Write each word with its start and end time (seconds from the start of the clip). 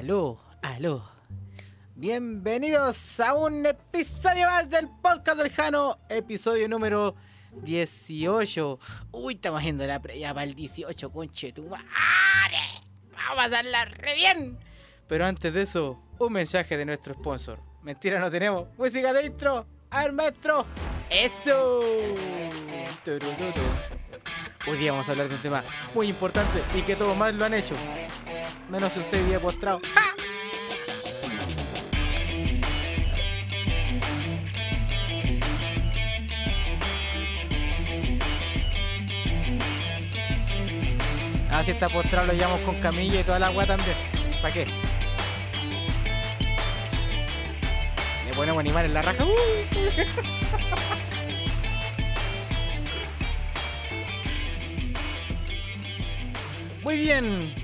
Aló, 0.00 0.40
aló. 0.62 1.06
Bienvenidos 1.94 3.20
a 3.20 3.34
un 3.34 3.66
episodio 3.66 4.46
más 4.46 4.70
del 4.70 4.88
podcast 4.88 5.36
del 5.36 5.52
Jano, 5.52 5.98
episodio 6.08 6.70
número 6.70 7.14
18. 7.64 8.78
Uy, 9.12 9.34
estamos 9.34 9.60
haciendo 9.60 9.86
la 9.86 10.00
previa 10.00 10.32
para 10.32 10.44
el 10.44 10.54
18, 10.54 11.12
conche 11.12 11.52
tu 11.52 11.64
madre. 11.64 11.84
Vamos 13.12 13.30
a 13.30 13.34
pasarla 13.34 13.84
re 13.84 14.14
bien. 14.14 14.58
Pero 15.06 15.26
antes 15.26 15.52
de 15.52 15.60
eso, 15.60 16.02
un 16.18 16.32
mensaje 16.32 16.78
de 16.78 16.86
nuestro 16.86 17.12
sponsor. 17.12 17.60
Mentira, 17.82 18.18
no 18.18 18.30
tenemos. 18.30 18.68
Música 18.78 19.12
de 19.12 19.26
intro. 19.26 19.66
A 19.90 20.04
ver, 20.04 20.14
maestro. 20.14 20.64
Eso. 21.10 21.80
Tururutu. 23.04 23.60
Hoy 24.66 24.76
día 24.76 24.92
vamos 24.92 25.08
a 25.08 25.12
hablar 25.12 25.28
de 25.28 25.36
un 25.36 25.40
tema 25.40 25.64
muy 25.94 26.08
importante 26.08 26.62
y 26.76 26.82
que 26.82 26.94
todos 26.94 27.16
más 27.16 27.32
lo 27.32 27.46
han 27.46 27.54
hecho. 27.54 27.74
Menos 28.68 28.94
usted 28.94 29.26
día 29.26 29.40
postrado. 29.40 29.80
¡Ja! 29.94 30.14
Ah, 41.50 41.64
si 41.64 41.70
está 41.70 41.88
postrado 41.88 42.26
lo 42.26 42.32
llevamos 42.34 42.60
con 42.60 42.74
camilla 42.80 43.20
y 43.20 43.24
toda 43.24 43.38
la 43.38 43.46
agua 43.46 43.66
también. 43.66 43.96
¿Para 44.42 44.52
qué? 44.52 44.66
Le 48.26 48.34
ponemos 48.34 48.60
animal 48.60 48.84
en 48.84 48.94
la 48.94 49.02
raja. 49.02 49.24
¡Uh! 49.24 50.79
Muy 56.82 56.96
bien. 56.96 57.54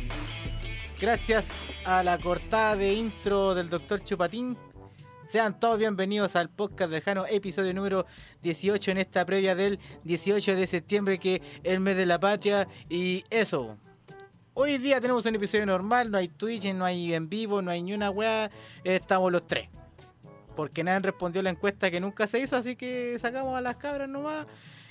Gracias 1.01 1.69
a 1.87 2.03
la 2.03 2.19
cortada 2.19 2.77
de 2.77 2.93
intro 2.93 3.55
del 3.55 3.71
Dr. 3.71 4.05
Chupatín. 4.05 4.59
Sean 5.27 5.59
todos 5.59 5.79
bienvenidos 5.79 6.37
al 6.37 6.51
podcast 6.51 6.91
del 6.91 7.01
Jano, 7.01 7.25
episodio 7.27 7.73
número 7.73 8.05
18 8.43 8.91
en 8.91 8.99
esta 8.99 9.25
previa 9.25 9.55
del 9.55 9.81
18 10.05 10.55
de 10.55 10.67
septiembre, 10.67 11.19
que 11.19 11.37
es 11.37 11.43
el 11.65 11.81
mes 11.81 11.97
de 11.97 12.05
la 12.05 12.21
patria. 12.21 12.69
Y 12.91 13.25
eso. 13.31 13.79
Hoy 14.53 14.77
día 14.77 15.01
tenemos 15.01 15.25
un 15.25 15.35
episodio 15.35 15.65
normal, 15.65 16.11
no 16.11 16.19
hay 16.19 16.29
Twitch, 16.29 16.73
no 16.75 16.85
hay 16.85 17.15
en 17.15 17.31
vivo, 17.31 17.63
no 17.63 17.71
hay 17.71 17.83
ni 17.83 17.95
una 17.95 18.11
weá. 18.11 18.51
Estamos 18.85 19.33
los 19.33 19.47
tres. 19.47 19.71
Porque 20.55 20.85
nadie 20.85 21.01
respondió 21.01 21.43
la 21.43 21.51
encuesta 21.51 21.91
que 21.91 22.01
nunca 22.01 22.27
se 22.27 22.41
hizo, 22.41 22.55
así 22.55 22.77
que 22.77 23.19
sacamos 23.19 23.57
a 23.57 23.63
las 23.63 23.77
cabras 23.77 24.11
nomás. 24.11 24.47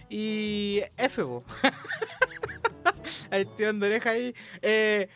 Y 0.10 0.82
F. 0.98 1.22
ahí 3.32 3.46
tirando 3.58 3.86
oreja 3.86 4.10
ahí. 4.12 4.36
Eh, 4.62 5.10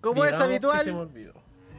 como 0.00 0.24
es 0.24 0.30
Digamos 0.32 0.46
que 0.48 0.54
habitual. 0.54 0.84
se 0.84 0.92
me 0.92 0.98
olvidó. 0.98 1.34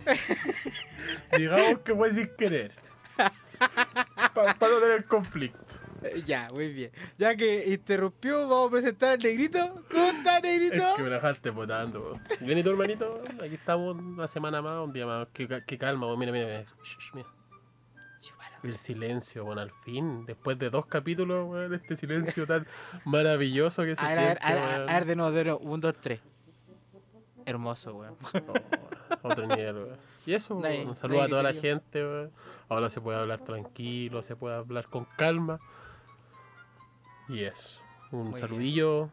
Digamos 1.38 1.80
que 1.80 1.95
fue 1.95 2.12
sin 2.12 2.30
querer. 2.38 2.72
Para 4.34 4.53
no 4.72 4.80
tener 4.80 5.06
conflicto. 5.06 5.59
Eh, 6.03 6.23
Ya, 6.26 6.48
muy 6.52 6.70
bien. 6.73 6.92
Ya 7.18 7.36
que 7.36 7.66
interrumpió, 7.68 8.48
vamos 8.48 8.68
a 8.70 8.72
presentar 8.72 9.12
al 9.14 9.20
negrito. 9.20 9.84
¿Cómo 9.92 10.09
está, 10.12 10.38
Es 10.38 10.44
negrito? 10.44 10.95
que 10.95 11.03
me 11.03 11.09
dejaste 11.09 11.50
votando. 11.52 12.20
Bien, 12.40 12.58
¿y 12.58 12.64
tu 12.64 12.72
hermanito? 12.72 13.22
Aquí 13.44 13.56
estamos 13.56 13.96
una 13.96 14.28
semana 14.28 14.62
más, 14.62 14.84
un 14.84 14.94
día 14.94 15.06
más. 15.06 15.28
Qué 15.34 15.78
calma, 15.78 16.08
weón. 16.08 16.20
mira, 16.20 16.31
mira, 16.31 16.46
mira. 16.48 16.66
Shh, 16.84 16.98
shh, 17.00 17.14
mira. 17.16 17.28
El 18.64 18.78
silencio, 18.78 19.44
bueno, 19.44 19.62
al 19.62 19.72
fin. 19.72 20.26
Después 20.26 20.58
de 20.59 20.70
dos 20.70 20.86
capítulos, 20.86 21.50
weón, 21.50 21.73
este 21.73 21.95
silencio 21.95 22.45
tan 22.45 22.66
maravilloso 23.06 23.84
que 23.84 23.95
se 23.95 24.06
A 24.06 24.09
ver, 24.09 24.38
a 24.42 24.53
ver, 24.53 24.59
a 24.59 24.78
ver, 24.78 24.90
a 24.90 24.94
ver 24.94 25.06
de 25.06 25.16
nuevo, 25.16 25.31
de 25.31 25.44
nuevo. 25.45 25.59
Un, 25.59 25.81
dos, 25.81 25.95
tres. 26.00 26.20
Hermoso, 27.45 27.95
weón. 27.95 28.16
Oh, 28.34 29.28
otro 29.28 29.48
nivel, 29.48 29.76
weón. 29.76 29.98
Y 30.26 30.34
eso, 30.34 30.56
weón, 30.56 30.90
un 30.90 30.95
saludo 30.95 31.23
a 31.23 31.28
toda 31.28 31.44
la 31.44 31.53
gente, 31.53 32.03
weón. 32.03 32.31
Ahora 32.70 32.90
se 32.90 33.02
puede 33.02 33.20
hablar 33.20 33.40
tranquilo, 33.40 34.22
se 34.22 34.36
puede 34.36 34.56
hablar 34.56 34.86
con 34.86 35.06
calma. 35.06 35.59
Y 37.28 37.44
eso. 37.44 37.81
Un 38.12 38.30
Muy 38.30 38.40
saludillo. 38.40 39.09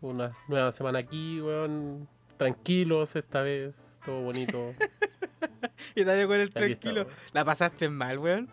Una 0.00 0.30
nueva 0.48 0.72
semana 0.72 1.00
aquí, 1.00 1.40
weón. 1.40 2.08
Tranquilos 2.38 3.14
esta 3.14 3.42
vez. 3.42 3.74
Todo 4.04 4.22
bonito. 4.22 4.72
Y 5.94 6.04
dale 6.04 6.26
con 6.26 6.36
el 6.36 6.50
tranquilo. 6.50 7.06
La 7.32 7.44
pasaste 7.44 7.88
mal, 7.88 8.18
weón. 8.18 8.50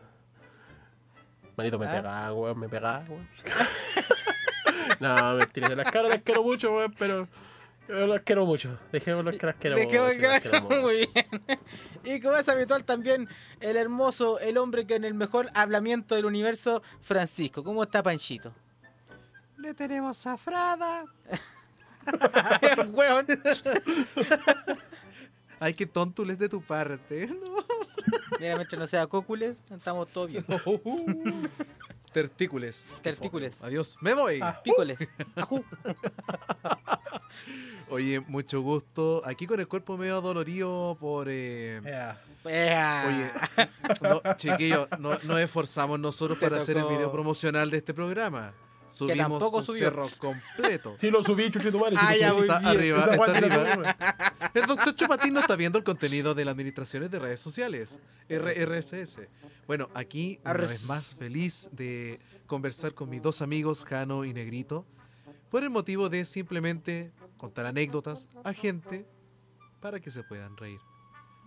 Manito, 1.58 1.78
me 1.80 1.88
Ah. 1.88 1.91
pegaba, 1.91 2.34
weón. 2.34 2.59
Me 2.59 2.69
pegaba, 2.69 3.03
weón. 3.08 3.28
no, 5.00 5.36
mentira. 5.36 5.68
Se 5.68 5.75
las 5.75 5.91
quiero, 5.91 6.08
las 6.09 6.22
quiero 6.24 6.44
mucho, 6.44 6.74
weón. 6.75 6.94
Pero 6.97 7.28
yo 7.88 8.08
las 8.08 8.22
quiero 8.24 8.46
mucho. 8.46 8.78
Dejémoslo 8.91 9.31
que 9.31 9.46
las 9.46 9.56
quiero 9.56 9.75
De 9.75 9.86
mucho. 9.86 10.08
que 10.19 10.28
las 10.28 10.41
quiero 10.41 10.62
mucho. 10.62 10.81
muy 10.81 10.96
bien. 11.14 11.59
Y 12.06 12.19
como 12.19 12.36
es 12.36 12.50
habitual 12.50 12.84
también, 12.84 13.30
el 13.62 13.78
hermoso, 13.78 14.38
el 14.40 14.58
hombre 14.58 14.86
que 14.86 14.96
en 14.96 15.06
el 15.06 15.14
mejor 15.14 15.50
hablamiento 15.53 16.16
del 16.16 16.25
universo, 16.25 16.84
Francisco. 17.02 17.64
¿Cómo 17.64 17.81
está 17.84 18.03
Panchito? 18.03 18.53
Le 19.58 19.74
tenemos 19.74 20.28
a 20.28 20.35
Frada. 20.38 21.06
weón. 22.91 23.25
Ay, 25.62 25.74
qué 25.75 25.85
tontules 25.85 26.38
de 26.38 26.50
tu 26.50 26.62
parte. 26.62 27.28
No. 27.28 27.64
Mira, 28.40 28.56
mientras 28.56 28.80
no 28.80 28.88
sea 28.88 29.08
cócules, 29.08 29.58
estamos 29.72 30.08
todos 30.09 30.30
bien. 30.30 30.46
Tertícules. 32.14 32.86
Tertícules. 33.02 33.64
Adiós. 33.64 33.97
Me 34.02 34.14
voy. 34.14 34.40
Ah. 34.41 34.62
Pícoles. 34.64 35.00
Ajú. 35.36 35.64
Oye, 37.90 38.19
mucho 38.22 38.62
gusto. 38.62 39.22
Aquí 39.25 39.46
con 39.46 39.59
el 39.59 39.68
cuerpo 39.68 39.97
medio 39.97 40.22
dolorido 40.22 40.97
por. 41.00 41.28
eh, 41.30 41.81
Ya. 41.84 42.19
Ea. 42.46 43.03
Oye, 43.08 43.31
no, 44.02 44.22
chiquillos, 44.35 44.88
no, 45.00 45.18
nos 45.24 45.40
esforzamos 45.40 46.00
nosotros 46.00 46.38
Te 46.40 46.47
para 46.50 46.62
hacer 46.62 46.78
el 46.78 46.84
tocó- 46.84 46.94
video 46.96 47.12
promocional 47.12 47.70
de 47.70 47.78
este 47.78 47.94
programa. 47.94 48.53
Subimos 48.93 49.17
tampoco 49.17 49.57
un 49.57 49.65
subió. 49.65 49.79
cerro 49.85 50.07
completo. 50.19 50.93
Sí, 50.97 51.09
lo 51.09 51.23
subí, 51.23 51.49
chuchetumare. 51.49 51.95
Ah, 51.99 52.15
ya, 52.15 52.29
está 52.29 52.59
bien. 52.59 52.65
arriba, 52.71 53.09
está 53.15 53.37
arriba. 53.37 53.97
El 54.53 54.65
doctor 54.65 54.95
Chupatín 54.95 55.33
no 55.33 55.39
está 55.39 55.55
viendo 55.55 55.77
el 55.79 55.83
contenido 55.83 56.33
de 56.35 56.45
las 56.45 56.51
administraciones 56.53 57.09
de 57.09 57.19
redes 57.19 57.39
sociales, 57.39 57.99
RRSS. 58.29 59.19
Bueno, 59.67 59.89
aquí 59.93 60.39
una 60.43 60.51
Arres. 60.51 60.69
vez 60.69 60.85
más 60.85 61.15
feliz 61.15 61.69
de 61.71 62.19
conversar 62.45 62.93
con 62.93 63.09
mis 63.09 63.21
dos 63.21 63.41
amigos, 63.41 63.83
Jano 63.85 64.25
y 64.25 64.33
Negrito, 64.33 64.85
por 65.49 65.63
el 65.63 65.69
motivo 65.69 66.09
de 66.09 66.25
simplemente 66.25 67.11
contar 67.37 67.65
anécdotas 67.65 68.27
a 68.43 68.53
gente 68.53 69.05
para 69.81 69.99
que 69.99 70.11
se 70.11 70.23
puedan 70.23 70.55
reír. 70.57 70.79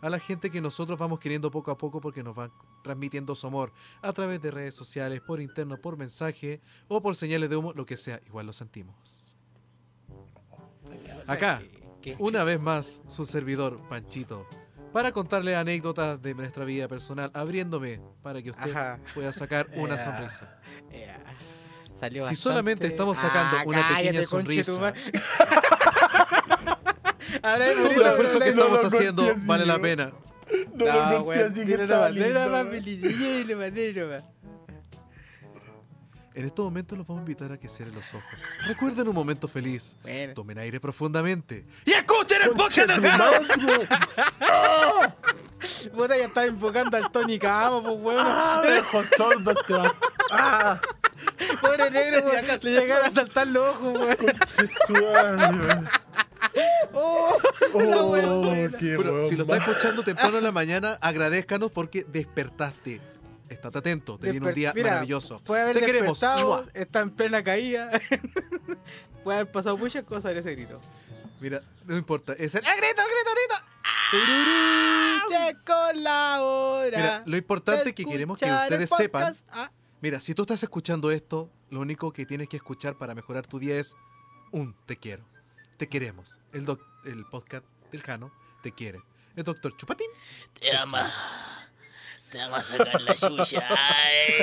A 0.02 0.10
la 0.10 0.18
gente 0.18 0.50
que 0.50 0.60
nosotros 0.60 0.98
vamos 0.98 1.20
queriendo 1.20 1.50
poco 1.50 1.70
a 1.70 1.78
poco 1.78 2.00
porque 2.00 2.22
nos 2.22 2.34
van 2.34 2.50
transmitiendo 2.86 3.34
su 3.34 3.47
amor 3.48 3.72
a 4.00 4.12
través 4.12 4.41
de 4.41 4.52
redes 4.52 4.74
sociales, 4.76 5.20
por 5.26 5.41
interno, 5.41 5.76
por 5.76 5.97
mensaje 5.97 6.60
o 6.86 7.02
por 7.02 7.16
señales 7.16 7.50
de 7.50 7.56
humo, 7.56 7.72
lo 7.74 7.84
que 7.84 7.97
sea, 7.97 8.20
igual 8.26 8.47
lo 8.47 8.52
sentimos. 8.52 9.24
Acá, 11.26 11.60
una 12.20 12.44
vez 12.44 12.60
más, 12.60 13.02
su 13.08 13.25
servidor, 13.25 13.80
Panchito, 13.88 14.46
para 14.92 15.10
contarle 15.10 15.56
anécdotas 15.56 16.22
de 16.22 16.34
nuestra 16.34 16.64
vida 16.64 16.86
personal, 16.86 17.30
abriéndome 17.34 18.00
para 18.22 18.41
que 18.41 18.50
usted 18.50 18.70
Ajá. 18.70 19.00
pueda 19.14 19.32
sacar 19.32 19.66
una 19.76 19.98
sonrisa. 19.98 20.60
Salió 21.94 22.22
Si 22.22 22.28
bastante- 22.28 22.36
solamente 22.36 22.86
estamos 22.86 23.19
sacando 23.19 23.56
Ah, 23.58 23.62
una 23.66 23.88
pequeña 23.88 24.10
cállate, 24.12 24.26
sonrisa. 24.26 24.72
Ahora 27.42 27.66
Todo 27.72 27.91
el 27.91 28.06
esfuerzo 28.06 28.38
que 28.38 28.48
estamos 28.50 28.84
haciendo 28.84 29.34
vale 29.46 29.66
la 29.66 29.78
pena. 29.80 30.12
No, 30.74 31.10
No, 31.10 31.22
weón, 31.22 31.52
así 31.52 31.64
que 31.64 31.76
la 31.86 31.98
bandera 31.98 32.44
lindo, 32.44 32.50
más 32.50 32.68
feliz. 32.68 33.02
Y 33.20 33.44
la 33.44 33.56
bandera 33.56 34.06
más. 34.06 34.24
En 36.34 36.44
estos 36.44 36.64
momentos 36.66 36.98
los 36.98 37.06
vamos 37.06 37.20
a 37.20 37.22
invitar 37.22 37.50
a 37.50 37.58
que 37.58 37.66
cierren 37.66 37.94
los 37.94 38.12
ojos. 38.12 38.28
Recuerden 38.66 39.08
un 39.08 39.14
momento 39.14 39.48
feliz. 39.48 39.96
Bueno. 40.02 40.34
Tomen 40.34 40.58
aire 40.58 40.78
profundamente. 40.78 41.64
¡Y 41.86 41.92
escuchen 41.92 42.42
el 42.42 42.50
podcast 42.50 42.90
del! 42.90 43.00
Puta, 45.94 46.16
ya 46.16 46.26
estaba 46.26 46.46
invocando 46.46 46.99
al 46.99 47.10
Tony 47.10 47.38
Camo, 47.38 47.82
pues 47.82 47.96
weón. 48.00 48.26
¡Ah! 48.28 48.60
Dejo 48.62 49.02
sordo 49.16 49.50
este 49.50 49.75
¡Ah! 50.31 50.78
Pobre 51.62 51.90
negro, 51.90 52.28
casi. 52.46 52.69
Le 52.69 52.81
llegaron 52.81 53.06
a 53.06 53.10
saltar 53.10 53.46
los 53.46 53.75
ojos, 53.75 53.94
weón. 54.90 55.88
Oh, 56.93 57.37
la 57.75 58.03
¡Oh, 58.03 58.06
buena. 58.08 58.79
qué 58.79 58.97
Bueno, 58.97 59.25
si 59.29 59.37
lo 59.37 59.43
estás 59.43 59.61
escuchando 59.61 60.03
temprano 60.03 60.38
en 60.38 60.44
la 60.44 60.53
mañana, 60.53 60.99
agradezcanos 61.00 61.70
porque 61.70 62.05
despertaste. 62.05 63.00
Estate 63.49 63.79
atento, 63.79 64.19
te 64.19 64.31
viene 64.32 64.49
un 64.49 64.55
día 64.55 64.73
Mira, 64.75 64.88
maravilloso. 64.91 65.41
Puede 65.44 65.62
haber 65.62 65.79
Te 65.79 65.87
queremos. 65.87 66.20
está 66.75 67.00
en 67.00 67.11
plena 67.11 67.43
caída. 67.44 67.91
Puede 69.25 69.38
haber 69.41 69.53
pasado 69.53 69.76
muchas 69.76 70.03
cosas 70.05 70.32
en 70.32 70.38
ese 70.38 70.55
grito. 70.55 70.81
Mira, 71.41 71.62
no 71.85 71.97
importa. 71.97 72.32
Es 72.32 72.55
el. 72.55 72.64
¡Eh, 72.64 72.69
grito, 72.76 73.02
grito, 73.02 73.31
grito! 73.35 73.67
Tururú, 74.11 75.29
Checo 75.29 75.93
la 76.00 76.43
hora. 76.43 76.97
Mira, 76.99 77.23
lo 77.26 77.37
importante 77.37 77.88
es 77.91 77.94
que 77.94 78.05
queremos 78.05 78.41
que 78.41 78.50
ustedes 78.50 78.91
sepan. 78.97 79.35
Ah, 79.50 79.70
Mira, 80.00 80.20
si 80.20 80.35
tú 80.35 80.43
estás 80.43 80.62
escuchando 80.62 81.11
esto, 81.11 81.50
lo 81.70 81.81
único 81.81 82.12
que 82.12 82.26
tienes 82.26 82.49
que 82.49 82.56
escuchar 82.56 82.97
para 82.97 83.14
mejorar 83.14 83.47
tu 83.47 83.59
día 83.59 83.79
es 83.79 83.94
un 84.52 84.75
te 84.87 84.97
quiero. 84.97 85.25
Te 85.76 85.88
queremos. 85.88 86.38
El, 86.52 86.64
doc- 86.64 86.82
el 87.05 87.25
podcast 87.26 87.64
del 87.93 88.02
Jano 88.02 88.32
te 88.62 88.73
quiere. 88.73 89.00
el 89.37 89.44
doctor 89.44 89.76
Chupatín. 89.76 90.08
Te 90.58 90.75
ama. 90.76 91.11
Te 92.31 92.40
ama 92.40 92.62
sacar 92.62 93.00
la 93.02 93.17
suya. 93.17 93.62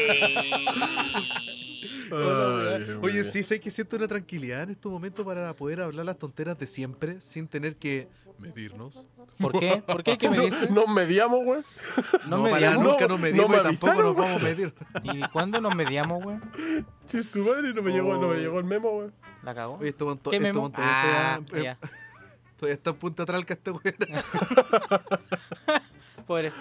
Ay. 0.05 1.69
Ay, 2.11 2.99
Oye, 3.01 3.23
sí, 3.23 3.43
sé 3.43 3.59
que 3.59 3.71
siento 3.71 3.95
una 3.95 4.07
tranquilidad 4.07 4.63
en 4.63 4.71
estos 4.71 4.91
momentos 4.91 5.25
para 5.25 5.55
poder 5.55 5.81
hablar 5.81 6.05
las 6.05 6.17
tonteras 6.17 6.57
de 6.57 6.65
siempre 6.65 7.21
sin 7.21 7.47
tener 7.47 7.75
que 7.75 8.07
medirnos. 8.39 9.07
¿Por 9.39 9.57
qué? 9.59 9.83
¿Por 9.85 10.03
qué 10.03 10.11
hay 10.11 10.17
que 10.17 10.29
medirse? 10.29 10.69
Nos 10.69 10.87
mediamos, 10.87 11.43
güey. 11.43 11.61
¿No, 12.27 12.43
para 12.43 12.55
mediamos? 12.55 12.83
nunca 12.83 13.01
No, 13.01 13.07
nos 13.09 13.19
medimos 13.19 13.47
no 13.47 13.53
me 13.53 13.57
y 13.57 13.63
tampoco 13.63 13.91
avisaron, 13.91 14.05
nos 14.05 14.13
güey. 14.15 14.27
vamos 14.27 14.41
a 14.41 14.45
medir. 14.45 14.73
¿Y 15.03 15.21
cuándo 15.29 15.61
nos 15.61 15.75
mediamos, 15.75 16.23
güey? 16.23 16.37
Che, 17.07 17.23
su 17.23 17.43
madre, 17.43 17.73
no 17.73 17.81
me, 17.81 17.91
llegó, 17.91 18.17
no 18.17 18.29
me 18.29 18.37
llegó 18.37 18.59
el 18.59 18.65
memo, 18.65 18.91
güey. 18.91 19.09
¿La 19.43 19.53
cagó? 19.53 19.77
Oye, 19.77 19.89
esto 19.89 20.19
¿Qué 20.29 20.39
memo? 20.39 20.71
Ah, 20.75 21.39
todavía, 21.45 21.77
ya. 21.81 21.89
todavía 22.57 22.73
está 22.75 22.91
en 22.91 22.95
punta 22.95 23.25
tralca 23.25 23.53
este 23.53 23.71
weón. 23.71 23.95
Pobre. 26.25 26.51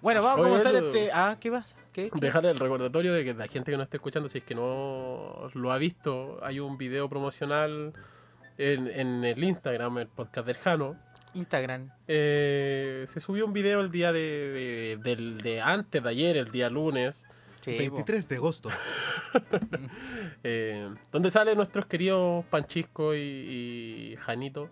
Bueno, 0.00 0.22
vamos 0.22 0.38
a 0.38 0.40
Oye, 0.42 0.50
comenzar 0.50 0.74
eso- 0.74 0.86
este... 0.88 1.10
Ah, 1.12 1.36
¿qué 1.40 1.50
pasa? 1.50 1.76
¿Qué? 1.92 2.10
qué? 2.10 2.20
Dejar 2.20 2.46
el 2.46 2.58
recordatorio 2.58 3.12
de 3.12 3.24
que 3.24 3.34
la 3.34 3.46
gente 3.48 3.70
que 3.70 3.76
nos 3.76 3.84
está 3.84 3.96
escuchando, 3.98 4.28
si 4.28 4.38
es 4.38 4.44
que 4.44 4.54
no 4.54 5.50
lo 5.54 5.72
ha 5.72 5.78
visto, 5.78 6.38
hay 6.42 6.60
un 6.60 6.78
video 6.78 7.08
promocional 7.08 7.92
en, 8.58 8.88
en 8.88 9.24
el 9.24 9.42
Instagram, 9.44 9.98
el 9.98 10.08
podcast 10.08 10.46
del 10.46 10.56
Jano. 10.56 10.96
Instagram. 11.34 11.90
Eh, 12.08 13.06
se 13.08 13.20
subió 13.20 13.46
un 13.46 13.52
video 13.52 13.80
el 13.80 13.90
día 13.90 14.12
de, 14.12 14.20
de- 14.20 14.98
del- 15.02 15.38
de 15.40 15.60
antes 15.60 16.02
de 16.02 16.08
ayer, 16.08 16.36
el 16.36 16.50
día 16.50 16.68
lunes, 16.70 17.26
Sí, 17.62 17.72
po. 17.72 17.78
23 17.78 18.28
de 18.28 18.36
agosto. 18.36 18.70
eh, 20.42 20.88
donde 21.12 21.30
salen 21.30 21.56
nuestros 21.56 21.86
queridos 21.86 22.44
Panchisco 22.46 23.14
y, 23.14 23.18
y 23.20 24.16
Janito. 24.18 24.68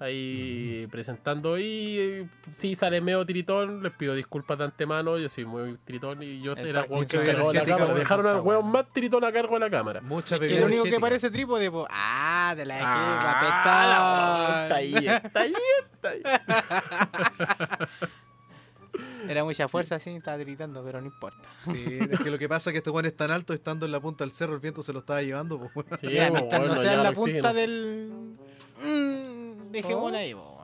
Ahí 0.00 0.86
presentando 0.92 1.58
y 1.58 1.98
eh, 1.98 2.28
sí 2.52 2.76
sale 2.76 3.00
medio 3.00 3.26
tiritón, 3.26 3.82
les 3.82 3.92
pido 3.94 4.14
disculpas 4.14 4.56
de 4.58 4.64
antemano, 4.64 5.18
yo 5.18 5.28
soy 5.28 5.44
muy 5.44 5.76
tiritón 5.84 6.22
y 6.22 6.40
yo 6.40 6.52
El 6.52 6.68
era 6.68 6.82
el 6.82 6.90
weón 6.90 7.04
que 7.06 7.18
cargó 7.24 7.52
la 7.52 7.64
cámara, 7.64 7.94
dejaron 7.94 8.26
al 8.28 8.32
weón 8.34 8.44
bueno. 8.44 8.62
más 8.62 8.88
tiritón 8.90 9.24
a 9.24 9.32
cargo 9.32 9.54
de 9.54 9.60
la 9.60 9.70
cámara. 9.70 10.00
Mucha 10.00 10.36
Que 10.38 10.46
bebida 10.46 10.60
lo 10.60 10.66
único 10.66 10.84
que 10.84 11.00
parece 11.00 11.30
trípode, 11.32 11.68
po. 11.70 11.84
Ah, 11.90 12.54
de 12.56 12.64
la 12.64 12.74
dejé 12.76 12.86
Ah, 12.88 13.38
capetar. 13.40 14.62
está 14.62 14.76
ahí, 14.76 14.94
está 15.08 15.40
ahí, 15.40 15.52
está 15.92 16.10
ahí. 16.10 16.22
Era 19.28 19.44
mucha 19.44 19.68
fuerza, 19.68 19.98
sí, 19.98 20.10
estaba 20.10 20.36
gritando, 20.38 20.82
pero 20.82 21.00
no 21.00 21.06
importa. 21.06 21.48
Sí, 21.64 21.98
es 22.10 22.18
que 22.20 22.30
lo 22.30 22.38
que 22.38 22.48
pasa 22.48 22.70
es 22.70 22.72
que 22.72 22.78
este 22.78 22.90
weón 22.90 23.04
es 23.04 23.14
tan 23.16 23.30
alto, 23.30 23.52
estando 23.52 23.84
en 23.84 23.92
la 23.92 24.00
punta 24.00 24.24
del 24.24 24.32
cerro, 24.32 24.54
el 24.54 24.60
viento 24.60 24.82
se 24.82 24.92
lo 24.92 25.00
estaba 25.00 25.22
llevando. 25.22 25.58
pues, 25.58 25.70
weón. 25.74 25.86
Sí, 26.00 26.06
Mira, 26.06 26.30
no 26.30 26.76
sea 26.76 26.94
en 26.94 27.02
la 27.02 27.12
punta 27.12 27.50
oxígeno. 27.50 27.54
del... 27.54 28.12
Mm, 28.82 29.17
dejémosla 29.70 30.18
ahí, 30.18 30.34
po. 30.34 30.58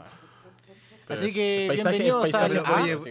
Así 1.09 1.33
que 1.33 1.67
paisaje- 1.69 1.99
bienvenidos 1.99 2.35
ah, 2.35 2.49
oye, 2.83 2.99
sí. 3.05 3.11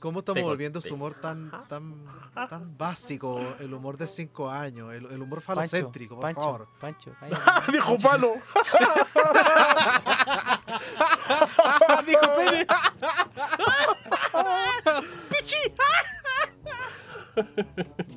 ¿Cómo 0.00 0.18
estamos 0.18 0.42
volviendo 0.42 0.80
su 0.82 0.92
humor 0.94 1.14
tan, 1.14 1.50
tan, 1.66 2.04
tan 2.34 2.76
básico? 2.76 3.40
El 3.58 3.72
humor 3.72 3.96
de 3.96 4.06
5 4.06 4.50
años, 4.50 4.92
el, 4.92 5.06
el 5.06 5.22
humor 5.22 5.38
Pancho, 5.40 5.46
falocéntrico, 5.46 6.16
por 6.16 6.22
Pancho, 6.22 6.40
favor. 6.42 6.68
Pancho, 6.78 7.12
cállate. 7.20 7.72
Dijo 7.72 7.96
palo. 7.98 8.28
Dijo 12.06 12.34
Pérez. 12.36 12.66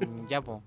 Mm, 0.06 0.26
ya, 0.28 0.42
po. 0.42 0.62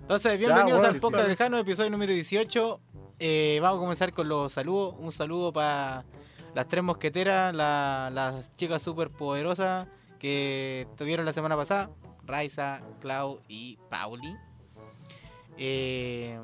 Entonces, 0.00 0.38
bienvenidos 0.38 0.78
bueno, 0.78 0.94
al 0.94 1.00
podcast 1.00 1.14
claro. 1.14 1.28
lejano, 1.28 1.58
episodio 1.58 1.90
número 1.90 2.12
18. 2.12 2.80
Eh, 3.18 3.58
vamos 3.62 3.78
a 3.78 3.80
comenzar 3.80 4.12
con 4.12 4.28
los 4.28 4.52
saludos. 4.52 4.94
Un 4.98 5.12
saludo 5.12 5.52
para 5.52 6.04
las 6.54 6.68
tres 6.68 6.82
mosqueteras, 6.82 7.54
la- 7.54 8.10
las 8.12 8.54
chicas 8.56 8.82
súper 8.82 9.10
poderosas 9.10 9.88
que 10.18 10.86
tuvieron 10.96 11.24
la 11.26 11.32
semana 11.32 11.56
pasada: 11.56 11.90
Raiza, 12.24 12.82
Clau 13.00 13.40
y 13.48 13.78
Pauli. 13.88 14.34
Eh, 15.58 16.38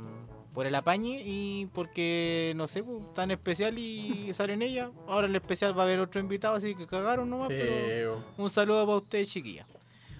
por 0.54 0.66
el 0.66 0.74
apañe 0.74 1.22
y 1.24 1.66
porque, 1.72 2.52
no 2.56 2.68
sé, 2.68 2.82
pues, 2.82 3.10
tan 3.14 3.30
especial 3.30 3.78
y 3.78 4.30
salen 4.34 4.60
ella. 4.60 4.90
Ahora 5.08 5.26
el 5.26 5.34
especial 5.34 5.76
va 5.76 5.82
a 5.82 5.86
haber 5.86 6.00
otro 6.00 6.20
invitado, 6.20 6.56
así 6.56 6.74
que 6.74 6.86
cagaron 6.86 7.30
nomás, 7.30 7.48
Sí, 7.48 7.54
pero 7.58 8.22
un 8.36 8.50
saludo 8.50 8.84
para 8.84 8.98
ustedes, 8.98 9.30
chiquillas. 9.30 9.66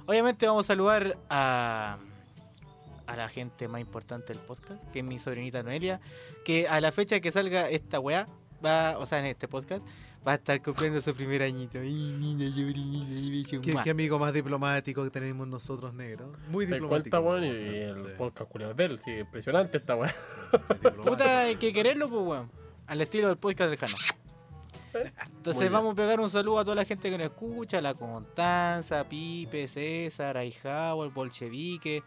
Obviamente 0.06 0.46
vamos 0.46 0.64
a 0.66 0.69
saludar 0.69 1.19
a, 1.28 1.99
a 3.12 3.17
la 3.17 3.29
gente 3.29 3.69
más 3.69 3.81
importante 3.81 4.32
del 4.32 4.43
podcast, 4.43 4.82
que 4.91 5.00
es 5.00 5.05
mi 5.05 5.19
sobrinita 5.19 5.62
Noelia, 5.62 6.00
que 6.47 6.67
a 6.67 6.81
la 6.81 6.93
fecha 6.93 7.20
que 7.20 7.31
salga 7.31 7.69
esta 7.69 8.00
weá, 8.00 8.26
va, 8.64 8.97
o 8.99 9.05
sea, 9.05 9.19
en 9.19 9.26
este 9.26 9.49
podcast, 9.49 9.87
va 10.26 10.32
a 10.32 10.35
estar 10.37 10.62
cumpliendo 10.62 10.99
su 11.03 11.14
primer 11.14 11.43
añito. 11.43 11.79
Niña, 11.79 12.47
y 12.47 13.44
¿Qué, 13.44 13.91
amigo 13.91 14.19
más 14.19 14.32
diplomático 14.32 15.05
que 15.05 15.11
tenemos 15.11 15.47
nosotros, 15.47 15.93
negros. 15.93 16.31
Muy 16.49 16.67
Te 16.67 16.75
diplomático. 16.75 17.11
cuenta, 17.11 17.20
weón, 17.20 17.44
y 17.44 17.49
el 17.49 18.14
podcast 18.17 18.50
culiao 18.50 18.73
de 18.73 18.85
él. 18.87 19.00
Sí, 19.05 19.11
impresionante 19.11 19.76
esta 19.76 19.94
weá. 19.94 20.14
diplomático. 20.53 21.03
Puta, 21.05 21.41
hay 21.41 21.56
que 21.56 21.70
quererlo, 21.70 22.09
pues, 22.09 22.23
weón. 22.23 22.50
Al 22.87 23.00
estilo 23.03 23.29
del 23.29 23.37
podcast 23.37 23.69
del 23.69 23.79
Jano. 23.79 23.94
Entonces 24.94 25.55
Muy 25.55 25.61
bien. 25.64 25.73
vamos 25.73 25.93
a 25.93 25.97
pegar 25.97 26.20
un 26.20 26.31
saludo 26.31 26.59
a 26.61 26.64
toda 26.64 26.76
la 26.76 26.85
gente 26.85 27.11
que 27.11 27.19
nos 27.19 27.26
escucha, 27.26 27.79
a 27.79 27.82
la 27.82 27.94
Constanza, 27.94 29.06
Pipe, 29.09 29.69
César, 29.69 30.37
Aijao, 30.37 31.05
el 31.05 31.11
Bolchevique, 31.11 32.03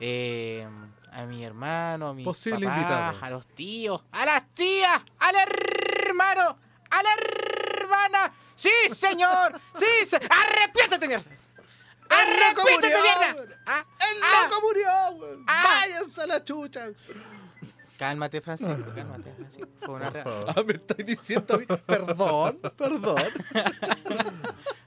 eh, 0.00 0.66
a 1.12 1.24
mi 1.26 1.44
hermano, 1.44 2.08
a 2.08 2.14
mi 2.14 2.24
Posible 2.24 2.66
papás, 2.66 2.78
invitado. 2.78 3.18
a 3.24 3.30
los 3.30 3.46
tíos, 3.48 4.02
a 4.12 4.24
las 4.24 4.48
tías, 4.54 5.02
al 5.18 5.34
hermano, 5.36 6.58
a 6.90 7.02
la 7.02 7.10
hermana. 7.14 8.32
¡Sí, 8.56 8.70
señor! 8.98 9.60
¡Sí, 9.74 10.08
se... 10.08 10.16
¡Arrepiéntete, 10.16 11.08
mierda! 11.08 11.30
¡Arrepiéntete, 12.08 13.00
mierda! 13.00 13.56
Ah, 13.66 13.84
¡El 13.98 14.22
ah. 14.22 14.48
loco 14.48 14.60
murió! 14.62 14.90
weón! 15.16 15.44
Ah. 15.46 15.82
¡Váyanse 15.82 16.22
a 16.22 16.26
la 16.26 16.44
chucha! 16.44 16.88
Cálmate, 17.98 18.40
Francisco, 18.40 18.94
cálmate, 18.94 19.30
Francisco. 19.34 19.70
Fue 19.82 19.94
una. 19.96 20.10
Ah, 20.48 20.62
me 20.66 20.72
estáis 20.72 21.04
diciendo 21.04 21.54
a 21.54 21.58
mí. 21.58 21.66
Perdón, 21.66 22.58
perdón. 22.74 23.16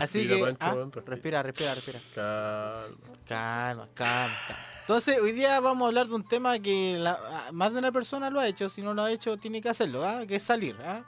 Así 0.00 0.26
Respira, 0.26 0.36
que, 0.36 0.42
Pancho, 0.42 0.58
ah, 0.60 1.00
respira. 1.06 1.42
respira, 1.42 1.74
respira, 1.74 1.74
respira. 1.74 2.00
Calma. 2.14 2.96
Calma, 3.26 3.88
calma, 3.94 4.36
calma. 4.46 4.62
Entonces, 4.80 5.18
hoy 5.20 5.32
día 5.32 5.60
vamos 5.60 5.84
a 5.84 5.88
hablar 5.88 6.08
de 6.08 6.14
un 6.14 6.24
tema 6.28 6.58
que 6.58 6.96
la- 6.98 7.18
ah, 7.30 7.48
más 7.52 7.72
de 7.72 7.78
una 7.78 7.90
persona 7.92 8.28
lo 8.30 8.40
ha 8.40 8.46
hecho. 8.48 8.68
Si 8.68 8.82
no 8.82 8.92
lo 8.94 9.02
ha 9.02 9.10
hecho, 9.12 9.36
tiene 9.36 9.60
que 9.62 9.68
hacerlo, 9.68 10.04
¿ah? 10.06 10.26
que 10.26 10.36
es 10.36 10.42
salir. 10.42 10.76
¿ah? 10.84 11.04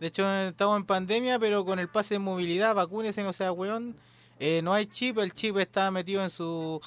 De 0.00 0.08
hecho, 0.08 0.30
estamos 0.30 0.76
en 0.76 0.84
pandemia, 0.84 1.38
pero 1.38 1.64
con 1.64 1.78
el 1.78 1.88
pase 1.88 2.14
de 2.14 2.18
movilidad, 2.18 2.74
vacúnese, 2.74 3.22
no 3.22 3.32
sea 3.32 3.52
weón. 3.52 3.96
Eh, 4.38 4.60
no 4.62 4.72
hay 4.74 4.86
chip, 4.86 5.18
el 5.18 5.32
chip 5.32 5.56
está 5.58 5.90
metido 5.90 6.22
en 6.22 6.30
su. 6.30 6.80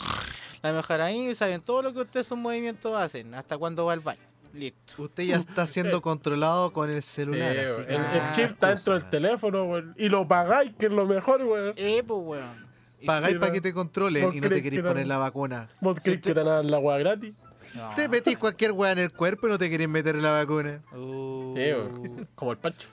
La 0.61 0.73
mejor 0.73 0.99
ahí, 1.01 1.33
saben 1.35 1.61
todo 1.61 1.81
lo 1.81 1.93
que 1.93 2.01
ustedes 2.01 2.27
sus 2.27 2.37
movimientos 2.37 2.95
hacen, 2.97 3.33
hasta 3.33 3.57
cuando 3.57 3.85
va 3.85 3.93
al 3.93 3.99
baño. 4.01 4.19
Listo. 4.55 5.03
Usted 5.03 5.23
ya 5.23 5.35
está 5.37 5.67
siendo 5.67 6.01
controlado 6.03 6.71
con 6.71 6.89
el 6.89 7.01
Sí, 7.01 7.15
celular. 7.15 7.57
así 7.57 7.73
weón. 7.73 7.85
que 7.85 7.93
el, 7.95 8.01
Ah, 8.01 8.31
chip 8.35 8.45
está 8.51 8.67
dentro 8.69 8.93
del 8.93 9.09
teléfono, 9.09 9.63
weón. 9.65 9.93
Y 9.97 10.09
lo 10.09 10.27
pagáis, 10.27 10.71
que 10.79 10.85
es 10.87 10.91
lo 10.91 11.05
mejor, 11.05 11.43
weón. 11.43 11.73
Eh, 11.77 12.03
pues 12.07 12.19
weón. 12.23 12.65
Pagáis 13.05 13.35
para 13.37 13.47
no. 13.49 13.53
que 13.53 13.61
te 13.61 13.73
controlen 13.73 14.23
¿Vos 14.25 14.35
y 14.35 14.41
no 14.41 14.49
te 14.49 14.63
queréis 14.63 14.81
que 14.81 14.87
poner 14.87 15.05
la 15.07 15.17
vacuna. 15.17 15.69
¿Vos 15.81 15.99
crees 16.01 16.21
te- 16.21 16.29
que 16.29 16.33
te 16.33 16.43
dar 16.43 16.65
la 16.65 16.79
weá 16.79 16.97
gratis? 16.97 17.33
no. 17.75 17.89
Te 17.95 18.07
metís 18.07 18.37
cualquier 18.37 18.71
weá 18.71 18.93
en 18.93 18.99
el 18.99 19.11
cuerpo 19.11 19.47
y 19.47 19.49
no 19.51 19.57
te 19.57 19.69
queréis 19.69 19.89
meter 19.89 20.15
la 20.15 20.31
vacuna. 20.31 20.81
Uh, 20.93 21.53
Sí, 21.55 21.61
weón. 21.73 22.27
Como 22.35 22.51
el 22.53 22.57
Pancho. 22.57 22.87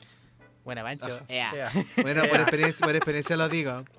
Buena, 0.64 0.82
Pancho. 0.82 1.20
Ea. 1.28 1.52
Ea. 1.54 1.72
Bueno, 2.02 2.22
por 2.28 2.40
experiencia, 2.40 2.86
por 2.86 2.96
experiencia 2.96 3.36
lo 3.36 3.48
digo. 3.48 3.84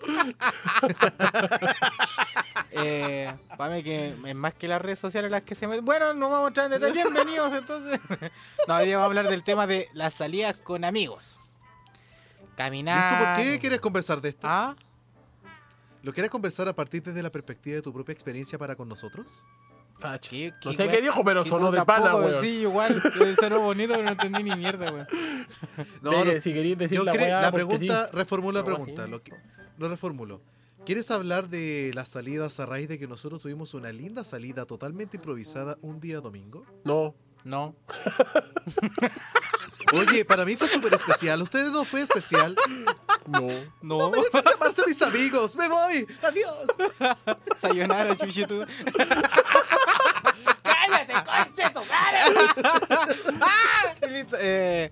Eh, 2.75 3.31
para 3.55 3.83
que 3.83 4.15
es 4.25 4.35
más 4.35 4.55
que 4.55 4.67
las 4.67 4.81
redes 4.81 4.97
sociales 4.97 5.29
las 5.29 5.43
que 5.43 5.53
se 5.53 5.67
meten. 5.67 5.85
Bueno, 5.85 6.15
no 6.15 6.31
vamos 6.31 6.45
a 6.45 6.47
entrar 6.47 6.65
en 6.65 6.71
detalle. 6.71 7.03
Bienvenidos 7.03 7.53
entonces. 7.53 7.99
No, 8.67 8.75
hoy 8.75 8.85
día 8.87 8.97
vamos 8.97 9.03
a 9.03 9.19
hablar 9.19 9.27
del 9.29 9.43
tema 9.43 9.67
de 9.67 9.89
las 9.93 10.15
salidas 10.15 10.57
con 10.57 10.83
amigos. 10.83 11.37
¿Y 12.37 12.41
tú 12.41 12.47
Caminar. 12.55 13.35
por 13.35 13.43
qué 13.45 13.59
quieres 13.59 13.79
conversar 13.79 14.21
de 14.21 14.29
esto? 14.29 14.47
Ah, 14.49 14.75
¿Lo 16.03 16.11
quieres 16.13 16.29
conversar 16.29 16.67
a 16.67 16.73
partir 16.73 17.01
desde 17.01 17.23
la 17.23 17.31
perspectiva 17.31 17.75
de 17.75 17.81
tu 17.81 17.93
propia 17.93 18.11
experiencia 18.11 18.57
para 18.57 18.75
con 18.75 18.89
nosotros? 18.89 19.43
Pacho. 20.03 20.29
¿Qué- 20.31 20.53
No 20.65 20.73
sé 20.73 20.87
qué 20.89 21.01
dijo, 21.01 21.23
pero 21.23 21.43
qué 21.43 21.49
sonó 21.49 21.71
de 21.71 21.83
pana, 21.85 22.11
poco, 22.11 22.25
weón. 22.25 22.41
Sí, 22.41 22.49
igual. 22.59 23.01
Sonó 23.39 23.59
bonito, 23.61 23.93
pero 23.93 24.03
no 24.05 24.11
entendí 24.11 24.43
ni 24.43 24.55
mierda, 24.55 24.91
weón. 24.91 25.07
No, 26.01 26.25
no, 26.25 26.39
si 26.41 26.53
queréis 26.53 26.77
decir 26.77 26.97
yo 26.97 27.03
la 27.05 27.13
weá, 27.13 27.51
pregunta, 27.51 28.07
sí. 28.09 28.15
reformulo 28.15 28.59
la 28.59 28.65
pregunta. 28.65 29.07
Lo, 29.07 29.23
que- 29.23 29.33
lo 29.77 29.87
reformulo. 29.89 30.41
¿Quieres 30.85 31.09
hablar 31.11 31.47
de 31.47 31.91
las 31.95 32.09
salidas 32.09 32.59
a 32.59 32.65
raíz 32.65 32.89
de 32.89 32.99
que 32.99 33.07
nosotros 33.07 33.41
tuvimos 33.41 33.73
una 33.73 33.93
linda 33.93 34.25
salida 34.25 34.65
totalmente 34.65 35.15
improvisada 35.15 35.77
un 35.81 36.01
día 36.01 36.19
domingo? 36.19 36.65
No. 36.83 37.15
No. 37.45 37.73
Oye, 39.93 40.25
para 40.25 40.43
mí 40.45 40.55
fue 40.55 40.67
súper 40.67 40.93
especial. 40.93 41.41
¿Ustedes 41.41 41.71
no 41.71 41.85
fue 41.85 42.01
especial? 42.01 42.55
No. 43.27 43.47
No. 43.81 44.09
Merecen 44.09 44.43
llamarse 44.43 44.81
mis 44.87 45.01
amigos. 45.01 45.55
¡Me 45.55 45.67
voy! 45.69 46.07
¡Adiós! 46.23 47.37
Sayonara, 47.57 48.15
chuchitu. 48.15 48.65
¡Cállate, 51.33 51.49
conche 51.53 51.69
tu 51.73 51.79
madre! 53.31 54.11
Listo, 54.11 54.37
eh, 54.39 54.91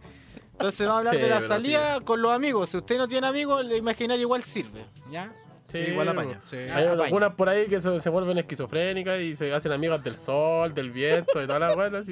Entonces 0.53 0.79
vamos 0.87 0.95
a 0.95 0.97
hablar 0.99 1.15
Sí, 1.15 1.21
de 1.21 1.29
la 1.29 1.41
salida 1.41 1.99
con 2.01 2.21
los 2.21 2.31
amigos. 2.31 2.69
Si 2.69 2.77
usted 2.77 2.97
no 2.97 3.07
tiene 3.07 3.27
amigos, 3.27 3.61
el 3.61 3.71
imaginario 3.75 4.21
igual 4.23 4.43
sirve, 4.43 4.85
¿ya? 5.09 5.31
Sí, 5.67 5.77
igual 5.79 6.09
apaña. 6.09 6.41
Sí. 6.45 6.57
Hay 6.57 6.85
apaña. 6.85 7.03
algunas 7.05 7.33
por 7.35 7.47
ahí 7.47 7.67
que 7.67 7.79
se, 7.79 7.99
se 8.01 8.09
vuelven 8.09 8.37
esquizofrénicas 8.37 9.19
y 9.21 9.35
se 9.35 9.53
hacen 9.53 9.71
amigas 9.71 10.03
del 10.03 10.15
sol, 10.15 10.73
del 10.73 10.91
viento, 10.91 11.39
de 11.39 11.47
todas 11.47 11.61
las 11.61 11.75
puede- 11.75 12.03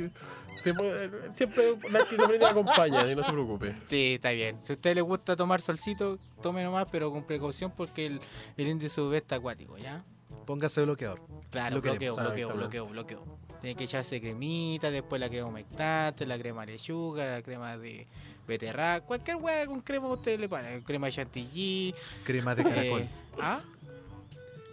siempre 1.34 1.76
la 1.92 2.00
esquizofrenia 2.00 2.50
acompaña, 2.50 3.10
y 3.10 3.16
no 3.16 3.24
se 3.24 3.32
preocupe. 3.32 3.76
Sí, 3.90 4.16
está 4.16 4.32
bien. 4.32 4.60
Si 4.64 4.74
a 4.74 4.76
usted 4.76 4.96
le 4.96 5.02
gusta 5.02 5.36
tomar 5.36 5.62
solcito, 5.62 6.18
tome 6.42 6.64
nomás, 6.64 6.86
pero 6.92 7.12
con 7.12 7.24
precaución 7.24 7.72
porque 7.76 8.06
el, 8.06 8.22
el 8.58 8.68
índice 8.68 9.00
UV 9.02 9.14
está 9.16 9.36
acuático, 9.36 9.78
¿ya? 9.78 10.04
Póngase 10.46 10.84
bloqueador. 10.84 11.22
Claro, 11.52 11.76
Lo 11.78 11.82
bloqueo, 11.82 12.16
bloqueo, 12.16 12.54
bloqueo, 12.54 12.86
bloqueo. 12.88 13.24
Tiene 13.62 13.76
que 13.76 13.84
echarse 13.84 14.22
cremita, 14.22 14.90
después 14.90 15.20
la 15.20 15.28
crema 15.30 15.48
humectante, 15.48 16.26
la 16.26 16.38
crema 16.40 16.66
de 16.66 16.74
lechuga, 16.74 17.26
la 17.26 17.42
crema 17.42 17.78
de 17.78 18.08
beterraga, 18.48 19.02
cualquier 19.06 19.36
hueá 19.38 19.66
con 19.68 19.82
crema 19.82 20.08
usted 20.08 20.40
le 20.40 20.48
pone, 20.48 20.82
crema 20.84 21.08
de 21.08 21.14
chantilly. 21.14 21.94
Crema 22.24 22.56
de 22.56 22.64
caracol. 22.64 23.02
eh, 23.02 23.10
¿Ah? 23.40 23.60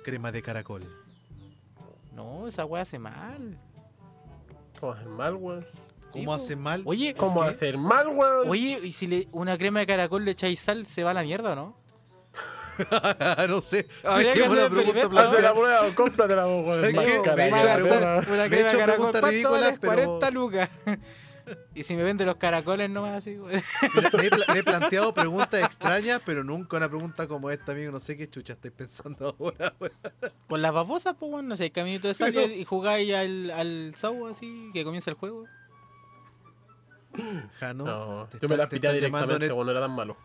Crema 0.05 0.31
de 0.31 0.41
caracol. 0.43 0.83
No, 2.15 2.47
esa 2.47 2.65
hueá 2.65 2.83
hace 2.83 2.99
mal. 2.99 3.59
¿Cómo 4.81 4.93
hacer 4.93 5.07
mal, 5.09 5.35
weón? 5.35 5.67
¿Cómo 6.13 6.33
hace 6.33 6.57
mal? 6.57 6.83
Oye, 6.87 7.15
¿Cómo 7.15 7.43
¿Qué? 7.43 7.49
hacer 7.49 7.77
mal, 7.77 8.09
weón? 8.09 8.49
oye, 8.49 8.81
¿y 8.85 8.93
si 8.93 9.07
le, 9.07 9.29
una 9.33 9.59
crema 9.59 9.81
de 9.81 9.87
caracol 9.87 10.25
le 10.25 10.31
echáis 10.31 10.61
sal, 10.61 10.87
se 10.87 11.03
va 11.03 11.11
a 11.11 11.15
la 11.15 11.23
mierda 11.23 11.53
o 11.53 11.57
no? 11.57 11.77
no 13.49 13.61
sé. 13.61 13.87
Habría 14.05 14.35
que 14.35 14.45
hacer 14.45 14.59
el 14.59 14.71
pregunta. 14.71 15.01
Hace 15.01 15.03
la 15.43 15.53
planteada. 15.53 15.55
prueba, 15.55 15.95
cómpratela, 15.95 16.43
cara, 17.25 17.37
Me 17.37 18.57
he 18.57 18.61
hecho 18.61 18.79
preguntas 18.79 19.21
¿cuánto 19.21 19.29
ridículas, 19.29 19.61
vale? 19.63 19.79
pero- 19.81 19.95
40 20.19 20.31
lucas. 20.31 20.71
y 21.77 21.83
si 21.85 21.95
me 21.95 22.03
venden 22.03 22.27
los 22.27 22.37
caracoles 22.37 22.91
nomás 22.91 23.17
así, 23.19 23.37
güey. 23.37 23.55
Me, 24.19 24.27
he 24.27 24.31
pla- 24.31 24.45
me 24.53 24.59
he 24.59 24.65
planteado 24.65 25.15
preguntas 25.15 25.63
extrañas, 25.63 26.21
pero 26.27 26.43
nunca 26.43 26.77
una 26.77 26.89
pregunta 26.89 27.29
como 27.29 27.51
esta, 27.51 27.73
amigo. 27.73 27.93
No 27.93 28.01
sé 28.01 28.17
qué 28.17 28.29
chucha 28.29 28.55
estáis 28.55 28.75
pensando 28.75 29.37
ahora. 29.39 29.73
weón. 29.79 29.93
Con 30.49 30.61
las 30.63 30.73
babosas, 30.73 31.15
pues, 31.19 31.31
bueno, 31.31 31.49
no 31.51 31.57
sé, 31.57 31.71
caminito 31.71 32.09
de 32.09 32.15
sal 32.15 32.33
Pero- 32.35 32.53
y 32.53 32.65
jugáis 32.65 33.15
al, 33.15 33.51
al 33.53 33.95
Sau 33.97 34.27
así, 34.27 34.71
que 34.73 34.83
comienza 34.85 35.11
el 35.11 35.17
juego. 35.17 35.45
Jano, 37.61 37.85
No, 37.85 38.29
te, 38.31 38.39
yo 38.41 38.49
me 38.49 38.55
están- 38.55 38.59
la 38.59 38.69
te 38.69 38.77
pité 38.77 38.89
están 38.89 39.01
llamando 39.03 39.35
en 39.35 39.41
directamente, 39.41 39.47
e- 39.47 39.53
weón, 39.53 39.67
no 39.67 39.71
era 39.73 39.81
tan 39.81 39.91
malo. 39.93 40.17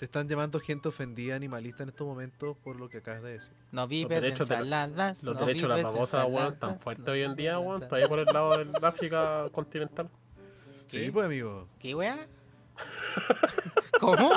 Te 0.00 0.06
están 0.06 0.26
llamando 0.26 0.58
gente 0.60 0.88
ofendida, 0.88 1.36
animalista 1.36 1.82
en 1.82 1.90
estos 1.90 2.06
momentos 2.06 2.56
por 2.64 2.74
lo 2.76 2.88
que 2.88 2.96
acabas 2.96 3.22
de 3.22 3.32
decir. 3.32 3.52
No 3.70 3.86
vives 3.86 4.08
de 4.08 4.14
derechos 4.22 4.48
de 4.48 4.54
ensaladas. 4.54 5.22
Los 5.22 5.34
no 5.34 5.40
derechos 5.44 5.68
de 5.68 5.68
las 5.68 5.82
babosas, 5.82 6.24
weón, 6.26 6.58
tan 6.58 6.80
fuertes 6.80 7.04
no 7.04 7.12
hoy 7.12 7.22
en 7.22 7.36
día, 7.36 7.58
weón. 7.58 7.82
ensaladas. 7.82 7.88
Todavía 7.90 8.08
por 8.08 8.18
el 8.20 8.24
lado 8.24 8.56
del 8.56 8.70
África 8.82 9.46
continental. 9.52 10.08
Sí, 10.86 11.10
pues, 11.10 11.26
amigo. 11.26 11.68
¿Qué 11.78 11.94
weá? 11.94 12.16
¿Cómo? 14.00 14.30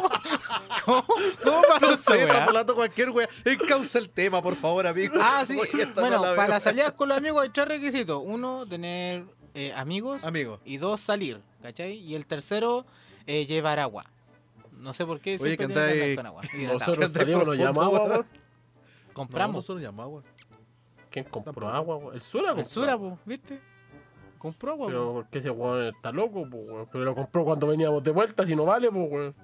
¿Cómo? 0.84 1.05
¿Cómo 1.41 1.62
pasó 1.70 1.91
No 1.91 1.96
sé, 1.96 2.13
estamos 2.15 2.25
weá? 2.25 2.43
hablando 2.43 2.75
cualquier 2.75 3.10
wea. 3.12 3.29
Encausa 3.46 4.00
el 4.00 4.10
tema, 4.10 4.41
por 4.43 4.58
favor, 4.58 4.86
amigo. 4.86 5.15
Ah, 5.17 5.46
sí. 5.48 5.58
Bueno, 5.96 6.22
la 6.22 6.36
para 6.36 6.50
las 6.50 6.63
salidas 6.63 6.91
con 6.91 7.08
los 7.08 7.17
amigos 7.17 7.41
hay 7.41 7.50
tres 7.51 7.70
requisitos. 7.70 8.22
Uno, 8.22 8.65
tener 8.67 9.24
eh, 9.53 9.72
amigos. 9.77 10.25
Amigo, 10.25 10.60
Y 10.65 10.75
dos, 10.75 11.00
salir. 11.00 11.39
¿Cachai? 11.62 11.93
Y 11.93 12.15
el 12.15 12.25
tercero, 12.25 12.86
eh, 13.27 13.46
llevar 13.46 13.79
agua. 13.79 14.03
No 14.83 14.91
sé 14.93 15.05
por 15.05 15.19
qué. 15.21 15.31
Oye, 15.35 15.39
siempre 15.55 15.67
que 15.67 15.73
andáis- 15.73 16.25
agua. 16.25 16.41
Nosotros 16.73 17.11
salimos, 17.13 17.45
nos 17.45 17.57
llamamos, 17.57 17.93
weón. 17.93 18.09
weón. 18.11 18.25
no, 19.07 19.13
Compramos. 19.13 19.55
nosotros 19.55 19.81
llamamos 19.81 20.05
agua. 20.05 20.23
¿Quién 21.09 21.25
compró 21.25 21.69
agua, 21.69 21.95
weón? 21.97 22.15
El 22.15 22.21
Sura 22.21 22.51
el 22.51 22.65
Sura, 22.65 22.91
agua. 22.93 23.11
po, 23.11 23.19
¿viste? 23.25 23.59
Compró 24.37 24.71
agua. 24.71 24.87
po. 24.87 24.91
Pero 24.91 25.13
¿por 25.13 25.25
qué 25.27 25.39
ese 25.39 25.49
weón 25.49 25.85
está 25.95 26.11
loco, 26.11 26.45
pues, 26.49 26.63
weón? 26.67 26.87
Pero 26.91 27.05
lo 27.05 27.15
compró 27.15 27.45
cuando 27.45 27.67
veníamos 27.67 28.03
de 28.03 28.11
vuelta, 28.11 28.45
si 28.45 28.55
no 28.55 28.65
vale, 28.65 28.89
pues, 28.91 29.09
weón. 29.11 29.35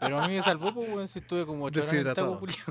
Pero 0.00 0.20
a 0.20 0.28
mí 0.28 0.36
me 0.36 0.42
salvó, 0.42 0.70
weón, 0.70 1.08
si 1.08 1.18
estuve 1.18 1.44
como 1.44 1.64
ocho 1.64 1.80
horas 1.80 1.92
en 2.18 2.36
culiao. 2.36 2.66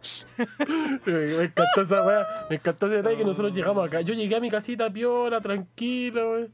Me 1.06 1.44
encantó 1.44 1.82
esa 1.82 2.02
weá, 2.04 2.46
me 2.48 2.56
encantó 2.56 2.86
ese 2.86 2.96
detalle 2.96 3.16
que 3.18 3.24
nosotros 3.24 3.52
llegamos 3.54 3.86
acá. 3.86 4.00
Yo 4.00 4.14
llegué 4.14 4.34
a 4.36 4.40
mi 4.40 4.50
casita 4.50 4.90
piola, 4.90 5.40
tranquilo, 5.40 6.30
weón. 6.32 6.52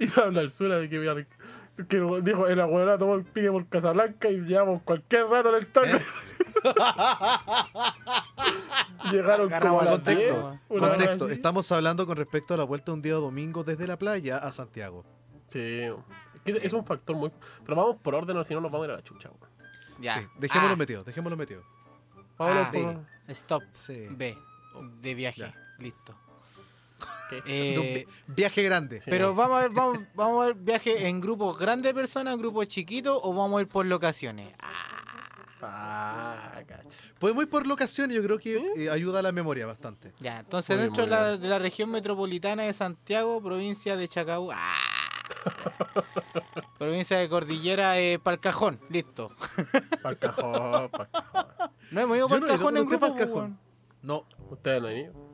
Y 0.00 0.06
me 0.06 0.12
habla 0.22 0.40
el 0.42 0.50
Sura 0.50 0.78
de 0.78 0.88
que, 0.88 0.98
me 0.98 1.26
que 1.88 1.98
dijo, 2.22 2.46
el 2.46 2.60
abuelo 2.60 2.96
tomó 2.98 3.14
el 3.16 3.24
pique 3.24 3.50
por 3.50 3.66
Casablanca 3.68 4.28
y 4.30 4.38
llevamos 4.40 4.82
cualquier 4.82 5.26
rato 5.26 5.48
en 5.50 5.54
el 5.56 5.66
taco. 5.66 5.98
Llegaron 9.10 9.50
como 9.50 9.80
a 9.80 9.86
Contexto, 9.86 10.50
10, 10.50 10.60
una 10.68 10.88
contexto. 10.88 11.28
Estamos 11.28 11.70
hablando 11.72 12.06
con 12.06 12.16
respecto 12.16 12.54
a 12.54 12.56
la 12.56 12.64
vuelta 12.64 12.92
un 12.92 13.02
día 13.02 13.14
domingo 13.14 13.64
desde 13.64 13.86
la 13.86 13.98
playa 13.98 14.38
a 14.38 14.50
Santiago. 14.52 15.04
Sí, 15.48 15.58
es, 15.60 15.94
que 16.44 16.50
es- 16.52 16.64
es 16.64 16.72
un 16.72 16.84
factor 16.84 17.14
muy... 17.16 17.30
Pero 17.64 17.76
vamos 17.76 17.96
por 18.02 18.14
orden, 18.14 18.36
o 18.36 18.44
si 18.44 18.54
no 18.54 18.60
nos 18.60 18.70
vamos 18.72 18.84
a 18.84 18.88
ir 18.88 18.92
a 18.92 18.96
la 18.96 19.02
chucha. 19.04 19.30
Ya. 20.00 20.14
Sí, 20.14 20.26
dejémoslo 20.38 20.74
Ah, 20.74 20.76
metido, 20.76 21.04
dejémoslo 21.04 21.36
metido. 21.36 21.62
Vámonos 22.38 22.66
Ah. 22.66 22.72
por... 22.72 22.96
Stop. 23.28 23.62
Sí. 23.74 24.06
B. 24.10 24.36
De 25.00 25.14
viaje. 25.14 25.40
Ya. 25.42 25.54
Listo. 25.78 26.16
Eh, 27.46 28.06
vi- 28.06 28.32
viaje 28.34 28.62
grande. 28.62 29.00
Sí. 29.00 29.06
pero 29.10 29.34
vamos 29.34 29.58
a 29.58 29.62
ver, 29.62 29.70
vamos, 29.70 29.98
vamos 30.14 30.42
a 30.42 30.46
ver 30.48 30.54
viaje 30.56 31.06
en 31.08 31.20
grupos 31.20 31.58
grandes 31.58 31.90
de 31.90 31.94
personas, 31.94 32.34
en 32.34 32.40
grupos 32.40 32.66
chiquitos, 32.68 33.18
o 33.22 33.32
vamos 33.34 33.58
a 33.58 33.62
ir 33.62 33.68
por 33.68 33.86
locaciones. 33.86 34.52
Ah, 35.66 36.60
cacho. 36.66 36.88
Podemos 37.18 37.44
ir 37.44 37.48
por 37.50 37.66
locaciones, 37.66 38.16
yo 38.16 38.22
creo 38.22 38.38
que 38.38 38.56
eh, 38.76 38.90
ayuda 38.90 39.20
a 39.20 39.22
la 39.22 39.32
memoria 39.32 39.64
bastante. 39.66 40.12
Ya, 40.20 40.40
entonces 40.40 40.76
Muy 40.76 40.84
dentro 40.84 41.04
de 41.04 41.10
muy 41.10 41.16
la, 41.18 41.28
bien. 41.30 41.40
de 41.40 41.48
la 41.48 41.58
región 41.58 41.90
metropolitana 41.90 42.64
de 42.64 42.72
Santiago, 42.74 43.42
provincia 43.42 43.96
de 43.96 44.06
Chacabú. 44.08 44.50
¡ah! 44.52 44.74
provincia 46.78 47.18
de 47.18 47.28
Cordillera 47.28 47.92
de 47.92 48.20
Palcajón, 48.22 48.78
listo. 48.90 49.30
Pa'l 50.02 50.18
cajón, 50.18 50.90
pa'l 50.90 51.08
cajón. 51.10 51.46
No 51.90 52.00
hemos 52.00 52.16
ido 52.18 52.28
no 52.28 52.38
Palcajón 52.38 52.64
con 52.64 52.76
en 52.76 52.86
grupo, 52.86 53.16
pues. 53.16 53.50
No, 54.02 54.26
Ustedes 54.50 54.82
no 54.82 54.88
han 54.88 54.96
ido. 54.96 55.33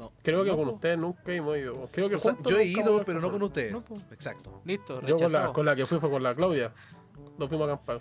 No. 0.00 0.12
Creo 0.22 0.42
que 0.44 0.50
No, 0.50 0.56
con 0.56 0.66
po. 0.66 0.72
ustedes 0.74 0.98
nunca 0.98 1.32
hemos 1.32 1.56
ido. 1.56 1.88
Creo 1.92 2.08
que 2.08 2.16
O 2.16 2.20
sea, 2.20 2.36
yo 2.44 2.58
he 2.58 2.64
ido, 2.64 3.04
pero 3.04 3.20
no 3.20 3.30
con 3.30 3.42
ustedes. 3.42 3.72
No. 3.72 3.82
Exacto. 4.10 4.60
Listo, 4.64 4.94
Yo 4.94 5.00
con 5.00 5.08
la, 5.08 5.26
rechazado. 5.28 5.52
con 5.52 5.66
la 5.66 5.76
que 5.76 5.86
fui 5.86 5.98
fue 6.00 6.10
con 6.10 6.22
la 6.22 6.34
Claudia. 6.34 6.72
Nos 7.38 7.48
fuimos 7.48 7.68
a 7.68 7.72
acampar. 7.74 8.00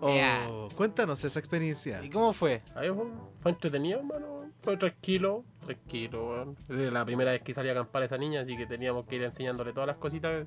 Oh. 0.00 0.68
Cuéntanos 0.76 1.24
esa 1.24 1.38
experiencia. 1.38 2.02
¿Y 2.04 2.10
cómo 2.10 2.32
fue? 2.32 2.62
Ahí 2.74 2.90
fue, 2.90 3.04
fue 3.40 3.52
entretenido, 3.52 4.00
hermano. 4.00 4.44
Fue 4.62 4.76
tranquilo, 4.76 5.44
tranquilo, 5.64 6.28
weón. 6.28 6.56
Es 6.68 6.92
la 6.92 7.04
primera 7.04 7.32
vez 7.32 7.42
que 7.42 7.54
salí 7.54 7.68
a 7.68 7.72
acampar 7.72 8.02
a 8.02 8.06
esa 8.06 8.18
niña, 8.18 8.40
así 8.40 8.56
que 8.56 8.66
teníamos 8.66 9.06
que 9.06 9.16
ir 9.16 9.22
enseñándole 9.22 9.72
todas 9.72 9.86
las 9.86 9.96
cositas. 9.96 10.46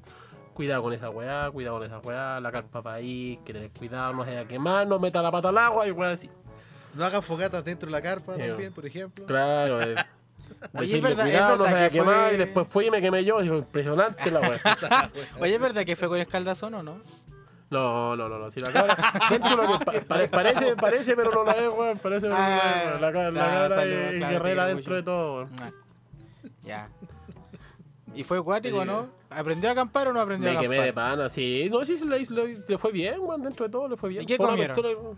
Cuidado 0.54 0.82
con 0.82 0.94
esa 0.94 1.10
weá, 1.12 1.52
cuidado 1.52 1.78
con 1.78 1.86
esa 1.86 2.00
weá, 2.00 2.40
la 2.40 2.52
carpa 2.52 2.82
para 2.82 2.96
ahí, 2.96 3.40
que 3.46 3.54
tener 3.54 3.70
cuidado, 3.72 4.14
no 4.14 4.24
se 4.26 4.32
vaya 4.32 4.42
a 4.42 4.48
quemar, 4.48 4.88
no 4.88 4.98
meta 4.98 5.22
la 5.22 5.32
pata 5.32 5.50
al 5.50 5.58
agua 5.60 5.88
y 5.88 5.92
weá 5.92 6.12
así. 6.12 6.30
No 6.96 7.06
hagan 7.06 7.22
fogatas 7.22 7.64
dentro 7.64 7.86
de 7.88 7.92
la 7.92 8.02
carpa 8.02 8.34
Sí, 8.36 8.42
también, 8.42 8.74
por 8.74 8.86
ejemplo. 8.86 9.26
Claro, 9.28 9.80
es. 9.80 10.00
Oye, 10.74 10.96
es 10.98 11.02
verdad, 11.02 11.24
cuidado, 11.26 11.58
no 11.58 11.64
verdad 11.64 11.84
que 11.92 12.00
quemar, 12.00 12.26
fue- 12.28 12.34
y 12.34 12.38
después 12.38 12.68
fui 12.70 12.86
y 12.88 12.92
me 12.92 13.02
quemé 13.02 13.24
yo, 13.24 13.42
impresionante 13.44 14.32
la 14.32 14.40
weá. 14.42 14.60
Oye, 15.40 15.56
¿es 15.56 15.62
verdad 15.62 15.86
que 15.86 15.96
fue 15.96 16.08
con 16.08 16.18
escaldazón 16.20 16.74
o 16.76 16.84
no? 16.84 17.02
No, 17.70 18.16
no, 18.16 18.30
no, 18.30 18.40
no. 18.40 18.50
Si 18.50 18.60
la 18.62 18.72
cabra. 18.72 18.96
Dentro 19.30 19.56
lo 19.58 19.78
que 19.80 19.86
pa- 19.86 19.92
pare- 20.08 20.28
parece, 20.30 20.76
parece, 20.78 21.16
pero 21.18 21.32
no 21.32 21.44
la 21.44 21.52
es, 21.52 21.68
weón. 21.68 21.98
Parece, 22.00 22.28
pero 22.30 22.40
no 22.40 22.48
la 22.48 22.58
es, 22.58 22.86
weón. 22.88 23.02
La, 23.02 23.08
Ah, 23.44 23.66
es 23.66 24.14
claro, 24.14 24.30
guerrera 24.32 24.66
dentro 24.68 24.96
de 24.96 25.04
todo, 25.04 25.36
weón. 25.36 25.50
Mua. 25.52 25.72
Ya. 26.64 26.90
¿Y 28.16 28.24
fue 28.24 28.38
acuático 28.40 28.82
Sí. 28.82 28.88
no? 28.88 29.10
¿Aprendió 29.30 29.70
a 29.70 29.74
acampar 29.74 30.08
o 30.08 30.14
no 30.14 30.22
aprendió 30.22 30.50
Me 30.50 30.58
a 30.58 30.62
quemé 30.62 30.76
de 30.78 30.82
acampar? 30.84 31.10
pana, 31.18 31.30
sí. 31.30 31.68
No, 31.70 31.84
sí, 31.84 31.98
se 31.98 32.06
le, 32.06 32.20
le- 32.20 32.64
le 32.68 32.78
fue 32.78 32.92
bien, 32.94 33.16
weón. 33.20 33.42
Dentro 33.44 33.66
de 33.66 33.72
todo 33.72 33.90
le 33.90 33.98
fue 33.98 34.10
bien. 34.10 34.24
¿Y 34.24 34.26
qué 34.26 34.38
Fue 34.38 34.46
comieron? 34.48 34.74
persona- 34.76 35.18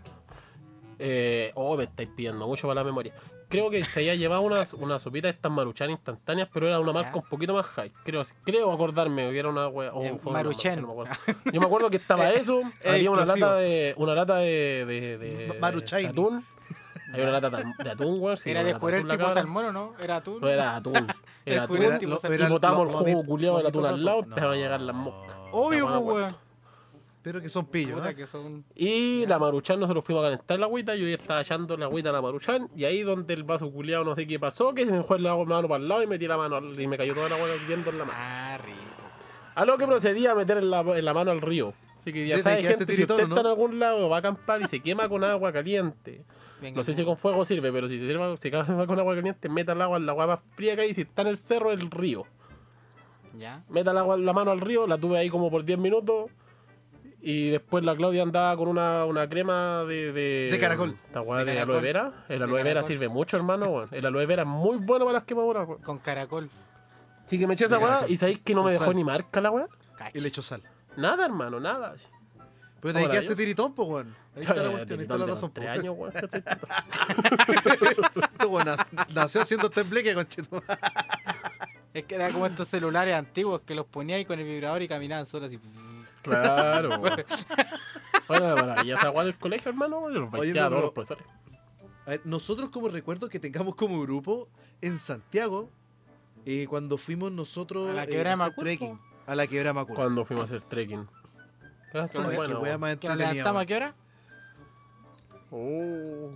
Eh, 1.02 1.50
oh, 1.54 1.76
me 1.76 1.84
estáis 1.84 2.08
pidiendo 2.14 2.46
mucho 2.46 2.68
para 2.68 2.80
la 2.80 2.84
memoria. 2.84 3.14
Creo 3.48 3.68
que 3.68 3.84
se 3.84 4.00
había 4.00 4.14
llevado 4.14 4.42
unas 4.42 4.74
una 4.74 4.98
sopita 5.00 5.26
de 5.26 5.32
estas 5.32 5.50
maruchan 5.50 5.90
instantáneas, 5.90 6.48
pero 6.52 6.68
era 6.68 6.78
una 6.78 6.92
marca 6.92 7.16
un 7.16 7.22
poquito 7.28 7.52
más 7.54 7.66
high. 7.66 7.90
Creo, 8.04 8.22
creo 8.44 8.70
acordarme 8.70 9.28
que 9.30 9.38
era 9.38 9.48
una 9.48 9.66
wea. 9.66 9.92
o 9.92 10.04
Eh, 10.04 10.16
fue 10.22 10.30
una 10.30 10.38
Maruchan. 10.40 10.82
no 10.82 10.94
me. 10.94 11.10
Yo 11.52 11.58
me 11.60 11.66
acuerdo 11.66 11.90
que 11.90 11.96
estaba 11.96 12.30
eso, 12.32 12.60
Es 12.80 12.92
había 12.92 13.10
una 13.10 13.24
lata 13.24 13.54
de. 13.56 13.94
una 13.96 14.14
lata 14.14 14.36
de. 14.36 14.84
de, 14.86 15.18
de, 15.18 16.06
atún. 16.06 16.44
Había 17.12 17.24
una 17.24 17.40
lata 17.40 17.50
de 17.50 17.90
atún, 17.90 18.16
weón. 18.20 18.38
Era 18.44 18.60
una 18.60 18.66
de 18.66 18.72
lata 18.72 18.78
jugar 18.78 18.94
el 18.94 19.08
tipo 19.08 19.30
salmón 19.30 19.64
o 19.64 19.72
no? 19.72 19.94
¿Era 20.00 20.16
atún? 20.16 20.40
No 20.40 20.48
era 20.48 20.76
atún. 20.76 20.94
Era 21.44 21.62
atún. 21.64 21.76
Era- 21.82 21.98
Y 22.46 22.48
botamos 22.50 22.88
el 22.88 22.94
jugo 22.94 23.24
culiado 23.24 23.56
del 23.56 23.66
atún 23.66 23.86
al 23.86 24.04
lado, 24.04 24.18
empezaron 24.20 24.52
a 24.52 24.56
llegar 24.56 24.80
las 24.80 24.94
moscas. 24.94 25.36
Obvio, 25.50 25.86
pues, 25.88 26.00
weón. 26.02 26.36
Pero 27.22 27.40
que 27.42 27.48
son 27.50 27.66
pillos, 27.66 28.06
¿eh? 28.06 28.14
que 28.14 28.26
son... 28.26 28.64
Y 28.74 29.26
la 29.26 29.38
maruchan 29.38 29.78
nosotros 29.78 30.02
fuimos 30.04 30.24
a 30.24 30.28
calentar 30.30 30.58
la 30.58 30.64
agüita, 30.66 30.94
yo 30.96 31.06
ya 31.06 31.16
estaba 31.16 31.42
echando 31.42 31.76
la 31.76 31.84
agüita 31.84 32.08
a 32.08 32.12
la 32.12 32.22
maruchan, 32.22 32.68
y 32.74 32.84
ahí 32.84 33.02
donde 33.02 33.34
el 33.34 33.44
vaso 33.44 33.70
culiado 33.70 34.04
no 34.04 34.14
sé 34.14 34.26
qué 34.26 34.38
pasó, 34.38 34.72
que 34.72 34.86
se 34.86 34.92
me 34.92 35.02
fue 35.02 35.20
la 35.20 35.36
mano 35.36 35.68
para 35.68 35.82
el 35.82 35.88
lado 35.88 36.02
y 36.02 36.06
metí 36.06 36.26
la 36.26 36.38
mano 36.38 36.56
al- 36.56 36.80
y 36.80 36.86
me 36.86 36.96
cayó 36.96 37.14
toda 37.14 37.28
la 37.28 37.34
agua 37.36 37.48
hirviendo 37.54 37.90
en 37.90 37.98
la 37.98 38.04
mano. 38.06 38.18
Ah, 38.18 38.58
rico. 38.64 38.78
A 39.54 39.64
lo 39.66 39.76
que 39.76 39.86
procedí 39.86 40.26
a 40.26 40.34
meter 40.34 40.56
en 40.58 40.70
la, 40.70 40.80
en 40.80 41.04
la 41.04 41.12
mano 41.12 41.30
al 41.30 41.42
río. 41.42 41.74
Así 42.00 42.10
que 42.14 42.26
ya 42.26 42.36
¿Te- 42.36 42.42
te 42.42 42.48
sabes, 42.48 42.66
gente, 42.66 42.94
si 42.94 43.02
usted 43.02 43.16
no? 43.28 43.34
está 43.34 43.40
en 43.42 43.46
algún 43.48 43.78
lado, 43.78 44.08
va 44.08 44.16
a 44.16 44.18
acampar 44.20 44.62
y 44.62 44.64
se 44.64 44.80
quema 44.80 45.06
con 45.06 45.22
agua 45.22 45.52
caliente. 45.52 46.24
Venga, 46.62 46.78
No 46.78 46.84
sé 46.84 46.94
si 46.94 47.04
con 47.04 47.18
fuego 47.18 47.44
sirve, 47.44 47.70
pero 47.70 47.86
si 47.86 47.98
se 47.98 48.06
quema 48.06 48.34
con 48.86 48.98
agua 48.98 49.14
caliente, 49.14 49.50
meta 49.50 49.72
el 49.72 49.82
agua 49.82 49.98
en 49.98 50.06
la 50.06 50.12
agua 50.12 50.26
más 50.26 50.40
fría 50.54 50.74
que 50.74 50.82
hay, 50.82 50.94
si 50.94 51.02
está 51.02 51.20
en 51.20 51.28
el 51.28 51.36
cerro, 51.36 51.70
el 51.72 51.90
río. 51.90 52.24
Ya. 53.36 53.62
meta 53.68 53.92
la, 53.92 54.16
la 54.16 54.32
mano 54.32 54.50
al 54.50 54.60
río, 54.60 54.86
la 54.86 54.98
tuve 54.98 55.18
ahí 55.18 55.28
como 55.28 55.50
por 55.50 55.64
10 55.64 55.78
minutos. 55.78 56.30
Y 57.22 57.50
después 57.50 57.84
la 57.84 57.94
Claudia 57.94 58.22
andaba 58.22 58.56
con 58.56 58.68
una, 58.68 59.04
una 59.04 59.28
crema 59.28 59.84
de, 59.84 60.12
de. 60.12 60.48
De 60.50 60.58
caracol. 60.58 60.96
¿Esta 61.06 61.20
weá 61.20 61.44
De 61.44 61.52
de, 61.52 61.60
aloe 61.60 61.80
vera? 61.80 62.12
El 62.28 62.42
aloe 62.42 62.62
vera 62.62 62.82
sirve 62.82 63.08
mucho, 63.08 63.36
hermano. 63.36 63.66
weón. 63.70 63.88
El 63.92 64.06
aloe 64.06 64.24
vera 64.26 64.42
es 64.42 64.48
muy 64.48 64.78
bueno 64.78 65.04
para 65.04 65.18
las 65.18 65.24
quemaduras, 65.24 65.68
weón. 65.68 65.82
Con 65.82 65.98
caracol. 65.98 66.48
Así 67.26 67.38
que 67.38 67.46
me 67.46 67.54
eché 67.54 67.66
esa 67.66 67.78
weá 67.78 67.88
caracol. 67.88 68.10
y 68.10 68.16
sabéis 68.16 68.38
que 68.40 68.54
no 68.54 68.64
me 68.64 68.72
dejó 68.72 68.86
sal. 68.86 68.96
ni 68.96 69.04
marca 69.04 69.40
la 69.40 69.50
weá. 69.50 69.66
Y 70.14 70.20
le 70.20 70.28
echo 70.28 70.40
sal. 70.42 70.62
Nada, 70.96 71.24
hermano, 71.26 71.60
nada. 71.60 71.94
Pero 72.80 72.94
te 72.94 73.06
quedaste 73.08 73.36
tiritón, 73.36 73.74
pues, 73.74 73.86
weón. 73.88 74.16
Ahí 74.34 74.42
está 74.42 74.54
la 74.62 74.70
cuestión, 74.70 74.98
ahí 75.00 75.02
está 75.04 75.16
la 75.18 75.26
razón, 75.26 75.52
Tres 75.52 75.66
po. 75.66 75.72
años, 75.72 75.94
weón. 75.98 76.12
Este 78.32 78.46
weón 78.46 78.66
nac- 78.66 78.86
nació 79.12 79.42
haciendo 79.42 79.68
tembleque, 79.70 80.14
conchito. 80.14 80.62
Es 81.92 82.04
que 82.04 82.14
era 82.14 82.30
como 82.30 82.46
estos 82.46 82.68
celulares 82.68 83.14
antiguos 83.14 83.60
que 83.66 83.74
los 83.74 83.84
ponía 83.86 84.16
ahí 84.16 84.24
con 84.24 84.38
el 84.38 84.46
vibrador 84.46 84.80
y 84.82 84.88
caminaban 84.88 85.26
solos 85.26 85.48
así. 85.48 85.58
Claro, 86.22 86.88
weón. 87.00 87.24
Bueno, 88.28 88.54
maravilla 88.56 88.94
esa 88.94 89.10
weá 89.10 89.24
del 89.24 89.36
colegio, 89.38 89.70
hermano. 89.70 90.10
Yo 90.10 90.20
los 90.20 90.32
Oye, 90.34 90.52
no, 90.52 90.68
todos 90.68 90.82
los 90.82 90.92
profesores. 90.92 91.26
A 92.06 92.10
ver, 92.10 92.20
nosotros 92.24 92.70
como 92.70 92.88
recuerdo 92.88 93.28
que 93.28 93.38
tengamos 93.38 93.74
como 93.74 94.00
grupo 94.02 94.48
en 94.80 94.98
Santiago, 94.98 95.68
eh, 96.46 96.66
cuando 96.68 96.96
fuimos 96.98 97.30
nosotros 97.32 97.88
A 97.88 97.92
la 97.92 98.04
eh, 98.04 98.06
quebrada 98.06 98.36
de 98.36 98.42
hacer 98.42 98.50
Macul, 98.50 98.64
trekking, 98.64 99.00
a 99.26 99.34
la 99.34 99.46
quebrada 99.46 99.74
Macul. 99.74 99.96
Cuando 99.96 100.24
fuimos 100.24 100.42
a 100.42 100.46
hacer 100.56 100.62
trekking. 100.68 101.06
Qué 101.92 101.98
buenas, 101.98 102.10
Qué 102.10 102.54
wea 102.54 102.60
weón. 102.60 102.80
más 102.80 102.96
¿Que 102.96 103.08
nos 103.08 103.14
entretenida, 103.16 103.32
levantamos 103.32 103.62
a 103.62 103.66
qué 103.66 103.76
hora? 103.76 103.94
Oh. 105.50 106.30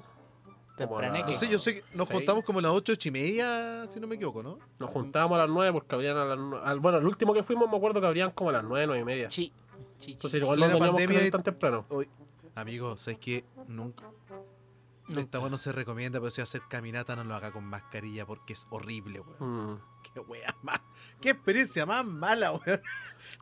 Tempraneque. 0.76 1.32
No 1.32 1.38
sé, 1.38 1.48
yo 1.48 1.58
sé 1.60 1.76
que 1.76 1.84
nos 1.96 2.08
juntamos 2.08 2.44
como 2.44 2.58
a 2.58 2.62
las 2.62 2.72
ocho, 2.72 2.92
ocho 2.92 3.08
y 3.08 3.12
media, 3.12 3.86
si 3.86 4.00
no 4.00 4.08
me 4.08 4.16
equivoco, 4.16 4.42
¿no? 4.42 4.58
Nos 4.80 4.90
juntábamos 4.90 5.36
a 5.36 5.42
las 5.42 5.50
9 5.50 5.72
porque 5.72 5.94
habrían 5.94 6.16
a 6.16 6.24
las 6.24 6.36
nue- 6.38 6.60
al- 6.64 6.80
Bueno, 6.80 6.98
el 6.98 7.06
último 7.06 7.32
que 7.32 7.44
fuimos 7.44 7.70
me 7.70 7.76
acuerdo 7.76 8.00
que 8.00 8.06
habrían 8.08 8.32
como 8.32 8.50
a 8.50 8.54
las 8.54 8.64
9, 8.64 8.86
9 8.88 9.00
y 9.00 9.04
media. 9.04 9.30
Sí. 9.30 9.52
Entonces 10.06 10.42
igual 10.42 10.60
no 10.60 10.66
teníamos 10.66 10.86
que 10.86 10.90
pandemia 10.92 11.16
salir 11.18 11.28
y- 11.28 11.30
tan 11.30 11.42
temprano. 11.42 11.86
Hoy, 11.88 12.08
amigos, 12.54 13.00
¿sabes 13.02 13.18
que 13.18 13.44
Nunca. 13.68 14.10
Esta 15.06 15.38
weá 15.38 15.50
no 15.50 15.58
se 15.58 15.70
recomienda, 15.70 16.18
pero 16.18 16.30
si 16.30 16.40
hacer 16.40 16.62
caminata 16.66 17.14
no 17.14 17.24
lo 17.24 17.34
haga 17.34 17.52
con 17.52 17.62
mascarilla 17.64 18.24
porque 18.24 18.54
es 18.54 18.66
horrible, 18.70 19.20
weón. 19.20 19.74
Mm. 19.74 19.80
Qué 20.14 20.20
wea 20.20 20.56
más. 20.62 20.80
Qué 21.20 21.30
experiencia 21.30 21.84
más 21.84 22.06
mala, 22.06 22.52
weón. 22.52 22.80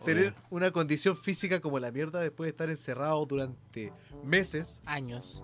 Tener 0.04 0.34
una 0.50 0.72
condición 0.72 1.16
física 1.16 1.60
como 1.60 1.78
la 1.78 1.92
mierda 1.92 2.18
después 2.18 2.46
de 2.46 2.50
estar 2.50 2.68
encerrado 2.68 3.24
durante 3.26 3.92
meses, 4.24 4.82
Años. 4.86 5.40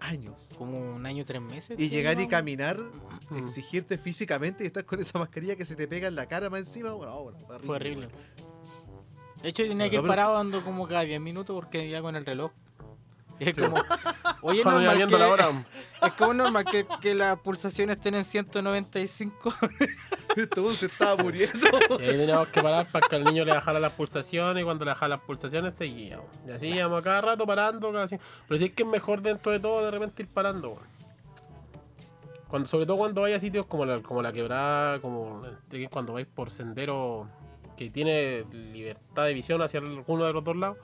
años. 0.00 0.50
Como 0.58 0.78
un 0.96 1.06
año, 1.06 1.24
tres 1.24 1.40
meses. 1.40 1.78
Y 1.80 1.88
llegar 1.88 2.20
y 2.20 2.24
¿no? 2.24 2.28
caminar, 2.28 2.78
Mm. 3.30 3.36
exigirte 3.38 3.96
físicamente 3.96 4.64
y 4.64 4.66
estar 4.66 4.84
con 4.84 5.00
esa 5.00 5.18
mascarilla 5.18 5.56
que 5.56 5.64
se 5.64 5.76
te 5.76 5.88
pega 5.88 6.08
en 6.08 6.14
la 6.14 6.26
cara 6.26 6.50
más 6.50 6.60
encima, 6.60 6.92
bueno, 6.92 7.22
bueno, 7.22 7.38
Fue 7.64 7.76
horrible. 7.76 8.08
weón. 8.08 8.51
De 9.42 9.48
hecho, 9.48 9.64
tenía 9.64 9.90
que 9.90 9.96
ir 9.96 10.02
parado 10.02 10.34
dando 10.34 10.62
como 10.62 10.86
cada 10.86 11.02
10 11.02 11.20
minutos 11.20 11.54
porque 11.54 11.88
ya 11.88 12.00
con 12.00 12.14
el 12.16 12.24
reloj. 12.24 12.52
Y 13.38 13.48
es 13.48 13.56
como. 13.56 13.74
Oye, 14.42 14.60
es 14.60 14.66
normal 14.66 14.96
viendo 14.96 15.16
que, 15.16 15.22
la 15.22 15.28
hora. 15.28 15.64
es 16.02 16.12
como 16.12 16.34
normal 16.34 16.64
que, 16.64 16.86
que 17.00 17.14
las 17.14 17.38
pulsaciones 17.40 17.96
estén 17.96 18.14
en 18.14 18.24
195. 18.24 19.54
Este 20.34 20.72
se 20.72 20.86
estaba 20.86 21.22
muriendo. 21.22 21.58
Y 22.00 22.04
ahí 22.04 22.16
teníamos 22.16 22.48
que 22.48 22.62
parar 22.62 22.86
para 22.90 23.06
que 23.06 23.16
al 23.16 23.24
niño 23.24 23.44
le 23.44 23.52
bajara 23.52 23.78
las 23.78 23.92
pulsaciones 23.92 24.62
y 24.62 24.64
cuando 24.64 24.86
le 24.86 24.92
bajara 24.92 25.16
las 25.16 25.20
pulsaciones 25.20 25.74
seguíamos. 25.74 26.24
Y 26.48 26.52
así 26.52 26.68
íbamos 26.68 27.02
cada 27.02 27.20
rato 27.20 27.46
parando. 27.46 27.92
Cada... 27.92 28.06
Pero 28.06 28.58
sí 28.58 28.64
es 28.64 28.72
que 28.72 28.82
es 28.82 28.88
mejor 28.88 29.20
dentro 29.20 29.52
de 29.52 29.60
todo 29.60 29.84
de 29.84 29.90
repente 29.90 30.22
ir 30.22 30.28
parando. 30.30 30.78
Cuando, 32.48 32.66
sobre 32.66 32.86
todo 32.86 32.96
cuando 32.96 33.20
vais 33.20 33.36
a 33.36 33.40
sitios 33.40 33.66
como 33.66 33.84
la, 33.84 34.00
como 34.00 34.22
la 34.22 34.32
quebrada, 34.32 35.00
como 35.00 35.42
el- 35.44 35.90
cuando 35.90 36.14
vais 36.14 36.26
por 36.26 36.50
sendero 36.50 37.28
que 37.76 37.90
tiene 37.90 38.44
libertad 38.52 39.24
de 39.24 39.34
visión 39.34 39.60
hacia 39.62 39.80
alguno 39.80 40.24
de 40.24 40.32
los 40.32 40.42
dos 40.44 40.56
lados. 40.56 40.78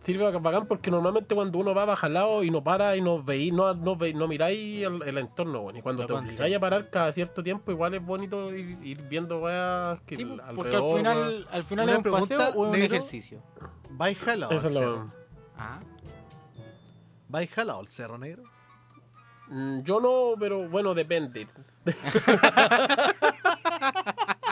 Sirve 0.00 0.28
bacán 0.32 0.66
porque 0.66 0.90
normalmente 0.90 1.32
cuando 1.32 1.60
uno 1.60 1.74
va 1.76 1.84
baja 1.84 2.08
al 2.08 2.14
lado 2.14 2.42
y 2.42 2.50
no 2.50 2.60
para 2.64 2.96
y 2.96 3.00
no 3.00 3.22
veis, 3.22 3.52
no, 3.52 3.72
no, 3.74 3.94
veis- 3.96 4.16
no 4.16 4.26
miráis 4.26 4.84
el, 4.84 5.00
el 5.04 5.16
entorno, 5.18 5.60
weón. 5.60 5.76
Y 5.76 5.82
cuando 5.82 6.04
te 6.06 6.12
obligáis 6.12 6.56
a 6.56 6.58
parar 6.58 6.90
cada 6.90 7.12
cierto 7.12 7.40
tiempo, 7.44 7.70
igual 7.70 7.94
es 7.94 8.04
bonito 8.04 8.52
ir, 8.52 8.76
ir 8.82 9.00
viendo 9.02 9.38
weas 9.38 10.00
que 10.00 10.16
Sí, 10.16 10.22
alrededor, 10.22 10.54
porque 10.56 10.74
al 10.76 10.82
final, 10.96 11.46
al 11.52 11.62
final 11.62 11.88
es 11.88 11.96
un 11.98 12.02
pregunta, 12.02 12.36
paseo 12.36 12.60
o 12.60 12.64
es 12.66 12.70
un 12.70 12.74
ejercicio. 12.84 13.42
¿Vais 13.90 14.18
jalado 14.18 14.52
Eso 14.52 14.66
al 14.66 14.72
cerro? 14.74 15.12
Ah. 15.56 15.78
¿Vais 17.28 17.48
jalado 17.50 17.78
al 17.78 17.86
cerro 17.86 18.18
negro? 18.18 18.42
Mm, 19.50 19.82
Yo 19.82 20.00
no, 20.00 20.32
pero 20.36 20.68
bueno, 20.68 20.94
depende. 20.94 21.46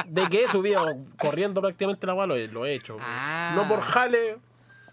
de 0.07 0.27
que 0.29 0.45
he 0.45 0.49
subido 0.49 0.85
corriendo 1.19 1.61
prácticamente 1.61 2.07
la 2.07 2.13
agua, 2.13 2.27
lo 2.27 2.67
he, 2.67 2.75
hecho. 2.75 2.97
Ah. 3.01 3.53
No 3.57 3.69
por 3.69 3.81
jale, 3.81 4.39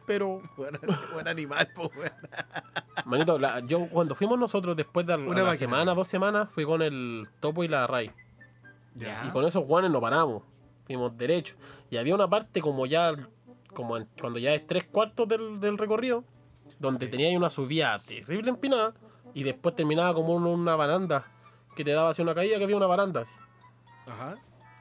pero... 0.06 0.42
Buen, 0.56 0.80
buen 1.14 1.28
animal, 1.28 1.68
po, 1.76 1.92
weón. 1.96 2.12
Manito, 3.06 3.38
la- 3.38 3.60
yo 3.62 3.88
cuando 3.90 4.16
fuimos 4.16 4.38
nosotros 4.40 4.76
después 4.76 5.06
de 5.06 5.16
Una 5.16 5.28
máquina. 5.44 5.56
semana, 5.56 5.94
dos 5.94 6.08
semanas, 6.08 6.50
fui 6.52 6.66
con 6.66 6.82
el 6.82 7.28
topo 7.40 7.64
y 7.64 7.68
la 7.68 7.88
ray. 7.88 8.12
Ya. 8.96 9.24
Y 9.28 9.30
con 9.30 9.46
esos 9.46 9.64
guanes 9.66 9.92
no 9.92 10.02
paramos. 10.02 10.44
Fuimos 10.86 11.16
derecho. 11.18 11.56
Y 11.90 11.98
había 11.98 12.16
una 12.16 12.28
parte 12.28 12.62
como 12.62 12.86
ya, 12.86 13.14
como 13.74 13.98
en- 13.98 14.08
cuando 14.20 14.40
ya 14.40 14.54
es 14.54 14.66
tres 14.66 14.86
cuartos 14.86 15.28
del, 15.28 15.60
del 15.60 15.78
recorrido, 15.78 16.24
donde 16.80 17.08
tenía 17.08 17.28
ahí 17.28 17.36
una 17.38 17.50
subida 17.50 18.02
terrible 18.04 18.50
empinada 18.50 18.94
y 19.34 19.44
después 19.44 19.76
terminaba 19.76 20.14
como 20.14 20.34
una 20.36 20.76
baranda 20.76 21.26
que 21.76 21.84
te 21.84 21.92
daba 21.92 22.10
hacia 22.10 22.24
una 22.24 22.34
caída 22.34 22.58
que 22.58 22.64
había 22.64 22.78
una 22.78 22.88
baranda. 22.88 23.22
así. 23.22 23.32
Ajá. 24.08 24.34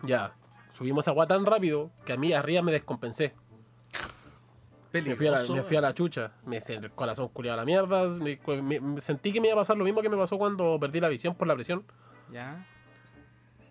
Ya, 0.06 0.32
subimos 0.72 1.06
agua 1.08 1.26
tan 1.26 1.44
rápido 1.46 1.90
que 2.04 2.12
a 2.12 2.16
mí 2.16 2.32
arriba 2.32 2.62
me 2.62 2.72
descompensé. 2.72 3.34
Me 4.92 5.14
fui, 5.14 5.26
a 5.26 5.32
la, 5.32 5.42
me 5.42 5.62
fui 5.62 5.76
a 5.76 5.80
la 5.82 5.92
chucha, 5.92 6.32
me 6.46 6.56
el 6.56 6.90
corazón 6.92 7.28
culiado 7.28 7.58
a 7.58 7.62
la 7.62 7.66
mierda, 7.66 8.08
me, 8.08 9.00
sentí 9.02 9.30
que 9.30 9.42
me 9.42 9.48
iba 9.48 9.54
a 9.54 9.60
pasar 9.60 9.76
lo 9.76 9.84
mismo 9.84 10.00
que 10.00 10.08
me 10.08 10.16
pasó 10.16 10.38
cuando 10.38 10.78
perdí 10.80 11.00
la 11.00 11.08
visión 11.08 11.34
por 11.34 11.46
la 11.46 11.54
presión. 11.54 11.84
Ya. 12.32 12.66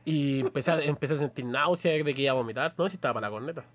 Y 0.04 0.42
empecé 0.42 0.72
a, 0.72 0.84
empecé 0.84 1.16
a 1.16 1.18
sentir 1.18 1.46
náusea 1.46 2.04
de 2.04 2.14
que 2.14 2.22
iba 2.22 2.32
a 2.32 2.36
vomitar. 2.36 2.76
No, 2.78 2.88
si 2.90 2.96
estaba 2.96 3.16
para 3.16 3.28
la 3.28 3.32
corneta. 3.32 3.66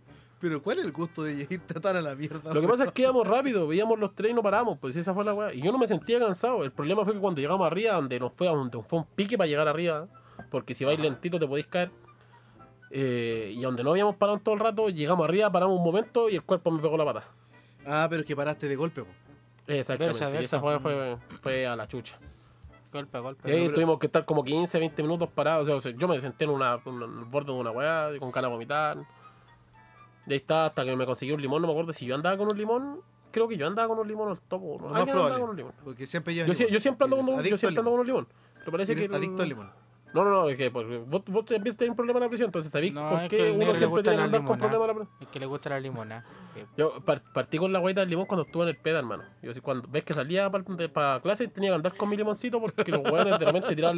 Pero 0.40 0.62
¿cuál 0.62 0.78
es 0.78 0.86
el 0.86 0.92
gusto 0.92 1.22
de 1.22 1.46
irte 1.50 1.74
tan 1.80 1.96
a 1.96 2.00
la 2.00 2.14
mierda? 2.14 2.52
Lo 2.52 2.60
que 2.60 2.68
pasa 2.68 2.84
es 2.84 2.92
que 2.92 3.02
íbamos 3.02 3.26
rápido, 3.26 3.66
veíamos 3.66 3.98
los 3.98 4.14
tres 4.14 4.30
y 4.30 4.34
no 4.34 4.42
paramos, 4.42 4.78
pues 4.78 4.96
esa 4.96 5.12
fue 5.12 5.24
la 5.24 5.34
weá. 5.34 5.52
Y 5.52 5.60
yo 5.60 5.70
no 5.70 5.78
me 5.78 5.86
sentía 5.86 6.18
cansado. 6.18 6.64
El 6.64 6.72
problema 6.72 7.04
fue 7.04 7.12
que 7.12 7.20
cuando 7.20 7.40
llegamos 7.40 7.66
arriba, 7.66 7.94
donde 7.94 8.18
nos 8.18 8.32
fue, 8.32 8.46
donde 8.46 8.82
fue 8.82 9.00
un 9.00 9.04
pique 9.04 9.36
para 9.36 9.48
llegar 9.48 9.68
arriba, 9.68 10.06
porque 10.50 10.74
si 10.74 10.84
vais 10.84 10.98
lentito 10.98 11.38
te 11.38 11.46
podéis 11.46 11.66
caer. 11.66 11.90
Eh, 12.90 13.52
y 13.54 13.60
donde 13.62 13.84
no 13.84 13.90
habíamos 13.90 14.16
parado 14.16 14.38
en 14.38 14.44
todo 14.44 14.54
el 14.54 14.60
rato, 14.60 14.88
llegamos 14.88 15.24
arriba, 15.24 15.50
paramos 15.50 15.78
un 15.78 15.84
momento 15.84 16.28
y 16.28 16.34
el 16.34 16.42
cuerpo 16.42 16.70
me 16.70 16.80
pegó 16.82 16.96
la 16.96 17.04
pata. 17.04 17.24
Ah, 17.86 18.06
pero 18.10 18.22
es 18.22 18.26
que 18.26 18.36
paraste 18.36 18.68
de 18.68 18.76
golpe, 18.76 19.02
po. 19.02 19.10
Exactamente. 19.66 20.18
Versa, 20.18 20.28
y 20.30 20.32
versa. 20.32 20.56
esa 20.56 20.60
fue, 20.60 20.78
fue, 20.80 21.16
fue 21.40 21.66
a 21.66 21.76
la 21.76 21.86
chucha. 21.86 22.18
Golpe 22.92 23.16
a 23.16 23.20
golpe. 23.20 23.48
Y 23.48 23.52
ahí 23.54 23.62
pero- 23.62 23.74
tuvimos 23.74 23.98
que 24.00 24.06
estar 24.06 24.24
como 24.24 24.42
15, 24.42 24.78
20 24.80 25.02
minutos 25.02 25.28
parados. 25.28 25.62
O 25.62 25.66
sea, 25.66 25.76
o 25.76 25.80
sea, 25.80 25.92
yo 25.92 26.08
me 26.08 26.20
senté 26.20 26.44
en, 26.44 26.50
una, 26.50 26.80
en 26.84 26.94
el 27.02 27.24
borde 27.26 27.52
de 27.52 27.58
una 27.58 27.70
weá, 27.70 28.10
con 28.18 28.32
ganas 28.32 28.50
de 28.50 28.52
vomitar. 28.52 28.98
Y 30.26 30.32
ahí 30.32 30.36
está, 30.38 30.66
hasta 30.66 30.84
que 30.84 30.94
me 30.96 31.06
conseguí 31.06 31.30
un 31.32 31.40
limón. 31.40 31.62
No 31.62 31.68
me 31.68 31.72
acuerdo 31.72 31.92
si 31.92 32.04
yo 32.06 32.16
andaba 32.16 32.36
con 32.36 32.48
un 32.50 32.58
limón. 32.58 33.00
Creo 33.30 33.46
que 33.46 33.56
yo 33.56 33.66
andaba 33.68 33.86
con 33.86 33.98
un 34.00 34.08
limón 34.08 34.32
el 34.32 34.38
topo. 34.40 34.78
¿no? 34.80 34.88
Más 34.88 35.04
probable. 35.06 35.38
con 35.40 35.50
un 35.50 35.56
limón. 35.56 35.72
Porque 35.84 36.06
siempre 36.06 36.34
Yo, 36.34 36.44
limón. 36.44 36.56
yo 36.68 36.80
siempre 36.80 37.04
ando 37.04 37.16
con 37.18 37.28
un, 37.28 37.36
yo 37.44 37.56
siempre 37.56 37.68
al 37.68 37.78
ando 37.78 37.90
con 37.92 38.00
un 38.00 38.06
limón. 38.06 38.28
Pero 38.58 38.72
parece 38.72 38.96
que. 38.96 39.04
Adicto 39.04 39.42
al 39.42 39.48
limón. 39.48 39.70
No, 40.14 40.24
no, 40.24 40.30
no, 40.30 40.48
es 40.48 40.56
que 40.56 40.70
pues, 40.70 40.86
vos, 41.06 41.22
vos 41.26 41.44
te 41.44 41.56
empiezas 41.56 41.76
a 41.76 41.78
tener 41.78 41.90
un 41.90 41.96
problema 41.96 42.18
de 42.20 42.26
la 42.26 42.28
presión. 42.28 42.48
Entonces, 42.48 42.72
¿sabéis 42.72 42.92
No, 42.92 43.08
por 43.10 43.20
qué 43.28 43.36
que 43.36 43.50
uno 43.52 43.76
siempre 43.76 44.02
tiene 44.02 44.18
que 44.18 44.22
andar 44.24 44.44
con 44.44 44.58
problemas 44.58 44.80
de 44.80 44.86
la 44.88 44.94
presión? 44.94 45.16
Es 45.20 45.28
que 45.28 45.40
le 45.40 45.46
gusta 45.46 45.70
la 45.70 45.80
limonada. 45.80 46.24
Que- 46.54 46.66
Yo 46.76 47.00
par- 47.04 47.22
partí 47.32 47.58
con 47.58 47.72
la 47.72 47.78
guaita 47.78 48.00
del 48.00 48.10
limón 48.10 48.26
cuando 48.26 48.44
estuve 48.44 48.64
en 48.64 48.68
el 48.70 48.76
peda, 48.76 48.98
hermano. 48.98 49.22
Yo 49.42 49.50
así, 49.52 49.60
cuando 49.60 49.88
ves 49.88 50.04
que 50.04 50.14
salía 50.14 50.50
para 50.50 51.20
clase 51.20 51.46
tenía 51.48 51.70
que 51.70 51.76
andar 51.76 51.96
con 51.96 52.08
mi 52.08 52.16
limoncito 52.16 52.60
porque 52.60 52.90
los 52.90 53.00
hueones 53.00 53.38
de 53.38 53.44
repente 53.46 53.74
tiraban 53.76 53.96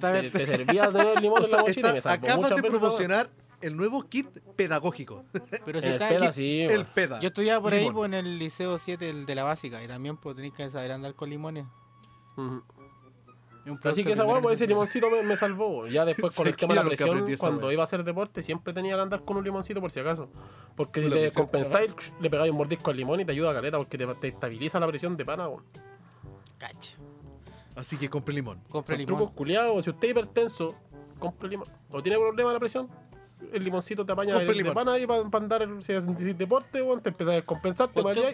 te, 0.00 0.30
te 0.30 0.46
servía 0.46 0.90
tener 0.90 1.20
limón 1.22 1.40
O 1.40 1.44
en 1.44 1.50
sea, 1.50 1.58
la 1.58 1.64
mochila 1.64 1.88
y 1.88 1.92
me 1.92 1.98
está- 1.98 2.10
salvó 2.10 2.24
acabas 2.26 2.36
muchas 2.42 2.56
de 2.56 2.62
veces. 2.62 2.78
promocionar 2.80 3.30
el 3.60 3.76
nuevo 3.76 4.02
kit 4.08 4.26
pedagógico. 4.56 5.22
Pero 5.64 5.80
si 5.80 5.86
En 5.88 5.92
el 5.94 6.02
está 6.02 6.08
peda, 6.08 6.32
sí, 6.32 6.62
el 6.62 6.84
peda. 6.86 7.20
Yo 7.20 7.28
estudiaba 7.28 7.62
por 7.62 7.72
ahí 7.72 7.88
pues, 7.92 8.06
en 8.06 8.14
el 8.14 8.38
liceo 8.38 8.76
7, 8.78 9.08
el 9.08 9.26
de 9.26 9.34
la 9.34 9.44
básica, 9.44 9.82
y 9.84 9.86
también 9.86 10.16
pues 10.16 10.34
tenéis 10.34 10.54
que 10.54 10.68
saber 10.70 10.90
andar 10.92 11.14
con 11.14 11.30
limones. 11.30 11.66
Un 12.36 12.62
Así 13.84 14.04
que 14.04 14.12
esa 14.12 14.24
weá, 14.24 14.40
pues 14.40 14.56
ese 14.56 14.66
limoncito 14.66 15.08
me, 15.08 15.22
me 15.22 15.36
salvó. 15.36 15.86
Ya 15.86 16.04
después 16.04 16.34
con 16.34 16.46
el 16.46 16.56
tema 16.56 16.74
de 16.74 16.82
la 16.82 16.86
presión, 16.86 17.24
cuando 17.38 17.70
iba 17.70 17.82
a 17.82 17.84
hacer 17.84 18.02
deporte, 18.02 18.42
siempre 18.42 18.72
tenía 18.72 18.96
que 18.96 19.02
andar 19.02 19.24
con 19.24 19.36
un 19.36 19.44
limoncito 19.44 19.80
por 19.80 19.90
si 19.90 20.00
acaso. 20.00 20.28
Porque 20.74 21.02
si 21.02 21.08
Lo 21.08 21.14
te 21.14 21.22
descompensáis, 21.22 21.90
le 22.20 22.30
pegáis 22.30 22.50
un 22.50 22.58
mordisco 22.58 22.90
al 22.90 22.96
limón 22.96 23.20
y 23.20 23.24
te 23.24 23.32
ayuda 23.32 23.50
a 23.50 23.54
caleta 23.54 23.78
porque 23.78 23.98
te, 23.98 24.06
te 24.16 24.28
estabiliza 24.28 24.80
la 24.80 24.86
presión 24.88 25.16
de 25.16 25.24
pana, 25.24 25.48
weón. 25.48 25.64
Cacha. 26.58 26.96
Así 27.76 27.96
que 27.96 28.10
compre 28.10 28.34
limón. 28.34 28.60
Compre 28.68 28.96
limón. 28.96 29.16
trucos 29.16 29.34
culiados. 29.34 29.84
Si 29.84 29.90
usted 29.90 30.08
es 30.08 30.10
hipertenso, 30.10 30.74
compre 31.18 31.48
limón. 31.48 31.68
O 31.90 32.02
tiene 32.02 32.18
problema 32.18 32.50
de 32.50 32.54
la 32.54 32.60
presión, 32.60 32.88
el 33.52 33.64
limoncito 33.64 34.04
te 34.06 34.12
apaña 34.12 34.36
el 34.36 34.46
de 34.46 34.54
limón. 34.54 34.74
pana 34.74 34.92
ahí 34.92 35.06
para 35.06 35.22
andar, 35.32 35.68
si 35.80 35.92
haces 35.92 36.38
deporte, 36.38 36.80
weón, 36.82 37.00
te 37.02 37.08
empezás 37.10 37.32
a 37.32 37.36
descompensar, 37.36 37.88
te 37.88 38.02
mareas, 38.02 38.32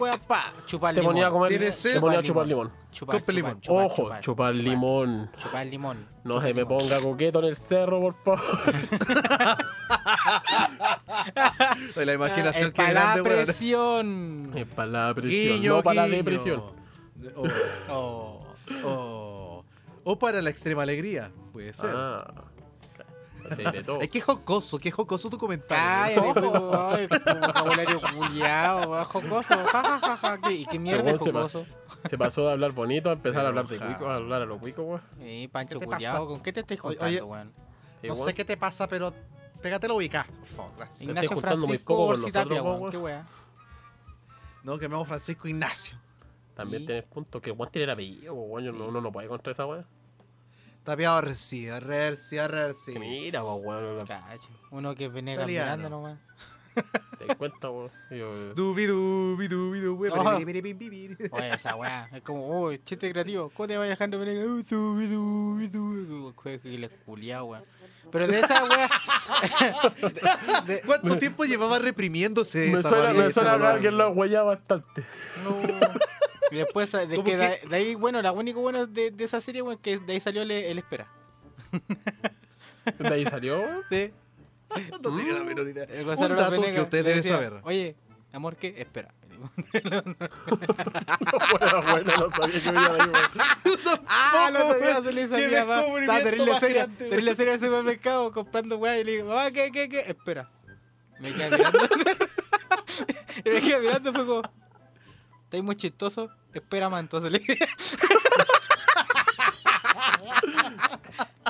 chupar 0.65 0.93
te 0.93 1.01
limón. 1.01 1.13
ponía 1.13 1.27
a 1.27 1.31
comer, 1.31 1.49
¿Tienes 1.49 1.75
sed? 1.75 1.93
te 1.93 1.99
ponía 1.99 2.19
a 2.19 2.23
Chupar 2.23 2.47
limón. 2.47 2.71
Chupar, 2.91 3.21
limón. 3.33 3.61
chupar, 3.61 3.85
Ojo, 3.85 4.09
chupar, 4.19 4.55
limón. 4.57 5.29
Chupar 5.37 5.65
limón. 5.67 6.07
No 6.23 6.33
chupar 6.35 6.47
se 6.47 6.53
me 6.53 6.65
ponga 6.65 6.99
coqueto 7.01 7.39
en 7.39 7.45
el 7.45 7.55
cerro, 7.55 7.99
por 8.01 8.15
favor. 8.23 8.41
La 11.95 12.13
imaginación 12.13 12.65
es 12.67 12.71
que 12.71 12.81
para 12.81 13.15
la 13.17 13.23
presión. 13.23 14.51
Es 14.55 14.65
para 14.67 14.89
la 15.07 15.13
presión, 15.15 15.57
Guiño, 15.57 15.75
no 15.77 15.83
para 15.83 16.07
la 16.07 16.07
depresión. 16.15 16.63
O, 17.35 17.43
Oh. 17.89 18.45
o- 18.85 19.65
o 20.05 20.17
para 20.19 20.41
la 20.41 20.49
extrema 20.49 20.83
alegría, 20.83 21.31
puede 21.51 21.73
ser. 21.73 21.91
Ah, 21.93 22.33
sí, 23.55 23.63
de 23.63 23.83
todo. 23.83 24.01
Es 24.01 24.09
que 24.09 24.21
jocoso, 24.21 24.79
que 24.79 24.91
jocoso 24.91 25.29
tu 25.29 25.37
comentario. 25.37 26.33
Cállate, 26.33 26.49
ay, 26.77 27.07
tu 27.41 27.47
vocabulario 27.47 28.01
culiao, 28.01 28.89
va, 28.89 29.05
jocoso, 29.05 29.55
ja, 29.67 29.83
ja, 29.83 29.99
ja, 29.99 30.17
ja, 30.17 30.37
¿qué- 30.41 30.53
¿Y 30.53 30.65
qué 30.65 30.79
mierda 30.79 31.11
es 31.11 31.21
Según 31.21 31.25
se 31.27 31.33
pa- 31.33 31.39
jocoso? 31.41 31.65
Se 32.09 32.17
pasó 32.17 32.45
de 32.45 32.51
hablar 32.53 32.71
bonito 32.71 33.09
a 33.09 33.13
empezar 33.13 33.45
a 33.45 33.49
hablar 33.49 33.67
de 33.67 33.77
cuico, 33.77 34.07
a 34.07 34.15
hablar 34.15 34.41
a 34.41 34.45
los 34.45 34.59
cuicos, 34.59 34.85
weón. 34.85 35.01
Eh, 35.19 35.49
Pancho 35.51 35.79
¿Qué 35.79 35.85
te 35.85 35.91
culiao, 35.91 36.13
pasa? 36.13 36.25
¿con 36.27 36.41
qué 36.41 36.53
te 36.53 36.59
estás 36.61 36.79
juntando, 36.79 37.05
oye, 37.05 37.21
weón? 37.21 37.53
Sí, 38.01 38.07
No 38.07 38.13
weón. 38.13 38.25
sé 38.25 38.33
qué 38.33 38.45
te 38.45 38.55
pasa, 38.57 38.87
pero 38.87 39.13
pégate 39.61 39.87
la 39.87 39.93
ubica. 39.93 40.25
Por 40.25 40.47
favor, 40.47 40.71
gracias. 40.77 41.01
Ignacio 41.01 41.37
Francisco 41.39 41.83
poco 41.95 42.07
con 42.07 42.09
Orsi 42.19 42.31
Tapia, 42.31 42.61
nosotros, 42.61 42.79
weón, 42.81 43.03
weón. 43.03 43.23
qué. 43.25 43.39
No, 44.63 44.77
que 44.77 44.87
me 44.87 44.93
llamo 44.93 45.05
Francisco 45.05 45.47
Ignacio. 45.47 45.97
También 46.55 46.83
Y- 46.83 46.85
tienes 46.85 47.05
punto 47.05 47.41
que 47.41 47.51
Juan 47.51 47.69
tiene 47.71 47.85
el 47.85 47.89
apellido, 47.91 48.33
weón. 48.33 48.63
yo 48.65 48.71
no- 48.71 48.87
Uno 48.87 49.01
no 49.01 49.11
puede 49.11 49.27
contra 49.27 49.51
esa 49.51 49.65
weón. 49.65 49.85
Tapiado 50.89 51.17
Arreci, 51.17 51.69
Arreci, 51.69 52.37
Arreci. 52.39 52.93
Que 52.93 52.99
Mira, 52.99 53.41
po, 53.41 53.55
weón. 53.55 54.05
Cacho, 54.07 54.49
Uno 54.71 54.95
que 54.95 55.07
venía 55.07 55.35
Italiano. 55.35 55.69
caminando 55.83 55.89
nomás. 55.97 56.19
Te 57.19 57.35
cuenta, 57.35 57.69
weón. 57.69 57.91
Yo- 58.09 58.53
Dubi, 58.55 58.85
dubi, 58.85 59.47
dubi, 59.47 59.79
dubi, 59.81 60.09
Oh. 60.11 60.35
Oye, 61.31 61.49
esa 61.53 61.75
weá, 61.75 62.09
es 62.11 62.21
como, 62.21 62.47
oh, 62.49 62.75
chiste 62.77 63.11
creativo. 63.11 63.49
¿Cómo 63.51 63.67
te 63.67 63.77
vas 63.77 63.87
dejando 63.89 64.17
venir? 64.17 64.43
Uh, 64.45 64.63
subi, 64.63 65.05
dubi, 65.07 65.67
dubi. 65.67 66.33
Jue- 66.35 66.59
Giles 66.61 66.91
culiao, 67.05 67.45
weón. 67.45 67.63
Pero 68.11 68.27
de 68.27 68.39
esa 68.39 68.63
weá. 68.63 68.89
¿Cuánto 70.85 71.17
tiempo 71.19 71.43
llevaba 71.45 71.77
reprimiéndose 71.79 72.71
Me 72.71 72.79
esa 72.79 73.13
y 73.13 73.17
me 73.17 73.23
ese 73.25 73.31
suena 73.33 73.51
dolor? 73.53 73.67
alguien 73.67 73.97
lo 73.97 74.09
huella 74.09 74.41
bastante. 74.41 75.03
no. 75.43 75.55
Y 76.51 76.55
después, 76.55 76.91
de, 76.91 77.07
¿Cómo 77.07 77.23
que 77.23 77.31
que? 77.31 77.37
de, 77.37 77.59
de 77.69 77.75
ahí, 77.75 77.95
bueno, 77.95 78.21
la 78.21 78.31
único 78.31 78.61
bueno 78.61 78.87
de, 78.87 79.11
de 79.11 79.23
esa 79.23 79.41
serie, 79.41 79.61
weón, 79.61 79.77
que 79.77 79.99
de 79.99 80.13
ahí 80.13 80.19
salió 80.19 80.41
el, 80.41 80.51
el 80.51 80.77
Espera. 80.77 81.07
De 82.97 83.07
ahí 83.07 83.25
salió. 83.25 83.83
Sí. 83.89 84.11
No 84.91 84.99
tenía 85.15 85.33
la 85.33 85.43
menor 85.43 85.67
idea. 85.67 85.83
El 85.85 86.07
Un 86.07 86.35
dato 86.35 86.61
que 86.61 86.81
usted 86.81 87.03
debe 87.03 87.15
decía, 87.17 87.35
saber. 87.35 87.53
Oye, 87.63 87.95
amor, 88.31 88.55
¿qué? 88.55 88.75
Espera. 88.77 89.13
Bueno, 89.79 90.03
bueno, 91.91 92.11
no 92.17 92.29
sabía 92.29 92.61
que 92.61 92.71
venía 92.71 92.89
de 92.89 93.01
ahí, 93.01 93.09
weón. 93.09 93.29
Ah, 94.07 94.49
no, 94.51 94.59
no, 94.59 94.65
weón. 94.71 95.03
se 95.03 95.13
le 95.13 95.27
salía 95.27 95.65
más. 95.65 95.85
Estaba 95.85 96.21
terrible 96.21 96.59
seria. 96.59 96.87
Terrible 96.87 97.35
supermercado 97.35 98.31
comprando 98.33 98.77
weá 98.77 98.99
y 98.99 99.03
le 99.05 99.11
digo, 99.13 99.31
ah, 99.37 99.49
¿qué, 99.51 99.71
qué, 99.71 99.87
qué? 99.87 99.99
Espera. 100.01 100.49
Me 101.19 101.33
quedé 101.33 101.51
mirando. 101.51 101.79
y 103.45 103.49
me 103.49 103.61
quedé 103.61 103.79
mirando 103.79 104.13
fue 104.13 104.25
como, 104.25 104.41
estáis 105.49 105.63
muy 105.63 105.75
chistoso, 105.75 106.29
espera 106.53 106.89
más. 106.89 106.99
Entonces 107.01 107.31
le 107.31 107.39
le, 107.39 107.57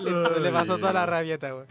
entonces 0.10 0.42
le 0.42 0.52
pasó 0.52 0.78
toda 0.78 0.94
la 0.94 1.06
rabieta, 1.06 1.54
weón. 1.54 1.68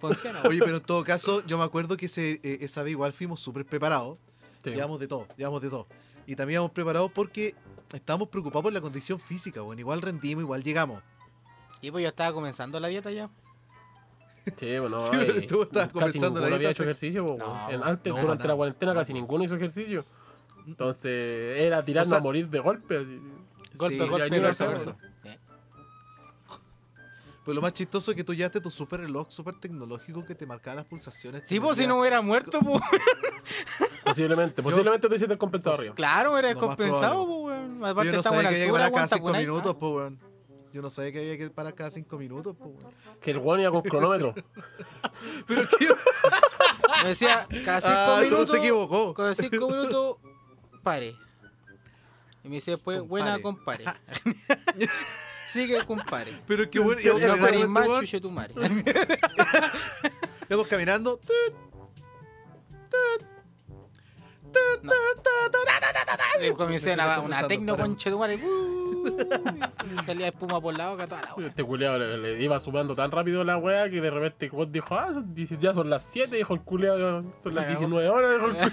Funciona. 0.00 0.40
Oye, 0.44 0.58
pero 0.60 0.76
en 0.78 0.82
todo 0.82 1.04
caso, 1.04 1.44
yo 1.46 1.58
me 1.58 1.64
acuerdo 1.64 1.96
que 1.96 2.06
ese, 2.06 2.40
eh, 2.42 2.58
esa 2.62 2.82
vez 2.82 2.92
igual 2.92 3.12
fuimos 3.12 3.40
súper 3.40 3.64
preparados. 3.64 4.18
Sí. 4.64 4.70
Llevamos 4.70 5.00
de 5.00 5.08
todo, 5.08 5.26
llevamos 5.36 5.60
de 5.60 5.70
todo. 5.70 5.86
Y 6.26 6.36
también 6.36 6.56
íbamos 6.58 6.72
preparados 6.72 7.10
porque 7.12 7.54
estábamos 7.92 8.28
preocupados 8.28 8.62
por 8.64 8.72
la 8.72 8.80
condición 8.80 9.18
física, 9.20 9.60
bueno, 9.60 9.80
igual 9.80 10.02
rendimos, 10.02 10.42
igual 10.42 10.62
llegamos. 10.62 11.02
Y 11.80 11.90
pues 11.90 12.02
yo 12.02 12.08
estaba 12.08 12.32
comenzando 12.32 12.78
la 12.80 12.88
dieta 12.88 13.10
ya. 13.10 13.28
Sí, 14.56 14.78
bueno, 14.78 14.98
Sí, 15.00 15.10
ay, 15.12 15.24
pero 15.26 15.46
tú 15.46 15.62
estabas 15.62 15.88
casi 15.88 15.92
comenzando 15.92 16.40
la 16.40 16.46
ninguno 16.46 16.56
había 16.56 16.68
dieta 16.68 16.70
hecho 16.72 16.82
ejercicio, 16.84 17.26
po, 17.26 17.36
No. 17.38 17.70
En- 17.70 17.82
Antes, 17.82 18.12
no, 18.12 18.20
durante 18.20 18.48
la 18.48 18.54
cuarentena, 18.56 18.94
No, 18.94 19.00
casi 19.00 19.12
no. 19.12 19.20
ninguno 19.20 19.44
hizo 19.44 19.56
ejercicio. 19.56 20.04
Entonces, 20.66 21.60
era 21.60 21.84
tirarnos 21.84 22.08
O 22.08 22.10
sea- 22.10 22.18
a 22.18 22.22
morir 22.22 22.48
de 22.48 22.58
golpe. 22.60 22.96
así. 22.98 23.20
Golpe, 23.76 23.94
Sí, 24.04 24.08
golpe, 24.08 24.38
verso, 24.40 24.64
lo 24.64 24.70
verso. 24.70 24.96
más 27.62 27.72
chistoso 27.72 28.10
es 28.12 28.16
que 28.16 28.22
tú 28.24 28.34
llevaste 28.34 28.60
tu 28.60 28.70
super 28.70 29.00
reloj 29.00 29.26
súper 29.30 29.58
tecnológico 29.58 30.24
que 30.24 30.34
te 30.34 30.46
marcaba 30.46 30.76
las 30.76 30.84
pulsaciones. 30.84 31.42
Sí, 31.46 31.58
pues 31.58 31.78
si 31.78 31.86
no 31.86 31.98
hubiera 31.98 32.20
muerto, 32.22 32.60
pues. 32.64 32.80
Posiblemente, 34.04 34.62
posiblemente 34.62 35.08
tú 35.08 35.14
hiciste 35.14 35.32
el 35.32 35.38
compensado 35.38 35.76
arriba. 35.76 35.94
Claro, 35.94 36.38
era 36.38 36.48
descompensado, 36.48 37.26
pues, 37.26 37.38
weón. 37.56 37.84
Aparte 37.84 38.10
yo 38.10 38.16
no 38.16 38.22
sabía 38.22 38.40
que 38.42 38.54
había 38.54 38.66
que 38.66 38.72
parar 38.72 38.92
cada 38.92 39.08
cinco 39.08 39.32
minutos, 39.32 39.76
pues, 39.78 39.92
weón. 39.92 40.18
Yo 40.72 40.80
no 40.80 40.88
sabía 40.90 41.12
que 41.12 41.18
había 41.18 41.36
que 41.38 41.50
parar 41.50 41.74
cada 41.74 41.90
cinco 41.90 42.16
minutos, 42.18 42.56
pues, 42.58 42.70
weón. 42.70 42.94
Que 43.20 43.30
el 43.32 43.38
weón 43.38 43.60
iba 43.60 43.70
con 43.70 43.82
cronómetro. 43.82 44.34
Pero 45.48 45.68
que 45.68 45.88
Me 47.02 47.08
decía, 47.08 47.46
cada 47.64 47.80
cinco 47.80 47.94
Ah, 47.96 48.20
minutos. 48.22 48.50
se 48.50 48.58
equivocó. 48.58 49.14
Cada 49.14 49.34
cinco 49.34 49.68
minutos, 49.68 50.16
pare. 50.82 51.16
Y 52.44 52.48
me 52.48 52.56
dice 52.56 52.72
después, 52.72 53.00
buena 53.00 53.40
compare. 53.40 53.84
Sigue, 55.48 55.84
compare. 55.84 56.32
Pero 56.46 56.68
qué 56.70 56.78
bueno. 56.78 57.00
íbamos 57.00 57.22
No 57.22 57.28
caminando, 57.28 57.46
pares 57.50 57.68
más, 57.68 58.00
chuche 58.00 58.20
tu 58.20 58.30
madre. 58.30 58.54
íbamos 60.48 60.66
caminando. 60.68 61.18
tut, 61.18 61.54
Y 66.42 66.50
comencé 66.52 66.94
una, 66.94 67.20
una 67.20 67.46
tecno 67.46 67.76
conche 67.76 68.10
tu 68.10 68.18
madre. 68.18 68.36
Uh, 68.36 69.18
salía 70.06 70.28
espuma 70.28 70.60
por 70.60 70.76
la 70.76 70.90
boca, 70.90 71.06
toda 71.06 71.22
la 71.22 71.34
wea. 71.34 71.46
Este 71.48 71.64
culeado 71.64 71.98
le, 71.98 72.18
le 72.18 72.42
iba 72.42 72.58
sumando 72.58 72.94
tan 72.94 73.10
rápido 73.10 73.44
la 73.44 73.56
wea 73.58 73.88
que 73.90 74.00
de 74.00 74.10
repente 74.10 74.50
dijo, 74.70 74.94
ah, 74.94 75.10
son 75.12 75.34
10 75.34 75.60
ya 75.60 75.74
son 75.74 75.90
las 75.90 76.02
7, 76.04 76.36
dijo 76.36 76.54
el 76.54 76.60
culeado, 76.60 77.24
son 77.42 77.54
las 77.54 77.66
La 77.66 77.74
cagó. 77.74 77.80
19 77.80 78.08
horas, 78.08 78.32
dijo 78.32 78.46
el 78.46 78.52
culeado. 78.52 78.72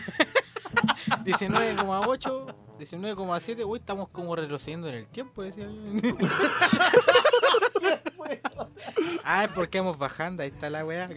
19,8, 1.23 2.55
19,7. 2.79 3.65
Uy, 3.65 3.79
estamos 3.79 4.09
como 4.09 4.35
retrocediendo 4.35 4.89
en 4.89 4.95
el 4.95 5.07
tiempo, 5.07 5.43
decía 5.43 5.65
yo. 5.65 5.71
ah, 9.23 9.45
es 9.45 9.51
porque 9.51 9.79
vamos 9.79 9.97
bajando, 9.97 10.43
ahí 10.43 10.49
está 10.49 10.69
la 10.69 10.85
weá. 10.85 11.09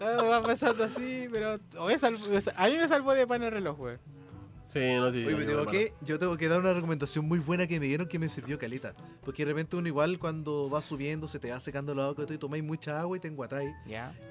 Ah, 0.00 0.22
va 0.30 0.42
pasando 0.42 0.84
así, 0.84 1.28
pero 1.30 1.54
a 1.54 2.68
mí 2.68 2.76
me 2.76 2.88
salvó 2.88 3.12
de 3.12 3.26
pan 3.26 3.42
el 3.42 3.50
reloj, 3.50 3.78
weón. 3.78 4.00
Sí, 4.72 4.94
no, 4.94 5.10
sí. 5.10 5.26
Oye, 5.26 5.36
me 5.36 5.44
tengo 5.44 5.66
que, 5.66 5.94
yo 6.00 6.18
tengo 6.20 6.36
que 6.36 6.46
dar 6.46 6.60
una 6.60 6.72
recomendación 6.72 7.26
muy 7.26 7.40
buena 7.40 7.66
que 7.66 7.80
me 7.80 7.86
dieron 7.86 8.06
que 8.06 8.20
me 8.20 8.28
sirvió 8.28 8.56
caleta. 8.56 8.94
Porque 9.24 9.44
de 9.44 9.50
repente 9.50 9.74
uno 9.74 9.88
igual 9.88 10.20
cuando 10.20 10.70
va 10.70 10.80
subiendo 10.80 11.26
se 11.26 11.40
te 11.40 11.50
va 11.50 11.58
secando 11.58 11.92
la 11.92 12.06
boca 12.06 12.24
y 12.32 12.38
tomáis 12.38 12.62
mucha 12.62 13.00
agua 13.00 13.16
y 13.16 13.20
te 13.20 13.26
enguatáis. 13.26 13.74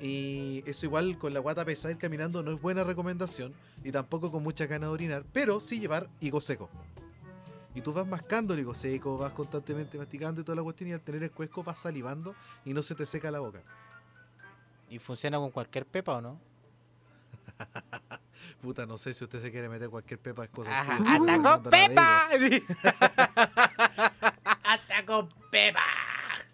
Y 0.01 0.63
eso 0.65 0.85
igual 0.85 1.17
con 1.17 1.33
la 1.33 1.41
guata 1.41 1.65
pesada 1.65 1.91
ir 1.91 1.97
caminando 1.97 2.41
no 2.41 2.51
es 2.53 2.61
buena 2.61 2.85
recomendación. 2.85 3.53
Y 3.83 3.91
tampoco 3.91 4.31
con 4.31 4.41
mucha 4.41 4.65
ganas 4.65 4.89
de 4.89 4.93
orinar. 4.93 5.25
Pero 5.33 5.59
sí 5.59 5.79
llevar 5.81 6.09
higo 6.21 6.39
seco. 6.39 6.69
Y 7.75 7.81
tú 7.81 7.91
vas 7.91 8.07
mascando 8.07 8.53
el 8.53 8.61
higo 8.61 8.73
seco, 8.73 9.17
vas 9.17 9.33
constantemente 9.33 9.97
masticando 9.97 10.39
y 10.39 10.45
toda 10.45 10.55
la 10.55 10.63
cuestión. 10.63 10.89
Y 10.89 10.93
al 10.93 11.01
tener 11.01 11.21
el 11.21 11.31
cuesco 11.31 11.63
vas 11.63 11.79
salivando 11.79 12.33
y 12.63 12.73
no 12.73 12.81
se 12.81 12.95
te 12.95 13.05
seca 13.05 13.29
la 13.29 13.39
boca. 13.39 13.61
¿Y 14.89 14.99
funciona 14.99 15.37
con 15.37 15.51
cualquier 15.51 15.85
pepa 15.85 16.15
o 16.15 16.21
no? 16.21 16.39
Puta, 18.61 18.85
no 18.85 18.97
sé 18.97 19.13
si 19.13 19.23
usted 19.23 19.41
se 19.41 19.51
quiere 19.51 19.69
meter 19.69 19.89
cualquier 19.89 20.19
pepa 20.19 20.43
es 20.43 20.49
cosa 20.49 20.81
Ajá. 20.81 20.93
¡Hasta 21.07 21.37
No, 21.37 21.61
con 21.61 21.71
pepa! 21.71 22.29
¡Hasta 24.63 25.05
con 25.05 25.29
Pepa! 25.51 25.83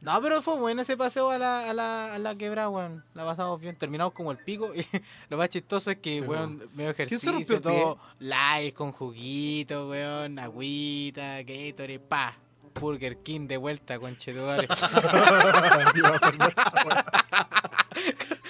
No, 0.01 0.21
pero 0.21 0.39
fue 0.43 0.55
bueno 0.57 0.83
ese 0.83 0.95
paseo 0.95 1.31
a 1.31 1.39
la, 1.39 1.69
a 1.69 1.73
la, 1.73 2.13
a 2.13 2.19
la 2.19 2.35
quebrada, 2.35 2.69
weón. 2.69 3.03
La 3.15 3.25
pasamos 3.25 3.59
bien. 3.59 3.75
Terminamos 3.75 4.13
como 4.13 4.31
el 4.31 4.37
pico. 4.37 4.71
Y 4.75 4.85
lo 5.29 5.37
más 5.37 5.49
chistoso 5.49 5.89
es 5.89 5.97
que, 5.97 6.19
Pero- 6.19 6.31
weón, 6.31 6.57
medio 6.75 6.93
se 6.93 7.03
ejercicio, 7.03 7.59
todo 7.59 7.97
live 8.19 8.73
con 8.73 8.91
juguito, 8.91 9.89
weón, 9.89 10.37
agüita, 10.37 11.41
Gatorade, 11.41 11.99
pa. 11.99 12.37
Burger 12.79 13.17
King 13.23 13.47
de 13.47 13.55
vuelta, 13.57 13.97
conchetumare. 13.97 14.67
Sí, 14.67 16.01
me 16.01 16.07
acuerdo 16.09 16.45
de 16.45 16.51
esa 16.51 16.73
wea. 16.85 17.05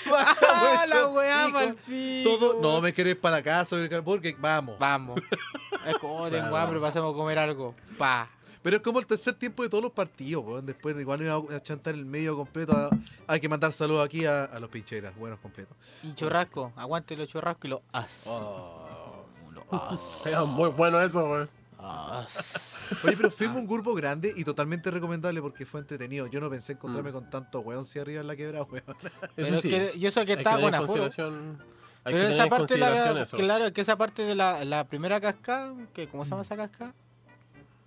¡Ah, 0.49 0.85
la 0.87 1.07
weá 1.09 1.75
pico. 1.87 2.37
Todo, 2.37 2.61
no 2.61 2.81
me 2.81 2.93
querés 2.93 3.15
para 3.15 3.37
la 3.37 3.43
casa, 3.43 3.75
porque 4.03 4.35
vamos. 4.39 4.77
Vamos. 4.79 5.19
Es 5.85 5.97
como, 5.99 6.15
oh, 6.23 6.29
tengo 6.31 6.49
Claro. 6.49 6.57
hambre, 6.57 6.79
pasamos 6.79 7.13
a 7.13 7.17
comer 7.17 7.37
algo. 7.37 7.75
Pa. 7.97 8.27
Pero 8.63 8.77
es 8.77 8.81
como 8.81 8.97
el 8.97 9.05
tercer 9.05 9.35
tiempo 9.35 9.61
de 9.61 9.69
todos 9.69 9.83
los 9.83 9.93
partidos, 9.93 10.43
weón. 10.43 10.65
Después 10.65 10.99
igual 10.99 11.21
iba 11.21 11.35
a 11.55 11.61
chantar 11.61 11.93
el 11.93 12.05
medio 12.05 12.35
completo. 12.35 12.75
a- 12.75 12.89
hay 13.27 13.39
que 13.39 13.47
mandar 13.47 13.71
saludos 13.71 14.03
aquí 14.03 14.25
a, 14.25 14.45
a 14.45 14.59
los 14.59 14.71
pincheras, 14.71 15.15
buenos 15.15 15.39
completos. 15.39 15.77
Y 16.01 16.13
churrasco, 16.15 16.73
aguante 16.75 17.15
los 17.15 17.27
churrascos 17.27 17.65
y 17.65 17.67
los 17.67 17.81
as. 17.93 18.25
Oh. 18.29 19.25
Los 19.53 19.65
as. 19.71 20.25
Era 20.25 20.43
muy 20.45 20.69
bueno 20.71 20.99
eso, 20.99 21.23
weón. 21.23 21.49
Ah, 21.87 22.25
Oye, 23.03 23.15
pero 23.15 23.29
fuimos 23.31 23.57
un 23.57 23.67
grupo 23.67 23.93
grande 23.93 24.33
y 24.35 24.43
totalmente 24.43 24.89
recomendable 24.89 25.39
porque 25.41 25.65
fue 25.65 25.81
entretenido. 25.81 26.25
Yo 26.27 26.39
no 26.39 26.49
pensé 26.49 26.73
encontrarme 26.73 27.11
Mm. 27.11 27.13
con 27.13 27.29
tanto 27.29 27.59
weón 27.59 27.85
si 27.85 27.99
arriba 27.99 28.21
en 28.21 28.27
la 28.27 28.35
quebrada, 28.35 28.65
weón. 28.65 28.83
pero 29.01 29.11
Eso 29.37 29.55
es 29.55 29.61
sí. 29.61 29.69
que, 29.69 29.91
y 29.95 30.05
eso 30.05 30.25
que 30.25 30.33
estaba 30.33 30.57
buena 30.57 30.79
consideración- 30.79 31.59
Pero 32.03 32.17
que 32.27 32.33
esa 32.33 32.47
parte, 32.47 32.77
la, 32.77 33.21
eso. 33.23 33.37
claro, 33.37 33.71
que 33.73 33.81
esa 33.81 33.97
parte 33.97 34.23
de 34.23 34.33
la, 34.35 34.65
la 34.65 34.83
primera 34.87 35.19
cascada, 35.21 35.73
que 35.93 36.07
¿cómo 36.07 36.25
se 36.25 36.31
llama 36.31 36.41
esa 36.41 36.55
cascada? 36.57 36.93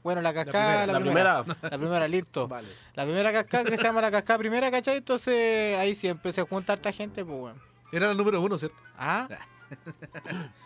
Bueno, 0.04 0.20
la 0.22 0.32
cascada, 0.32 0.86
la, 0.86 0.92
La 0.94 1.00
primera, 1.00 1.42
primera, 1.42 1.68
La 1.70 1.78
primera, 1.78 2.08
listo. 2.08 2.46
Vale. 2.48 2.68
La 2.94 3.04
primera 3.04 3.32
cascada 3.32 3.64
que 3.64 3.76
se 3.76 3.82
llama 3.82 4.00
la 4.00 4.10
cascada 4.12 4.38
primera, 4.38 4.70
¿cachai? 4.70 4.98
Entonces 4.98 5.76
ahí 5.76 5.94
siempre 5.94 6.32
se 6.32 6.42
junta 6.42 6.72
harta 6.72 6.92
gente, 6.92 7.24
pues 7.24 7.38
bueno. 7.38 7.60
Era 7.92 8.06
la 8.08 8.14
número 8.14 8.40
uno, 8.40 8.56
¿cierto? 8.58 8.76
¿Ah? 8.96 9.28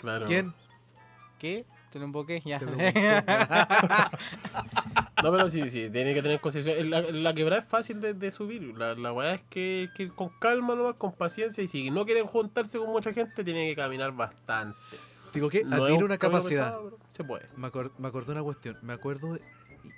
claro. 0.00 0.26
¿Quién? 0.26 0.52
¿Qué? 1.38 1.64
Te 1.92 1.98
lo 1.98 2.06
invoqué, 2.06 2.40
ya. 2.44 2.58
Te. 2.58 2.66
No, 5.22 5.30
pero 5.30 5.48
sí, 5.50 5.62
sí, 5.70 5.88
tiene 5.90 6.14
que 6.14 6.22
tener 6.22 6.32
en 6.32 6.38
consideración. 6.38 6.90
La, 6.90 7.00
la 7.02 7.34
quebrada 7.34 7.62
es 7.62 7.68
fácil 7.68 8.00
de, 8.00 8.14
de 8.14 8.30
subir. 8.32 8.76
La, 8.76 8.94
la 8.94 9.12
weá 9.12 9.34
es 9.34 9.42
que, 9.48 9.88
que 9.94 10.08
con 10.08 10.30
calma 10.40 10.74
nomás, 10.74 10.96
con 10.96 11.12
paciencia. 11.12 11.62
Y 11.62 11.68
si 11.68 11.90
no 11.90 12.04
quieren 12.04 12.26
juntarse 12.26 12.78
con 12.78 12.90
mucha 12.90 13.12
gente, 13.12 13.44
tienen 13.44 13.68
que 13.68 13.76
caminar 13.76 14.10
bastante. 14.12 14.76
Digo 15.32 15.48
que 15.48 15.62
No 15.64 15.76
admiro 15.76 15.98
un 15.98 16.04
una 16.04 16.18
capacidad. 16.18 16.70
pesado, 16.72 16.98
se 17.10 17.22
puede. 17.22 17.46
Me, 17.56 17.68
acor- 17.68 17.92
me 17.98 18.08
acordé 18.08 18.26
de 18.26 18.32
una 18.32 18.42
cuestión. 18.42 18.78
Me 18.82 18.92
acuerdo 18.94 19.38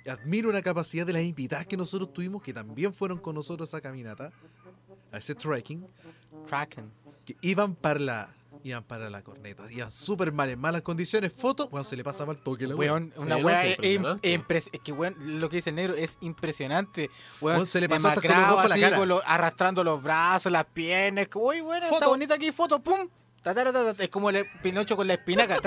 Admiro 0.07 0.49
una 0.49 0.61
capacidad 0.61 1.05
de 1.05 1.13
las 1.13 1.23
invitadas 1.23 1.65
que 1.67 1.77
nosotros 1.77 2.11
tuvimos, 2.13 2.41
que 2.43 2.53
también 2.53 2.93
fueron 2.93 3.17
con 3.19 3.33
nosotros 3.35 3.71
a 3.73 3.77
esa 3.77 3.81
caminata, 3.81 4.31
a 5.11 5.17
ese 5.17 5.33
trekking, 5.35 5.85
Kraken. 6.47 6.89
que 7.25 7.35
iban 7.41 7.73
para 7.75 7.99
la, 7.99 8.29
iban 8.63 8.83
para 8.83 9.09
la 9.09 9.21
corneta, 9.23 9.71
iban 9.71 9.91
súper 9.91 10.31
mal, 10.31 10.49
en 10.49 10.59
malas 10.59 10.81
condiciones, 10.81 11.31
fotos, 11.33 11.69
bueno, 11.69 11.83
se 11.85 11.95
le 11.95 12.03
pasaba 12.03 12.33
el 12.33 12.39
toque 12.39 12.65
la 12.67 12.75
wea. 12.75 12.93
Weón, 12.93 13.13
una 13.17 13.37
weá 13.37 13.61
sí, 13.63 13.67
es, 13.69 13.79
es 13.79 13.85
impresionante. 13.95 14.39
impres- 14.39 14.69
es 14.71 14.79
que 14.79 14.91
weón, 14.91 15.39
lo 15.39 15.49
que 15.49 15.55
dice 15.57 15.69
el 15.69 15.75
negro 15.75 15.93
es 15.95 16.17
impresionante. 16.21 17.09
Weón, 17.41 17.57
Weón, 17.57 17.67
se 17.67 17.79
le 17.81 17.89
pasó 17.89 18.07
hasta 18.09 18.21
con 18.21 18.29
los 18.29 18.35
demacrado, 18.37 18.57
ojos 18.59 18.69
la 18.69 18.79
cara. 18.79 18.97
con 18.97 19.07
lo- 19.09 19.21
arrastrando 19.25 19.83
los 19.83 20.01
brazos, 20.01 20.51
las 20.51 20.65
piernas. 20.65 21.27
Uy, 21.35 21.61
bueno, 21.61 21.85
está 21.85 21.97
Foto. 21.99 22.09
bonita 22.09 22.35
aquí, 22.35 22.51
foto, 22.51 22.81
pum. 22.81 23.07
Es 23.99 24.09
como 24.09 24.31
el 24.31 24.43
Pinocho 24.63 24.95
con 24.95 25.05
la 25.07 25.13
espinaca. 25.13 25.59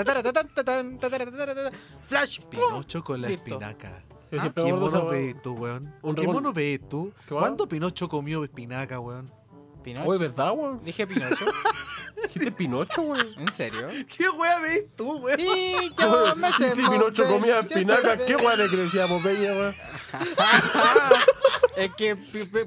Flash, 2.07 2.39
pum. 2.41 2.49
Pinocho 2.51 3.03
con 3.03 3.21
la 3.21 3.29
espinaca. 3.29 4.03
Ah, 4.37 4.51
¿Qué 4.53 4.73
mono 4.73 5.07
ves 5.07 5.41
tú, 5.41 5.53
weón? 5.53 5.93
¿Qué 6.15 6.27
mono 6.27 6.53
ves 6.53 6.87
tú? 6.87 7.11
¿Cuándo 7.27 7.67
Pinocho 7.67 8.07
comió 8.09 8.43
espinaca, 8.43 8.99
weón? 8.99 9.31
Pinocho. 9.79 10.09
Oye, 10.09 10.19
¿verdad, 10.19 10.51
weón? 10.53 10.83
Dije 10.83 11.07
Pinocho. 11.07 11.45
Dijiste 12.23 12.51
Pinocho, 12.51 13.01
weón. 13.01 13.27
¿En 13.37 13.51
serio? 13.53 13.87
¿Qué 14.07 14.29
wea 14.29 14.59
ves 14.59 14.83
tú, 14.95 15.17
weón? 15.17 15.39
Y 15.39 15.91
yo 15.99 16.35
me 16.35 16.51
sé 16.53 16.75
Si 16.75 16.81
Pinocho 16.81 17.25
comía 17.25 17.59
espinaca, 17.61 18.17
¿qué 18.17 18.35
weón 18.35 18.57
le 18.59 18.67
crecía 18.67 19.05
a 19.05 19.07
Popeye, 19.07 19.51
weón? 19.51 19.75
Es 21.77 21.91
que 21.95 22.15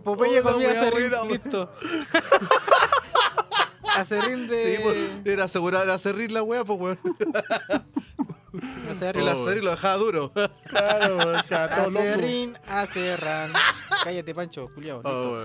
Popeye 0.02 0.40
Oh, 0.40 0.42
comía 0.42 0.70
acerrín, 0.72 1.10
listo. 1.28 1.72
Acerrín 3.94 4.48
de... 4.48 4.76
Sí, 4.76 4.82
pues, 4.82 4.96
era 5.26 5.44
asegurar, 5.44 5.82
era 5.82 5.98
cerrir 5.98 6.32
la 6.32 6.42
wea, 6.42 6.64
pues, 6.64 6.80
weón. 6.80 6.98
Acerrín. 8.90 9.22
El 9.22 9.28
Oh. 9.28 9.32
acerrín 9.32 9.64
lo 9.64 9.70
dejaba 9.70 9.96
duro. 9.96 10.32
Claro, 10.66 11.16
todo 11.48 11.90
loco. 11.90 11.98
Acerrín, 11.98 12.58
acerran. 12.68 13.52
Cállate, 14.04 14.34
Pancho, 14.34 14.68
culiao. 14.74 15.00
Oh, 15.04 15.40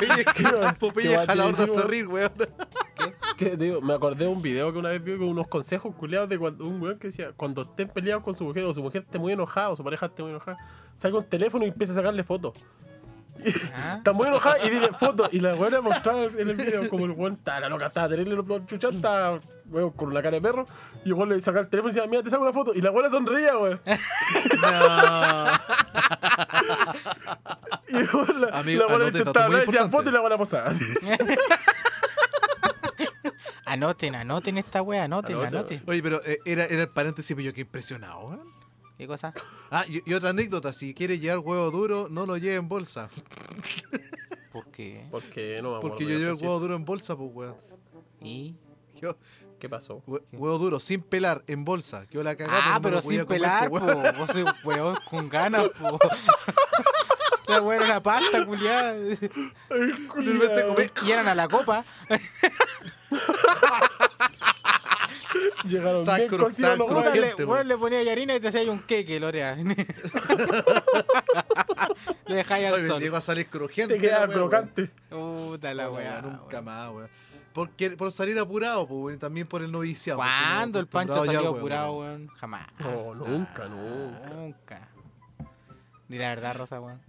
listo. 0.00 0.48
weón. 0.48 0.74
Popeye, 0.78 0.78
Popeye 0.78 1.26
jalador 1.26 1.56
de 1.56 1.64
acerrir, 1.64 2.06
weón. 2.08 2.32
Que, 3.36 3.56
digo, 3.56 3.80
me 3.80 3.94
acordé 3.94 4.24
de 4.24 4.30
un 4.30 4.42
video 4.42 4.72
que 4.72 4.78
una 4.78 4.88
vez 4.90 5.02
vi 5.02 5.12
con 5.16 5.28
unos 5.28 5.46
consejos 5.46 5.94
culiados 5.94 6.28
de 6.28 6.38
cuando 6.38 6.66
un 6.66 6.80
weón 6.82 6.98
que 6.98 7.08
decía, 7.08 7.30
cuando 7.36 7.62
estén 7.62 7.88
peleados 7.88 8.24
con 8.24 8.34
su 8.34 8.44
mujer 8.44 8.64
o 8.64 8.74
su 8.74 8.82
mujer 8.82 9.02
esté 9.02 9.18
muy 9.18 9.32
enojada 9.32 9.70
o 9.70 9.76
su 9.76 9.84
pareja 9.84 10.06
esté 10.06 10.22
muy 10.22 10.30
enojada, 10.32 10.58
saca 10.96 11.16
un 11.16 11.24
teléfono 11.24 11.64
y 11.64 11.68
empieza 11.68 11.92
a 11.92 11.96
sacarle 11.96 12.24
fotos. 12.24 12.54
Ah, 13.72 13.94
Está 13.98 14.12
muy 14.12 14.26
enojada 14.26 14.56
y 14.64 14.70
dice 14.70 14.88
fotos. 14.98 15.28
Y 15.32 15.38
la 15.38 15.54
weona 15.54 15.80
mostraba 15.80 16.24
en 16.24 16.48
el 16.48 16.56
video 16.56 16.88
como 16.88 17.04
el 17.04 17.12
weón 17.12 17.34
estaba 17.34 17.60
la 17.60 17.68
loca, 17.68 17.86
estaba 17.86 18.08
terrible, 18.08 18.34
los 18.34 18.66
chuchas, 18.66 18.92
estaba 18.92 19.38
weón, 19.68 19.90
con 19.90 20.08
una 20.08 20.22
cara 20.22 20.36
de 20.36 20.40
perro. 20.40 20.64
Y 21.04 21.08
el 21.08 21.14
weón 21.14 21.28
le 21.30 21.40
saca 21.40 21.60
el 21.60 21.68
teléfono 21.68 21.92
y 21.92 21.94
decía, 21.94 22.08
mira, 22.08 22.22
te 22.22 22.30
saco 22.30 22.42
una 22.42 22.52
foto. 22.52 22.74
Y 22.74 22.80
la 22.80 22.90
weona 22.90 23.10
sonreía, 23.10 23.56
weón. 23.58 23.80
No. 23.86 23.92
Y 27.88 27.96
el 27.96 28.08
weón 28.12 28.40
la, 28.40 28.48
Amigo, 28.58 28.80
la 28.80 28.86
weona 28.86 29.04
anote, 29.06 29.18
intentaba 29.18 29.48
dato 29.48 29.48
muy 29.48 29.60
hablar 29.60 29.62
y 29.62 29.66
decía 29.66 29.80
importante. 29.82 29.96
foto 29.96 30.10
y 30.10 30.12
la 30.30 30.38
posaba. 30.38 30.68
así. 30.70 30.84
Anoten, 33.64 34.14
anoten 34.14 34.58
esta 34.58 34.82
wea, 34.82 35.04
anoten, 35.04 35.36
Anoten. 35.36 35.54
anoten. 35.56 35.82
Oye, 35.86 36.02
pero 36.02 36.20
eh, 36.24 36.38
era, 36.44 36.64
era 36.64 36.82
el 36.82 36.88
paréntesis, 36.88 37.34
pero 37.36 37.46
yo 37.46 37.54
qué 37.54 37.60
impresionado, 37.62 38.20
weón. 38.20 38.58
¿Qué 38.96 39.06
cosa? 39.06 39.32
Ah, 39.70 39.84
y, 39.88 40.02
y 40.10 40.14
otra 40.14 40.30
anécdota, 40.30 40.72
si 40.72 40.92
quiere 40.92 41.18
llevar 41.20 41.38
huevo 41.38 41.70
duro, 41.70 42.08
no 42.10 42.26
lo 42.26 42.36
lleve 42.36 42.56
en 42.56 42.68
bolsa. 42.68 43.08
¿Por 44.52 44.66
qué? 44.72 45.06
Porque 45.10 45.60
no 45.62 45.70
me 45.70 45.76
acuerdo 45.76 45.80
Porque 45.96 46.04
de 46.06 46.12
yo 46.14 46.18
llevo 46.18 46.32
eso, 46.32 46.40
el 46.40 46.46
huevo 46.46 46.60
duro 46.60 46.74
en 46.74 46.84
bolsa, 46.84 47.16
pues, 47.16 47.30
weón. 47.32 47.54
¿Y? 48.20 48.56
Yo. 49.00 49.16
¿Qué 49.58 49.68
pasó? 49.68 50.02
hue- 50.06 50.22
huevo 50.32 50.58
duro, 50.58 50.80
sin 50.80 51.02
pelar, 51.02 51.42
en 51.46 51.64
bolsa. 51.64 52.04
Yo 52.10 52.22
la 52.22 52.36
cagaba. 52.36 52.74
Ah, 52.76 52.80
pero 52.82 53.00
sin 53.00 53.24
pelar, 53.26 53.70
pues, 53.70 53.82
po. 53.82 53.88
weón. 53.98 54.16
Vos 54.18 54.30
sois 54.30 54.46
weón 54.64 54.98
con 55.08 55.28
ganas, 55.28 55.68
po. 55.70 55.98
La 57.48 57.62
wea 57.62 57.76
era 57.78 57.86
una 57.86 58.02
pasta, 58.02 58.44
culiada. 58.44 58.94
Y 61.02 61.10
eran 61.10 61.28
a 61.28 61.34
la 61.34 61.48
copa. 61.48 61.82
Llegaron 65.64 66.00
Está 66.02 66.16
bien 66.16 66.28
cru- 66.30 66.38
cocidos 66.44 66.72
está 66.72 66.76
los 66.84 66.90
huevos. 66.90 67.16
le, 67.38 67.44
weón. 67.44 67.68
le 67.68 67.76
ponía 67.78 68.12
harina 68.12 68.34
y 68.36 68.40
te 68.40 68.48
hacía 68.48 68.70
un 68.70 68.80
queque, 68.80 69.18
Lorea. 69.20 69.56
le 72.26 72.34
dejáis 72.36 72.66
al 72.66 72.86
sol. 72.86 73.00
llegó 73.00 73.16
a 73.16 73.20
salir 73.20 73.48
crujiente. 73.48 73.98
Te 73.98 74.06
weón. 74.08 74.30
crocante. 74.30 74.90
Puta 75.10 75.74
la 75.74 75.90
weá. 75.90 76.22
nunca 76.22 76.62
más, 76.62 76.90
weón. 76.90 77.08
Porque, 77.52 77.90
por 77.90 78.12
salir 78.12 78.38
apurado, 78.38 78.86
pues, 78.86 79.00
weón, 79.00 79.16
y 79.16 79.18
también 79.18 79.46
por 79.46 79.62
el 79.62 79.72
noviciado. 79.72 80.18
¿Cuándo 80.18 80.78
el 80.78 80.86
Pancho 80.86 81.24
salió 81.24 81.42
huevo, 81.42 81.56
apurado, 81.56 81.98
weón. 81.98 82.28
Jamás. 82.28 82.66
No, 82.78 83.14
nunca, 83.14 83.66
nunca. 83.66 84.28
Nunca. 84.30 84.88
Di 86.08 86.18
la 86.18 86.28
verdad, 86.28 86.56
Rosa, 86.56 86.80
weón. 86.80 87.00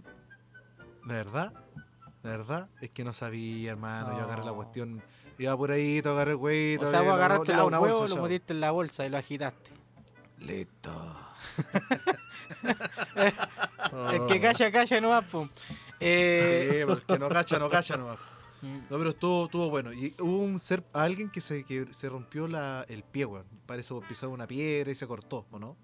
La 1.06 1.14
verdad, 1.14 1.52
la 2.22 2.30
verdad 2.30 2.68
es 2.80 2.90
que 2.90 3.04
no 3.04 3.12
sabía, 3.12 3.72
hermano. 3.72 4.16
Yo 4.18 4.24
agarré 4.24 4.44
la 4.44 4.52
cuestión. 4.52 5.02
Iba 5.38 5.56
por 5.56 5.70
ahí, 5.70 6.02
te 6.02 6.08
agarré 6.08 6.32
el 6.32 6.36
huevito. 6.36 6.84
O 6.84 6.90
sea, 6.90 7.00
vos 7.00 7.14
agarraste 7.14 7.54
los 7.54 7.66
una 7.66 7.80
huevos, 7.80 8.00
bolsa, 8.00 8.16
lo 8.16 8.22
metiste 8.22 8.52
en 8.52 8.60
la 8.60 8.70
bolsa 8.72 9.06
y 9.06 9.08
lo 9.08 9.16
agitaste. 9.16 9.70
Listo. 10.38 11.16
El 14.12 14.26
que 14.26 14.40
calla, 14.40 14.70
calla 14.70 15.00
nomás, 15.00 15.24
pum. 15.24 15.48
Eh, 15.98 16.60
Sí, 16.62 16.68
pero 16.70 16.92
el 16.94 17.02
que 17.02 17.18
no 17.18 17.28
gacha, 17.28 17.58
no 17.58 17.68
gacha 17.68 17.96
nomás. 17.96 18.18
Mm, 18.62 18.76
No, 18.90 18.98
pero 18.98 19.10
estuvo, 19.10 19.44
estuvo 19.44 19.70
bueno. 19.70 19.92
Y 19.92 20.14
hubo 20.20 20.38
un 20.38 20.58
ser, 20.58 20.84
alguien 20.92 21.30
que 21.30 21.40
se, 21.40 21.64
que 21.64 21.92
se 21.92 22.08
rompió 22.08 22.48
la, 22.48 22.84
el 22.88 23.02
pie, 23.02 23.24
weón. 23.24 23.46
Parece 23.66 23.94
que 23.94 24.00
pisaba 24.06 24.32
una 24.32 24.46
piedra 24.46 24.90
y 24.90 24.94
se 24.94 25.06
cortó, 25.06 25.46
¿o 25.50 25.58
no? 25.58 25.76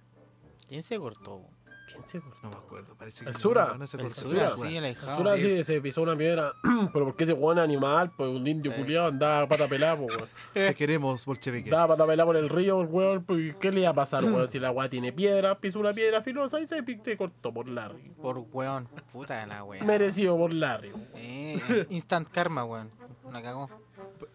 ¿Quién 0.68 0.82
se 0.82 0.98
cortó? 0.98 1.48
¿Quién 1.86 2.04
se 2.04 2.20
cortó? 2.20 2.36
No 2.42 2.50
me 2.50 2.56
acuerdo. 2.56 2.94
Parece 2.96 3.24
El 3.26 3.32
que 3.34 3.38
Sura. 3.38 3.66
buena 3.66 3.86
se 3.86 3.96
El. 3.96 4.12
Sura, 4.12 4.50
Sura. 4.50 4.68
sí, 4.68 4.76
el 4.76 4.84
ahijado. 4.84 5.16
Sura 5.18 5.36
sí. 5.36 5.42
sí, 5.42 5.64
se 5.64 5.80
pisó 5.80 6.02
una 6.02 6.16
piedra. 6.16 6.52
Pero 6.92 7.04
porque 7.06 7.24
ese 7.24 7.32
weón 7.32 7.58
animal, 7.58 8.10
pues 8.16 8.28
un 8.30 8.46
indio 8.46 8.72
Sí. 8.72 8.80
culiado 8.82 9.08
andaba 9.08 9.46
pata 9.48 9.68
pelada, 9.68 9.96
pues, 9.96 10.16
weón. 10.16 10.28
Te 10.54 10.74
queremos, 10.74 11.24
bolchevique. 11.24 11.68
Andaba 11.70 11.94
pata 11.96 12.06
pelada 12.06 12.26
por 12.26 12.36
el 12.36 12.48
río, 12.48 12.80
el 12.80 12.88
weón. 12.88 13.24
Pues, 13.24 13.54
¿qué 13.56 13.70
le 13.72 13.80
iba 13.82 13.90
a 13.90 13.94
pasar, 13.94 14.24
weón? 14.24 14.48
Si 14.48 14.58
la 14.58 14.70
weá 14.70 14.88
tiene 14.88 15.12
piedra, 15.12 15.58
pisó 15.58 15.80
una 15.80 15.92
piedra 15.92 16.22
filosa 16.22 16.60
y 16.60 16.66
se 16.66 16.84
se 17.04 17.16
cortó 17.16 17.52
por 17.52 17.68
Larry. 17.68 18.10
Por 18.20 18.38
weón. 18.52 18.88
Puta 19.12 19.46
la 19.46 19.62
weá. 19.64 19.82
Merecido 19.84 20.36
por 20.36 20.52
Larry. 20.52 20.90
weón. 20.92 21.06
Eh, 21.14 21.60
eh, 21.70 21.86
instant 21.90 22.28
karma, 22.30 22.64
weón. 22.64 22.90
La 23.32 23.42
cagó. 23.42 23.68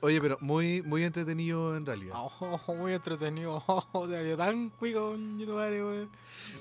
Oye, 0.01 0.21
pero 0.21 0.37
muy, 0.41 0.81
muy 0.81 1.03
entretenido 1.03 1.75
en 1.75 1.85
realidad. 1.85 2.15
Oh, 2.17 2.75
muy 2.75 2.93
entretenido. 2.93 3.63
Salió 3.93 4.37
tan 4.37 4.69
cuico, 4.69 5.11
weón. 5.11 6.09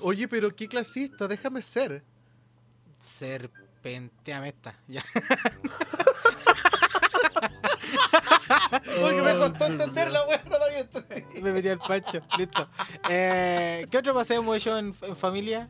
Oye, 0.01 0.27
pero 0.27 0.55
qué 0.55 0.67
clasista, 0.67 1.27
déjame 1.27 1.61
ser. 1.61 2.03
Serpenteame 2.99 4.49
esta. 4.49 4.79
Ya. 4.87 5.03
Oye, 9.03 9.15
que 9.15 9.21
me 9.21 9.37
costó 9.37 9.65
entender 9.65 10.11
la 10.11 10.25
weá, 10.27 10.43
no 10.43 10.59
la 10.59 10.65
había 10.65 10.79
entendido. 10.79 11.41
Me 11.41 11.53
metí 11.53 11.69
al 11.69 11.79
pancho. 11.79 12.21
Listo. 12.37 12.67
Eh, 13.09 13.85
¿Qué 13.89 13.97
otro 13.97 14.13
paseo 14.13 14.41
hemos 14.41 14.57
hecho 14.57 14.77
en, 14.77 14.93
en 15.01 15.15
familia? 15.15 15.69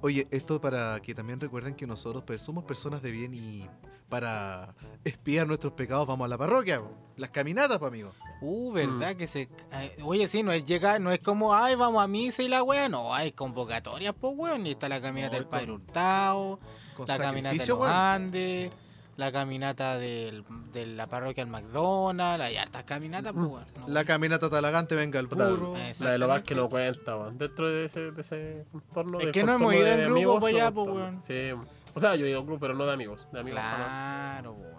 Oye, 0.00 0.28
esto 0.30 0.60
para 0.60 1.00
que 1.00 1.14
también 1.14 1.40
recuerden 1.40 1.74
que 1.74 1.86
nosotros 1.86 2.40
somos 2.40 2.64
personas 2.64 3.02
de 3.02 3.10
bien 3.10 3.34
y 3.34 3.68
para 4.08 4.74
espiar 5.04 5.46
nuestros 5.46 5.72
pecados 5.74 6.06
vamos 6.06 6.24
a 6.26 6.28
la 6.28 6.38
parroquia. 6.38 6.80
Las 7.16 7.30
caminatas, 7.30 7.78
pa, 7.78 7.88
amigo. 7.88 8.12
Uh, 8.40 8.72
¿verdad? 8.72 9.16
Que 9.16 9.26
se. 9.26 9.48
ay, 9.72 9.90
Oye, 10.04 10.28
sí, 10.28 10.42
no 10.44 10.52
es 10.52 10.64
llegar, 10.64 11.00
no 11.00 11.10
es 11.10 11.18
como, 11.18 11.52
ay, 11.54 11.74
vamos 11.74 12.02
a 12.02 12.06
misa 12.06 12.42
y 12.42 12.48
la 12.48 12.62
wea. 12.62 12.88
No, 12.88 13.12
hay 13.12 13.32
convocatorias, 13.32 14.14
pues, 14.18 14.34
weón. 14.36 14.66
Y 14.66 14.70
está 14.72 14.88
la 14.88 15.00
caminata 15.00 15.32
No, 15.32 15.38
del 15.38 15.42
con- 15.44 15.50
Padre 15.50 15.72
Hurtado, 15.72 16.60
Con 16.96 17.06
la 17.08 17.18
caminata 17.18 17.56
de 17.60 17.66
los 17.66 17.78
weón. 17.78 17.90
Andes, 17.92 18.70
la 19.16 19.32
caminata 19.32 19.98
del, 19.98 20.44
de 20.72 20.86
la 20.86 21.08
parroquia 21.08 21.42
al 21.42 21.50
McDonald's, 21.50 22.44
hay 22.44 22.56
hartas 22.56 22.84
caminatas, 22.84 23.32
pues, 23.32 23.46
weón. 23.46 23.66
No, 23.80 23.88
La 23.88 24.04
caminata 24.04 24.48
talagante, 24.48 24.94
venga 24.94 25.18
el 25.18 25.26
burro. 25.26 25.74
La 25.98 26.10
de 26.12 26.18
lo 26.18 26.28
más 26.28 26.42
que 26.42 26.54
no 26.54 26.68
cuenta, 26.68 27.16
weón. 27.16 27.36
Dentro 27.36 27.68
de 27.68 27.86
ese, 27.86 28.12
de 28.12 28.20
ese 28.20 28.64
entorno. 28.72 29.18
Es 29.18 29.26
de 29.26 29.32
que 29.32 29.42
no 29.42 29.54
hemos 29.54 29.74
ido 29.74 29.86
en 29.88 30.04
grupo 30.04 30.38
para 30.38 30.52
allá, 30.54 30.70
po, 30.70 30.84
weón. 30.84 31.20
Sí. 31.20 31.50
O 31.94 32.00
sea, 32.00 32.14
yo 32.16 32.26
he 32.26 32.30
ido 32.30 32.40
en 32.40 32.46
grupo, 32.46 32.60
pero 32.60 32.74
no 32.74 32.86
de 32.86 32.92
amigos. 32.92 33.26
De 33.32 33.40
amigos. 33.40 33.60
Claro, 33.60 34.52
weón. 34.52 34.78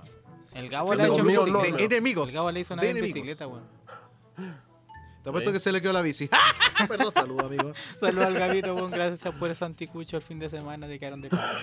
El 0.54 0.70
Gabo 0.70 0.96
le 0.96 1.04
ha 1.04 1.08
hecho 1.08 1.22
amigos, 1.22 1.48
no, 1.50 1.62
de 1.62 1.70
enemigos. 1.84 2.30
El 2.30 2.36
Gabo 2.36 2.52
le 2.52 2.60
hizo 2.62 2.74
una 2.74 2.82
de 2.82 2.88
vez 2.88 2.96
en 2.96 2.98
enemigos. 3.04 3.16
bicicleta, 3.16 3.48
weón. 3.48 3.80
Te 5.24 5.30
apuesto 5.30 5.52
que 5.52 5.60
se 5.60 5.72
le 5.72 5.82
quedó 5.82 5.92
la 5.94 6.02
bici. 6.02 6.30
Perdón, 6.88 7.14
saludo, 7.14 7.46
amigo. 7.46 7.74
Saludos 8.00 8.26
al 8.28 8.34
Gabito, 8.36 8.74
weón. 8.74 8.90
Gracias 8.90 9.36
por 9.36 9.52
esos 9.52 9.64
anticuchos 9.64 10.14
el 10.14 10.22
fin 10.22 10.40
de 10.40 10.50
semana 10.50 10.88
de 10.88 10.98
quedaron 10.98 11.22
de 11.22 11.30
padre. 11.30 11.60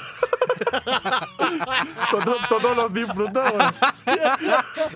Todos 2.10 2.48
todos 2.48 2.76
los 2.76 2.92
disfrutó, 2.92 3.40
weón. 3.40 3.74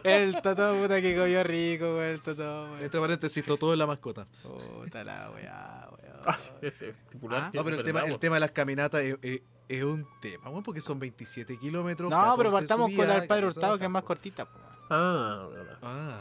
El 0.05 0.41
Totó, 0.43 0.75
puta 0.75 1.01
que 1.01 1.17
comió 1.17 1.43
rico, 1.43 1.85
weón. 1.97 2.11
El 2.11 2.21
Totó, 2.21 2.65
weón. 2.67 2.83
Entre 2.83 3.01
paréntesis, 3.01 3.45
todo 3.45 3.73
es 3.73 3.79
la 3.79 3.87
mascota. 3.87 4.25
Puta 4.43 5.05
la 5.05 5.31
weá, 5.31 5.89
weón. 5.91 6.01
Ah, 6.27 6.37
este 6.61 6.95
Ah. 7.31 7.51
No, 7.55 7.65
pero 7.65 7.79
el 7.79 7.83
tema, 7.83 8.03
el 8.03 8.19
tema 8.19 8.37
de 8.37 8.41
las 8.41 8.51
caminatas 8.51 9.01
es, 9.01 9.41
es- 9.79 9.85
un 9.85 10.07
tema, 10.21 10.51
weón, 10.51 10.63
porque 10.63 10.81
son 10.81 10.99
27 10.99 11.57
kilómetros. 11.59 12.11
No, 12.11 12.17
pero 12.37 12.51
14 12.51 12.53
partamos 12.67 12.93
con 12.97 13.07
la 13.09 13.15
del 13.21 13.29
Padre 13.29 13.43
14 13.43 13.59
Hurtado, 13.59 13.79
que 13.79 13.85
es 13.85 13.91
más 13.91 14.03
cortita, 14.03 14.45
po. 14.45 14.59
Ah, 14.91 15.47
verdad. 15.53 15.79
Ah, 15.83 16.21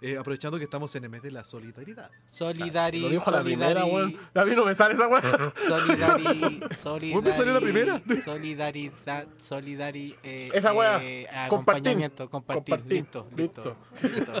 eh, 0.00 0.16
aprovechando 0.18 0.58
que 0.58 0.64
estamos 0.64 0.94
en 0.96 1.04
el 1.04 1.10
mes 1.10 1.22
de 1.22 1.30
la 1.32 1.44
solidaridad. 1.44 2.10
Solidari, 2.26 3.00
Lo 3.00 3.08
dijo 3.08 3.30
la 3.30 3.42
primera, 3.42 3.80
solidari, 3.80 3.90
weón. 3.94 4.16
A 4.34 4.44
mí 4.44 4.54
no 4.56 4.64
me 4.64 4.74
sale 4.74 4.94
esa 4.94 5.08
weón. 5.08 5.22
solidari, 5.66 6.60
solidari, 6.76 7.22
me 7.22 7.32
salió 7.32 7.52
la 7.54 7.60
primera? 7.60 8.02
Solidaridad, 8.24 9.26
solidari, 9.40 10.14
eh, 10.22 10.50
Esa 10.54 10.72
weá, 10.72 11.00
eh, 11.02 11.26
compartir, 11.48 11.88
acompañamiento, 11.88 12.30
compartir, 12.30 12.74
compartir, 12.76 12.92
listo, 13.02 13.26
listo, 13.36 13.76
listo, 14.02 14.32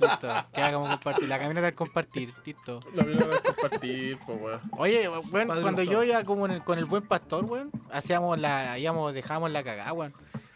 listo, 0.00 0.28
que 0.52 0.60
hagamos 0.62 0.88
compartir, 0.90 1.28
la 1.28 1.38
caminata 1.38 1.66
del 1.66 1.74
compartir, 1.74 2.32
listo. 2.44 2.80
La 2.94 3.02
primera 3.04 3.26
vez 3.26 3.40
compartir, 3.40 4.18
pues 4.26 4.40
weón. 4.40 4.60
Oye, 4.76 5.08
weón, 5.08 5.46
cuando 5.62 5.82
yo 5.82 6.04
iba 6.04 6.22
como 6.24 6.46
en 6.46 6.52
el- 6.52 6.64
con 6.64 6.78
el 6.78 6.84
buen 6.84 7.02
pastor, 7.06 7.44
weón, 7.44 7.70
hacíamos 7.90 8.38
la, 8.38 8.78
íbamos, 8.78 9.12
dejábamos 9.14 9.50
la 9.50 9.62
cagada, 9.62 9.92
weón. 9.92 10.12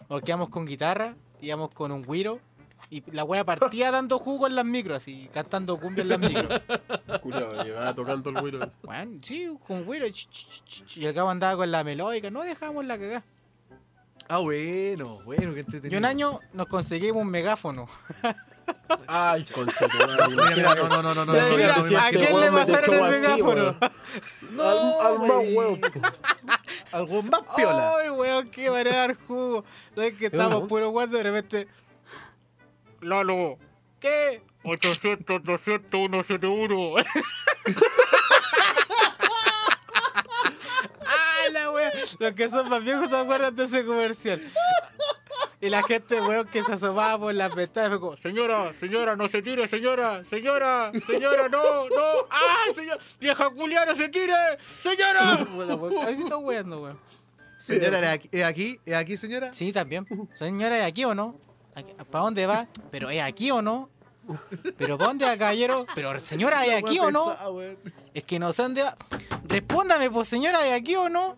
O 0.08 0.20
que 0.20 0.30
íbamos 0.30 0.50
con 0.50 0.66
guitarra, 0.66 1.14
íbamos 1.40 1.70
con 1.70 1.90
un 1.92 2.02
güiro, 2.02 2.40
y 2.90 3.02
la 3.12 3.24
wea 3.24 3.44
partía 3.44 3.90
dando 3.90 4.18
jugo 4.18 4.46
en 4.46 4.54
las 4.54 4.64
micros, 4.64 4.98
así, 4.98 5.28
cantando 5.32 5.78
cumbia 5.78 6.02
en 6.02 6.08
las 6.08 6.18
micros. 6.18 6.60
Llevaba 7.64 7.94
tocando 7.94 8.30
el 8.30 8.36
güiro. 8.40 8.58
Bueno, 8.82 9.18
sí, 9.22 9.48
con 9.66 9.84
güiro, 9.84 10.06
y 10.06 11.04
el 11.04 11.14
cabo 11.14 11.30
andaba 11.30 11.56
con 11.56 11.70
la 11.70 11.84
melódica, 11.84 12.30
no 12.30 12.42
dejamos 12.42 12.84
la 12.84 12.98
cagada. 12.98 13.24
Ah, 14.28 14.38
bueno, 14.38 15.20
bueno, 15.24 15.52
que 15.52 15.58
Y 15.58 15.60
entretenido. 15.60 15.98
un 15.98 16.04
año 16.04 16.40
nos 16.54 16.66
conseguimos 16.66 17.22
un 17.22 17.28
megáfono. 17.28 17.88
Ay, 19.06 19.44
concha 19.44 19.86
no, 19.86 20.74
no, 20.74 20.88
no, 20.88 21.02
no, 21.02 21.14
no. 21.14 21.24
No, 21.26 21.56
mira, 21.56 21.76
no, 21.76 21.84
no, 21.84 21.98
¿a 21.98 22.00
no, 22.00 22.06
este 22.06 22.18
quién 22.18 22.32
no, 22.32 22.40
le 22.40 22.50
pasaron 22.50 22.94
el 22.94 23.10
megáfono? 23.10 23.76
No, 24.52 25.00
Al, 25.00 25.18
más 25.18 25.30
huevo. 25.30 25.78
Algo 26.92 27.22
más 27.22 27.40
piola. 27.54 27.96
Ay, 27.98 28.10
weón, 28.10 28.50
qué 28.50 28.70
manera 28.70 28.90
de 28.90 28.96
dar 28.96 29.16
jugo. 29.26 29.64
¿Sabes 29.94 30.14
que 30.14 30.26
estábamos 30.26 30.62
¿no? 30.62 30.68
puro 30.68 30.88
guando 30.90 31.16
y 31.16 31.22
de 31.22 31.30
repente. 31.30 31.68
Lalo, 33.04 33.58
¿qué? 34.00 34.42
800, 34.64 35.42
200, 35.44 36.26
171. 36.26 36.94
¡Ah, 41.06 41.48
la 41.52 41.70
wea! 41.70 41.92
Los 42.18 42.32
que 42.32 42.48
son 42.48 42.68
más 42.70 42.82
viejos 42.82 43.10
se 43.10 43.16
acuerdan 43.16 43.54
de 43.54 43.64
ese 43.64 43.84
comercial. 43.84 44.40
Y 45.60 45.68
la 45.68 45.82
gente, 45.82 46.20
weón, 46.20 46.48
que 46.48 46.64
se 46.64 46.72
asomaba 46.72 47.18
por 47.18 47.34
las 47.34 47.54
ventanas, 47.54 47.90
fue 47.90 48.00
como, 48.00 48.16
señora, 48.16 48.72
señora, 48.74 49.16
no 49.16 49.28
se 49.28 49.42
tire, 49.42 49.68
señora, 49.68 50.24
señora, 50.24 50.90
señora, 51.06 51.48
no, 51.48 51.88
no, 51.88 52.26
ah, 52.30 52.66
señora, 52.74 53.00
vieja 53.20 53.50
culiana, 53.50 53.92
no 53.92 53.96
se 53.96 54.08
tire, 54.08 54.34
señora. 54.82 55.36
Puta, 55.54 55.74
weón, 55.74 56.06
Así 56.06 56.22
está 56.22 56.38
weando, 56.38 56.82
weón. 56.82 56.98
Señora. 57.58 58.14
¿Es 58.14 58.44
aquí? 58.44 58.80
¿Es 58.84 58.94
aquí, 58.94 59.16
señora? 59.16 59.52
Sí, 59.52 59.72
también. 59.72 60.06
Señora, 60.34 60.78
¿es 60.78 60.84
aquí 60.84 61.04
o 61.04 61.14
no? 61.14 61.34
¿Para 62.10 62.24
dónde 62.24 62.46
va? 62.46 62.66
¿Pero 62.90 63.10
es 63.10 63.22
aquí 63.22 63.50
o 63.50 63.62
no? 63.62 63.90
¿Pero 64.78 64.96
para 64.96 65.08
dónde 65.08 65.24
va, 65.24 65.36
caballero? 65.36 65.86
¿Pero 65.94 66.18
señora, 66.20 66.64
es 66.64 66.82
aquí 66.82 66.98
o 66.98 67.10
no? 67.10 67.34
Es 68.14 68.24
que 68.24 68.38
no 68.38 68.52
sé 68.52 68.62
dónde 68.62 68.82
va. 68.82 68.96
Respóndame, 69.44 70.10
pues 70.10 70.28
señora, 70.28 70.66
¿es 70.66 70.72
aquí 70.72 70.96
o 70.96 71.08
no? 71.08 71.36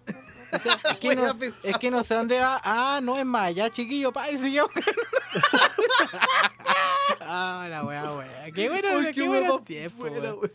O 0.53 0.59
sea, 0.59 0.79
es, 0.91 0.99
que 0.99 1.09
no, 1.17 1.23
Wea 1.23 1.35
pesada. 1.35 1.71
es 1.71 1.79
que 1.79 1.91
no 1.91 2.05
sé 2.05 2.15
dónde 2.15 2.39
va. 2.39 2.61
Ah, 2.63 3.01
no 3.03 3.19
es 3.19 3.25
más 3.25 3.49
allá, 3.49 3.71
chiquillo, 3.71 4.13
pa, 4.13 4.31
y 4.31 4.37
siguió. 4.37 4.69
ah, 7.21 7.67
la 7.69 7.85
weá, 7.85 8.15
weá. 8.15 8.53
Qué 8.55 8.69
bueno, 8.69 8.89
Ay, 8.91 9.07
qué, 9.07 9.15
qué 9.15 9.27
bueno 9.27 9.61
tiempo, 9.61 9.99
buena, 9.99 10.35
weón. 10.35 10.53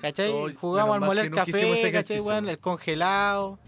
¿Cachai? 0.00 0.54
Jugamos 0.54 0.94
al 0.94 1.00
moler 1.00 1.30
no 1.30 1.36
café, 1.36 1.72
ese 1.72 1.92
¿cachai, 1.92 2.20
weón? 2.20 2.48
El 2.48 2.58
congelado. 2.58 3.58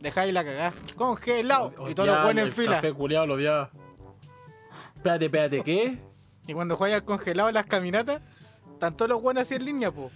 Dejáis 0.00 0.32
la 0.32 0.44
cagada. 0.44 0.72
Congelado. 0.94 1.72
Y 1.88 1.94
todos 1.94 2.08
los 2.08 2.22
buenos 2.22 2.42
en 2.42 2.48
el 2.48 2.52
fila. 2.52 2.76
Café 2.76 2.92
culiao 2.92 3.26
lo 3.26 3.34
odiaba. 3.34 3.70
Espérate, 4.98 5.24
espérate, 5.26 5.62
¿qué? 5.62 5.98
Y 6.46 6.54
cuando 6.54 6.76
juegas 6.76 6.96
al 7.00 7.04
congelado 7.04 7.48
en 7.48 7.54
las 7.54 7.66
caminatas, 7.66 8.20
están 8.72 8.96
todos 8.96 9.08
los 9.08 9.22
buenos 9.22 9.44
así 9.44 9.54
en 9.54 9.64
línea, 9.64 9.90
po. 9.92 10.10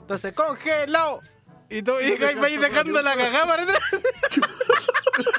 Entonces, 0.00 0.32
congelado. 0.32 1.20
Y 1.68 1.82
tú 1.82 1.92
y 2.00 2.16
vais 2.16 2.34
pasar 2.36 2.60
dejando 2.60 3.02
la 3.02 3.16
cagada 3.16 3.46
para 3.46 3.62
atrás. 3.64 3.80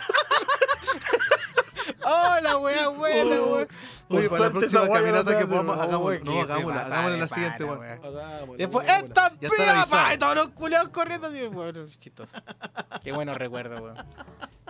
oh, 2.05 2.36
la 2.41 2.57
wea 2.57 2.88
buena, 2.89 3.36
Oh. 3.41 3.53
weón. 3.55 3.67
Oye, 4.10 4.29
para 4.29 4.45
la 4.45 4.51
próxima 4.51 4.81
weá 4.83 4.88
no 4.89 4.93
caminata 4.93 5.38
que 5.38 5.45
podamos, 5.45 6.01
Uy, 6.01 6.21
no, 6.23 6.41
hagámosla, 6.41 6.81
hagámosla 6.86 7.13
en 7.15 7.19
la 7.19 7.27
siguiente, 7.27 7.65
pana, 7.65 7.79
weón. 7.79 7.99
weón. 8.01 8.15
Hagámosla, 8.15 8.57
Después, 8.57 8.89
hagámosla. 8.89 9.07
esta 9.07 9.29
revisado. 9.39 9.89
pa, 10.03 10.13
y 10.13 10.17
todos 10.17 10.36
los 10.36 10.47
culeados 10.49 10.89
corriendo 10.89 11.27
así, 11.27 11.45
weón, 11.47 11.89
chistoso. 11.89 12.31
Qué 13.03 13.12
bueno 13.12 13.33
recuerdo, 13.33 13.83
weón. 13.83 13.95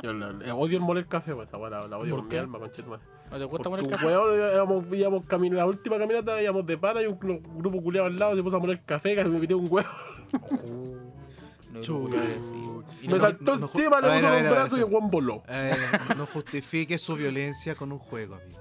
Yo 0.03 0.13
la- 0.13 0.31
la- 0.31 0.55
odio 0.55 0.77
el 0.77 0.83
moler 0.83 1.07
café, 1.07 1.33
pues, 1.33 1.47
esa 1.49 1.57
la, 1.57 1.87
la 1.87 1.97
odio 1.97 2.11
¿Por 2.15 2.19
con 2.21 2.29
qué? 2.29 2.35
mi 2.37 2.41
alma, 2.41 2.59
conchetumare. 2.59 3.01
¿No 3.31 3.37
te 3.37 3.43
gusta 3.45 3.69
Porque, 3.69 3.83
poner 3.83 3.87
café? 3.91 4.05
weón, 4.05 4.51
íbamos, 4.53 4.85
íbamos 4.91 5.25
cami- 5.25 5.51
la 5.51 5.65
última 5.65 5.97
caminata 5.97 6.41
íbamos 6.41 6.65
de 6.65 6.77
pana 6.77 7.01
y 7.01 7.07
un, 7.07 7.17
un 7.21 7.57
grupo 7.59 7.81
culiado 7.81 8.07
al 8.07 8.17
lado 8.17 8.35
se 8.35 8.43
puso 8.43 8.55
a 8.57 8.59
moler 8.59 8.81
café 8.85 9.15
que 9.15 9.23
me 9.25 9.39
metió 9.39 9.57
un 9.57 9.67
huevo. 9.69 9.89
No. 11.73 11.81
Y 13.01 13.07
Me 13.07 13.13
no- 13.15 13.19
saltó 13.19 13.53
no- 13.53 13.57
no- 13.59 13.65
encima, 13.67 13.97
le 14.01 14.07
puso 14.07 14.07
a 14.07 14.15
ver, 14.15 14.23
un 14.23 14.25
a 14.25 14.31
ver, 14.31 14.51
brazo 14.51 14.77
y 14.77 14.79
el 14.79 14.85
weón 14.85 15.11
voló. 15.11 15.43
Eh, 15.47 15.75
no 16.17 16.25
justifique 16.25 16.97
su 16.97 17.15
violencia 17.15 17.75
con 17.75 17.91
un 17.91 17.99
juego, 17.99 18.35
amigo. 18.35 18.59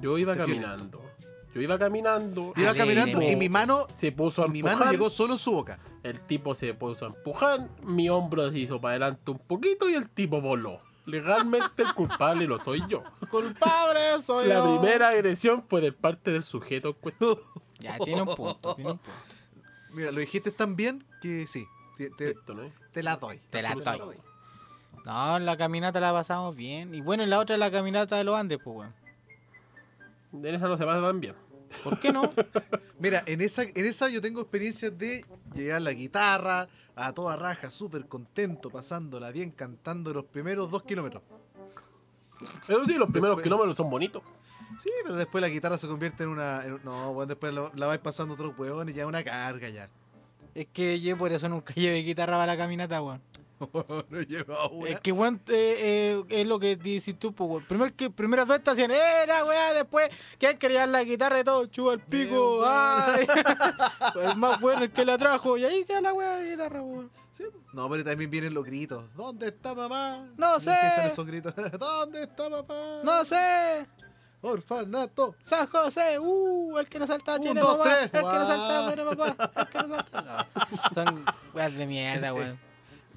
Yo 0.00 0.16
iba 0.16 0.34
caminando. 0.34 1.02
Yo 1.54 1.60
iba 1.62 1.78
caminando. 1.78 2.52
Iba 2.56 2.74
caminando 2.74 3.22
y 3.22 3.34
mi 3.36 3.48
mano, 3.48 3.86
Se 3.94 4.12
puso 4.12 4.42
a 4.42 4.46
y 4.46 4.50
mi 4.50 4.58
empujar. 4.60 4.78
mano 4.78 4.90
llegó 4.92 5.10
solo 5.10 5.32
en 5.34 5.38
su 5.38 5.52
boca. 5.52 5.78
El 6.02 6.20
tipo 6.20 6.54
se 6.54 6.74
puso 6.74 7.04
a 7.06 7.08
empujar. 7.08 7.68
Mi 7.82 8.08
hombro 8.08 8.50
se 8.52 8.58
hizo 8.58 8.80
para 8.80 8.92
adelante 8.92 9.30
un 9.30 9.38
poquito 9.38 9.88
y 9.88 9.94
el 9.94 10.08
tipo 10.08 10.40
voló. 10.40 10.80
Legalmente 11.06 11.82
el 11.82 11.94
culpable 11.94 12.46
lo 12.46 12.58
soy 12.62 12.82
yo. 12.88 13.02
Culpable 13.30 14.22
soy 14.22 14.46
La 14.48 14.56
yo. 14.56 14.78
primera 14.80 15.08
agresión 15.08 15.64
fue 15.66 15.80
de 15.80 15.90
parte 15.92 16.30
del 16.30 16.44
sujeto. 16.44 16.94
Ya, 17.80 17.96
tiene 17.98 18.22
un 18.22 18.34
punto, 18.34 18.74
tiene 18.74 18.90
un 18.92 18.98
punto. 18.98 19.18
Mira, 19.92 20.12
lo 20.12 20.20
dijiste 20.20 20.50
tan 20.50 20.76
bien 20.76 21.02
que 21.22 21.46
sí, 21.46 21.64
te, 21.96 22.10
te- 22.10 22.30
Esto, 22.32 22.52
¿no? 22.52 22.70
te 22.92 23.02
la 23.02 23.16
doy. 23.16 23.40
Te 23.50 23.62
la 23.62 23.74
doy. 23.74 24.16
No, 25.06 25.36
en 25.38 25.46
la 25.46 25.56
caminata 25.56 25.98
la 26.00 26.12
pasamos 26.12 26.54
bien. 26.54 26.94
Y 26.94 27.00
bueno, 27.00 27.22
en 27.22 27.30
la 27.30 27.38
otra 27.38 27.54
es 27.56 27.60
la 27.60 27.70
caminata 27.70 28.16
de 28.18 28.24
los 28.24 28.36
Andes, 28.36 28.58
pues, 28.62 28.76
weón. 28.76 28.94
En 30.32 30.46
esa 30.46 30.68
no 30.68 30.76
se 30.76 30.84
pasa 30.84 31.00
tan 31.06 31.20
bien. 31.20 31.34
¿Por 31.84 31.98
qué 31.98 32.12
no? 32.12 32.30
Mira, 32.98 33.22
en 33.26 33.40
esa, 33.40 33.62
en 33.62 33.86
esa 33.86 34.08
yo 34.08 34.20
tengo 34.20 34.40
experiencias 34.40 34.96
de 34.96 35.24
llegar 35.54 35.82
la 35.82 35.92
guitarra 35.92 36.68
a 36.96 37.12
toda 37.12 37.36
raja, 37.36 37.70
súper 37.70 38.06
contento, 38.06 38.70
pasándola 38.70 39.30
bien, 39.30 39.50
cantando 39.50 40.12
los 40.12 40.24
primeros 40.24 40.70
dos 40.70 40.82
kilómetros. 40.82 41.22
Eso 42.68 42.84
sí, 42.86 42.94
los 42.94 43.10
primeros 43.10 43.36
Después- 43.36 43.42
kilómetros 43.44 43.76
son 43.76 43.90
bonitos. 43.90 44.22
Sí, 44.82 44.90
pero 45.02 45.16
después 45.16 45.40
la 45.42 45.48
guitarra 45.48 45.78
se 45.78 45.88
convierte 45.88 46.22
en 46.24 46.28
una... 46.28 46.64
en- 46.64 46.80
no, 46.84 47.12
bueno, 47.14 47.26
después 47.26 47.52
la, 47.52 47.70
la 47.74 47.86
vais 47.86 48.00
pasando 48.00 48.34
otros 48.34 48.56
hueones 48.58 48.94
y 48.94 48.98
ya 48.98 49.02
es 49.04 49.08
una 49.08 49.24
carga 49.24 49.68
ya. 49.70 49.88
es 50.54 50.66
que 50.72 51.00
yo 51.00 51.16
por 51.16 51.32
eso 51.32 51.48
nunca 51.48 51.72
llevé 51.74 51.98
guitarra 52.02 52.34
para 52.36 52.52
la 52.52 52.58
caminata, 52.58 53.00
weón. 53.02 53.20
no 54.10 54.20
lleva 54.20 54.68
una. 54.68 54.90
Es 54.90 55.00
que, 55.00 55.12
weón, 55.12 55.40
eh, 55.48 56.22
eh, 56.28 56.40
es 56.40 56.46
lo 56.46 56.58
que 56.58 56.76
dices 56.76 57.18
tú, 57.18 57.32
pues, 57.32 57.50
weón. 57.50 57.64
Primero 57.64 57.96
que, 57.96 58.10
primeras 58.10 58.46
dos 58.46 58.58
estaciones, 58.58 58.98
era, 59.22 59.44
weón, 59.44 59.74
después, 59.74 60.08
¿quién 60.38 60.58
quería 60.58 60.86
la 60.86 61.02
guitarra 61.02 61.40
y 61.40 61.44
todo? 61.44 61.66
Chupa 61.66 61.94
el 61.94 62.00
pico, 62.00 62.64
ay. 62.64 63.26
el 64.22 64.36
más 64.36 64.60
bueno 64.60 64.84
el 64.84 64.92
que 64.92 65.04
la 65.04 65.18
trajo, 65.18 65.56
y 65.56 65.64
ahí 65.64 65.84
queda 65.84 66.00
la 66.00 66.12
weá 66.12 66.36
de 66.36 66.50
guitarra, 66.50 66.82
weón. 66.82 67.10
Sí, 67.32 67.44
No, 67.72 67.88
pero 67.88 68.02
también 68.04 68.30
vienen 68.30 68.52
los 68.52 68.64
gritos. 68.64 69.04
¿Dónde 69.14 69.46
está 69.48 69.74
mamá? 69.74 70.28
No 70.36 70.58
sé. 70.58 70.74
Esos 71.06 71.26
gritos. 71.26 71.54
¿Dónde 71.78 72.24
está 72.24 72.50
papá? 72.50 73.00
No 73.04 73.24
sé, 73.24 73.86
Orfanato. 74.40 75.34
San 75.42 75.66
José, 75.66 76.18
uh, 76.18 76.78
el 76.78 76.88
que 76.88 76.98
no 76.98 77.06
salta 77.06 77.36
Un, 77.36 77.42
tiene 77.42 77.60
dos, 77.60 77.76
mamá, 77.76 77.84
tres. 77.84 78.02
el 78.04 78.10
que 78.10 78.20
no 78.22 78.46
salta 78.46 78.94
tiene 78.94 79.16
papá, 79.16 79.50
el 79.60 79.68
que 79.68 79.78
no 79.78 79.88
salta. 79.96 80.46
No, 80.70 80.94
son 80.94 81.24
weas 81.54 81.74
de 81.74 81.86
mierda, 81.86 82.32
weón. 82.34 82.67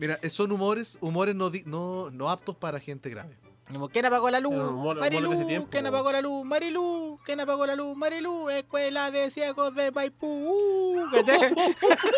Mira, 0.02 0.18
eh, 0.24 0.32
son 0.32 0.52
humores, 0.52 0.98
humores 1.00 1.36
no, 1.36 1.52
no, 1.66 2.10
no 2.10 2.30
aptos 2.32 2.56
para 2.56 2.80
gente 2.80 3.08
grave. 3.08 3.38
Como, 3.72 3.88
¿Quién 3.88 4.04
apagó 4.04 4.32
la 4.32 4.40
luz? 4.40 4.56
Humor- 4.56 4.98
Marilu, 5.00 5.46
tiempo, 5.46 5.68
¿quién 5.70 5.86
apagó 5.86 6.12
la 6.12 6.22
luz? 6.22 6.44
Marilu, 6.44 7.20
¿quién 7.24 7.40
apagó 7.40 7.68
la 7.68 7.76
luz? 7.76 7.96
Marilu, 7.96 8.50
escuela 8.50 9.12
de 9.12 9.30
ciegos 9.30 9.76
de 9.76 9.92
Maipú. 9.92 10.26
Uh. 10.28 11.06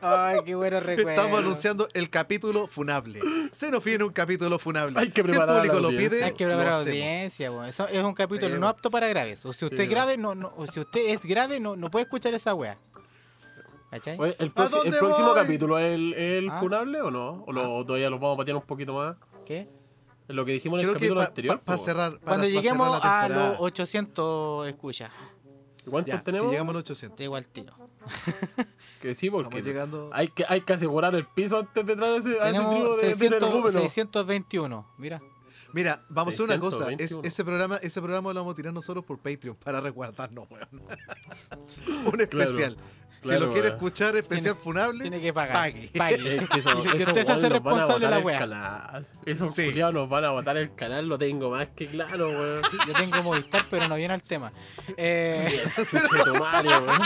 Ay, 0.00 0.40
qué 0.44 0.54
bueno 0.54 0.80
recuerdo. 0.80 1.10
Estamos 1.10 1.38
anunciando 1.38 1.88
el 1.92 2.10
capítulo 2.10 2.66
funable. 2.66 3.20
Se 3.52 3.70
nos 3.70 3.82
viene 3.82 4.04
un 4.04 4.12
capítulo 4.12 4.58
funable. 4.58 4.98
Hay 4.98 5.10
que 5.10 5.22
si 5.22 5.30
el 5.30 5.38
la 5.38 5.46
público 5.46 5.80
lo 5.80 5.88
pide, 5.90 6.24
Hay 6.24 6.32
que 6.32 6.46
preparar 6.46 6.72
la 6.72 6.78
audiencia, 6.80 7.50
weón. 7.50 7.66
Eso 7.66 7.88
es 7.88 8.02
un 8.02 8.14
capítulo 8.14 8.54
Sí, 8.54 8.60
no 8.60 8.68
apto 8.68 8.90
para 8.90 9.08
graves. 9.08 9.44
O 9.44 9.52
si 9.52 9.64
usted 9.64 9.76
Sí, 9.76 9.82
es 9.84 9.90
grave, 9.90 10.16
no, 10.16 10.34
no, 10.34 10.52
o 10.56 10.66
si 10.66 10.80
usted 10.80 11.08
es 11.08 11.24
grave, 11.24 11.60
no, 11.60 11.76
no 11.76 11.90
puede 11.90 12.04
escuchar 12.04 12.34
esa 12.34 12.54
wea. 12.54 12.78
¿Cachai? 13.90 14.18
Oye, 14.20 14.36
¿El, 14.38 14.48
¿A 14.48 14.54
proxi- 14.54 14.70
dónde 14.70 14.88
el 14.90 14.98
próximo 14.98 15.28
voy? 15.28 15.36
capítulo 15.36 15.78
es 15.78 15.94
el, 15.94 16.12
el 16.14 16.50
Ah. 16.50 16.60
funable 16.60 17.00
o 17.00 17.10
no? 17.10 17.44
¿O 17.46 17.52
lo- 17.52 17.84
todavía 17.84 18.10
lo 18.10 18.18
vamos 18.18 18.34
a 18.34 18.38
patear 18.38 18.56
un 18.56 18.62
poquito 18.62 18.94
más? 18.94 19.16
¿Qué? 19.46 19.68
Es 20.28 20.34
lo 20.36 20.44
que 20.44 20.52
dijimos 20.52 20.78
en 20.78 20.82
Creo 20.84 20.92
el 20.92 20.96
capítulo 20.98 21.20
para 21.20 21.28
anterior. 21.28 21.60
po. 21.60 21.78
cerrar. 21.78 22.10
para- 22.12 22.22
Cuando 22.24 22.44
pa' 22.46 22.50
lleguemos 22.50 23.00
cerrar 23.00 23.30
la 23.30 23.46
a 23.46 23.48
los 23.50 23.60
800 23.60 24.68
escuchas, 24.68 25.10
¿Cuántos 25.88 26.14
Ya, 26.14 26.22
tenemos? 26.22 26.48
Si 26.48 26.50
llegamos 26.52 26.70
a 26.72 26.74
los 26.74 26.80
800. 26.82 27.16
te 27.16 27.24
igual 27.24 27.48
tiro. 27.48 27.72
Que 29.00 29.14
sí, 29.14 29.30
porque 29.30 29.62
llegando. 29.62 30.10
hay, 30.12 30.28
que, 30.28 30.44
hay 30.48 30.60
que 30.62 30.72
asegurar 30.72 31.14
el 31.14 31.24
piso 31.24 31.56
antes 31.58 31.86
de 31.86 31.96
traer 31.96 32.14
ese, 32.18 32.30
a 32.40 32.50
ese 32.50 32.58
Tenemos 32.58 32.96
de, 32.96 33.06
de 33.06 33.14
600, 33.14 33.38
energúmenos. 33.48 33.72
621. 33.82 34.86
Mira. 34.98 35.22
Mira, 35.72 36.04
vamos 36.08 36.32
a 36.32 36.34
hacer 36.34 36.44
una 36.46 36.58
cosa. 36.60 36.90
Es- 36.92 37.10
621. 37.12 37.26
ese, 37.28 37.44
programa, 37.44 37.76
ese 37.76 38.00
programa 38.02 38.32
lo 38.34 38.40
vamos 38.40 38.52
a 38.52 38.56
tirar 38.56 38.72
nosotros 38.74 39.04
por 39.04 39.18
Patreon 39.18 39.56
para 39.56 39.80
resguardarnos, 39.80 40.46
weón. 40.50 40.68
Un 42.12 42.20
especial. 42.20 42.76
si 42.76 42.97
claro, 43.20 43.46
lo 43.46 43.52
quiere 43.52 43.68
escuchar, 43.68 44.16
especial 44.16 44.56
funable, 44.56 45.02
Tiene 45.02 45.20
que 45.20 45.32
pagar. 45.32 45.54
pague. 45.54 45.90
Pague. 45.96 46.36
Es 46.36 46.48
que 46.48 46.58
eso- 46.58 46.78
usted 46.78 47.24
se 47.26 47.32
hace 47.32 47.48
responsable 47.48 48.06
de 48.06 48.22
la 48.24 48.38
canal. 48.38 49.06
Esos 49.26 49.54
Sí. 49.54 49.66
culiados 49.66 49.94
nos 49.94 50.08
van 50.08 50.24
a 50.24 50.30
botar 50.30 50.56
el 50.56 50.74
canal, 50.74 51.08
lo 51.08 51.18
tengo 51.18 51.50
más 51.50 51.68
que 51.76 51.86
claro, 51.86 52.28
weón. 52.30 52.62
Yo 52.86 52.92
tengo 52.94 53.22
Movistar, 53.22 53.66
pero 53.70 53.88
no 53.88 53.96
viene 53.96 54.14
al 54.14 54.22
tema. 54.22 54.52
Eh, 54.96 55.62
weón. 55.92 57.00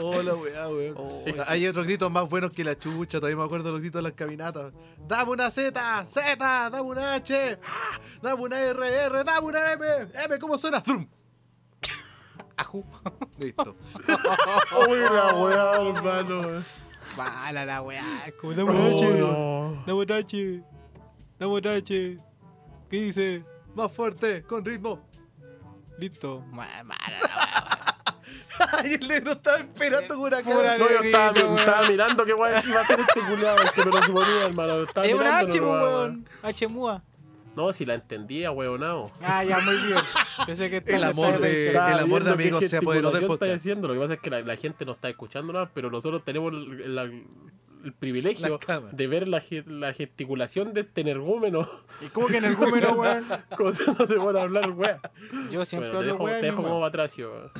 Hola, 0.00 0.34
weá, 0.34 0.68
weón. 0.68 0.94
Oh, 0.96 1.24
Hay 1.48 1.66
otros 1.66 1.84
gritos 1.84 2.08
más 2.10 2.28
buenos 2.28 2.52
que 2.52 2.62
la 2.62 2.78
chucha. 2.78 3.18
Todavía 3.18 3.36
me 3.36 3.42
acuerdo 3.44 3.66
de 3.66 3.72
los 3.72 3.80
gritos 3.80 3.98
de 3.98 4.02
las 4.08 4.12
caminatas. 4.12 4.72
¡Dame 5.08 5.32
una 5.32 5.50
Z! 5.50 6.06
¡Z! 6.06 6.36
¡Dame 6.70 6.80
una 6.82 7.14
H! 7.14 7.58
¡Ah! 7.66 7.98
¡Dame 8.22 8.42
una 8.42 8.60
R! 8.60 8.86
¡R! 9.06 9.24
¡Dame 9.24 9.40
una 9.46 9.72
M! 9.72 9.86
¡M! 10.24 10.38
¿Cómo 10.38 10.56
suena? 10.56 10.80
¡Zum! 10.84 11.08
Ajú. 12.58 12.84
Listo. 13.38 13.76
Uy, 14.88 14.98
la 14.98 15.34
weá, 15.34 15.88
hermano. 15.88 16.64
Mala 17.16 17.64
la 17.64 17.82
weá. 17.82 18.04
Como 18.40 18.52
dame 18.54 18.72
H. 18.94 19.14
no. 19.18 19.82
Dame 19.86 20.02
H. 20.14 20.62
Dame 21.38 21.58
H. 21.58 22.16
¿Qué 22.90 22.96
dice? 22.96 23.44
Más 23.74 23.92
fuerte, 23.92 24.42
con 24.42 24.64
ritmo. 24.64 25.00
Listo. 25.98 26.44
Ma- 26.50 26.68
Mala 26.84 27.18
la 27.20 27.26
weá. 27.26 27.94
Ay, 28.72 28.94
el 28.94 29.06
negro 29.08 29.32
estaba 29.32 29.58
esperando 29.58 30.16
con 30.16 30.24
una 30.26 30.42
cara. 30.42 30.78
No, 30.78 30.88
yo 30.88 31.00
estaba, 31.02 31.30
weón. 31.32 31.58
estaba 31.58 31.88
mirando 31.88 32.24
qué 32.24 32.34
weá 32.34 32.62
iba 32.64 32.80
a 32.80 32.82
hacer 32.82 33.00
este 33.00 33.20
culiado, 33.20 33.56
que 33.74 33.84
me 33.84 33.90
lo 33.92 34.02
suponía, 34.02 34.46
hermano. 34.46 34.82
Estaba 34.82 35.06
Es 35.06 35.14
una 35.14 35.22
mirándolo, 35.22 35.74
H, 35.74 35.84
weón. 35.84 36.28
H 36.42 36.68
mua. 36.68 37.02
No, 37.58 37.72
si 37.72 37.84
la 37.84 37.94
entendía, 37.94 38.52
weonado. 38.52 39.10
Ah, 39.20 39.42
ya, 39.44 39.58
muy 39.58 39.74
bien. 39.86 39.98
Pensé 40.46 40.70
que 40.70 40.80
El 40.94 41.02
amor 41.02 41.40
de- 41.40 41.70
el 41.70 41.76
amor 41.76 42.22
de 42.22 42.30
amigos 42.30 42.64
se 42.64 42.76
apoderó 42.76 43.10
del 43.10 43.26
podcast. 43.26 43.66
está. 43.66 43.80
Lo 43.88 43.94
que 43.94 43.98
pasa 43.98 44.14
es 44.14 44.20
que 44.20 44.30
la, 44.30 44.40
la 44.42 44.56
gente 44.56 44.84
no 44.84 44.92
está 44.92 45.08
escuchando 45.08 45.52
nada, 45.52 45.68
pero 45.74 45.90
nosotros 45.90 46.24
tenemos 46.24 46.52
el, 46.52 46.94
la- 46.94 47.02
el 47.84 47.92
privilegio 47.98 48.58
de 48.92 49.06
ver 49.08 49.26
la, 49.26 49.40
ge- 49.40 49.64
la 49.66 49.92
gesticulación 49.92 50.72
de 50.72 50.82
este 50.82 51.00
energúmeno. 51.00 51.68
¿Y 52.00 52.06
cómo 52.06 52.28
que 52.28 52.36
en 52.36 52.44
el 52.44 52.58
número, 52.58 52.92
weón? 52.94 53.24
Como 53.56 53.72
si 53.72 53.82
no 53.86 54.06
se 54.06 54.14
puede 54.14 54.40
hablar, 54.40 54.70
wea. 54.70 55.00
Yo 55.50 55.64
siempre 55.64 55.90
Bueno, 55.90 56.00
te 56.00 56.06
dejo, 56.12 56.24
weón. 56.24 56.40
te 56.40 56.46
dejo 56.46 56.56
como 56.58 56.68
weón. 56.68 56.80
batracio. 56.82 57.50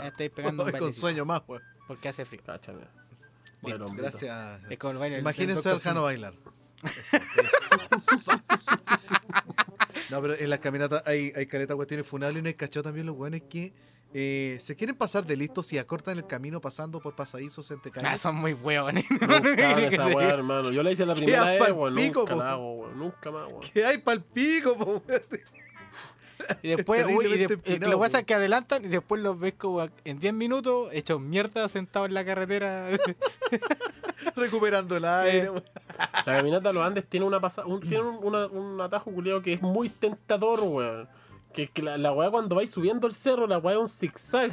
Me 0.00 0.08
estáis 0.08 0.30
pegando 0.30 0.64
un 0.64 0.72
con 0.72 0.92
sueño 0.94 1.26
más, 1.26 1.42
weón. 1.46 1.62
Porque 1.86 2.08
hace 2.08 2.24
frío. 2.24 2.40
Cáchame. 2.44 2.80
Bueno. 3.60 3.86
Gracias. 3.94 4.60
Es 4.70 4.78
como 4.78 4.92
el 4.92 4.98
baile 4.98 5.18
Imagínense 5.18 5.68
al 5.68 5.78
Jano 5.80 6.02
bailar. 6.04 6.32
No, 10.10 10.20
pero 10.22 10.34
en 10.34 10.50
las 10.50 10.60
caminatas 10.60 11.02
hay, 11.06 11.32
hay 11.34 11.46
caleta 11.46 11.74
cuestiones 11.74 12.06
funables 12.06 12.38
y 12.40 12.42
no 12.42 12.48
hay 12.48 12.54
cachado 12.54 12.84
también 12.84 13.06
los 13.06 13.16
weones 13.16 13.42
que 13.48 13.72
eh, 14.14 14.56
se 14.60 14.76
quieren 14.76 14.96
pasar 14.96 15.26
de 15.26 15.36
listos 15.36 15.72
y 15.72 15.78
acortan 15.78 16.16
el 16.16 16.26
camino 16.26 16.60
pasando 16.60 17.00
por 17.00 17.14
pasadizos 17.16 17.70
entre 17.70 17.90
Ah, 17.96 18.02
calles. 18.02 18.20
son 18.20 18.36
muy 18.36 18.52
weones. 18.54 19.04
Nunca 19.20 19.78
esa 19.80 20.06
weá, 20.06 20.34
hermano. 20.34 20.70
Yo 20.70 20.82
la 20.82 20.92
hice 20.92 21.04
la 21.04 21.14
primera 21.14 21.44
vez, 21.44 21.60
weón. 21.72 21.94
Nunca 21.94 22.50
hago, 22.50 22.72
weón. 22.74 22.98
Nunca 22.98 23.30
más, 23.30 23.46
weón. 23.48 23.60
¿Qué 23.74 23.84
hay 23.84 23.98
pa'l 23.98 24.22
pico, 24.22 24.76
po, 24.76 25.02
weón? 25.06 25.22
Y 26.62 26.68
después, 26.68 27.00
Es 27.00 27.06
uy, 27.06 27.12
y 27.12 27.16
de- 27.16 27.46
terriblemente 27.46 27.72
es 27.74 27.80
que 27.80 27.86
lo 27.88 27.98
pasa 27.98 28.18
es 28.20 28.24
que 28.24 28.34
adelantan 28.34 28.84
y 28.84 28.88
después 28.88 29.22
los 29.22 29.38
ves 29.38 29.54
como 29.54 29.86
en 30.04 30.18
10 30.18 30.34
minutos 30.34 30.88
hechos 30.92 31.20
mierda 31.20 31.68
sentados 31.68 32.08
en 32.08 32.14
la 32.14 32.24
carretera. 32.24 32.88
Recuperando 34.36 34.96
el 34.96 35.04
aire, 35.04 35.46
Eh. 35.46 35.62
La 36.26 36.36
caminata 36.36 36.68
de 36.68 36.74
los 36.74 36.84
Andes 36.86 37.06
tiene 37.06 37.24
una 37.26 37.40
pasa 37.40 37.64
un, 37.64 37.80
tiene 37.80 38.00
un, 38.02 38.18
una- 38.22 38.46
un 38.46 38.80
atajo 38.80 39.10
culiado 39.10 39.40
que 39.42 39.52
es 39.54 39.62
muy 39.62 39.88
tentador, 39.88 40.60
weón. 40.62 41.08
Que 41.52 41.64
es 41.64 41.70
que 41.70 41.80
la, 41.82 41.96
la 41.96 42.12
weá 42.12 42.30
cuando 42.30 42.56
vais 42.56 42.70
subiendo 42.70 43.06
el 43.06 43.14
cerro, 43.14 43.46
la 43.46 43.58
weá 43.58 43.76
es 43.76 43.80
un 43.80 43.88
zigzag. 43.88 44.50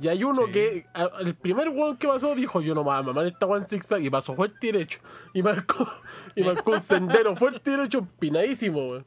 Y 0.00 0.08
hay 0.08 0.24
uno 0.24 0.46
Sí. 0.46 0.52
que, 0.52 0.86
a- 0.94 1.10
el 1.20 1.34
primer 1.34 1.68
weón 1.68 1.96
que 1.96 2.08
pasó 2.08 2.34
dijo, 2.34 2.60
yo 2.60 2.74
no 2.74 2.80
me 2.82 2.90
voy 2.90 2.98
a 2.98 3.02
mamar 3.02 3.26
esta 3.26 3.46
weá 3.46 3.60
en 3.60 3.68
zigzag. 3.68 4.00
Y 4.02 4.10
pasó 4.10 4.34
fuerte 4.34 4.66
y 4.68 4.72
derecho. 4.72 4.98
Y 5.32 5.42
marcó, 5.42 5.88
y 6.34 6.42
marcó 6.42 6.72
un 6.72 6.80
sendero 6.80 7.36
fuerte 7.36 7.70
y 7.70 7.76
derecho, 7.76 7.98
empinadísimo, 7.98 8.88
weón. 8.90 9.06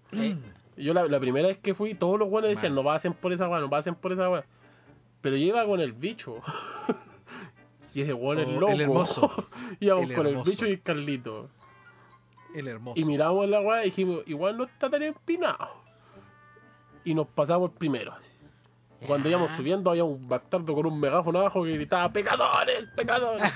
Yo 0.77 0.93
la, 0.93 1.05
la 1.07 1.19
primera 1.19 1.47
vez 1.47 1.57
que 1.59 1.73
fui, 1.73 1.93
todos 1.93 2.17
los 2.19 2.29
weones 2.29 2.51
decían, 2.51 2.73
no 2.75 2.83
pasen 2.83 3.13
por 3.13 3.31
esa 3.33 3.47
weá, 3.47 3.59
no 3.59 3.69
pasen 3.69 3.95
por 3.95 4.11
esa 4.11 4.29
weá. 4.29 4.45
Pero 5.21 5.35
yo 5.37 5.45
iba 5.45 5.65
con 5.65 5.79
el 5.79 5.93
bicho. 5.93 6.41
y 7.93 8.01
ese 8.01 8.13
weón 8.13 8.39
es 8.39 8.47
Oh, 8.47 8.49
el 8.49 8.59
loco. 8.59 8.71
hermoso. 8.73 9.47
Íbamos 9.79 10.09
El 10.09 10.15
con 10.15 10.27
el 10.27 10.35
bicho 10.43 10.65
y 10.67 10.71
el 10.71 10.81
Carlito. 10.81 11.49
El 12.55 12.67
hermoso. 12.67 12.99
Y 12.99 13.05
miramos 13.05 13.47
la 13.47 13.61
weá 13.61 13.81
y 13.83 13.85
dijimos, 13.85 14.21
igual 14.25 14.57
no 14.57 14.63
está 14.65 14.89
tan 14.89 15.03
empinado. 15.03 15.69
Y 17.05 17.13
nos 17.13 17.27
pasamos 17.27 17.71
el 17.71 17.77
primero. 17.77 18.13
así. 18.13 18.29
Cuando 19.07 19.27
íbamos 19.29 19.51
subiendo 19.51 19.89
había 19.91 20.05
un 20.05 20.27
bastardo 20.29 20.73
con 20.73 20.85
un 20.85 20.97
megáfono 20.99 21.39
abajo 21.39 21.63
que 21.65 21.73
gritaba, 21.73 22.11
¡pecadores! 22.11 22.85
¡pecadores! 22.95 23.43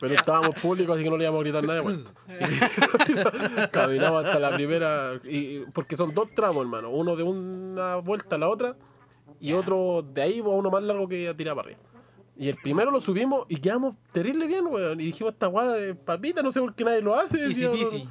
Pero 0.00 0.14
estábamos 0.14 0.58
públicos, 0.60 0.94
así 0.94 1.04
que 1.04 1.10
no 1.10 1.16
le 1.16 1.24
íbamos 1.24 1.40
a 1.40 1.42
gritar 1.42 1.64
nada 1.64 1.74
de 1.74 1.84
vuelta. 1.84 2.10
Caminamos 3.70 4.24
hasta 4.24 4.38
la 4.38 4.50
primera. 4.50 5.20
Y, 5.24 5.60
porque 5.72 5.96
son 5.96 6.14
dos 6.14 6.30
tramos, 6.34 6.62
hermano. 6.64 6.90
Uno 6.90 7.16
de 7.16 7.22
una 7.22 7.96
vuelta 7.96 8.36
a 8.36 8.38
la 8.38 8.48
otra. 8.48 8.76
Y 9.40 9.52
otro 9.52 10.02
de 10.02 10.22
ahí, 10.22 10.40
uno 10.40 10.70
más 10.70 10.82
largo 10.82 11.08
que 11.08 11.32
tirar 11.34 11.54
para 11.54 11.68
arriba. 11.68 11.80
Y 12.36 12.48
el 12.48 12.56
primero 12.56 12.90
lo 12.90 13.00
subimos 13.00 13.46
y 13.48 13.56
quedamos 13.56 13.94
terrible 14.12 14.46
bien, 14.46 14.66
weón. 14.66 15.00
Y 15.00 15.06
dijimos, 15.06 15.34
esta 15.34 15.48
weá 15.48 15.66
de 15.68 15.94
papita, 15.94 16.42
no 16.42 16.50
sé 16.50 16.60
por 16.60 16.74
qué 16.74 16.84
nadie 16.84 17.00
lo 17.00 17.14
hace. 17.14 17.40
Easy 17.44 17.66
peasy. 17.66 18.08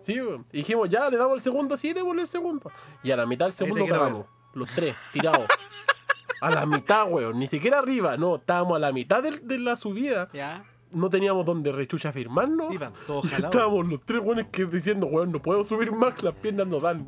Sí, 0.00 0.20
weón. 0.20 0.46
Y 0.52 0.58
dijimos, 0.58 0.88
ya, 0.88 1.10
le 1.10 1.16
damos 1.16 1.34
el 1.34 1.40
segundo, 1.40 1.76
sí, 1.76 1.92
démosle 1.92 2.22
el 2.22 2.28
segundo. 2.28 2.70
Y 3.02 3.10
a 3.10 3.16
la 3.16 3.26
mitad 3.26 3.46
del 3.46 3.52
segundo 3.52 3.86
cagamos. 3.86 4.26
Los 4.54 4.70
tres, 4.70 4.96
tirados. 5.12 5.46
a 6.40 6.50
la 6.50 6.64
mitad, 6.64 7.10
weón. 7.10 7.38
Ni 7.38 7.46
siquiera 7.46 7.78
arriba, 7.78 8.16
no. 8.16 8.36
Estábamos 8.36 8.76
a 8.76 8.78
la 8.78 8.92
mitad 8.92 9.22
de, 9.22 9.38
de 9.38 9.58
la 9.58 9.76
subida. 9.76 10.30
Ya. 10.32 10.64
No 10.92 11.08
teníamos 11.08 11.44
donde 11.46 11.72
rechucha 11.72 12.12
firmarnos. 12.12 12.72
Iban 12.74 12.92
todos 13.06 13.26
jalados. 13.28 13.54
estábamos 13.54 13.86
los 13.88 14.00
tres 14.04 14.20
weones 14.22 14.46
que 14.50 14.64
diciendo, 14.66 15.06
weón, 15.06 15.32
no 15.32 15.40
puedo 15.40 15.64
subir 15.64 15.90
más, 15.92 16.22
las 16.22 16.34
piernas 16.34 16.66
no 16.66 16.78
dan. 16.80 17.06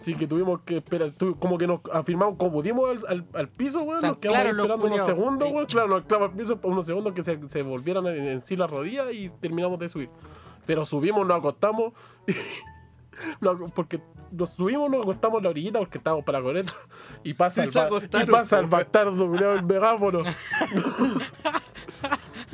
Así 0.00 0.14
que 0.14 0.26
tuvimos 0.26 0.60
que 0.66 0.76
esperar, 0.76 1.12
tu- 1.12 1.34
como 1.38 1.56
que 1.56 1.66
nos 1.66 1.80
afirmamos 1.90 2.36
como 2.36 2.52
pudimos 2.52 2.90
al, 2.90 3.06
al, 3.08 3.24
al 3.32 3.48
piso, 3.48 3.80
weón. 3.84 4.02
Nos 4.02 4.18
quedamos 4.18 4.52
los 4.54 4.66
esperando 4.66 4.86
unos 4.86 5.06
segundos, 5.06 5.50
weón. 5.50 5.64
Claro, 5.66 5.88
nos 5.88 6.04
clavamos 6.04 6.32
al 6.32 6.38
piso 6.38 6.60
por 6.60 6.72
unos 6.72 6.84
segundos 6.84 7.14
que 7.14 7.24
se, 7.24 7.38
se 7.48 7.62
volvieran 7.62 8.06
en, 8.08 8.24
en 8.28 8.42
sí 8.42 8.54
las 8.54 8.70
rodillas 8.70 9.10
y 9.14 9.30
terminamos 9.40 9.78
de 9.78 9.88
subir. 9.88 10.10
Pero 10.66 10.84
subimos, 10.84 11.26
nos 11.26 11.38
acostamos. 11.38 11.94
no, 13.40 13.56
porque 13.74 14.02
nos 14.30 14.50
subimos, 14.50 14.90
nos 14.90 15.02
acostamos 15.04 15.38
en 15.38 15.44
la 15.44 15.50
orillita 15.50 15.78
porque 15.78 15.96
estábamos 15.96 16.22
para 16.26 16.38
la 16.40 16.44
coreta. 16.44 16.72
Y 17.22 17.32
pasa, 17.32 17.64
Y 17.64 17.68
el, 17.68 18.22
y 18.22 18.26
pasa 18.26 18.56
el 18.58 18.64
weón. 18.64 18.70
bastardo, 18.70 19.24
el 19.54 19.64
megáfono. 19.64 20.18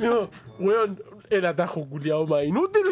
no, 0.01 0.29
weón, 0.59 1.01
el 1.29 1.45
atajo 1.45 1.87
culiado 1.87 2.27
más 2.27 2.43
inútil. 2.43 2.83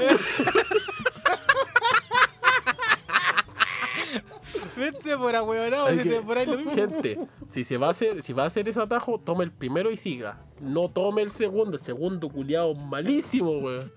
Vete 4.75 5.17
por 5.17 5.35
ahueonado, 5.35 5.87
por 6.25 6.37
ahí 6.37 6.45
lo 6.45 6.57
mismo. 6.57 6.71
Gente, 6.73 7.19
si 7.47 7.63
se 7.63 7.77
va 7.77 7.87
a 7.87 7.91
hacer, 7.91 8.23
si 8.23 8.31
va 8.33 8.43
a 8.43 8.47
hacer 8.47 8.67
ese 8.69 8.81
atajo, 8.81 9.19
tome 9.19 9.43
el 9.43 9.51
primero 9.51 9.91
y 9.91 9.97
siga. 9.97 10.41
No 10.61 10.89
tome 10.89 11.21
el 11.21 11.31
segundo, 11.31 11.77
el 11.77 11.83
segundo 11.83 12.29
culiado 12.29 12.73
malísimo, 12.75 13.51
weón. 13.59 13.91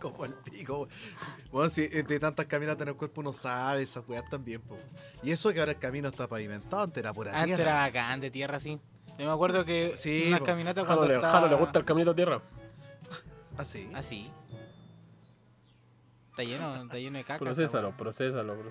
Como 0.00 0.24
el 0.24 0.34
pico. 0.34 0.78
weón. 0.78 0.88
Bueno, 1.52 1.70
si 1.70 1.82
eh, 1.82 2.02
de 2.02 2.18
tantas 2.20 2.46
caminatas 2.46 2.82
en 2.82 2.88
el 2.88 2.96
cuerpo 2.96 3.20
uno 3.20 3.32
sabe 3.32 3.82
esas 3.82 4.06
weas 4.08 4.28
también, 4.28 4.60
po. 4.62 4.76
Y 5.22 5.30
eso 5.30 5.52
que 5.52 5.60
ahora 5.60 5.72
el 5.72 5.78
camino 5.78 6.08
está 6.08 6.26
pavimentado, 6.26 6.82
antes 6.82 6.98
era 6.98 7.12
pura 7.12 7.30
Antes 7.32 7.56
tierra. 7.56 7.62
era 7.72 7.80
bacán 7.86 8.20
de 8.20 8.30
tierra, 8.30 8.58
sí. 8.60 8.80
Yo 9.18 9.26
me 9.26 9.32
acuerdo 9.32 9.64
que 9.64 9.94
Sí, 9.96 10.24
unas 10.28 10.40
po. 10.40 10.46
caminatas 10.46 10.84
cuando 10.84 11.06
le, 11.08 11.14
estaba... 11.14 11.32
Jano 11.40 11.48
le 11.48 11.56
gusta 11.56 11.78
el 11.78 11.84
caminito 11.84 12.10
a 12.10 12.14
tierra. 12.16 12.42
Así. 13.56 13.88
Así. 13.94 14.30
Está 16.30 16.44
lleno, 16.44 16.82
está 16.82 16.98
lleno 16.98 17.16
de 17.16 17.24
caca. 17.24 17.38
Procésalo, 17.38 17.88
weá. 17.88 17.96
procésalo. 17.96 18.56
bro. 18.58 18.70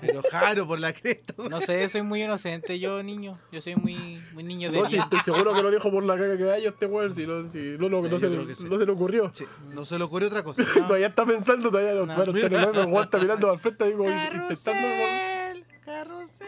Pero 0.00 0.22
Jaro, 0.30 0.66
por 0.66 0.80
la 0.80 0.90
cresta. 0.94 1.34
No 1.50 1.60
sé, 1.60 1.86
soy 1.90 2.00
muy 2.00 2.22
inocente 2.22 2.78
yo, 2.78 3.02
niño. 3.02 3.38
Yo 3.52 3.60
soy 3.60 3.76
muy, 3.76 4.18
muy 4.32 4.42
niño 4.42 4.72
de 4.72 4.78
No, 4.80 4.86
día. 4.86 5.02
estoy 5.02 5.20
seguro 5.20 5.52
que 5.52 5.62
lo 5.62 5.70
dijo 5.70 5.90
por 5.90 6.02
la 6.02 6.16
caca 6.16 6.38
que 6.38 6.50
hay 6.50 6.64
este 6.64 6.86
weón. 6.86 7.14
Si 7.14 7.26
no, 7.26 7.50
si 7.50 7.76
no, 7.78 7.90
no, 7.90 8.00
Sí, 8.02 8.08
no 8.08 8.18
se, 8.18 8.46
que 8.46 8.54
sí. 8.54 8.64
no 8.70 8.78
se 8.78 8.86
le 8.86 8.92
ocurrió. 8.92 9.30
Sí, 9.34 9.44
no 9.74 9.84
se 9.84 9.98
le 9.98 10.04
ocurrió 10.04 10.28
otra 10.28 10.42
cosa. 10.42 10.64
Todavía 10.74 11.08
está 11.08 11.26
pensando, 11.26 11.70
todavía 11.70 11.92
no. 11.92 12.06
No. 12.06 12.14
Bueno, 12.16 13.02
está 13.02 13.18
mirando 13.18 13.50
al 13.50 13.58
frente, 13.58 13.84
digo, 13.86 14.04
intentando. 14.06 14.54
Carrusel, 14.64 15.64
carrusel 15.84 16.46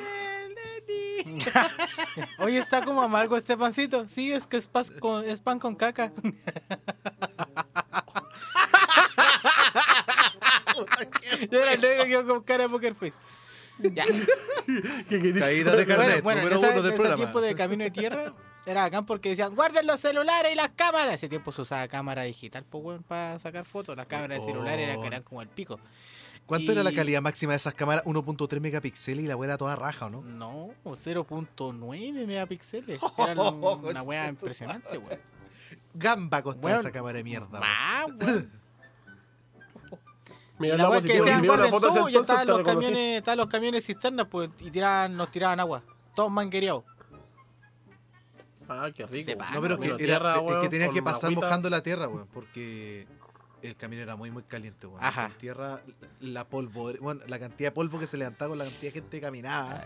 niños. 0.88 1.48
Oye, 2.38 2.58
está 2.58 2.82
como 2.82 3.02
amargo 3.02 3.36
este 3.36 3.56
pancito. 3.56 4.06
Sí, 4.08 4.32
es 4.32 4.46
que 4.46 4.56
es, 4.56 4.70
pas- 4.72 4.96
con- 4.98 5.24
es 5.24 5.40
pan 5.40 5.58
con 5.58 5.74
caca. 5.74 6.12
Yo 11.50 11.62
era 11.62 11.72
el 11.74 11.80
negro 11.80 12.04
que 12.04 12.10
iba 12.10 12.24
con 12.24 12.42
cara 12.42 12.64
de 12.64 12.68
poker 12.70 12.94
face. 12.94 13.12
Ya. 13.78 14.04
¿Qué 15.08 15.20
querías? 15.20 15.38
Caída 15.44 15.76
de 15.76 15.86
carnet, 15.86 16.22
bueno, 16.22 16.40
en 16.40 16.44
número 16.48 16.58
esa- 16.60 16.70
uno 16.72 16.82
del 16.82 16.92
ese 16.92 16.96
programa. 16.96 17.16
tiempo 17.16 17.40
de 17.40 17.54
camino 17.54 17.84
de 17.84 17.90
tierra 17.90 18.32
era 18.64 18.82
bacán 18.82 19.04
porque 19.06 19.28
decían 19.30 19.54
guarden 19.54 19.86
los 19.86 20.00
celulares 20.00 20.52
y 20.52 20.56
las 20.56 20.70
cámaras. 20.70 21.14
Ese 21.16 21.28
tiempo 21.28 21.52
se 21.52 21.62
usaba 21.62 21.86
cámara 21.88 22.22
digital, 22.22 22.64
pues 22.68 23.00
para 23.06 23.38
sacar 23.38 23.64
fotos. 23.66 23.96
Las 23.96 24.06
cámaras 24.06 24.38
de 24.38 24.44
celular 24.52 24.78
eran, 24.78 25.04
eran 25.04 25.22
como 25.22 25.42
el 25.42 25.48
pico. 25.48 25.78
¿Cuánto 26.46 26.72
era 26.72 26.84
la 26.84 26.92
calidad 26.92 27.20
máxima 27.20 27.52
de 27.52 27.56
esas 27.56 27.74
cámaras? 27.74 28.04
1.3 28.04 28.60
megapíxeles 28.60 29.24
y 29.24 29.28
la 29.28 29.36
weá 29.36 29.48
era 29.48 29.58
toda 29.58 29.74
raja, 29.74 30.06
¿o 30.06 30.10
no? 30.10 30.22
No, 30.22 30.70
0.9 30.84 32.26
megapíxeles. 32.26 33.00
Era 33.18 33.50
una 33.50 34.02
wea 34.02 34.28
impresionante, 34.28 34.96
weón. 34.96 35.18
Gamba 35.94 36.42
costaba 36.42 36.76
esa 36.76 36.92
cámara 36.92 37.18
de 37.18 37.24
mierda. 37.24 37.48
weón. 37.48 37.60
Más, 37.60 38.06
weón. 38.26 38.52
Mira, 40.58 40.74
Y 40.74 40.78
la 40.78 40.88
pues, 40.88 41.02
que 41.02 41.14
decían, 41.14 41.44
guarden 41.44 41.70
todo, 41.70 41.80
tonto, 41.82 42.20
estaban 42.20 42.46
los 42.46 42.60
camiones, 42.60 43.18
estaban 43.18 43.38
los 43.38 43.46
camiones 43.48 43.84
cisternas, 43.84 44.26
pues, 44.26 44.48
y 44.60 44.70
tiraban, 44.70 45.16
nos 45.16 45.30
tiraban 45.30 45.60
agua. 45.60 45.82
Todos 46.14 46.30
manguereados. 46.30 46.84
Ah, 48.68 48.88
qué 48.94 49.06
rico. 49.06 49.32
No, 49.52 49.60
pero 49.60 49.78
que, 49.78 49.88
era, 49.88 49.96
tierra, 49.96 50.36
es 50.36 50.62
que 50.62 50.68
tenías 50.68 50.90
que 50.90 51.02
pasar 51.02 51.30
mojando 51.32 51.68
la 51.68 51.82
tierra, 51.82 52.08
weón, 52.08 52.26
porque 52.32 53.06
el 53.62 53.76
camino 53.76 54.02
era 54.02 54.16
muy, 54.16 54.30
muy 54.30 54.42
caliente. 54.42 54.86
Ajá. 55.00 55.28
Con 55.28 55.38
tierra, 55.38 55.80
la 56.20 56.44
polvo, 56.44 56.92
bueno, 57.00 57.22
la 57.26 57.38
cantidad 57.38 57.70
de 57.70 57.74
polvo 57.74 57.98
que 57.98 58.06
se 58.06 58.16
levantaba 58.16 58.50
con 58.50 58.58
la 58.58 58.64
cantidad 58.64 58.82
de 58.82 58.90
gente 58.92 59.16
que 59.16 59.20
caminaba. 59.20 59.82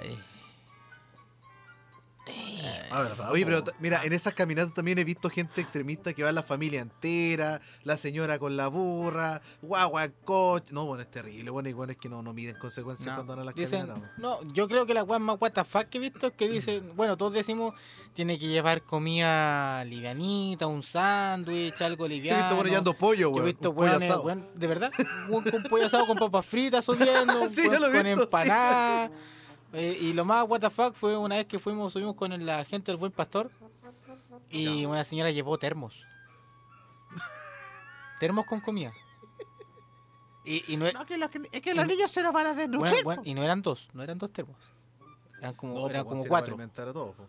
Ah, 2.91 3.03
verdad. 3.03 3.31
Oye, 3.31 3.45
pero 3.47 3.65
mira, 3.79 4.03
en 4.05 4.13
esas 4.13 4.35
caminatas 4.35 4.75
también 4.75 4.99
he 4.99 5.05
visto 5.05 5.31
gente 5.31 5.61
extremista 5.61 6.13
que 6.13 6.23
va 6.23 6.33
la 6.33 6.43
familia 6.43 6.81
entera, 6.81 7.61
la 7.85 7.97
señora 7.97 8.39
con 8.39 8.57
la 8.57 8.69
burra, 8.69 9.41
guagua, 9.63 10.05
en 10.05 10.15
coche. 10.25 10.73
No, 10.73 10.87
bueno, 10.87 11.03
es 11.03 11.11
terrible. 11.11 11.51
Bueno, 11.51 11.69
igual 11.69 11.91
es 11.91 11.97
que 11.97 12.09
no, 12.09 12.23
no 12.23 12.33
miden 12.33 12.57
consecuencias 12.59 13.07
No, 13.09 13.15
cuando 13.17 13.33
van 13.35 13.43
a 13.43 13.45
las 13.45 13.55
dicen, 13.55 13.87
caminatas. 13.87 14.19
no, 14.19 14.43
yo 14.53 14.69
creo 14.69 14.87
que 14.87 14.95
la 14.95 15.03
weá 15.05 15.19
más 15.19 15.37
what 15.41 15.53
the 15.53 15.65
fuck 15.65 15.85
que 15.89 15.99
he 15.99 16.01
visto 16.01 16.27
es 16.29 16.33
que 16.35 16.49
dicen, 16.49 16.93
bueno, 16.97 17.17
todos 17.17 17.33
decimos, 17.33 17.75
tiene 18.13 18.39
que 18.39 18.49
llevar 18.49 18.83
comida 18.83 19.85
livianita, 19.85 20.67
un 20.67 20.83
sándwich, 20.83 21.81
algo 21.83 22.07
He 22.07 22.09
liviano. 22.09 22.39
visto 22.41 22.57
bueno 22.57 22.69
llevando 22.71 22.95
pollo, 22.95 23.21
Yo 23.21 23.31
weón. 23.31 23.43
he 23.43 23.47
visto 23.53 23.71
un 23.71 23.77
pollo 23.77 23.97
asado. 23.97 24.25
de 24.55 24.67
verdad, 24.67 24.93
con 25.29 25.63
pollo 25.65 25.87
asado 25.87 26.07
con 26.07 26.17
papas 26.19 26.47
fritas 26.47 26.85
subiendo, 26.87 27.49
Sí, 27.51 27.63
weón 27.69 27.73
yo 27.75 27.81
lo 27.81 27.87
he 27.87 27.91
con 27.91 27.97
sí. 28.25 29.11
Eh, 29.73 29.97
y 30.01 30.13
lo 30.13 30.25
más 30.25 30.47
what 30.49 30.61
the 30.61 30.71
fuck 30.71 30.95
fue 30.95 31.17
una 31.17 31.37
vez 31.37 31.47
que 31.47 31.59
fuimos, 31.59 31.93
subimos 31.93 32.17
con 32.17 32.45
la 32.45 32.65
gente 32.65 32.91
del 32.91 32.97
Buen 32.97 33.13
Pastor 33.13 33.51
y 34.51 34.85
una 34.85 35.05
señora 35.05 35.31
llevó 35.31 35.59
termos. 35.59 36.05
termos 38.21 38.47
con 38.47 38.61
comida. 38.61 38.93
Y, 40.45 40.73
y 40.73 40.77
no, 40.77 40.87
e- 40.87 40.95
que, 41.07 41.19
los, 41.19 41.31
es 41.53 41.61
que 41.61 41.75
los 41.75 41.87
niños 41.87 42.11
se 42.11 42.23
nos 42.23 42.33
van 42.33 42.47
a 42.47 42.67
bueno, 42.67 42.97
bueno, 43.05 43.23
y 43.25 43.35
no 43.35 43.43
eran 43.43 43.63
dos, 43.63 43.89
no 43.93 44.03
eran 44.03 44.19
dos 44.19 44.33
termos. 44.33 44.57
Eran 45.39 45.55
como, 45.55 45.75
No, 45.75 45.89
eran 45.89 46.05
como 46.05 46.25
cuatro. 46.25 46.57
a 46.61 46.93
todos. 46.93 47.15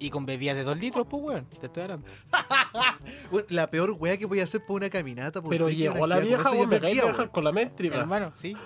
Y 0.00 0.10
con 0.10 0.26
bebidas 0.26 0.54
de 0.54 0.62
dos 0.62 0.78
litros, 0.78 1.08
pues 1.10 1.20
weón, 1.20 1.44
te 1.46 1.66
estoy 1.66 1.82
hablando. 1.82 2.06
La 3.48 3.68
peor 3.68 3.90
weá 3.90 4.16
que 4.16 4.26
voy 4.26 4.38
a 4.38 4.44
hacer 4.44 4.64
por 4.64 4.76
una 4.76 4.88
caminata. 4.88 5.42
Pero 5.42 5.68
llegó 5.68 6.06
la 6.06 6.20
vieja, 6.20 6.52
weón, 6.52 6.68
me 6.68 6.80
caí 6.80 7.00
con 7.32 7.42
la 7.42 7.50
métrica. 7.50 7.96
Hermano, 7.96 8.30
sí. 8.36 8.56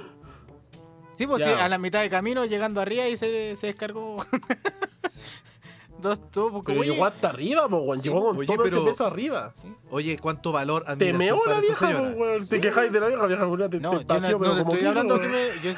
Sí, 1.16 1.26
pues 1.26 1.42
sí, 1.44 1.50
a 1.50 1.68
la 1.68 1.78
mitad 1.78 2.00
de 2.00 2.10
camino, 2.10 2.44
llegando 2.46 2.80
arriba 2.80 3.06
y 3.08 3.16
se, 3.16 3.54
se 3.56 3.66
descargó 3.68 4.16
dos 6.00 6.30
tubos. 6.32 6.52
Porque, 6.64 6.72
Pero 6.72 6.82
llegó 6.84 7.04
hasta 7.06 7.28
arriba, 7.28 7.68
po, 7.68 7.78
weón. 7.78 8.00
Sí, 8.02 8.08
Llegó 8.08 8.20
con 8.24 8.36
oye, 8.38 8.46
todo 8.46 8.64
pero- 8.64 8.76
ese 8.78 8.86
peso 8.86 9.06
arriba. 9.06 9.52
Oye, 9.90 10.18
cuánto 10.18 10.50
valor, 10.52 10.84
Te 10.84 10.90
admiración 10.92 11.18
meó 11.18 11.38
para 11.40 11.54
la 11.56 11.60
vieja, 11.60 11.74
señora. 11.86 12.12
po, 12.12 12.18
weón. 12.18 12.48
Te 12.48 12.60
quejáis 12.60 12.92
de 12.92 13.00
la 13.00 13.06
vieja, 13.08 13.26
vieja, 13.26 13.46
weón. 13.46 13.70
Te, 13.70 13.78
no, 13.78 13.90
te 13.90 13.96
yo 13.98 14.06
paseó, 14.06 14.30
no, 14.32 14.38
pero 14.38 14.50
no 14.50 14.56
te 14.56 14.62
como 14.64 14.72
estoy 14.72 14.88
hablando 14.88 15.14
que 15.20 15.28
weón. 15.28 15.32
me, 15.32 15.62
yo 15.62 15.74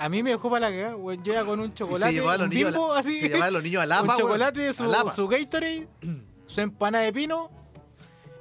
a 0.00 0.08
mí 0.08 0.22
me 0.22 0.30
dejó 0.30 0.48
para 0.50 0.70
la 0.70 0.76
cagada, 0.76 0.96
weón. 0.96 1.22
Yo 1.24 1.32
iba 1.34 1.44
con 1.44 1.60
un 1.60 1.74
chocolate, 1.74 2.06
se 2.06 2.12
llevaba 2.12 2.32
a 2.34 2.38
los 2.38 2.44
un 2.44 2.50
niños, 2.54 2.68
a 2.68 2.70
bimbo 2.72 2.94
la- 2.94 3.00
así, 3.00 3.18
se 3.20 3.28
llevaba 3.28 3.44
a 3.46 3.50
los 3.50 3.62
niños 3.62 3.82
a 3.82 3.86
Lapa, 3.86 4.02
un 4.02 4.08
weón. 4.08 4.18
chocolate, 4.20 4.72
su, 4.72 5.12
su 5.14 5.28
Gatorade, 5.28 5.88
su 6.46 6.60
empanada 6.60 7.04
de 7.04 7.12
pino 7.12 7.50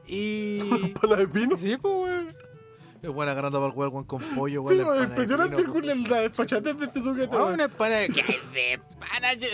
y... 0.05 0.59
Para 1.01 1.15
de 1.17 1.27
pino. 1.27 1.57
sí, 1.57 1.75
pues, 1.77 1.93
weón. 1.93 2.27
Es 3.07 3.13
buena 3.13 3.31
agarrando 3.31 3.61
para 3.73 3.85
el 3.87 4.05
con 4.05 4.21
pollo, 4.35 4.65
Sí, 4.67 4.75
weón. 4.75 4.97
de 4.97 5.03
impresionante 5.05 5.63
culo, 5.63 5.95
la 5.95 6.19
despachatez 6.19 6.77
de 6.77 6.85
este 6.87 7.01
sujeto, 7.01 7.37
weón. 7.37 7.53
una 7.53 7.63
empanada 7.63 8.01
de... 8.01 8.81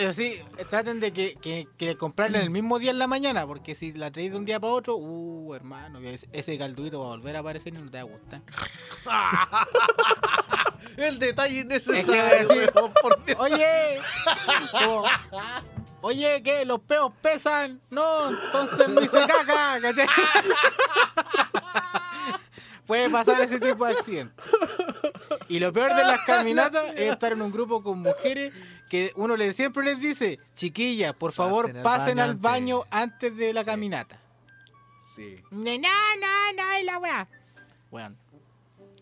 Así, 0.07 0.41
traten 0.71 0.99
de 0.99 1.13
que, 1.13 1.35
que, 1.35 1.67
que 1.77 1.95
comprarla 1.95 2.39
en 2.39 2.45
el 2.45 2.49
mismo 2.49 2.79
día 2.79 2.89
en 2.89 2.97
la 2.97 3.05
mañana, 3.05 3.45
porque 3.45 3.75
si 3.75 3.93
la 3.93 4.09
traes 4.09 4.31
de 4.31 4.37
un 4.37 4.45
día 4.45 4.59
para 4.59 4.73
otro, 4.73 4.95
uh, 4.95 5.53
hermano, 5.53 5.99
ese, 5.99 6.27
ese 6.33 6.57
caldudito 6.57 7.01
va 7.01 7.05
a 7.05 7.09
volver 7.09 7.35
a 7.35 7.39
aparecer 7.41 7.75
y 7.75 7.77
no 7.77 7.91
te 7.91 7.97
va 8.01 8.09
a 8.09 8.11
gustar. 8.11 8.41
El 10.97 11.19
detalle 11.19 11.59
Es 11.59 11.61
que 11.85 11.99
innecesario, 11.99 12.49
sí. 12.49 12.57
weón, 12.73 12.91
por 13.03 13.23
Dios. 13.23 13.37
Oye, 13.39 14.01
como, 14.71 15.03
oye, 16.01 16.41
¿qué? 16.41 16.65
¿Los 16.65 16.79
peos 16.79 17.11
pesan? 17.21 17.79
No, 17.91 18.29
entonces 18.31 18.89
me 18.89 19.03
hice 19.03 19.19
caca, 19.27 19.79
¿cachai? 19.79 20.07
Puede 22.87 23.09
pasar 23.09 23.41
ese 23.41 23.59
tipo 23.59 23.85
de 23.85 23.93
accidentes. 23.93 24.45
Y 25.47 25.59
lo 25.59 25.71
peor 25.73 25.93
de 25.93 26.03
las 26.03 26.21
caminatas 26.21 26.89
es 26.95 27.11
estar 27.11 27.31
en 27.31 27.41
un 27.41 27.51
grupo 27.51 27.81
con 27.83 27.99
mujeres 27.99 28.53
que 28.89 29.11
uno 29.15 29.35
les, 29.37 29.55
siempre 29.55 29.83
les 29.83 29.99
dice, 29.99 30.39
chiquillas, 30.53 31.13
por 31.13 31.31
favor, 31.31 31.65
Pasen 31.65 31.77
al 31.77 31.83
pasen 31.83 32.15
baño 32.17 32.23
al 32.23 32.29
antes". 32.29 32.41
baño 32.41 32.83
antes 32.91 33.37
de 33.37 33.53
la 33.53 33.61
Sí. 33.61 33.65
caminata. 33.65 34.19
Sí. 35.15 35.35
No, 35.51 35.59
no, 35.77 35.89
no, 36.19 36.53
no, 36.63 36.79
y 36.79 36.83
la 36.83 36.97
weá. 36.99 37.27
Weón. 37.91 38.17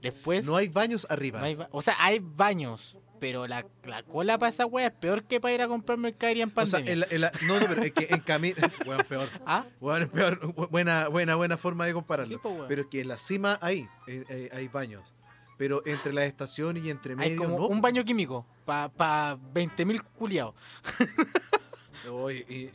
Después. 0.02 0.46
No 0.46 0.56
hay 0.56 0.68
baños 0.68 1.06
arriba. 1.10 1.40
no 1.40 1.46
hay 1.46 1.56
ba- 1.56 1.68
o 1.72 1.82
sea, 1.82 1.96
hay 2.00 2.20
baños, 2.20 2.96
pero 3.22 3.48
la, 3.48 3.66
la 3.86 4.02
cola 4.02 4.38
para 4.40 4.50
esa 4.50 4.66
weá 4.66 4.88
es 4.88 4.94
peor 4.94 5.24
que 5.24 5.40
para 5.40 5.54
ir 5.54 5.62
a 5.62 5.68
comprar 5.68 5.98
mercadería 6.00 6.44
en 6.44 6.52
o 6.54 6.66
sea, 6.66 6.80
pandemia. 6.80 7.08
no, 7.48 7.60
no, 7.60 7.66
pero 7.68 7.84
es 7.84 7.92
que 7.94 8.08
en 8.14 8.20
camino. 8.22 8.56
Weón, 8.88 9.06
peor. 9.08 9.30
¿Ah? 9.46 9.64
Weón, 9.80 10.02
es 10.02 10.10
peor. 10.10 10.40
Bu- 10.42 10.68
Buena, 10.70 11.08
buena, 11.08 11.36
buena 11.36 11.56
forma 11.58 11.86
de 11.86 11.94
compararlo. 11.94 12.42
Sí. 12.44 12.50
Pero 12.68 12.82
es 12.82 12.88
que 12.88 13.02
en 13.02 13.08
la 13.10 13.20
cima 13.20 13.60
hay, 13.62 13.88
eh, 14.08 14.50
hay 14.52 14.68
baños. 14.70 15.14
Pero 15.58 15.84
entre 15.86 16.12
las 16.12 16.26
estaciones 16.26 16.84
y 16.84 16.90
entre 16.90 17.14
Hay 17.14 17.18
medio, 17.30 17.44
como 17.44 17.60
no. 17.60 17.68
un 17.68 17.80
baño 17.80 18.04
químico 18.04 18.48
para 18.66 18.90
pa 18.90 19.38
20.000 19.54 20.02
culiados. 20.18 20.56
Y 22.50 22.70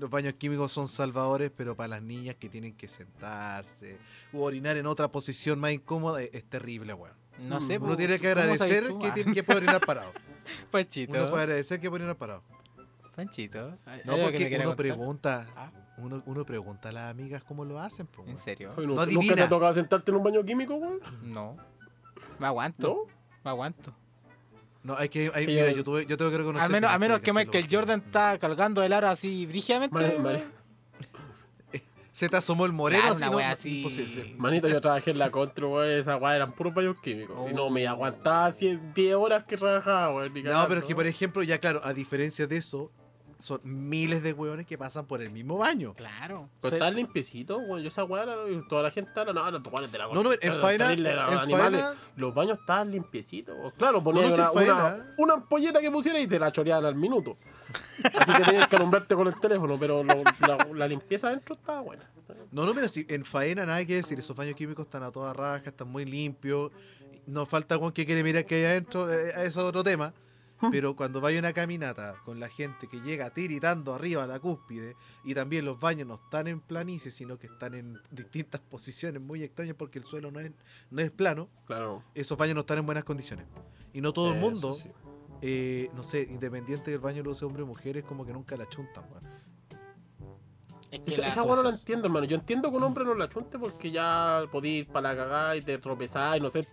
los 0.00 0.10
baños 0.10 0.34
químicos 0.34 0.72
son 0.72 0.88
salvadores, 0.88 1.52
pero 1.56 1.76
para 1.76 1.88
las 1.88 2.02
niñas 2.02 2.34
que 2.36 2.48
tienen 2.48 2.74
que 2.74 2.88
sentarse 2.88 3.96
u 4.32 4.40
orinar 4.42 4.76
en 4.76 4.86
otra 4.86 5.08
posición 5.08 5.60
más 5.60 5.72
incómoda 5.72 6.20
es, 6.22 6.30
es 6.34 6.44
terrible, 6.44 6.92
weón. 6.92 7.14
No 7.38 7.60
sé, 7.60 7.78
Uno 7.78 7.88
po, 7.88 7.96
tiene 7.96 8.18
que 8.18 8.32
¿cómo 8.32 8.42
sabes 8.42 8.60
agradecer 8.60 8.86
tú? 8.88 8.98
que, 8.98 9.06
Ah, 9.08 9.14
tiene, 9.14 9.32
que 9.32 9.42
puede 9.42 9.58
orinar 9.58 9.80
parado. 9.84 10.12
Panchito. 10.70 11.12
Uno 11.16 11.30
puede 11.30 11.42
agradecer 11.42 11.80
que 11.80 11.88
puede 11.90 12.02
orinar 12.04 12.16
parado. 12.16 12.42
Panchito. 13.16 13.76
¿hay 13.86 14.00
No, 14.04 14.16
que 14.16 14.22
porque 14.22 14.38
quiera 14.48 14.56
uno 14.64 14.64
contar? 14.70 14.76
pregunta, 14.76 15.46
Ah, 15.56 15.70
uno, 15.98 16.22
uno 16.26 16.44
pregunta 16.46 16.88
a 16.88 16.92
las 16.92 17.10
amigas 17.10 17.42
cómo 17.44 17.64
lo 17.64 17.80
hacen, 17.80 18.06
po, 18.06 18.24
¿En 18.26 18.38
serio? 18.38 18.72
Oye, 18.76 18.86
No 18.86 19.04
¿Nunca 19.06 19.34
te 19.34 19.42
ha 19.42 19.48
tocado 19.48 19.74
sentarte 19.74 20.10
en 20.10 20.16
un 20.16 20.22
baño 20.24 20.42
químico, 20.44 20.74
weón? 20.76 21.00
No. 21.22 21.56
Me 22.38 22.46
aguanto. 22.46 23.06
¿No? 23.06 23.12
Me 23.44 23.50
aguanto. 23.50 23.94
No, 24.82 24.96
hay 24.96 25.08
que, 25.08 25.30
hay- 25.34 25.46
Que 25.46 25.52
mira, 25.52 25.70
yo- 25.72 25.84
tuve, 25.84 26.06
yo 26.06 26.16
tengo 26.16 26.30
que 26.30 26.38
reconocer. 26.38 26.66
A 26.66 26.68
menos, 26.68 26.90
no 26.90 26.94
a 26.94 26.98
menos 26.98 27.22
que 27.22 27.32
Michael 27.32 27.46
porque 27.64 27.76
Jordan 27.76 28.02
está 28.04 28.38
colgando 28.38 28.82
el 28.82 28.92
aro 28.92 29.08
así 29.08 29.46
brígidamente. 29.46 29.94
Mari- 29.94 30.18
mari- 30.18 30.44
Se 32.22 32.28
te 32.28 32.36
asomó 32.36 32.66
el 32.66 32.72
moreno, 32.72 33.00
Claro, 33.02 33.14
así, 33.16 33.22
una 33.24 33.30
no, 33.32 33.36
wea 33.38 33.46
no, 33.48 33.52
así. 33.54 33.78
imposible, 33.78 34.22
sí. 34.22 34.34
Manito, 34.38 34.68
yo 34.68 34.80
trabajé 34.80 35.10
en 35.10 35.18
la 35.18 35.32
contra, 35.32 35.66
weón. 35.66 35.90
Esa 35.90 36.16
weá 36.18 36.36
eran 36.36 36.52
puros 36.52 36.72
baños 36.72 36.96
químicos. 37.02 37.50
Y 37.50 37.52
no 37.52 37.68
me 37.68 37.84
Oh. 37.88 37.90
aguantaba 37.90 38.52
100 38.52 38.94
10 38.94 39.16
horas 39.16 39.42
que 39.42 39.56
trabajaba, 39.56 40.28
ni 40.28 40.40
No, 40.44 40.64
pero 40.68 40.82
es 40.82 40.86
que, 40.86 40.94
por 40.94 41.08
ejemplo, 41.08 41.42
ya 41.42 41.58
claro, 41.58 41.80
a 41.82 41.92
diferencia 41.92 42.46
de 42.46 42.58
eso, 42.58 42.92
son 43.42 43.60
miles 43.64 44.22
de 44.22 44.32
hueones 44.32 44.66
que 44.66 44.78
pasan 44.78 45.06
por 45.06 45.20
el 45.20 45.30
mismo 45.30 45.58
baño. 45.58 45.94
Claro. 45.94 46.48
Pero 46.60 46.70
Se- 46.70 46.76
está 46.76 46.90
limpiecito, 46.90 47.58
weón. 47.58 47.82
Yo 47.82 47.88
esa 47.88 48.04
weá, 48.04 48.24
toda 48.68 48.82
la 48.84 48.90
gente 48.90 49.08
está, 49.10 49.24
no, 49.24 49.32
no, 49.32 49.62
tú 49.62 49.70
de 49.70 49.98
la 49.98 50.06
No, 50.06 50.22
no, 50.22 50.32
en 50.32 50.54
faena- 50.54 50.88
animales. 50.88 51.50
faena- 51.82 51.94
Los 52.16 52.32
baños 52.34 52.58
estaban 52.60 52.90
limpiecitos. 52.90 53.56
Claro, 53.76 54.02
ponían 54.02 54.30
no, 54.30 54.34
si 54.34 54.40
una, 54.40 54.48
en 54.48 54.54
faena- 54.54 54.74
una, 54.94 55.14
una 55.18 55.34
ampolleta 55.34 55.80
que 55.80 55.90
pusiera 55.90 56.20
y 56.20 56.26
te 56.26 56.38
la 56.38 56.52
choreaban 56.52 56.84
al 56.84 56.94
minuto. 56.94 57.36
Así 58.04 58.32
que 58.32 58.42
tenías 58.44 58.68
que 58.68 58.76
alumbrarte 58.76 59.14
con 59.14 59.26
el 59.26 59.38
teléfono, 59.40 59.76
pero 59.78 60.02
lo- 60.04 60.14
la, 60.46 60.66
la 60.74 60.86
limpieza 60.88 61.28
adentro 61.28 61.54
estaba 61.56 61.80
buena. 61.80 62.08
No, 62.50 62.64
no, 62.64 62.72
mira, 62.74 62.88
si 62.88 63.04
en 63.08 63.24
faena 63.24 63.66
nada 63.66 63.84
que 63.84 63.96
decir, 63.96 64.18
esos 64.18 64.36
baños 64.36 64.54
químicos 64.56 64.86
están 64.86 65.02
a 65.02 65.10
toda 65.10 65.32
raja, 65.34 65.70
están 65.70 65.88
muy 65.88 66.04
limpios. 66.04 66.70
No 67.26 67.46
falta 67.46 67.74
algún 67.74 67.92
que 67.92 68.04
quiere 68.06 68.22
mirar 68.24 68.44
que 68.44 68.54
hay 68.56 68.64
adentro, 68.64 69.10
eh, 69.12 69.28
eso 69.30 69.44
es 69.46 69.56
otro 69.58 69.82
tema. 69.82 70.12
Pero 70.70 70.94
cuando 70.96 71.20
vaya 71.20 71.38
una 71.38 71.52
caminata 71.52 72.14
con 72.24 72.38
la 72.38 72.48
gente 72.48 72.86
que 72.88 73.00
llega 73.00 73.30
tiritando 73.30 73.94
arriba 73.94 74.24
a 74.24 74.26
la 74.26 74.38
cúspide 74.38 74.94
y 75.24 75.34
también 75.34 75.64
los 75.64 75.80
baños 75.80 76.06
no 76.06 76.14
están 76.14 76.46
en 76.46 76.60
planicie, 76.60 77.10
sino 77.10 77.38
que 77.38 77.46
están 77.48 77.74
en 77.74 77.98
distintas 78.10 78.60
posiciones 78.60 79.20
muy 79.20 79.42
extrañas 79.42 79.74
porque 79.76 79.98
el 79.98 80.04
suelo 80.04 80.30
no 80.30 80.40
es, 80.40 80.52
no 80.90 81.02
es 81.02 81.10
plano, 81.10 81.48
Claro. 81.66 82.02
esos 82.14 82.38
baños 82.38 82.54
no 82.54 82.60
están 82.60 82.78
en 82.78 82.86
buenas 82.86 83.04
condiciones. 83.04 83.46
Y 83.92 84.00
no 84.00 84.12
todo 84.12 84.32
el 84.32 84.38
mundo, 84.40 84.74
sí. 84.74 84.88
eh, 85.42 85.90
no 85.94 86.02
sé, 86.02 86.22
independiente 86.22 86.90
del 86.90 87.00
baño 87.00 87.22
lo 87.22 87.32
use 87.32 87.44
hombre 87.44 87.62
o 87.62 87.66
mujeres, 87.66 88.04
como 88.04 88.24
que 88.24 88.32
nunca 88.32 88.56
la 88.56 88.68
chuntan, 88.68 89.04
weón. 89.10 89.31
Es 90.92 91.00
que 91.00 91.14
Esa, 91.14 91.26
esa 91.28 91.42
weá 91.42 91.56
no 91.56 91.62
la 91.64 91.70
entiendo, 91.70 92.06
hermano. 92.06 92.26
Yo 92.26 92.36
entiendo 92.36 92.70
que 92.70 92.76
un 92.76 92.82
hombre 92.84 93.04
no 93.04 93.14
la 93.14 93.28
chunte 93.28 93.58
porque 93.58 93.90
ya 93.90 94.42
podí 94.52 94.68
ir 94.78 94.86
para 94.88 95.10
la 95.14 95.16
cagada 95.16 95.56
y 95.56 95.62
te 95.62 95.78
tropezás 95.78 96.36
y 96.36 96.40
no 96.40 96.50
sé, 96.50 96.64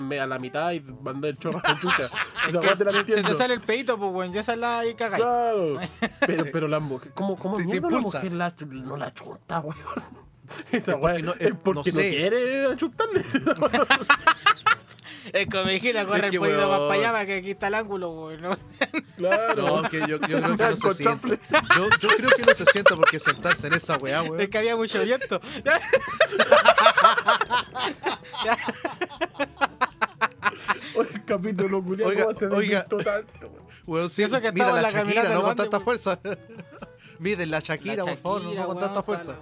me- 0.00 0.20
a 0.20 0.26
la 0.26 0.38
mitad 0.38 0.70
y 0.72 0.80
mandé 0.80 1.30
el 1.30 1.36
chorro 1.38 1.60
de 1.60 1.74
chucha. 1.74 2.08
Esa 2.48 2.60
weá 2.60 2.76
te 2.76 2.84
la 2.84 2.90
se 2.92 2.98
entiendo. 3.00 3.28
te 3.28 3.34
sale 3.34 3.54
el 3.54 3.60
pedito, 3.60 3.98
pues, 3.98 4.12
weón. 4.12 4.32
Ya 4.32 4.40
esa 4.40 4.56
la 4.56 4.78
ahí 4.78 4.94
cagáis. 4.94 5.22
Claro. 5.22 5.78
Pero, 6.26 6.44
pero 6.52 6.68
la 6.68 6.80
mujer, 6.80 7.12
¿cómo, 7.14 7.36
cómo 7.36 7.56
Te- 7.58 7.64
te 7.66 7.80
la 7.80 7.98
mujer 7.98 8.32
la- 8.32 8.54
no 8.60 8.96
la 8.96 9.12
chunta, 9.12 9.60
weón? 9.60 9.76
Esa 10.70 10.92
Es 10.92 10.98
porque 10.98 11.22
no- 11.22 11.32
es 11.32 11.40
es- 11.40 11.54
porque 11.62 11.90
no 11.90 11.96
no, 11.96 12.02
sé. 12.02 12.10
quiere 12.10 12.66
achuntarle. 12.66 13.24
Es 15.32 15.46
como 15.46 15.64
dijiste, 15.64 16.04
corre 16.04 16.26
Es 16.26 16.30
que, 16.30 16.36
el 16.36 16.42
pedito 16.42 16.68
más 16.68 16.80
para 16.80 16.94
allá 16.94 17.12
para 17.12 17.26
que 17.26 17.34
aquí 17.36 17.50
está 17.50 17.68
el 17.68 17.74
ángulo, 17.74 18.10
weón. 18.10 18.42
¿no? 18.42 18.56
Claro. 19.16 19.82
No, 19.82 19.88
que 19.88 20.00
yo, 20.00 20.06
yo 20.06 20.18
creo 20.18 20.56
que 20.56 20.66
no 20.66 20.76
se 20.76 20.94
sienta. 20.94 21.28
Yo, 21.28 21.88
yo 22.00 22.08
creo 22.16 22.30
que 22.30 22.42
no 22.42 22.54
se 22.54 22.64
sienta 22.66 22.96
porque 22.96 23.20
sentarse 23.20 23.68
en 23.68 23.74
esa 23.74 23.96
weá, 23.96 24.22
weón. 24.22 24.40
Es 24.40 24.48
que 24.48 24.58
había 24.58 24.76
mucho 24.76 25.02
viento. 25.02 25.40
el 31.00 31.24
capítulo 31.24 31.82
culiao, 31.82 32.08
Oiga, 32.08 32.24
¿cómo 32.24 32.38
se 32.38 32.46
oiga. 32.46 32.84
tanto, 32.84 33.50
weón? 33.86 34.06
Eso 34.06 34.40
que 34.40 34.48
en 34.48 34.58
la 34.58 34.82
la 34.82 34.90
Shakira, 34.90 35.34
no 35.34 35.42
con 35.42 35.56
tanta 35.56 35.80
fuerza. 35.80 36.18
Miden 37.18 37.50
la 37.50 37.60
Shakira, 37.60 38.04
por 38.04 38.18
favor, 38.18 38.42
no, 38.42 38.66
con 38.66 38.80
tanta 38.80 39.02
fuerza. 39.02 39.36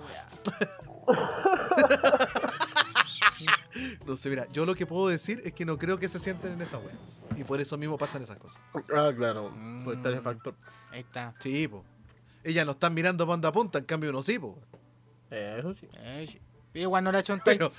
No 4.07 4.17
sé, 4.17 4.31
mira, 4.31 4.47
yo 4.53 4.67
lo 4.67 4.75
que 4.75 4.87
puedo 4.87 5.09
decir 5.09 5.43
es 5.45 5.53
que 5.53 5.65
no 5.65 5.79
creo 5.79 5.99
que 5.99 6.09
se 6.09 6.19
sienten 6.19 6.53
en 6.53 6.63
esa 6.63 6.79
weá. 6.79 6.95
Y 7.37 7.45
por 7.45 7.61
eso 7.61 7.79
mismo 7.79 7.97
pasan 7.97 8.23
esas 8.23 8.39
cosas. 8.39 8.61
Ah, 8.95 9.11
claro. 9.17 9.51
Mm. 9.51 9.85
Puede 9.85 9.97
estar 9.97 10.13
ese 10.13 10.23
factor. 10.23 10.55
Ahí 10.91 11.01
está. 11.01 11.35
Sí, 11.41 11.67
po. 11.69 11.85
Ellas 12.45 12.67
no 12.67 12.73
están 12.73 12.93
mirando 12.93 13.25
banda 13.25 13.49
a 13.49 13.53
punta, 13.53 13.79
en 13.79 13.85
cambio 13.85 14.11
uno 14.11 14.23
sí, 14.23 14.39
po. 14.39 14.59
Eh, 15.31 15.57
eso 15.59 15.75
sí. 15.75 15.89
Eh, 15.99 16.29
sí. 16.31 16.41
Igual 16.81 17.05
no 17.05 17.13
la 17.13 17.23
chuntáis. 17.23 17.59
Pero. 17.59 17.73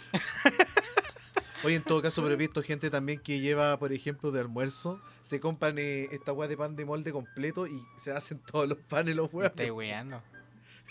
Oye, 1.63 1.75
en 1.77 1.83
todo 1.83 2.01
caso, 2.01 2.21
pero 2.21 2.33
he 2.33 2.37
visto 2.37 2.61
gente 2.61 2.89
también 2.89 3.19
que 3.19 3.39
lleva, 3.39 3.79
por 3.79 3.93
ejemplo, 3.93 4.31
de 4.31 4.41
almuerzo, 4.41 4.99
se 5.21 5.39
compran 5.39 5.77
eh, 5.77 6.09
esta 6.11 6.33
weá 6.33 6.49
de 6.49 6.57
pan 6.57 6.75
de 6.75 6.83
molde 6.83 7.13
completo 7.13 7.67
y 7.67 7.85
se 7.97 8.11
hacen 8.11 8.39
todos 8.39 8.67
los 8.67 8.77
panes 8.79 9.15
los 9.15 9.31
huevos. 9.31 9.51
estáis 9.51 9.71
weando. 9.71 10.21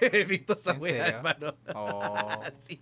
He 0.12 0.24
visto 0.24 0.54
esa 0.54 0.72
¿En 0.72 0.82
weá, 0.82 1.06
hermano. 1.06 1.54
Oh, 1.74 2.40
Sí. 2.58 2.80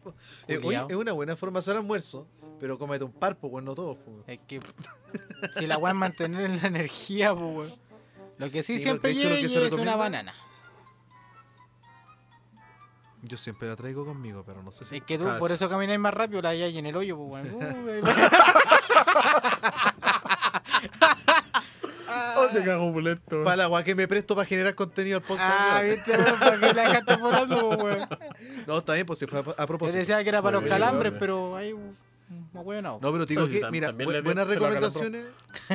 Eh, 0.48 0.60
oye, 0.62 0.84
es 0.88 0.96
una 0.96 1.12
buena 1.12 1.36
forma 1.36 1.58
de 1.58 1.60
hacer 1.60 1.76
almuerzo, 1.76 2.26
pero 2.58 2.78
cómete 2.78 3.04
un 3.04 3.12
par, 3.12 3.36
pues 3.36 3.62
no 3.64 3.74
todos. 3.74 3.96
po. 3.98 4.24
es 4.26 4.40
que 4.46 4.60
si 5.58 5.66
la 5.66 5.78
weá 5.78 5.92
es 5.92 5.98
mantener 5.98 6.50
la 6.50 6.68
energía, 6.68 7.34
pues. 7.34 7.72
Lo 8.38 8.50
que 8.50 8.62
sí, 8.62 8.74
Sí, 8.74 8.84
siempre 8.84 9.10
hecho, 9.10 9.28
lleve 9.28 9.66
es 9.66 9.72
una 9.72 9.96
banana. 9.96 10.34
Yo 13.22 13.36
siempre 13.36 13.68
la 13.68 13.76
traigo 13.76 14.06
conmigo, 14.06 14.44
pero 14.46 14.62
no 14.62 14.72
sé 14.72 14.86
si. 14.86 14.96
Es 14.96 15.02
que 15.02 15.18
tú 15.18 15.24
Cacho. 15.24 15.38
por 15.38 15.52
eso 15.52 15.68
camináis 15.68 16.00
más 16.00 16.14
rápido, 16.14 16.40
la 16.40 16.48
hay 16.50 16.78
en 16.78 16.86
el 16.86 16.96
hoyo, 16.96 17.18
pues 17.18 17.44
weón. 17.44 18.02
Te 22.52 22.64
cago. 22.64 22.92
Para 23.44 23.56
la 23.56 23.68
weá 23.68 23.84
que 23.84 23.94
me 23.94 24.06
presto 24.08 24.34
para 24.34 24.46
generar 24.46 24.74
contenido 24.74 25.18
al 25.18 25.22
podcast. 25.22 25.50
ah, 25.52 25.78
weón. 25.80 25.94
viste, 25.96 26.12
weón, 26.16 26.38
para 26.40 26.60
que 26.60 26.74
la 26.74 26.82
dejaste 26.82 27.18
pues, 27.18 27.50
weón. 27.82 28.08
No, 28.66 28.78
está 28.78 28.94
bien, 28.94 29.06
pues 29.06 29.18
si 29.18 29.26
fue 29.26 29.38
a, 29.38 29.42
a 29.42 29.44
Yo 29.44 29.66
propósito. 29.66 29.98
decía 29.98 30.22
que 30.22 30.28
era 30.28 30.42
para 30.42 30.60
los 30.60 30.68
calambres, 30.68 31.12
pero 31.18 31.56
ahí, 31.56 31.74
no, 32.52 32.60
weón, 32.60 32.82
no. 32.84 32.98
No, 33.00 33.12
pero 33.12 33.26
te 33.26 33.34
digo 33.34 33.48
que, 33.48 33.60
mira, 33.70 33.90
bu- 33.92 34.10
le 34.12 34.20
buenas 34.20 34.46
se 34.46 34.54
recomendaciones, 34.54 35.26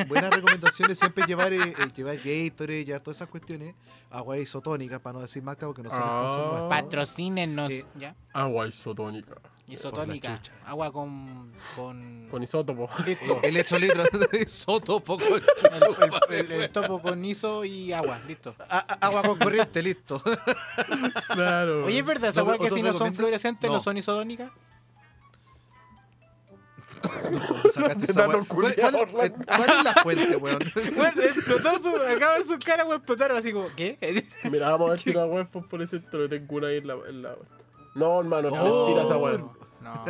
buenas 0.08 0.34
recomendaciones 0.34 0.98
siempre 1.00 1.26
llevar, 1.26 1.52
eh, 1.54 1.60
eh, 1.62 1.74
llevar 1.96 2.16
Gatorade, 2.18 2.86
llevar 2.86 3.02
todas 3.02 3.18
esas 3.18 3.28
cuestiones, 3.30 3.76
agua 4.12 4.38
isotónica, 4.38 5.00
para 5.00 5.14
no 5.14 5.22
decir 5.22 5.43
marca, 5.43 5.66
porque 5.66 5.84
no 5.84 5.89
son 5.89 6.00
Ah. 6.02 6.68
Patrocínenos, 6.70 7.70
Eh, 7.72 7.86
¿ya? 8.00 8.16
Agua 8.34 8.68
isotónica. 8.68 9.36
Isotónica, 9.68 10.39
agua 10.66 10.91
con... 10.91 11.51
con... 11.76 12.28
Con 12.30 12.43
isótopo. 12.43 12.89
Listo. 13.05 13.39
Electrolitros 13.43 14.07
de 14.11 14.41
isotopo, 14.43 15.18
con- 15.18 15.41
El, 16.30 16.51
el- 16.51 16.61
el 16.63 16.70
topo 16.70 17.01
con 17.01 17.24
iso 17.26 17.66
y 17.66 17.91
agua, 17.93 18.20
listo. 18.28 18.55
a- 18.70 18.80
agua 19.01 19.24
con 19.24 19.39
corriente, 19.39 19.82
listo. 19.82 20.22
Claro. 21.30 21.86
Oye, 21.86 21.99
¿es 21.99 22.05
verdad 22.05 22.30
esa 22.30 22.43
weá 22.43 22.57
que 22.57 22.70
si 22.70 22.82
no 22.84 22.93
son 22.93 23.13
fluorescentes 23.16 23.70
no 23.70 23.78
No. 23.78 23.84
son 23.84 23.97
isodónicas? 23.97 24.51
¿Dónde 27.24 27.72
sacaste 27.72 28.05
esa? 28.11 28.26
¿Cuál, 28.26 28.47
cuál- 28.47 28.72
eh, 28.72 29.34
cuál 29.45 29.70
es 29.70 29.84
la 29.84 29.93
fuente, 30.01 30.36
weón? 30.38 30.59
Bueno, 30.95 31.22
explotó 31.22 31.80
su... 31.80 31.89
Acaba 31.95 32.38
de 32.39 32.45
sus 32.45 32.57
caras, 32.59 32.86
weón, 32.86 32.97
explotaron 32.97 33.38
así 33.38 33.51
como, 33.53 33.68
¿qué? 33.76 33.97
Mira, 34.51 34.70
vamos 34.70 34.88
a 34.88 34.91
ver 34.91 34.99
si 34.99 35.13
la 35.13 35.26
web 35.26 35.47
por 35.47 35.82
ese 35.82 35.99
pero 35.99 36.28
tengo 36.30 36.55
una 36.55 36.68
ahí 36.68 36.78
en 36.78 36.88
la, 36.88 36.95
en 37.07 37.22
la 37.22 37.36
No, 37.96 38.20
hermano, 38.20 38.50
es 38.50 38.54
Oh. 38.60 38.86
mentira 38.88 39.04
esa. 39.04 39.18
No. 39.82 40.04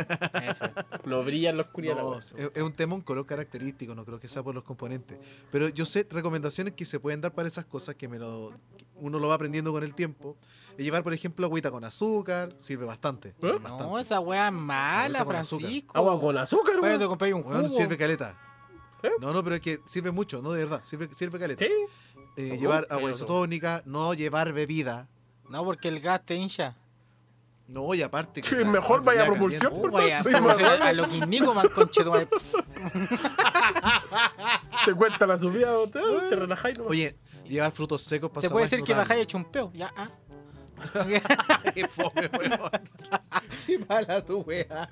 No 1.04 1.22
brilla 1.22 1.50
en 1.50 1.58
la 1.58 1.62
oscuridad 1.64 1.96
No, 1.96 2.18
es, 2.18 2.34
es 2.54 2.62
un 2.62 2.72
tema, 2.72 2.94
un 2.94 3.02
color 3.02 3.26
característico, 3.26 3.94
no 3.94 4.04
creo 4.06 4.18
que 4.18 4.26
sea 4.28 4.42
por 4.42 4.54
los 4.54 4.64
componentes. 4.64 5.18
Pero 5.52 5.68
yo 5.68 5.84
sé 5.84 6.06
recomendaciones 6.10 6.72
que 6.74 6.84
se 6.86 6.98
pueden 6.98 7.20
dar 7.20 7.32
para 7.34 7.46
esas 7.46 7.66
cosas 7.66 7.94
que 7.94 8.08
me 8.08 8.18
lo, 8.18 8.52
que 8.78 8.86
uno 8.96 9.18
lo 9.18 9.28
va 9.28 9.34
aprendiendo 9.34 9.72
con 9.72 9.82
el 9.84 9.94
tiempo. 9.94 10.36
Es 10.78 10.84
llevar, 10.84 11.02
por 11.02 11.12
ejemplo, 11.12 11.44
agüita 11.46 11.70
con 11.70 11.84
azúcar, 11.84 12.54
sirve 12.58 12.86
bastante. 12.86 13.28
¿Eh? 13.30 13.34
bastante. 13.40 13.84
No, 13.84 13.98
esa 13.98 14.18
weá 14.20 14.48
es 14.48 14.52
mala, 14.54 15.20
Agüita 15.20 15.24
con 15.26 15.36
azúcar. 15.36 15.60
Francisco. 15.60 15.98
Agua 15.98 16.20
con 16.20 16.38
azúcar, 16.38 16.80
Bueno, 16.80 16.94
te 16.94 16.98
weón. 17.04 17.08
compré 17.10 17.34
un 17.34 17.42
jugo. 17.42 17.68
sirve 17.68 17.96
caleta. 17.98 18.34
¿Eh? 19.02 19.10
No, 19.20 19.32
no, 19.34 19.44
pero 19.44 19.56
es 19.56 19.60
que 19.62 19.78
sirve 19.84 20.10
mucho, 20.10 20.40
no, 20.40 20.52
de 20.52 20.64
verdad, 20.64 20.80
sirve, 20.84 21.10
sirve 21.14 21.38
caleta. 21.38 21.64
Sí. 21.64 21.70
Eh, 22.38 22.56
llevar 22.58 22.86
agua 22.90 23.10
isotónica, 23.10 23.82
no 23.84 24.14
llevar 24.14 24.52
bebida. 24.54 25.06
No, 25.50 25.64
porque 25.64 25.88
el 25.88 26.00
gas 26.00 26.24
te 26.24 26.34
hincha. 26.34 26.76
No, 27.68 27.92
y 27.94 28.02
aparte. 28.02 28.40
que 28.42 28.48
Sí, 28.48 28.54
la- 28.56 28.64
mejor 28.64 29.00
la 29.00 29.06
vaya 29.06 29.22
a 29.22 29.26
propulsión, 29.26 29.72
mamá. 29.82 30.00
a 30.84 30.92
lo 30.92 31.06
Nico 31.26 31.54
man, 31.54 31.68
conchetumare. 31.74 32.28
Te 34.84 34.94
cuenta 34.94 35.26
la 35.26 35.38
subida, 35.38 35.72
te, 35.90 36.00
te 36.30 36.36
relajáis. 36.36 36.78
nomás. 36.78 36.90
Oye, 36.92 37.16
llevar 37.44 37.72
frutos 37.72 38.02
secos 38.02 38.30
para 38.30 38.42
Se 38.42 38.50
puede 38.50 38.64
decir 38.66 38.82
que 38.82 38.94
bajáis 38.94 39.22
hecho 39.22 39.36
un 39.36 39.44
peo. 39.44 39.70
Ya, 39.74 39.92
ah. 39.96 40.08
Qué 41.74 41.88
fome, 41.88 42.30
weón. 42.38 42.70
Qué 43.66 43.78
mala 43.88 44.24
tu 44.24 44.40
wea. 44.42 44.88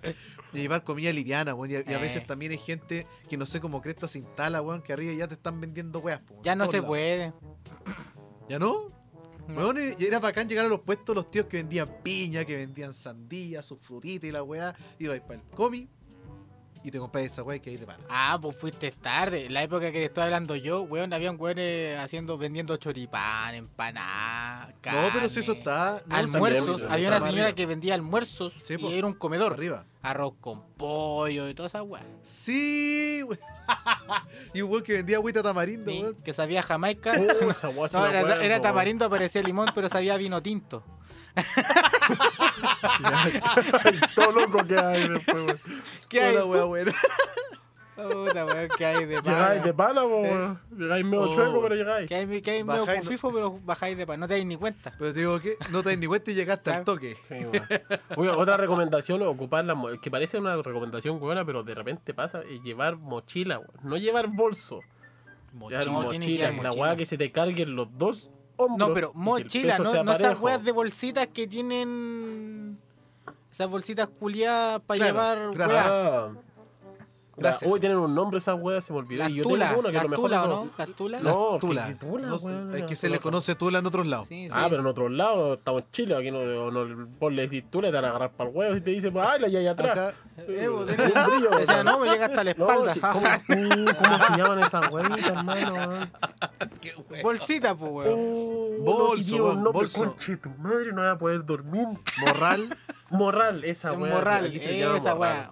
Y 0.53 0.59
llevar 0.63 0.83
comida 0.83 1.13
liviana, 1.13 1.55
weón. 1.55 1.71
Y, 1.71 1.77
a- 1.77 1.91
y 1.91 1.95
a 1.95 1.99
veces 1.99 2.23
Eh. 2.23 2.25
también 2.27 2.53
hay 2.53 2.59
gente 2.59 3.07
que 3.29 3.37
no 3.37 3.47
sé 3.47 3.61
cómo 3.61 3.81
cresta 3.83 4.09
se 4.09 4.19
instala, 4.19 4.63
weón, 4.63 4.83
que 4.83 4.93
arriba 4.93 5.13
ya 5.13 5.29
te 5.29 5.35
están 5.35 5.61
vendiendo 5.61 6.01
weas, 6.01 6.21
po, 6.21 6.41
ya 6.43 6.57
no 6.57 6.67
se 6.67 6.83
puede. 6.83 7.33
¿Ya 8.49 8.59
no? 8.59 8.89
Weón, 9.49 9.79
era 9.79 10.19
bacán 10.19 10.49
llegar 10.49 10.67
a 10.67 10.69
los 10.69 10.81
puestos 10.81 11.15
los 11.15 11.31
tíos 11.31 11.47
que 11.47 11.59
vendían 11.59 11.89
piña, 12.03 12.45
que 12.45 12.57
vendían 12.57 12.95
sandía, 12.95 13.63
sus 13.63 13.79
frutitas 13.81 14.29
y 14.29 14.33
la 14.33 14.43
weá. 14.43 14.75
Ibais 14.99 15.23
para 15.23 15.35
el 15.35 15.43
comi 15.49 15.89
y 16.85 16.91
te 16.91 16.99
comprás 16.99 17.25
esa 17.25 17.43
weá 17.43 17.59
que 17.59 17.71
ahí 17.71 17.79
te 17.79 17.87
para. 17.87 17.99
Ah, 18.11 18.39
pues 18.41 18.57
fuiste 18.57 18.91
tarde. 18.93 19.47
En 19.47 19.55
la 19.55 19.63
época 19.63 19.87
que 19.87 19.99
te 19.99 20.05
estoy 20.05 20.25
hablando 20.25 20.55
yo, 20.55 20.83
weón, 20.83 21.13
habían 21.15 21.37
weones 21.41 21.99
haciendo, 21.99 22.37
vendiendo 22.39 22.77
choripán, 22.77 23.55
empanadas, 23.55 24.69
No, 24.85 25.09
pero 25.13 25.29
si 25.29 25.41
eso 25.41 25.53
está. 25.53 26.03
no, 26.07 26.15
Almuerzos. 26.17 26.67
también, 26.83 26.93
Había 26.93 27.09
una 27.09 27.21
señora 27.21 27.43
arriba. 27.45 27.55
que 27.57 27.67
vendía 27.67 27.95
almuerzos 27.95 28.53
Sí, 28.65 28.75
y 28.75 28.79
po. 28.79 28.91
era 28.91 29.07
un 29.07 29.15
comedor. 29.15 29.55
Arriba. 29.55 29.87
Arroz 30.03 30.35
con 30.41 30.63
pollo 30.77 31.49
y 31.49 31.55
toda 31.55 31.69
esa 31.69 31.83
weá. 31.83 32.03
Sí, 32.23 33.23
weón. 33.23 33.41
y 34.55 34.61
un 34.61 34.71
weón 34.71 34.85
que 34.85 34.93
vendía 34.93 35.17
agüita 35.17 35.43
tamarindo, 35.43 35.91
Sí, 35.91 36.03
weón. 36.03 36.15
que 36.23 36.33
sabía 36.35 36.63
jamaica. 36.63 37.13
Uh, 37.19 37.51
esa 37.51 37.71
No, 37.99 38.07
era, 38.07 38.45
era 38.45 38.61
tamarindo, 38.61 39.09
parecía 39.09 39.43
limón, 39.43 39.69
pero 39.75 39.89
sabía 39.89 40.17
vino 40.19 40.43
tinto. 40.43 40.85
Todo 44.15 44.33
loco 44.33 44.65
que 44.67 44.77
hay 44.79 45.09
después, 45.09 45.37
weón. 45.47 45.61
¿Qué 46.09 46.21
hay? 46.23 46.37
Hola, 46.37 46.45
weá, 46.47 46.65
buena. 46.65 46.93
Puta, 47.97 48.45
weón, 48.45 48.69
que 48.77 48.85
hay 48.87 49.05
de 49.07 49.23
pana. 49.23 49.39
Llegáis 49.39 49.65
de 49.65 49.75
pana, 49.75 50.03
Eh. 50.03 50.07
weón. 50.07 50.61
Llegáis 50.77 51.05
medio 51.05 51.23
Oh. 51.23 51.35
chueco, 51.35 51.63
pero 51.63 51.75
llegáis. 51.75 52.09
Que 52.09 52.15
hay, 52.17 52.43
que 52.43 52.51
hay 52.51 52.65
medio 52.65 52.87
Bajáis, 52.87 53.23
no- 53.23 53.31
pero 53.31 53.59
bajáis 53.65 53.97
de 53.97 54.07
pana. 54.07 54.19
No 54.21 54.29
te 54.29 54.35
dais 54.35 54.47
ni 54.47 54.57
cuenta. 54.57 54.93
Pero 54.99 55.13
te 55.13 55.21
digo 55.21 55.41
que 55.41 55.57
no 55.71 55.83
te 55.83 55.91
das 55.91 55.99
ni 55.99 56.07
cuenta 56.07 56.31
y 56.31 56.35
llegaste 56.35 56.71
al 56.71 56.85
toque. 56.85 57.17
Sí, 57.23 57.35
weón. 57.35 57.53
Oye, 58.17 58.31
otra 58.31 58.57
recomendación, 58.57 59.23
ocupar 59.23 59.65
la 59.65 59.77
que 60.01 60.11
parece 60.11 60.39
una 60.39 60.57
recomendación 60.57 61.19
buena, 61.21 61.45
pero 61.45 61.63
de 61.63 61.75
repente 61.75 62.15
pasa, 62.15 62.43
es 62.49 62.63
llevar 62.63 62.97
mochila, 62.97 63.59
weón. 63.59 63.71
No 63.83 63.97
llevar 63.97 64.29
bolso. 64.29 64.81
No, 65.53 65.61
mochila, 65.61 65.81
llevar 65.85 66.55
la 66.55 66.63
mochila. 66.63 66.73
weá 66.73 66.97
que 66.97 67.07
se 67.07 67.17
te 67.17 67.31
carguen 67.31 67.77
los 67.77 67.87
dos 67.97 68.29
hombros. 68.57 68.89
No, 68.89 68.95
pero 68.95 69.13
mochila, 69.15 69.79
no, 69.79 70.13
esas 70.13 70.41
weas 70.41 70.65
de 70.65 70.73
bolsitas 70.73 71.27
que 71.29 71.47
tienen. 71.47 72.79
Esas 73.51 73.69
bolsitas 73.69 74.09
culiadas 74.09 74.81
para 74.81 74.99
Claro, 75.13 75.53
llevar 75.53 76.45
gracias. 77.37 77.63
Ah. 77.69 77.73
Uy, 77.73 77.81
tienen 77.81 77.99
un 77.99 78.15
nombre 78.15 78.39
esas 78.39 78.59
weas, 78.61 78.85
se 78.85 78.93
me 78.93 78.99
olvidó. 79.01 79.19
Las 79.23 79.31
Y 79.31 79.35
yo 79.37 79.43
tulas, 79.45 79.69
tengo 79.71 79.81
una 79.81 79.89
que 79.91 79.95
las 79.95 80.03
lo 80.05 80.09
mejor 80.11 80.31
de 80.31 80.37
tulas, 80.37 80.47
¿o 80.47 80.49
todo. 80.51 80.65
no? 80.65 80.71
Las 80.79 80.89
tulas. 80.97 81.23
No, 81.23 81.59
Tula. 81.61 81.87
que 81.89 81.95
tula, 81.95 82.27
No, 82.29 82.37
weón, 82.37 82.75
es 82.75 82.81
no, 82.83 82.87
que 82.87 82.97
se 82.97 83.09
le 83.09 83.17
tula. 83.19 83.23
conoce 83.23 83.55
Tula 83.55 83.79
en 83.79 83.87
otros 83.87 84.07
lados. 84.07 84.27
Sí, 84.29 84.47
sí. 84.49 84.55
Ah, 84.55 84.67
pero 84.69 84.81
en 84.81 84.87
otros 84.87 85.11
lados, 85.11 85.59
estamos 85.59 85.83
en 85.83 85.91
Chile, 85.93 86.17
aquí 86.17 86.31
no, 86.31 86.71
no, 86.71 87.07
vos 87.19 87.33
le 87.33 87.43
decís 87.43 87.65
tú, 87.71 87.81
le 87.81 87.89
te 87.89 87.95
van 87.95 88.05
a 88.05 88.09
agarrar 88.09 88.31
para 88.33 88.51
el 88.51 88.57
huevo 88.57 88.77
y 88.77 88.81
te 88.81 88.91
dice, 88.91 89.11
pues, 89.11 89.27
ay, 89.27 89.41
la 89.41 89.47
hay 89.47 89.67
atrás. 89.67 89.91
Acá, 89.91 90.15
Eh, 90.49 90.69
vos 90.69 90.81
Un 90.81 90.87
brillo, 90.97 91.51
O 91.63 91.65
sea, 91.65 91.85
no, 91.85 91.99
me 92.01 92.09
llega 92.09 92.27
hasta 92.27 92.43
la 92.45 92.55
No, 92.55 92.67
espalda. 92.71 92.95
sí, 92.95 93.01
¿cómo, 93.01 93.21
uh, 93.49 93.85
¿cómo 94.03 94.19
se 94.27 94.37
llaman 94.37 94.59
esas 94.61 94.91
huevitas, 94.91 95.27
hermano? 95.27 95.75
weón? 95.75 96.11
qué 96.81 96.95
wea. 97.11 97.23
Bolsita, 97.23 97.75
pues, 97.75 97.93
weón. 97.93 98.19
Uh, 98.19 98.85
Bolso, 98.85 99.55
no, 99.55 99.67
si 99.67 99.73
bolso. 99.73 99.99
conche 100.05 100.37
tu 100.37 100.51
madre, 100.59 100.93
no 100.93 101.01
voy 101.03 101.11
a 101.11 101.19
poder 101.19 101.45
dormir. 101.45 101.87
Morral. 102.21 102.69
Morral, 103.11 103.65
esa 103.65 103.93
weá. 103.93 104.15
morral, 104.15 104.47
aquí 104.47 104.59
se 104.61 104.79
llama 104.79 104.97
esa 104.99 105.15
morral. 105.15 105.51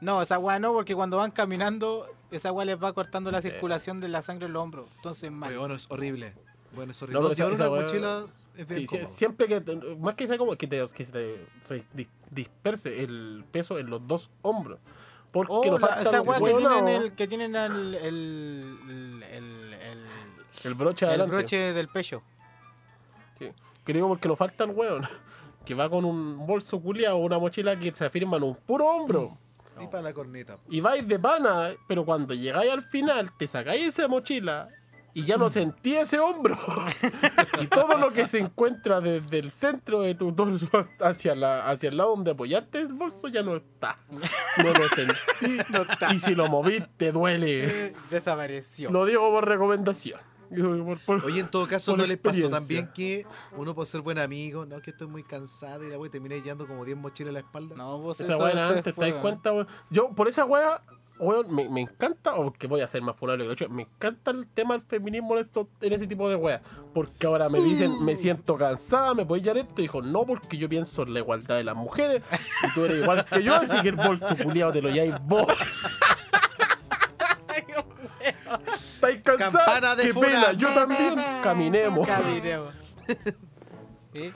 No, 0.00 0.22
esa 0.22 0.38
weá 0.38 0.58
no, 0.58 0.72
porque 0.72 0.94
cuando 0.94 1.16
van 1.18 1.30
caminando, 1.30 2.06
esa 2.30 2.52
weá 2.52 2.64
les 2.64 2.82
va 2.82 2.92
cortando 2.92 3.30
la 3.30 3.42
circulación 3.42 4.00
de 4.00 4.08
la 4.08 4.22
sangre 4.22 4.46
en 4.46 4.52
los 4.54 4.62
hombros. 4.62 4.86
Entonces, 4.96 5.30
mal. 5.30 5.56
Bueno, 5.56 5.74
es 5.74 5.86
horrible. 5.90 6.34
Bueno, 6.74 6.92
es 6.92 7.02
horrible. 7.02 7.20
No, 7.22 7.30
esa- 7.30 7.46
una 7.46 7.54
esa 7.54 7.68
weá- 7.70 7.82
mochila 7.82 8.26
es 8.56 8.66
bien 8.66 8.88
Sí, 8.88 8.98
siempre 9.06 9.46
que, 9.46 9.60
más 9.98 10.14
que 10.14 10.26
sea 10.26 10.38
como 10.38 10.56
que, 10.56 10.66
te, 10.66 10.84
que 10.94 11.04
se 11.04 11.12
te 11.12 12.08
disperse 12.30 13.02
el 13.02 13.44
peso 13.50 13.78
en 13.78 13.90
los 13.90 14.06
dos 14.06 14.30
hombros. 14.42 14.78
Porque 15.32 15.52
Oh, 15.52 15.78
la- 15.78 16.00
esa 16.02 16.22
weá 16.22 16.38
que 16.38 16.44
tienen, 16.54 16.62
¿no? 16.84 16.88
el, 16.88 17.12
que 17.12 17.26
tienen 17.28 17.54
el, 17.56 17.94
el, 17.94 18.78
el, 18.88 19.22
el, 19.22 19.74
el- 19.74 20.06
el 20.64 20.74
broche 20.74 21.04
el 21.06 21.10
adelante. 21.10 21.34
broche 21.34 21.56
del 21.72 21.88
pecho. 21.88 22.22
Sí. 23.38 23.50
Que 23.84 23.92
digo 23.92 24.08
porque 24.08 24.28
nos 24.28 24.38
falta 24.38 24.64
el 24.64 24.70
weón. 24.70 25.06
Que 25.64 25.74
va 25.74 25.90
con 25.90 26.06
un 26.06 26.46
bolso 26.46 26.80
culiado 26.80 27.16
o 27.16 27.20
una 27.20 27.38
mochila 27.38 27.78
que 27.78 27.92
se 27.92 28.04
afirma 28.06 28.38
en 28.38 28.44
un 28.44 28.54
puro 28.56 28.86
hombro. 28.86 29.36
Y 29.82 29.88
para 29.88 30.02
la 30.02 30.12
corneta. 30.12 30.58
Y 30.68 30.80
vais 30.80 31.06
de 31.06 31.18
pana, 31.18 31.70
pero 31.88 32.04
cuando 32.04 32.34
llegáis 32.34 32.70
al 32.70 32.82
final, 32.82 33.30
te 33.38 33.46
sacáis 33.46 33.88
esa 33.88 34.08
mochila 34.08 34.68
y 35.12 35.24
ya 35.24 35.36
no 35.36 35.50
sentí 35.50 35.96
ese 35.96 36.18
hombro. 36.18 36.58
y 37.60 37.66
todo 37.66 37.96
lo 37.98 38.10
que 38.10 38.26
se 38.26 38.38
encuentra 38.38 39.00
desde 39.00 39.38
el 39.38 39.50
centro 39.50 40.02
de 40.02 40.14
tu 40.14 40.32
torso 40.32 40.68
hacia, 41.00 41.34
la, 41.34 41.68
hacia 41.68 41.88
el 41.88 41.96
lado 41.96 42.10
donde 42.10 42.30
apoyaste 42.32 42.78
el 42.78 42.92
bolso 42.92 43.28
ya 43.28 43.42
no 43.42 43.56
está. 43.56 43.98
No 44.10 44.72
lo 44.72 44.88
sentí. 44.88 45.14
No 45.70 45.82
está. 45.82 46.12
Y 46.14 46.20
si 46.20 46.34
lo 46.34 46.48
movís, 46.48 46.82
te 46.96 47.12
duele. 47.12 47.86
Eh, 47.86 47.92
Desapareció. 48.10 48.90
Lo 48.90 49.04
digo 49.04 49.30
por 49.30 49.46
recomendación. 49.46 50.20
Por- 50.50 50.98
por- 51.00 51.24
Oye, 51.24 51.40
en 51.40 51.50
todo 51.50 51.66
caso, 51.68 51.92
Por 51.92 52.00
¿no 52.00 52.06
les 52.06 52.18
pasó 52.18 52.50
también 52.50 52.90
que 52.94 53.26
uno 53.56 53.74
puede 53.74 53.86
ser 53.88 54.00
buen 54.00 54.18
amigo? 54.18 54.66
No, 54.66 54.80
que 54.82 54.90
estoy 54.90 55.06
muy 55.06 55.22
cansado 55.22 55.84
y 55.84 55.90
la 55.90 55.98
wey 55.98 56.10
terminé 56.10 56.40
llevando 56.40 56.66
como 56.66 56.84
10 56.84 56.96
mochilas 56.98 57.28
en 57.28 57.34
la 57.34 57.40
espalda. 57.40 57.76
No, 57.76 57.98
vos 57.98 58.20
Esa 58.20 58.34
eso 58.34 58.44
antes, 58.44 58.94
¿te 58.94 59.00
das 59.10 59.20
cuenta, 59.20 59.52
weón? 59.52 59.68
Yo, 59.90 60.10
por 60.10 60.26
esa 60.28 60.44
weá, 60.44 60.82
weón, 61.20 61.54
me, 61.54 61.68
me 61.68 61.82
encanta, 61.82 62.34
o 62.34 62.52
que 62.52 62.66
voy 62.66 62.80
a 62.80 62.88
ser 62.88 63.02
más 63.02 63.14
funable 63.14 63.44
que 63.44 63.48
lo 63.48 63.52
hecho, 63.52 63.68
me 63.68 63.82
encanta 63.82 64.30
el 64.32 64.46
tema 64.48 64.74
del 64.74 64.82
feminismo 64.82 65.36
en, 65.38 65.44
esto- 65.44 65.68
en 65.80 65.92
ese 65.92 66.06
tipo 66.06 66.28
de 66.28 66.34
weá. 66.36 66.60
Porque 66.94 67.26
ahora 67.26 67.48
me 67.48 67.60
dicen, 67.60 68.04
me 68.04 68.16
siento 68.16 68.56
cansada, 68.56 69.14
¿me 69.14 69.24
podéis 69.24 69.44
llevar 69.44 69.58
esto? 69.58 69.74
Y 69.78 69.82
dijo, 69.82 70.02
no, 70.02 70.24
porque 70.26 70.56
yo 70.56 70.68
pienso 70.68 71.02
en 71.02 71.12
la 71.14 71.20
igualdad 71.20 71.56
de 71.58 71.64
las 71.64 71.76
mujeres, 71.76 72.22
y 72.68 72.74
tú 72.74 72.84
eres 72.86 73.02
igual 73.02 73.24
que 73.26 73.42
yo, 73.44 73.54
así 73.54 73.80
que 73.82 73.90
el 73.90 73.96
bolso 73.96 74.34
culiado 74.42 74.72
te 74.72 74.82
lo 74.82 74.88
lleváis 74.90 75.14
vos. 75.26 75.46
¿Estáis 79.00 79.22
cansados? 79.22 79.52
Campana 79.66 79.96
de 79.96 80.02
¡Qué 80.04 80.12
funa. 80.12 80.26
pena! 80.26 80.52
Yo 80.52 80.68
también. 80.74 81.14
Caminemos. 81.42 82.06
Caminemos. 82.06 82.74
¿Sí? 84.12 84.32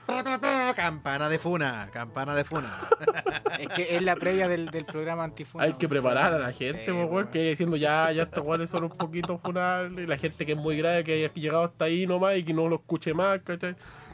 Campana 0.77 1.29
de 1.29 1.39
funa, 1.41 1.89
campana 1.93 2.35
de 2.37 2.45
funa. 2.45 2.79
Es 3.59 3.69
que 3.69 3.97
es 3.97 4.03
la 4.03 4.15
previa 4.15 4.47
del, 4.49 4.67
del 4.71 4.85
programa 4.85 5.25
antifuna. 5.25 5.65
Hay 5.65 5.73
que 5.73 5.89
preparar 5.89 6.33
a 6.33 6.39
la 6.39 6.53
gente, 6.53 6.85
Sí, 6.87 6.91
po, 6.93 6.99
weón, 6.99 7.13
weón. 7.13 7.27
que 7.29 7.51
diciendo 7.51 7.77
ya, 7.77 8.11
ya 8.13 8.23
estos 8.25 8.45
weones 8.47 8.71
son 8.71 8.85
un 8.85 8.91
poquito 8.91 9.39
funables, 9.39 10.09
la 10.09 10.17
gente 10.17 10.47
que 10.47 10.53
es 10.53 10.59
muy 10.59 10.77
grave, 10.79 11.03
que 11.05 11.15
haya 11.15 11.33
llegado 11.35 11.65
hasta 11.65 11.87
ahí 11.87 12.07
nomás 12.07 12.37
y 12.37 12.45
que 12.45 12.53
no 12.53 12.69
lo 12.69 12.77
escuche 12.77 13.15
más, 13.15 13.41
¿cachai? 13.43 13.73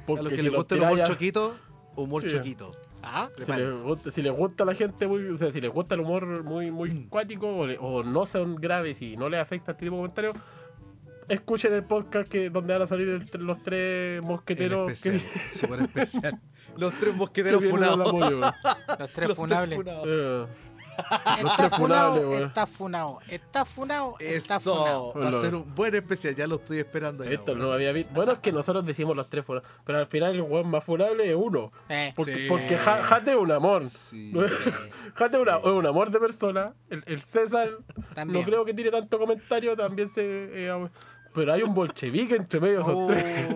A 0.09 0.13
los 0.23 0.29
que 0.31 0.37
si 0.37 0.43
les 0.43 0.53
gusta 0.53 0.75
el 0.75 0.81
humor 0.81 0.93
tiráis 0.95 1.09
a- 1.11 1.13
choquito, 1.13 1.57
humor 1.97 2.23
Sí. 2.23 2.29
choquito. 2.31 2.73
Ah, 3.03 3.29
si 3.39 3.51
les, 3.53 3.83
gusta, 3.83 4.11
si 4.11 4.23
les 4.23 4.33
gusta 4.33 4.63
a 4.63 4.67
la 4.67 4.75
gente 4.75 5.09
muy, 5.09 5.27
o 5.29 5.37
sea, 5.37 5.51
si 5.51 5.61
les 5.61 5.71
gusta 5.71 5.95
el 5.95 6.03
humor 6.03 6.45
muy, 6.45 6.71
muy 6.71 6.91
Mm. 6.91 7.09
cuático 7.09 7.49
o, 7.49 7.67
le- 7.67 7.79
o 7.81 8.03
no 8.03 8.27
son 8.27 8.57
graves 8.57 9.01
y 9.03 9.17
no 9.17 9.29
les 9.29 9.41
afecta 9.41 9.73
este 9.73 9.85
tipo 9.87 9.97
de 9.97 10.01
comentarios, 10.03 10.35
escuchen 11.29 11.73
el 11.73 11.85
podcast 11.85 12.29
que 12.31 12.51
donde 12.51 12.73
van 12.75 12.83
a 12.83 12.87
salir 12.87 13.09
el- 13.09 13.47
los 13.47 13.63
tres 13.63 14.21
mosqueteros 14.23 14.93
especial, 14.93 15.21
que, 15.33 15.51
súper 15.59 15.81
especial. 15.83 16.41
Los 16.77 16.93
tres 16.95 17.13
que 17.13 17.19
mosqueteros 17.19 17.65
funados. 17.65 18.13
weón. 18.13 18.41
los 18.41 18.53
tres 18.53 18.99
Los 18.99 19.11
tres 19.13 19.35
funables. 19.37 19.79
funados. 19.79 20.07
Eh, 20.09 20.47
Está 21.39 21.71
funado, 21.71 22.35
está 22.39 22.67
funado, 22.67 23.19
está 23.29 23.65
funado, 23.65 24.15
está 24.19 24.57
Eso, 24.57 24.75
funado. 24.75 25.15
va 25.15 25.29
a 25.29 25.33
ser 25.33 25.55
un 25.55 25.75
buen 25.75 25.95
especial, 25.95 26.35
ya 26.35 26.47
lo 26.47 26.57
estoy 26.57 26.79
esperando. 26.79 27.25
ya, 27.25 27.31
Esto 27.31 27.47
weón. 27.53 27.59
no 27.59 27.65
lo 27.67 27.73
había 27.73 27.93
visto. 27.93 28.13
Bueno, 28.15 28.33
es 28.33 28.39
que 28.39 28.53
nosotros 28.53 28.85
decimos 28.85 29.17
los 29.17 29.29
tres 29.29 29.45
funables, 29.45 29.71
pero 29.85 29.99
al 29.99 30.07
final 30.07 30.35
el 30.35 30.43
weón 30.43 30.69
más 30.71 30.85
funable 30.85 31.29
es 31.29 31.35
uno. 31.35 31.71
Eh, 31.89 32.13
Porque, 32.15 32.35
Sí. 32.35 32.47
porque 32.49 32.77
Ja- 32.79 33.03
Jate 33.03 33.31
es 33.33 33.37
un 33.37 33.51
amor. 33.53 33.87
Sí. 33.87 34.33
Jate 35.15 35.37
es 35.37 35.43
una- 35.43 35.57
es 35.59 35.65
un 35.65 35.87
amor 35.87 36.11
de 36.11 36.21
persona. 36.21 36.73
El, 36.89 37.03
el 37.07 37.23
César 37.23 37.71
También. 38.15 38.41
no 38.41 38.47
creo 38.47 38.65
que 38.65 38.75
tiene 38.75 38.91
tanto 38.91 39.19
comentario, 39.19 39.77
también 39.77 40.11
se... 40.13 40.23
eh, 40.67 40.89
pero 41.35 41.53
hay 41.53 41.63
un 41.63 41.75
bolchevique 41.75 42.35
entre 42.37 42.61
medio 42.61 42.77
de 42.77 42.83
esos 42.83 42.95
Oh, 42.97 43.07
tres. 43.07 43.55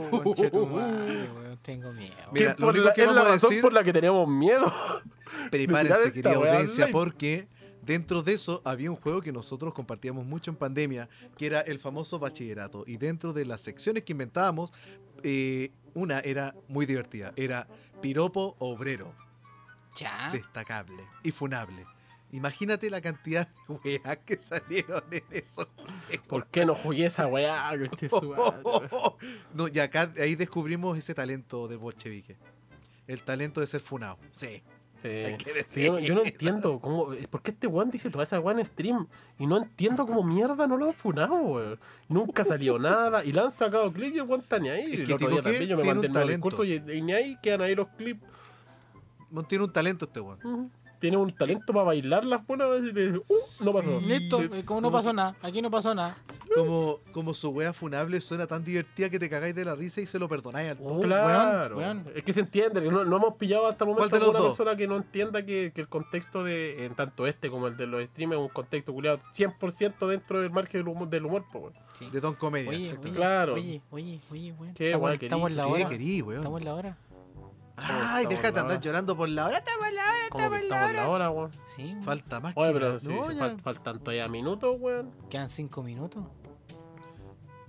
weón, 0.53 1.59
tengo 1.63 1.93
miedo. 1.93 2.15
Mira, 2.33 2.55
lo 2.59 2.69
único 2.69 2.85
la- 2.87 2.93
que 2.95 3.01
es 3.03 3.07
vamos 3.07 3.23
la 3.23 3.29
a 3.29 3.33
razón 3.35 3.51
decir- 3.51 3.63
por 3.63 3.73
la 3.73 3.83
que 3.85 3.93
tenemos 3.93 4.29
miedo. 4.29 4.73
Prepárense, 5.51 6.13
querida 6.13 6.35
audiencia, 6.35 6.89
porque 6.93 7.49
dentro 7.83 8.23
de 8.23 8.33
eso 8.35 8.63
había 8.65 8.91
un 8.91 8.97
juego 8.97 9.21
que 9.21 9.33
nosotros 9.33 9.75
compartíamos 9.75 10.25
mucho 10.25 10.51
en 10.51 10.57
pandemia, 10.57 11.09
que 11.37 11.47
era 11.47 11.61
el 11.61 11.79
famoso 11.79 12.19
bachillerato. 12.19 12.85
Y 12.87 12.97
dentro 12.97 13.33
de 13.33 13.45
las 13.45 13.61
secciones 13.61 14.05
que 14.05 14.13
inventábamos, 14.13 14.73
eh, 15.23 15.71
una 15.95 16.21
era 16.21 16.55
muy 16.69 16.87
divertida, 16.87 17.33
era 17.37 17.67
piropo 18.01 18.57
obrero, 18.59 19.13
Ya. 19.97 20.31
destacable 20.33 21.05
y 21.23 21.31
funable. 21.31 21.87
Imagínate 22.35 22.91
la 22.91 23.01
cantidad 23.01 23.47
de 23.47 24.01
weas 24.03 24.19
que 24.27 24.37
salieron 24.37 25.05
en 25.13 25.23
esos 25.31 25.69
juegos. 25.77 26.27
¿Por 26.27 26.47
qué 26.49 26.67
no 26.67 26.75
jugué 26.75 27.07
esa 27.07 27.29
weá? 27.29 27.71
weón? 27.73 27.91
No, 29.55 29.69
y 29.69 29.79
acá 29.79 30.11
ahí 30.21 30.35
descubrimos 30.35 30.99
ese 30.99 31.15
talento 31.15 31.69
del 31.69 31.79
bolchevique. 31.79 32.37
El 33.07 33.23
talento 33.23 33.61
de 33.61 33.69
ser 33.69 33.83
funado. 33.83 34.19
Sí. 34.33 34.65
Sí. 35.01 35.09
Hay 35.09 35.37
que 35.37 35.63
Sí, 35.65 35.85
yo, 35.85 36.01
yo 36.01 36.17
no 36.17 36.25
entiendo 36.25 36.81
cómo. 36.81 37.11
¿Por 37.31 37.41
qué 37.41 37.53
este 37.53 37.69
weón 37.69 37.93
dice 37.93 38.11
toda 38.11 38.25
esa 38.25 38.41
weá 38.41 38.59
en 38.59 38.65
stream? 38.65 39.07
Y 39.39 39.47
no 39.47 39.57
entiendo 39.59 40.05
cómo 40.05 40.25
mierda 40.25 40.67
no 40.67 40.77
lo 40.77 40.87
han 40.87 40.95
funado, 40.95 41.37
weón. 41.37 41.79
Nunca 42.09 42.45
salió 42.45 42.81
nada. 42.81 43.25
Y 43.25 43.31
le 43.31 43.43
han 43.43 43.53
sacado 43.53 43.93
clips 43.93 44.17
y 44.17 44.19
el 44.19 44.25
weón 44.25 44.41
está 44.41 44.59
ni 44.59 44.71
ahí. 44.71 44.93
Es 44.93 44.99
el 44.99 45.07
que 45.07 45.15
otro 45.15 45.29
digo 45.29 45.41
día 45.41 45.53
también 45.53 45.69
yo 45.69 45.77
me 45.77 45.85
mandé 45.85 46.09
un 46.09 46.17
el 46.17 46.29
discurso 46.31 46.65
y, 46.65 46.73
y 46.73 47.01
ni 47.01 47.13
ahí 47.13 47.39
quedan 47.41 47.61
ahí 47.61 47.77
los 47.77 47.87
clips. 47.91 48.25
No 49.31 49.45
tiene 49.45 49.63
un 49.63 49.73
talento 49.73 50.07
este 50.07 50.19
weón. 50.19 50.73
Tiene 51.05 51.19
un 51.19 51.31
talento 51.33 51.71
para 51.75 51.85
bailar 51.85 52.25
las 52.25 52.47
buenas 52.47 52.71
veces 52.71 52.91
y 52.91 52.95
te 52.95 53.07
dice, 53.13 53.19
uh, 53.19 53.65
no 53.67 53.73
pasó. 53.75 54.01
Sí. 54.01 54.07
Listo, 54.07 54.39
de- 54.39 54.65
como 54.65 54.81
no 54.81 54.91
pasó 54.91 55.13
nada, 55.13 55.37
aquí 55.43 55.61
no 55.61 55.71
pasó 55.71 55.95
nada. 55.95 56.17
Como, 56.55 57.01
como 57.13 57.35
su 57.35 57.51
wea 57.51 57.75
funable 57.75 58.19
suena 58.23 58.47
tan 58.47 58.65
divertida 58.65 59.11
que 59.11 59.19
te 59.19 59.29
cagáis 59.29 59.55
de 59.55 59.67
la 59.67 59.75
risa 59.75 60.01
y 60.01 60.07
se 60.07 60.19
lo 60.19 60.31
perdonáis 60.31 60.71
al. 60.71 60.79
Oh, 60.81 61.03
Claro, 61.03 61.79
es 62.15 62.25
que 62.25 62.33
se 62.33 62.41
entiende, 62.41 62.81
que 62.81 62.91
no, 62.91 63.05
no 63.05 63.17
hemos 63.19 63.35
pillado 63.35 63.67
hasta 63.67 63.85
el 63.85 63.95
¿Cuál 63.95 64.09
momento 64.11 64.33
dos? 64.33 64.57
persona 64.57 64.77
que 64.79 64.87
no 64.87 64.97
entienda 64.97 65.45
que, 65.45 65.73
que 65.75 65.83
el 65.83 65.89
contexto 65.89 66.43
de, 66.43 66.87
en 66.87 66.95
tanto 66.95 67.27
este 67.27 67.51
como 67.51 67.67
el 67.67 67.77
de 67.77 67.87
los 67.87 68.03
streamers, 68.07 68.41
es 68.41 68.47
un 68.47 68.53
contexto 68.55 68.95
culiado 68.95 69.19
100% 69.37 70.07
dentro 70.09 70.41
del 70.41 70.53
margen 70.53 70.81
del 70.81 70.89
humor, 70.89 71.09
del 71.11 71.27
humor 71.27 71.45
po, 71.53 71.59
weón. 71.59 71.73
Sí. 71.99 72.09
De 72.11 72.21
Don 72.21 72.35
Comedia. 72.35 72.71
Oye, 72.71 72.85
exactamente. 72.85 73.11
oye, 73.11 73.17
Claro. 73.27 73.53
oye, 73.55 73.83
oye, 73.91 74.21
oye, 74.31 74.55
weón. 74.59 74.73
Qué 74.73 74.87
Estamos, 74.87 75.01
guay, 75.03 75.19
estamos 75.21 75.51
en 75.51 75.57
la 75.59 75.65
¿Qué 75.67 75.71
hora. 75.73 75.89
querí? 75.91 76.19
Estamos 76.19 76.61
en 76.61 76.65
la 76.65 76.75
hora. 76.75 76.97
Ay, 77.77 78.27
en 78.31 78.43
la 78.43 78.49
andar 78.49 78.65
hora. 78.67 78.81
llorando 78.81 79.17
por 79.17 79.29
la 79.29 79.47
hora. 79.47 79.59
Estamos 79.59 79.85
en 79.87 79.95
la 79.97 80.03
hora, 80.03 80.13
Como 80.31 80.51
que 80.51 80.57
en 80.57 80.69
la 80.69 80.77
estamos 80.77 80.91
en 80.91 80.97
la 80.97 81.03
hora. 81.09 81.11
hora, 81.11 81.31
weón. 81.31 81.51
Sí, 81.75 81.83
weón. 81.93 82.03
Falta 82.03 82.41
más 82.41 82.53
Oye, 82.57 82.69
que 82.73 82.79
pero 82.79 82.93
la- 82.95 83.01
sí, 83.01 83.09
no, 83.09 83.29
sí, 83.29 83.35
ya. 83.37 83.43
fal- 83.43 83.59
faltan 83.61 83.99
todavía 83.99 84.29
minutos, 84.29 84.77
weón. 84.79 85.11
Quedan 85.29 85.49
cinco 85.49 85.83
minutos. 85.83 86.25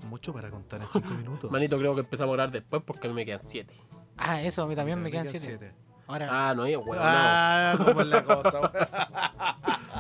Mucho 0.10 0.32
para 0.34 0.52
contar 0.52 0.82
en 0.82 0.88
cinco 0.90 1.10
minutos. 1.18 1.50
Manito, 1.52 1.78
creo 1.80 1.96
que 1.96 2.02
empezamos 2.02 2.32
a 2.32 2.34
orar 2.34 2.52
después 2.52 2.84
porque 2.86 3.08
a 3.08 3.10
mí 3.10 3.16
me 3.16 3.26
quedan 3.26 3.40
7. 3.42 3.74
Ah, 4.18 4.42
eso, 4.42 4.62
a 4.64 4.68
mí 4.68 4.76
también 4.76 5.02
me 5.02 5.10
quedan 5.12 5.28
siete. 5.28 5.74
Ahora, 6.08 6.28
Ah, 6.50 6.54
no, 6.54 6.66
es 6.66 6.78
weón. 6.78 6.98
Ah, 7.02 7.76
cómo 7.84 8.02
es 8.02 8.08
la 8.08 8.24
cosa, 8.24 8.60
weón. 8.62 8.72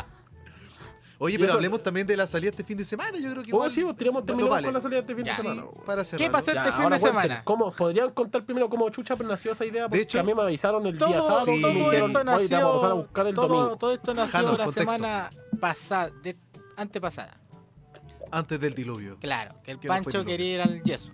Oye, 1.25 1.35
pero 1.37 1.47
eso- 1.49 1.55
hablemos 1.55 1.83
también 1.83 2.07
de 2.07 2.15
la 2.17 2.25
salida 2.27 2.49
este 2.51 2.63
fin 2.63 2.77
de 2.77 2.85
semana. 2.85 3.17
Yo 3.17 3.31
creo 3.31 3.43
que 3.43 3.51
Oh, 3.51 3.55
igual 3.55 3.71
sí, 3.71 3.83
pues 3.83 3.95
tenemos 3.95 4.21
lo 4.21 4.25
terminado 4.25 4.51
vale. 4.51 4.65
con 4.67 4.73
la 4.73 4.81
salida 4.81 4.97
de 4.97 5.01
este 5.01 5.15
fin 5.15 5.25
Ya. 5.25 5.31
de 5.31 5.37
semana. 5.41 5.61
Sí, 5.63 5.67
para 5.85 6.03
cerrarlo. 6.03 6.31
pasó 6.31 6.51
este 6.51 6.63
Ya, 6.69 6.71
fin 6.77 6.89
de 6.89 6.99
semana? 6.99 7.43
¿Cómo, 7.43 7.71
¿Podrían 7.71 8.11
contar 8.11 8.45
primero 8.45 8.69
cómo 8.69 8.89
chucha 8.89 9.15
nació 9.15 9.51
esa 9.51 9.65
idea? 9.65 9.89
Porque 9.89 10.01
hecho, 10.01 10.19
a 10.19 10.23
mí 10.23 10.33
me 10.33 10.41
avisaron 10.41 10.85
el 10.87 10.97
Todo, 10.97 11.09
día 11.09 11.21
sábado 11.21 11.45
Sí. 11.45 11.51
me 11.51 11.61
todo 11.61 11.71
dijeron, 11.73 12.11
esto 12.11 12.19
"Oye, 12.35 12.47
te 12.47 12.55
vamos 12.55 12.69
a 12.69 12.73
pasar 12.73 12.85
a 12.85 12.89
nació, 12.89 12.95
buscar 12.97 13.27
el 13.27 13.33
todo, 13.33 13.47
domingo. 13.47 13.77
todo 13.77 13.93
esto 13.93 14.13
nació 14.13 14.31
Jano, 14.31 14.51
la 14.51 14.65
contexto. 14.65 14.79
semana 14.91 15.29
pasada, 15.59 16.11
de, 16.21 16.37
antepasada. 16.77 17.37
Antes 18.31 18.59
del 18.59 18.73
diluvio. 18.73 19.17
Claro, 19.19 19.55
que 19.63 19.71
el 19.71 19.79
Que 19.79 19.87
Pancho 19.87 20.25
quería 20.25 20.55
ir 20.55 20.61
al 20.61 20.83
yeso. 20.83 21.11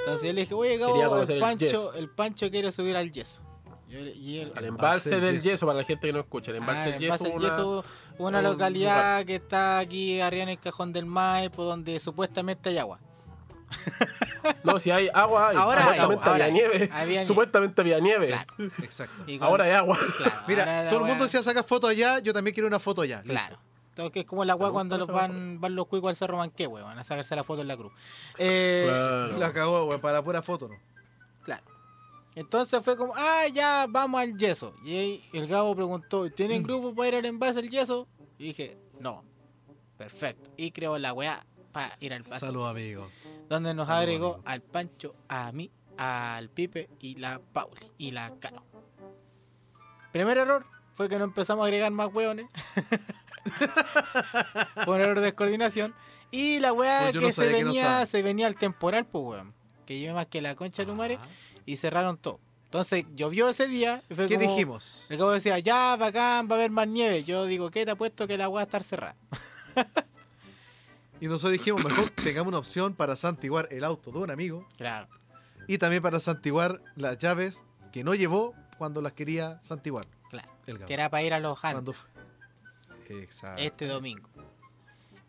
Entonces 0.00 0.26
yo 0.26 0.32
le 0.32 0.40
dije, 0.42 0.54
oye, 0.54 0.76
Gabo, 0.78 1.22
el, 1.22 1.30
el 1.30 1.40
Pancho, 1.40 1.92
el 1.94 2.08
Pancho 2.10 2.50
quiere 2.50 2.72
subir 2.72 2.96
al 2.96 3.10
yeso. 3.12 3.42
Yo 3.88 4.00
le- 4.00 4.10
y 4.14 4.38
él- 4.40 4.52
Al 4.54 4.64
El 4.64 4.68
embalse 4.70 5.08
embalse 5.10 5.24
del 5.26 5.36
yeso. 5.36 5.50
yeso, 5.50 5.66
para 5.66 5.78
la 5.78 5.84
gente 5.84 6.06
que 6.08 6.12
no 6.12 6.20
escucha. 6.20 6.50
El 6.50 6.56
Ah, 6.56 6.60
embalse 6.60 6.84
el 6.86 6.92
del 6.94 7.02
Embalse 7.04 7.24
yeso, 7.24 7.38
del 7.38 7.44
una- 7.46 7.56
Yeso, 7.56 7.84
una 8.18 8.38
un 8.38 8.44
localidad 8.44 9.24
que 9.24 9.36
está 9.36 9.78
aquí 9.78 10.20
arriba 10.20 10.42
en 10.44 10.48
el 10.50 10.58
cajón 10.58 10.92
del 10.92 11.06
Maipo, 11.06 11.64
donde 11.64 11.98
supuestamente 12.00 12.68
hay 12.70 12.78
agua. 12.78 12.98
No, 14.64 14.78
si 14.78 14.90
hay 14.90 15.10
agua, 15.12 15.48
hay. 15.50 15.56
Ahora 15.56 15.90
hay, 15.90 16.00
supuestamente 16.00 16.30
había 16.30 16.50
nieve. 16.50 16.88
Había 16.92 17.06
nieve. 17.06 17.26
Supuestamente 17.26 17.80
había 17.80 18.00
nieve. 18.00 18.26
Claro. 18.28 18.46
Exacto. 18.82 19.24
Con- 19.26 19.42
Ahora 19.42 19.64
hay 19.64 19.72
agua. 19.72 19.98
claro, 20.16 20.40
Mira, 20.46 20.88
todo 20.88 21.00
el 21.00 21.06
mundo 21.06 21.24
decía 21.24 21.42
saca 21.42 21.62
fotos 21.62 21.90
allá, 21.90 22.18
yo 22.20 22.32
también 22.32 22.54
quiero 22.54 22.66
una 22.66 22.78
foto 22.78 23.02
allá. 23.02 23.22
Claro. 23.22 23.58
Entonces, 23.90 24.12
que 24.12 24.20
es 24.20 24.26
como 24.26 24.44
la 24.44 24.56
Me 24.56 24.70
cuando 24.70 24.96
los 24.96 25.08
van, 25.08 25.60
van 25.60 25.74
los 25.74 25.86
cuicos 25.86 26.08
al 26.08 26.16
Cerro 26.16 26.38
Manquehue, 26.38 26.82
van 26.82 26.98
a 26.98 27.04
sacarse 27.04 27.34
la 27.36 27.42
foto 27.44 27.62
en 27.62 27.68
la 27.68 27.76
cruz. 27.76 27.92
Eh, 28.38 28.86
Claro. 28.88 29.38
La 29.38 29.52
cagó, 29.52 29.84
güey, 29.86 30.00
para 30.00 30.14
la 30.14 30.22
pura 30.22 30.40
foto, 30.40 30.68
¿no? 30.68 30.76
Claro. 31.42 31.64
Entonces 32.38 32.80
fue 32.84 32.96
como, 32.96 33.12
ah, 33.16 33.46
ya 33.52 33.86
vamos 33.88 34.20
al 34.20 34.36
yeso. 34.36 34.72
Y 34.84 35.22
el 35.32 35.48
Gabo 35.48 35.74
preguntó, 35.74 36.24
Mm. 36.24 36.30
¿tienen 36.30 36.62
grupo 36.62 36.94
para 36.94 37.08
ir 37.08 37.14
al 37.16 37.24
envase 37.24 37.58
al 37.58 37.68
yeso? 37.68 38.06
Y 38.38 38.44
dije, 38.44 38.78
no. 39.00 39.24
Perfecto. 39.96 40.50
Y 40.56 40.70
creó 40.70 40.96
la 40.98 41.12
weá 41.12 41.44
para 41.72 41.96
ir 41.98 42.12
al 42.12 42.18
envase. 42.22 42.46
Salud, 42.46 42.68
amigo. 42.68 43.08
Donde 43.48 43.74
nos 43.74 43.86
Salud, 43.88 43.98
agregó 44.02 44.26
amigo. 44.34 44.42
al 44.44 44.60
Pancho, 44.62 45.12
a 45.28 45.50
mí, 45.50 45.70
al 45.96 46.48
Pipe 46.50 46.88
y 47.00 47.16
la 47.16 47.40
Pauli 47.52 47.90
y 47.98 48.12
la 48.12 48.32
Caro. 48.38 48.62
Primer 50.12 50.38
error 50.38 50.64
fue 50.94 51.08
que 51.08 51.18
no 51.18 51.24
empezamos 51.24 51.64
a 51.64 51.66
agregar 51.66 51.90
más 51.90 52.12
hueones. 52.14 52.46
Fue 54.84 54.94
un 54.94 55.00
error 55.00 55.16
de 55.16 55.22
descoordinación. 55.26 55.92
Y 56.30 56.60
la 56.60 56.72
weá 56.72 57.00
Pues 57.00 57.12
que 57.14 57.20
no 57.20 57.26
se 57.26 57.32
sabía 57.32 57.52
que 57.58 57.60
no 57.64 57.68
venía, 57.70 58.06
se 58.06 58.22
venía 58.22 58.46
al 58.46 58.54
temporal, 58.54 59.06
pues 59.06 59.24
weón. 59.24 59.54
Que 59.86 60.00
yo 60.00 60.14
más 60.14 60.26
que 60.26 60.40
la 60.42 60.54
concha 60.54 60.82
de 60.82 60.86
tu 60.86 60.94
madre 60.94 61.18
Ah. 61.20 61.26
Y 61.70 61.76
cerraron 61.76 62.16
todo. 62.18 62.40
Entonces 62.64 63.04
llovió 63.14 63.48
ese 63.48 63.66
día. 63.68 64.02
y 64.10 64.14
fue 64.14 64.26
¿Qué 64.26 64.36
como- 64.36 64.50
dijimos? 64.50 65.06
El 65.08 65.18
cabo 65.18 65.30
decía, 65.32 65.58
ya, 65.58 65.96
bacán, 65.96 66.48
va 66.50 66.56
a 66.56 66.58
haber 66.58 66.70
más 66.70 66.86
nieve. 66.88 67.24
Yo 67.24 67.46
digo, 67.46 67.70
¿qué 67.70 67.84
te 67.84 67.92
apuesto 67.92 68.26
que 68.26 68.36
la 68.38 68.48
weá 68.48 68.56
va 68.56 68.60
a 68.60 68.64
estar 68.64 68.82
cerrada? 68.82 69.16
Y 71.20 71.26
nosotros 71.26 71.52
dijimos, 71.52 71.82
mejor 71.84 72.10
tengamos 72.10 72.48
una 72.48 72.58
opción 72.58 72.94
para 72.94 73.16
santiguar 73.16 73.66
el 73.72 73.82
auto 73.82 74.12
de 74.12 74.18
un 74.18 74.30
amigo 74.30 74.64
Claro. 74.76 75.08
y 75.66 75.76
también 75.78 76.00
para 76.00 76.20
santiguar 76.20 76.80
las 76.94 77.18
llaves 77.18 77.64
que 77.90 78.04
no 78.04 78.14
llevó 78.14 78.54
cuando 78.78 79.02
las 79.02 79.14
quería 79.14 79.58
santiguar. 79.64 80.04
Claro. 80.30 80.48
Que 80.86 80.94
era 80.94 81.10
para 81.10 81.24
ir 81.24 81.34
a 81.34 81.40
los 81.40 81.58
fue- 81.58 82.06
Exacto. 83.08 83.60
este 83.60 83.86
domingo. 83.88 84.28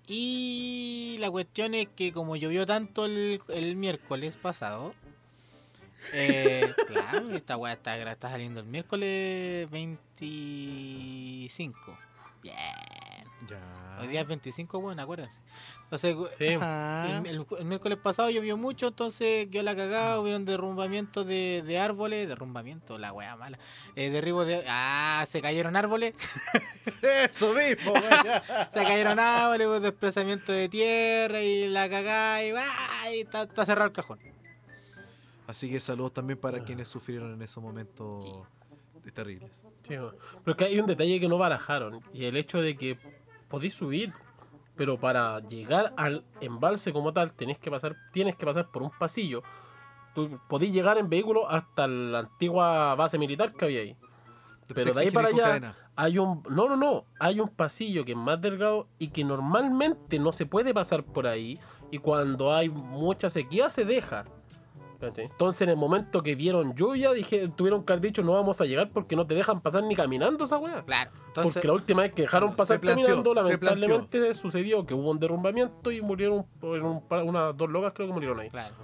Y 0.06 1.18
la 1.20 1.32
cuestión 1.32 1.74
es 1.74 1.88
que 1.96 2.12
como 2.12 2.36
llovió 2.36 2.66
tanto 2.68 3.06
el, 3.06 3.42
el 3.48 3.76
miércoles 3.76 4.38
pasado, 4.38 4.94
eh, 6.14 6.74
claro, 6.88 7.30
esta 7.36 7.58
weá 7.58 7.74
está, 7.74 7.98
está 8.12 8.30
saliendo 8.30 8.62
el 8.62 8.66
miércoles 8.66 9.70
25. 9.70 11.98
Bien. 12.42 12.56
Ya. 13.50 13.98
Hoy 14.02 14.08
día 14.08 14.22
es 14.22 14.28
25, 14.28 14.82
bueno, 14.82 15.02
acuérdense. 15.02 15.40
Entonces, 15.84 16.16
Sí. 16.38 16.46
El, 16.46 16.62
el- 17.26 17.46
el 17.60 17.66
miércoles 17.66 17.98
pasado 17.98 18.30
llovió 18.30 18.58
mucho, 18.58 18.88
entonces 18.88 19.48
yo 19.50 19.64
la 19.64 19.76
cagada, 19.76 20.20
hubieron 20.20 20.46
derrumbamientos 20.46 21.26
de, 21.26 21.64
de 21.66 21.80
árboles, 21.80 22.28
derrumbamiento, 22.28 22.98
la 22.98 23.12
weá 23.14 23.36
mala, 23.36 23.60
eh, 23.96 24.10
derribo 24.10 24.46
de... 24.46 24.64
Ah, 24.68 25.26
se 25.28 25.42
cayeron 25.42 25.76
árboles. 25.76 26.14
Eso 27.02 27.54
mismo. 27.54 27.94
Se 28.74 28.84
cayeron 28.84 29.20
árboles, 29.20 29.68
hubo 29.68 29.80
desplazamiento 29.80 30.52
de 30.52 30.70
tierra 30.70 31.42
y 31.42 31.68
la 31.70 31.90
cagada 31.90 32.44
y, 32.44 32.54
¡ah! 32.58 33.12
y 33.14 33.22
está, 33.22 33.44
está 33.44 33.66
cerrado 33.66 33.88
el 33.88 33.94
cajón. 33.94 34.20
Así 35.50 35.68
que 35.68 35.80
saludos 35.80 36.14
también 36.14 36.38
para 36.38 36.64
quienes 36.64 36.88
sufrieron 36.88 37.34
en 37.34 37.42
esos 37.42 37.64
momentos 37.64 38.24
terribles. 39.16 39.64
Sí, 39.82 39.96
pero 39.96 40.52
es 40.52 40.56
que 40.56 40.66
hay 40.66 40.80
un 40.80 40.86
detalle 40.86 41.20
que 41.20 41.28
no 41.28 41.40
barajaron 41.40 42.02
y 42.14 42.26
el 42.26 42.38
hecho 42.38 42.62
de 42.62 42.78
que 42.78 43.00
podéis 43.48 43.74
subir, 43.74 44.14
pero 44.76 45.00
para 45.00 45.40
llegar 45.40 45.92
al 45.98 46.24
embalse 46.40 46.94
como 46.94 47.14
tal 47.14 47.34
tenés 47.34 47.58
que 47.58 47.72
pasar, 47.72 47.96
tienes 48.14 48.36
que 48.36 48.46
pasar 48.46 48.70
por 48.70 48.84
un 48.84 48.92
pasillo. 48.92 49.42
Tú 50.14 50.40
podéis 50.48 50.72
llegar 50.72 51.00
en 51.00 51.10
vehículo 51.10 51.50
hasta 51.50 51.88
la 51.88 52.20
antigua 52.20 52.94
base 52.94 53.18
militar 53.18 53.52
que 53.52 53.66
había 53.66 53.80
ahí. 53.80 53.98
Pero 54.68 54.94
de 54.94 55.02
ahí 55.02 55.10
para 55.10 55.30
allá 55.30 55.44
cadena. 55.46 55.78
hay 55.96 56.20
un 56.20 56.44
no 56.48 56.70
no 56.70 56.76
no 56.76 57.06
hay 57.20 57.40
un 57.40 57.50
pasillo 57.50 58.06
que 58.06 58.12
es 58.12 58.18
más 58.20 58.40
delgado 58.40 58.88
y 59.00 59.08
que 59.08 59.24
normalmente 59.24 60.20
no 60.20 60.32
se 60.32 60.46
puede 60.46 60.76
pasar 60.76 61.04
por 61.04 61.26
ahí 61.26 61.58
y 61.90 61.98
cuando 61.98 62.54
hay 62.54 62.70
mucha 62.70 63.32
sequía 63.32 63.72
se 63.72 63.84
deja 63.84 64.26
¿Cachai? 65.00 65.26
entonces 65.26 65.62
en 65.62 65.70
el 65.70 65.78
momento 65.78 66.22
que 66.22 66.36
vieron 66.36 66.76
lluvia 66.76 67.14
dije 67.14 67.48
tuvieron 67.56 67.84
que 67.84 67.94
haber 67.94 68.02
dicho 68.04 68.22
no 68.22 68.34
vamos 68.34 68.60
a 68.60 68.66
llegar 68.66 68.90
porque 68.92 69.16
no 69.16 69.26
te 69.26 69.34
dejan 69.34 69.62
pasar 69.62 69.84
ni 69.84 69.96
caminando 69.96 70.46
esa 70.46 70.58
weá 70.58 70.84
Claro. 70.84 71.12
Entonces, 71.28 71.54
porque 71.54 71.68
la 71.68 71.74
última 71.74 72.02
vez 72.02 72.14
que 72.14 72.24
dejaron 72.24 72.56
pasar 72.56 72.80
planteó, 72.80 73.06
caminando 73.06 73.34
lamentablemente 73.34 74.34
sucedió 74.34 74.86
que 74.86 74.94
hubo 74.94 75.12
un 75.12 75.20
derrumbamiento 75.20 75.92
y 75.92 76.02
murieron 76.02 76.46
en 76.62 76.84
un 76.84 77.04
unas 77.10 77.56
dos 77.56 77.70
locas 77.70 77.94
creo 77.94 78.08
que 78.08 78.14
murieron 78.14 78.40
ahí 78.40 78.50
claro. 78.50 78.76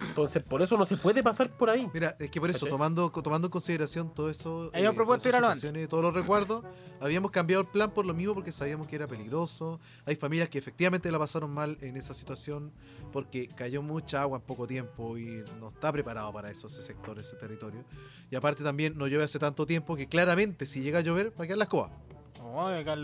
Entonces 0.00 0.42
por 0.42 0.62
eso 0.62 0.76
no 0.76 0.84
se 0.84 0.96
puede 0.96 1.22
pasar 1.22 1.50
por 1.50 1.70
ahí 1.70 1.88
Mira, 1.92 2.16
es 2.18 2.30
que 2.30 2.40
por 2.40 2.50
eso, 2.50 2.60
¿Cachai? 2.60 2.70
tomando, 2.70 3.10
tomando 3.10 3.46
en 3.46 3.50
consideración 3.50 4.12
todo 4.14 4.30
eso, 4.30 4.70
Habíamos 4.74 4.94
eh, 4.94 4.96
propuesto 4.96 5.28
ir 5.28 5.88
todos 5.88 6.02
los 6.02 6.14
recuerdos, 6.14 6.64
habíamos 7.00 7.30
cambiado 7.30 7.62
el 7.62 7.68
plan 7.68 7.90
por 7.90 8.04
lo 8.04 8.14
mismo 8.14 8.34
porque 8.34 8.52
sabíamos 8.52 8.86
que 8.86 8.96
era 8.96 9.06
peligroso. 9.06 9.80
Hay 10.04 10.16
familias 10.16 10.48
que 10.48 10.58
efectivamente 10.58 11.10
la 11.10 11.18
pasaron 11.18 11.52
mal 11.52 11.78
en 11.80 11.96
esa 11.96 12.14
situación 12.14 12.72
porque 13.12 13.48
cayó 13.48 13.82
mucha 13.82 14.22
agua 14.22 14.38
en 14.38 14.44
poco 14.44 14.66
tiempo 14.66 15.16
y 15.18 15.44
no 15.58 15.68
está 15.68 15.92
preparado 15.92 16.32
para 16.32 16.50
eso 16.50 16.66
ese 16.66 16.82
sector, 16.82 17.18
ese 17.18 17.36
territorio. 17.36 17.84
Y 18.30 18.36
aparte 18.36 18.62
también 18.62 18.96
no 18.96 19.06
llueve 19.06 19.24
hace 19.24 19.38
tanto 19.38 19.66
tiempo 19.66 19.96
que 19.96 20.08
claramente 20.08 20.66
si 20.66 20.82
llega 20.82 20.98
a 20.98 21.02
llover 21.02 21.32
va 21.38 21.44
a 21.44 21.46
quedar 21.46 21.58
la 21.58 21.64
escoba. 21.64 21.90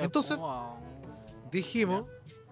Entonces, 0.01 0.39
oh. 0.41 0.77
Dijimos, 1.51 2.07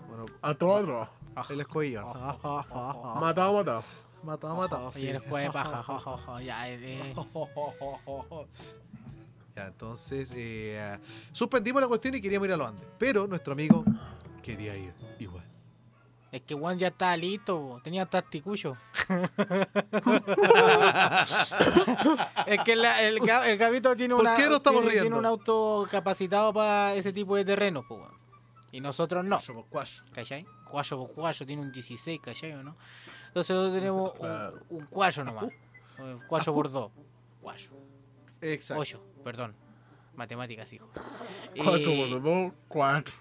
bueno, 0.09 0.27
a 0.43 0.55
todo 0.55 0.73
otro 0.73 1.09
el 1.49 1.61
escobillón. 1.61 2.05
matado 2.13 3.53
matado 3.55 3.85
Matado, 4.23 4.55
matado. 4.57 4.93
Sí. 4.93 5.09
el 5.09 5.17
escudo 5.17 5.37
de 5.39 5.51
paja, 5.51 5.83
jo, 5.83 5.99
jo, 5.99 6.19
jo, 6.19 6.41
ya, 6.41 6.69
eh, 6.69 6.79
eh. 6.83 7.15
Ya, 9.57 9.67
entonces 9.67 10.33
eh, 10.37 10.99
suspendimos 11.33 11.83
la 11.83 11.89
cuestión 11.89 12.15
y 12.15 12.21
queríamos 12.21 12.47
ir 12.47 12.55
a 12.55 12.57
los 12.57 12.69
Andes. 12.69 12.87
Pero 12.99 13.27
nuestro 13.27 13.53
amigo 13.53 13.85
quería 14.43 14.77
ir 14.77 14.95
igual. 15.19 15.45
Es 16.31 16.43
que 16.43 16.55
Juan 16.55 16.79
ya 16.79 16.87
estaba 16.89 17.17
listo, 17.17 17.59
bo. 17.59 17.81
tenía 17.83 18.07
tasticucho. 18.07 18.77
es 22.47 22.63
que 22.63 22.77
la- 22.77 23.03
el, 23.03 23.19
el 23.19 23.59
Gabito 23.59 23.97
tiene, 23.97 24.15
¿Por 24.15 24.25
una, 24.25 24.39
no 24.39 24.61
tiene, 24.63 24.91
tiene 25.01 25.17
un 25.17 25.27
auto 25.27 25.89
capacitado 25.91 26.53
para 26.53 26.95
ese 26.95 27.13
tipo 27.13 27.35
de 27.37 27.45
terreno, 27.45 27.83
po. 27.87 28.07
Y 28.73 28.81
nosotros 28.81 29.25
no, 29.25 29.37
Cuatro 29.39 29.55
por 29.55 29.67
cuatro. 29.67 29.93
¿cachai? 30.13 30.47
Cuatro 30.71 30.99
por 30.99 31.13
cuatro, 31.13 31.45
tiene 31.45 31.61
un 31.63 31.73
16, 31.73 32.21
¿cachai 32.23 32.53
o 32.53 32.63
no? 32.63 32.77
Entonces 33.31 33.55
nosotros 33.55 33.75
tenemos 33.75 34.13
Claro. 34.15 34.61
un, 34.71 34.79
un 34.81 34.87
cuatro 34.87 35.25
nomás. 35.25 35.51
Eh, 35.99 36.17
Cuatro 36.29 36.53
por 36.55 36.71
dos. 36.71 36.91
Cuatro. 37.41 37.69
Exacto. 38.41 38.81
Ocho, 38.83 39.03
perdón. 39.25 39.55
Matemáticas, 40.17 40.73
hijo. 40.73 40.89
Cuatro 41.57 41.79
Y- 41.79 42.11
por 42.11 42.23
dos, 42.23 42.53
cuatro. 42.69 43.15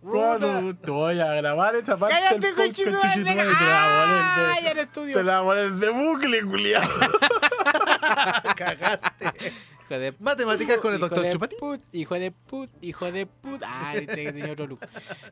Cuatro. 0.00 0.76
Te 0.76 0.90
voy 0.90 1.20
a 1.20 1.26
grabar 1.34 1.74
esa 1.76 1.96
parte 1.96 2.14
¡Cállate, 2.16 2.54
cochino! 2.54 3.00
chuchitumare, 3.00 3.24
Te 3.24 3.34
la 3.34 3.44
voy 3.44 3.54
a 3.54 3.82
¡Ah! 3.82 4.54
poner 4.58 4.88
de- 4.88 5.12
te 5.14 5.22
la 5.22 5.40
voy 5.40 5.58
a 5.58 5.62
poner 5.62 5.72
de 5.72 5.88
bucle, 5.90 6.42
culiao. 6.44 6.82
Cagaste. 8.56 9.52
Hijo 9.92 10.00
de 10.00 10.14
Matemáticas 10.20 10.78
con 10.78 10.94
el 10.94 11.00
doctor 11.00 11.28
Chupatín. 11.30 11.58
put, 11.58 11.80
hijo 11.92 12.14
de 12.14 12.30
put, 12.30 12.70
hijo 12.80 13.12
de 13.12 13.26
put. 13.26 13.62
Ah, 13.66 13.92
este 13.94 14.32
tenía 14.32 14.52
otro 14.52 14.66
look. 14.66 14.80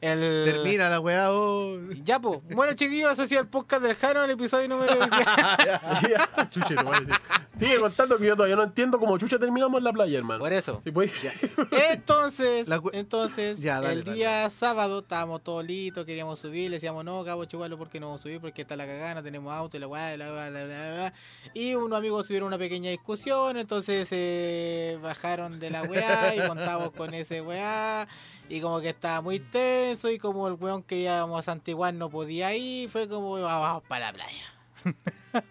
El... 0.03 0.43
Termina 0.45 0.91
la 0.91 1.01
weá. 1.01 1.33
oh. 1.33 1.79
Ya, 2.05 2.21
po. 2.21 2.43
Bueno, 2.51 2.75
chiquillos, 2.75 3.13
eso 3.13 3.23
ha 3.23 3.27
sido 3.27 3.41
el 3.41 3.49
podcast 3.49 3.83
del 3.83 3.97
Jano, 3.97 4.23
el 4.25 4.31
episodio 4.33 4.69
número 4.69 4.95
10. 4.95 5.11
Ya, 5.11 6.49
Chuche, 6.51 6.75
te 6.75 6.83
voy 6.83 6.95
a 6.97 7.01
decir. 7.01 7.15
Sigue 7.59 7.79
contando 7.79 8.19
que 8.19 8.27
yo 8.27 8.37
todavía 8.37 8.57
no 8.57 8.63
entiendo 8.65 8.99
cómo 8.99 9.19
chucha 9.19 9.39
terminamos 9.39 9.79
en 9.79 9.85
la 9.85 9.93
playa, 9.93 10.19
hermano. 10.19 10.41
Por 10.41 10.53
eso. 10.53 10.81
Sí, 10.85 10.91
pues. 10.91 11.11
Entonces, 11.91 12.69
entonces 12.93 13.61
Ya, 13.61 13.81
dale, 13.81 13.95
el 13.95 14.05
dale. 14.05 14.17
día 14.17 14.51
sábado 14.51 15.01
estábamos 15.01 15.43
todos 15.43 15.65
listos, 15.65 16.05
queríamos 16.05 16.39
subir, 16.39 16.71
le 16.71 16.77
decíamos, 16.77 17.05
no, 17.05 17.25
cabo 17.25 17.45
chubarlo 17.45 17.77
porque 17.79 18.01
no 18.01 18.07
vamos 18.07 18.21
a 18.21 18.23
subir, 18.25 18.41
porque 18.41 18.63
está 18.63 18.77
la 18.77 18.87
cagada, 18.87 19.15
no 19.17 19.23
tenemos 19.23 19.53
auto, 19.53 19.77
y 19.77 19.81
la 19.81 19.89
weá, 19.89 20.17
la, 20.17 20.31
la, 20.31 20.51
la, 20.51 20.65
la, 20.65 20.95
la. 20.95 21.15
Y 21.55 21.75
unos 21.75 21.99
amigos 21.99 22.27
tuvieron 22.27 22.47
una 22.49 22.59
pequeña 22.59 22.91
discusión, 22.91 23.57
entonces 23.57 24.09
eh, 24.13 24.50
se 24.51 24.99
bajaron 25.01 25.59
de 25.61 25.71
la 25.71 25.83
weá 25.83 26.35
y 26.35 26.47
contamos 26.47 26.91
con 26.93 27.15
ese 27.15 27.41
weá. 27.41 28.07
Y 28.49 28.61
como 28.61 28.81
que 28.81 28.89
estaba 28.91 29.21
muy 29.21 29.39
tenso 29.39 30.11
y 30.11 30.19
como 30.19 30.49
el 30.49 30.55
weón 30.55 30.83
que 30.83 30.97
íbamos 30.97 31.39
a 31.39 31.43
Santiguán 31.43 31.99
no 31.99 32.11
podía 32.11 32.55
ir, 32.55 32.91
fue 32.91 33.09
como 33.09 33.41
vamos 33.41 33.83
para 33.89 34.07
la 34.07 34.13
playa. 34.13 34.45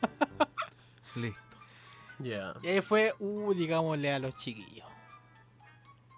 Listo. 1.15 1.39
Ya. 2.19 2.53
Y 2.61 2.67
ahí 2.67 2.81
fue, 2.81 3.13
uh, 3.19 3.53
digámosle 3.53 4.11
a 4.13 4.19
los 4.19 4.35
chiquillos. 4.35 4.87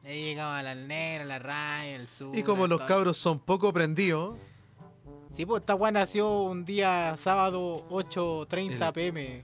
Ahí 0.04 0.24
llegaban 0.24 0.66
las 0.66 0.76
negras, 0.78 1.28
la 1.28 1.38
raya, 1.40 1.96
el 1.96 2.08
sur. 2.08 2.36
Y 2.36 2.42
como 2.42 2.66
los 2.66 2.80
todo. 2.80 2.88
cabros 2.88 3.18
son 3.18 3.40
poco 3.40 3.72
prendidos, 3.72 4.38
Sí, 5.30 5.46
pues 5.46 5.62
esta 5.62 5.76
weá 5.76 5.92
nació 5.94 6.42
un 6.42 6.66
día 6.66 7.16
sábado 7.18 7.88
8.30 7.90 8.88
El- 8.88 8.94
pm. 8.94 9.44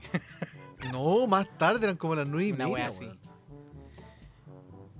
no, 0.92 1.26
más 1.26 1.46
tarde 1.56 1.84
eran 1.84 1.96
como 1.96 2.14
las 2.14 2.28
9 2.28 2.48
y 2.48 2.52
Una 2.52 2.64
media. 2.66 2.74
wea 2.74 2.88
así. 2.88 3.10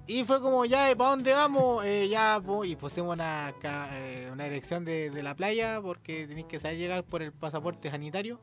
Y 0.08 0.24
fue 0.24 0.40
como, 0.40 0.64
ya, 0.64 0.94
¿para 0.96 1.10
dónde 1.10 1.34
vamos? 1.34 1.84
Eh, 1.84 2.08
ya, 2.08 2.42
y 2.64 2.76
pusimos 2.76 3.14
una, 3.14 3.54
eh, 3.92 4.30
una 4.32 4.44
dirección 4.44 4.82
de, 4.82 5.10
de 5.10 5.22
la 5.22 5.36
playa 5.36 5.80
porque 5.82 6.26
tenéis 6.26 6.46
que 6.46 6.58
saber 6.58 6.78
llegar 6.78 7.04
por 7.04 7.22
el 7.22 7.30
pasaporte 7.30 7.90
sanitario. 7.90 8.40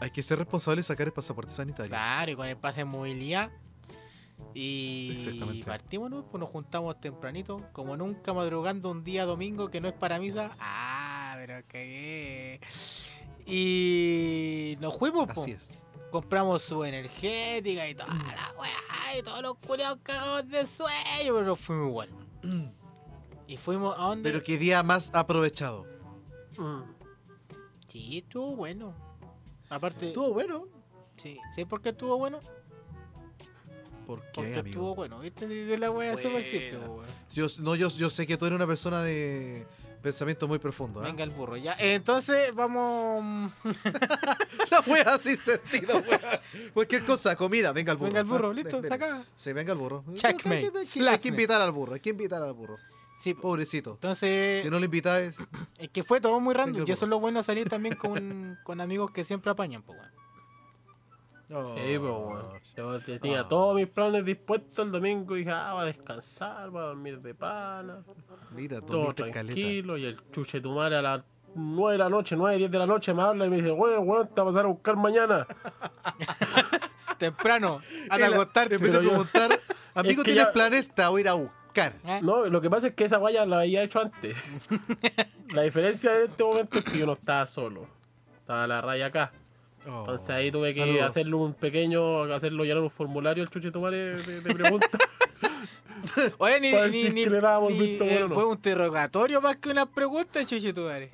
Hay 0.00 0.10
que 0.10 0.24
ser 0.24 0.38
responsable 0.38 0.80
de 0.80 0.82
sacar 0.82 1.06
el 1.06 1.12
pasaporte 1.12 1.52
sanitario. 1.52 1.90
Claro, 1.90 2.32
y 2.32 2.34
con 2.34 2.48
el 2.48 2.56
pase 2.56 2.78
de 2.78 2.84
movilidad. 2.84 3.52
Y 4.54 5.62
partimos, 5.64 6.10
¿no? 6.10 6.24
Pues 6.24 6.40
nos 6.40 6.50
juntamos 6.50 7.00
tempranito, 7.00 7.58
como 7.72 7.96
nunca 7.96 8.32
madrugando 8.32 8.90
un 8.90 9.04
día 9.04 9.24
domingo 9.24 9.70
que 9.70 9.80
no 9.80 9.86
es 9.86 9.94
para 9.94 10.18
misa. 10.18 10.56
Ah, 10.58 11.34
pero 11.36 11.62
cagué. 11.68 12.60
Y 13.46 14.76
nos 14.80 14.98
fuimos, 14.98 15.30
po. 15.32 15.42
Así 15.42 15.52
es. 15.52 15.70
Compramos 16.10 16.62
su 16.62 16.84
energética 16.84 17.88
y 17.88 17.94
toda 17.94 18.14
la 18.14 18.54
weá, 18.58 19.18
y 19.18 19.22
todos 19.22 19.42
los 19.42 19.56
culiados 19.56 19.98
cagados 20.02 20.48
de 20.48 20.66
sueño, 20.66 20.94
pero 21.24 21.42
nos 21.44 21.58
fuimos 21.60 21.88
igual. 21.88 22.10
Y 23.46 23.56
fuimos 23.56 23.94
a 23.98 24.02
dónde? 24.08 24.30
Pero 24.30 24.44
qué 24.44 24.58
día 24.58 24.82
más 24.82 25.10
aprovechado. 25.14 25.86
Mm. 26.56 26.82
Sí, 27.86 28.18
estuvo 28.18 28.54
bueno. 28.56 28.94
Aparte, 29.70 30.08
Estuvo 30.08 30.32
bueno. 30.32 30.66
sí, 31.16 31.38
¿sí 31.54 31.64
por 31.64 31.80
qué 31.82 31.90
estuvo 31.90 32.16
bueno? 32.18 32.40
¿Por 34.06 34.20
qué, 34.22 34.28
Porque 34.34 34.52
amigo? 34.60 34.66
estuvo 34.68 34.94
bueno, 34.94 35.18
¿viste? 35.20 35.46
De 35.46 35.76
la 35.78 35.90
weá 35.90 36.14
es 36.14 36.22
súper 36.22 36.42
simple, 36.42 36.78
Bueno. 36.78 36.92
weón. 36.94 37.06
Yo, 37.32 37.46
no, 37.60 37.74
yo, 37.74 37.88
yo 37.88 38.08
sé 38.08 38.26
que 38.26 38.38
tú 38.38 38.46
eres 38.46 38.56
una 38.56 38.66
persona 38.66 39.02
de 39.02 39.66
pensamiento 40.08 40.48
muy 40.48 40.58
profundo. 40.58 41.00
¿ah? 41.00 41.04
Venga 41.04 41.22
el 41.24 41.30
burro, 41.30 41.56
ya. 41.56 41.76
Entonces, 41.78 42.54
vamos. 42.54 43.52
La 44.70 44.80
wea 44.86 45.18
sin 45.18 45.38
sentido, 45.38 45.98
wea. 46.08 46.40
Cualquier 46.72 47.04
cosa, 47.04 47.36
comida, 47.36 47.72
venga 47.72 47.92
al 47.92 47.98
burro. 47.98 48.08
Venga 48.08 48.20
el 48.20 48.26
burro, 48.26 48.50
Ah, 48.50 48.54
listo, 48.54 48.82
saca. 48.82 49.22
Sí, 49.36 49.52
venga 49.52 49.72
el 49.72 49.78
burro. 49.78 50.04
Checkmate, 50.14 50.56
Hay 50.56 50.70
que- 50.72 50.78
Hay 50.78 50.84
que, 50.84 50.86
slapmate. 50.86 51.28
invitar 51.28 51.60
al 51.60 51.72
burro, 51.72 51.94
hay 51.94 52.00
que 52.00 52.10
invitar 52.10 52.42
al 52.42 52.52
burro. 52.54 52.76
Sí. 53.18 53.34
Pobrecito. 53.34 53.92
entonces, 53.94 54.62
Si 54.62 54.70
no 54.70 54.78
lo 54.78 54.84
invitáis, 54.84 55.34
es 55.78 55.88
que 55.88 56.04
fue 56.04 56.20
todo 56.20 56.38
muy 56.40 56.54
random. 56.54 56.82
el 56.82 56.88
Y 56.88 56.92
eso 56.92 57.04
es 57.04 57.08
lo 57.08 57.18
bueno 57.18 57.42
salir 57.42 57.68
también 57.68 57.96
con, 57.96 58.58
con 58.62 58.80
amigos 58.80 59.10
que 59.10 59.24
siempre 59.24 59.50
apañan, 59.50 59.82
pues, 59.82 59.98
Sí, 61.48 61.54
pues, 61.98 62.00
weón. 62.00 62.60
Yo 62.76 63.00
te- 63.00 63.18
tenía 63.18 63.44
todos 63.48 63.74
mis 63.74 63.86
planes 63.86 64.24
dispuestos 64.24 64.84
el 64.84 64.92
domingo 64.92 65.34
y 65.34 65.40
dije, 65.40 65.50
ah, 65.50 65.72
voy 65.74 65.82
a 65.82 65.86
descansar, 65.86 66.68
voy 66.70 66.82
a 66.82 66.86
dormir 66.86 67.20
de 67.20 67.34
pana, 67.34 68.02
mira, 68.54 68.80
todo 68.80 69.14
caleta. 69.14 69.32
tranquilo. 69.42 69.96
Y 69.96 70.04
el 70.04 70.18
chuche 70.30 70.60
tu 70.60 70.72
madre 70.72 70.96
a 70.96 71.02
las 71.02 71.22
9 71.54 71.92
de 71.92 71.98
la 71.98 72.10
noche, 72.10 72.36
9, 72.36 72.58
10 72.58 72.70
de 72.70 72.78
la 72.78 72.86
noche 72.86 73.14
me 73.14 73.22
habla 73.22 73.46
y 73.46 73.50
me 73.50 73.56
dice, 73.56 73.72
weón, 73.72 74.06
weón, 74.08 74.26
te 74.28 74.40
vas 74.40 74.42
a 74.42 74.44
pasar 74.52 74.64
a 74.66 74.68
buscar 74.68 74.96
mañana. 74.96 75.46
Temprano, 77.18 77.80
a 78.10 78.16
Y 78.16 78.20
la- 78.20 78.26
acostarte. 78.28 78.76
En 78.76 78.80
de 78.82 78.92
yo- 78.92 78.98
preguntar, 79.00 79.50
amigo, 79.94 80.22
que 80.22 80.32
¿tienes 80.32 80.44
ya- 80.48 80.52
planes? 80.52 80.90
Te 80.90 81.06
voy 81.06 81.20
a 81.20 81.22
ir 81.22 81.28
a 81.28 81.32
buscar. 81.34 81.94
¿Eh? 82.04 82.20
No, 82.22 82.46
lo 82.46 82.60
que 82.60 82.70
pasa 82.70 82.88
es 82.88 82.94
que 82.94 83.04
esa 83.04 83.16
guaya 83.16 83.44
la 83.46 83.60
había 83.60 83.82
hecho 83.82 84.00
antes. 84.00 84.36
la 85.54 85.62
diferencia 85.62 86.12
de 86.12 86.24
este 86.26 86.44
momento 86.44 86.78
es 86.78 86.84
que 86.84 86.98
yo 86.98 87.06
no 87.06 87.14
estaba 87.14 87.46
solo. 87.46 87.86
Estaba 88.40 88.66
la 88.66 88.80
raya 88.80 89.06
acá. 89.06 89.32
Oh, 89.86 90.00
Entonces 90.00 90.30
ahí 90.30 90.50
tuve 90.50 90.74
que 90.74 90.80
saludos. 90.80 91.02
hacerle 91.02 91.34
un 91.36 91.54
pequeño, 91.54 92.22
hacerlo 92.24 92.64
llenar 92.64 92.82
un 92.82 92.90
formulario 92.90 93.42
al 93.42 93.50
chuche 93.50 93.70
tu 93.70 93.80
madre 93.80 94.16
de, 94.16 94.40
de 94.40 94.54
preguntas. 94.54 94.90
Oye, 96.38 96.60
ni, 96.60 96.72
ni, 96.90 97.02
ni, 97.10 97.10
ni, 97.10 97.78
visto 97.78 98.04
eh, 98.04 98.24
no. 98.28 98.34
fue 98.34 98.44
un 98.44 98.52
interrogatorio 98.54 99.40
más 99.40 99.56
que 99.56 99.70
una 99.70 99.86
pregunta, 99.86 100.44
chuchitudare. 100.44 101.10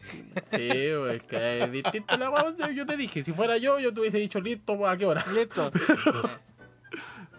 Sí, 0.46 0.68
pues 0.98 1.22
que 1.22 1.62
es 1.64 1.72
distinto 1.72 2.16
la. 2.16 2.54
Yo- 2.58 2.70
Yo 2.70 2.86
te 2.86 2.96
dije, 2.96 3.22
si 3.24 3.32
fuera 3.32 3.56
yo, 3.58 3.78
yo 3.78 3.92
te 3.94 4.00
hubiese 4.00 4.18
dicho 4.18 4.40
listo, 4.40 4.76
pues, 4.76 4.92
¿a 4.92 4.96
qué 4.96 5.06
hora? 5.06 5.24
Listo. 5.32 5.70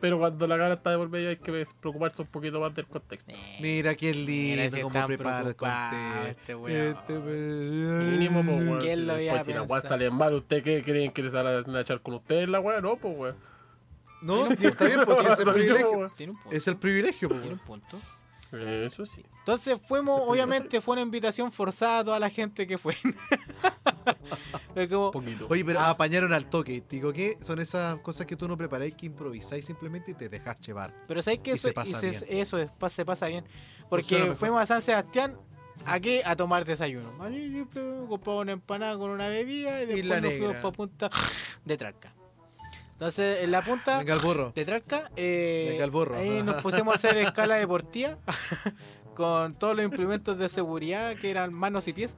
Pero 0.06 0.20
cuando 0.20 0.46
la 0.46 0.56
cara 0.56 0.76
está 0.76 0.92
de 0.92 0.98
por 0.98 1.10
medio 1.10 1.30
hay 1.30 1.38
que 1.38 1.66
preocuparse 1.82 2.22
un 2.22 2.28
poquito 2.28 2.60
más 2.60 2.76
del 2.76 2.86
contexto. 2.86 3.34
Mira 3.60 3.96
qué 3.96 4.14
Mira 4.14 4.66
lindo 4.66 4.76
si 4.76 4.82
cómo 4.84 5.08
prepara 5.08 5.50
el 5.50 5.56
contexto. 5.56 6.28
este 6.28 6.54
weón. 6.54 6.96
Este 6.96 7.18
weón. 7.18 8.12
Mínimo, 8.12 8.44
pues, 8.46 8.68
weón. 8.68 8.80
¿Quién 8.82 9.00
si 9.00 9.06
lo 9.08 9.16
la 9.56 9.64
weá 9.64 9.82
sale 9.82 10.12
mal, 10.12 10.36
¿ustedes 10.36 10.62
qué 10.62 10.84
creen 10.84 11.12
que 11.12 11.24
les 11.24 11.32
van 11.32 11.76
a 11.76 11.82
echar 11.82 12.02
con 12.02 12.14
ustedes 12.14 12.48
la 12.48 12.60
weá? 12.60 12.82
No, 12.82 12.98
pues, 12.98 13.18
weón. 13.18 13.36
No, 14.22 14.46
está 14.46 14.86
bien, 14.86 15.00
pues 15.06 15.18
si 15.22 15.28
es 15.28 15.40
el 15.40 15.54
privilegio. 15.54 16.12
Es 16.52 16.68
el 16.68 16.78
privilegio, 16.78 17.30
pues, 17.30 17.42
Tiene 17.42 17.56
un 17.56 17.66
punto. 17.66 18.00
Eso 18.58 19.06
sí. 19.06 19.24
Entonces 19.40 19.78
fuimos, 19.88 20.20
obviamente 20.26 20.82
fue 20.82 20.94
una 20.94 21.02
invitación 21.02 21.52
forzada 21.52 22.00
a 22.00 22.04
toda 22.06 22.20
la 22.20 22.30
gente 22.30 22.66
que 22.68 22.78
fue. 22.78 22.96
Como. 24.90 25.22
Oye, 25.50 25.64
pero 25.64 25.80
Ah. 25.80 25.92
apañaron 25.92 26.34
al 26.34 26.50
toque. 26.50 26.84
Digo 26.90 27.14
que 27.14 27.38
son 27.42 27.60
esas 27.60 27.98
cosas 28.00 28.26
que 28.28 28.36
tú 28.36 28.48
no 28.48 28.58
preparáis, 28.58 28.94
que 28.94 29.06
improvisáis 29.06 29.66
simplemente 29.66 30.12
y 30.12 30.14
te 30.16 30.28
dejas 30.30 30.60
llevar. 30.60 30.94
pero 31.08 31.22
¿sabes 31.22 31.40
qué? 31.40 31.52
Y 31.52 31.54
Eso, 31.54 31.68
se 31.70 31.74
pasa 31.74 31.90
y 31.92 32.12
se- 32.12 32.26
bien. 32.26 32.40
eso 32.42 32.58
es, 32.60 32.70
se 32.92 33.06
pasa 33.06 33.28
bien. 33.28 33.46
Porque 33.90 34.36
fuimos 34.38 34.62
a 34.62 34.66
San 34.66 34.82
Sebastián, 34.82 35.38
¿a 35.86 36.00
qué? 36.00 36.24
A 36.26 36.36
tomar 36.36 36.66
desayuno. 36.66 37.12
Compramos 38.10 38.42
una 38.44 38.52
empanada 38.52 38.98
con 38.98 39.12
una 39.12 39.28
bebida 39.30 39.82
y 39.84 39.86
después 39.86 40.06
la 40.06 40.22
nos 40.22 40.32
fuimos 40.34 40.56
para 40.58 40.72
punta 40.72 41.10
de 41.64 41.78
Tralca. 41.78 42.14
Entonces, 42.96 43.44
en 43.44 43.52
la 43.52 43.62
punta 43.64 43.98
Venga 44.00 44.14
el 44.14 44.20
burro. 44.22 44.52
de 44.56 44.64
Tralca, 44.66 45.12
eh, 45.18 45.68
Venga 45.72 45.84
el 45.84 45.92
burro. 45.92 46.16
ahí 46.16 46.42
nos 46.44 46.62
pusimos 46.62 46.94
a 46.94 46.98
hacer 46.98 47.18
escala 47.18 47.56
deportiva 47.56 48.18
con 49.16 49.54
todos 49.54 49.76
los 49.76 49.84
implementos 49.84 50.38
de 50.38 50.48
seguridad 50.50 51.16
que 51.18 51.30
eran 51.30 51.54
manos 51.54 51.88
y 51.90 51.94
pies. 51.94 52.16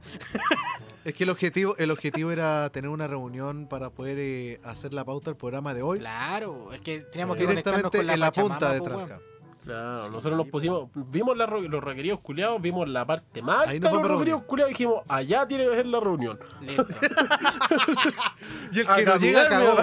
Es 1.03 1.15
que 1.15 1.23
el 1.23 1.29
objetivo, 1.31 1.75
el 1.77 1.89
objetivo 1.89 2.31
era 2.31 2.69
tener 2.69 2.89
una 2.89 3.07
reunión 3.07 3.67
para 3.67 3.89
poder 3.89 4.17
eh, 4.19 4.59
hacer 4.63 4.93
la 4.93 5.03
pauta 5.05 5.31
del 5.31 5.35
programa 5.37 5.73
de 5.73 5.81
hoy. 5.81 5.99
Claro, 5.99 6.71
es 6.73 6.81
que 6.81 6.99
teníamos 6.99 7.37
Sí. 7.37 7.41
que 7.41 7.47
conectarnos 7.47 7.91
directamente 7.91 7.97
con 7.97 8.07
la 8.07 8.13
en 8.13 8.19
la 8.19 8.27
Pachamama, 8.27 8.55
punta 8.59 8.73
de 8.73 8.79
po, 8.79 8.85
weón. 8.85 9.07
Tranca. 9.07 9.23
Claro, 9.63 10.05
Sí, 10.05 10.11
nosotros 10.11 10.37
nos 10.37 10.47
pusimos, 10.47 10.89
vimos 10.93 11.35
la 11.37 11.45
ro- 11.45 11.59
los 11.61 11.83
requeridos 11.83 12.19
culiados, 12.21 12.61
vimos 12.61 12.87
la 12.87 13.05
parte 13.05 13.41
más 13.41 13.59
alta 13.61 13.71
Ahí 13.71 13.79
de 13.79 13.83
los 13.83 13.91
vamos 13.93 14.09
a 14.09 14.13
requeridos 14.13 14.43
culiados 14.43 14.69
y 14.71 14.73
dijimos, 14.75 15.01
allá 15.09 15.47
tiene 15.47 15.65
que 15.67 15.75
ser 15.75 15.87
la 15.87 15.99
reunión. 15.99 16.39
Listo. 16.61 16.85
Y 18.71 18.79
el 18.79 18.87
que 18.87 19.05
no 19.05 19.15
llega 19.17 19.49
cagó. 19.49 19.77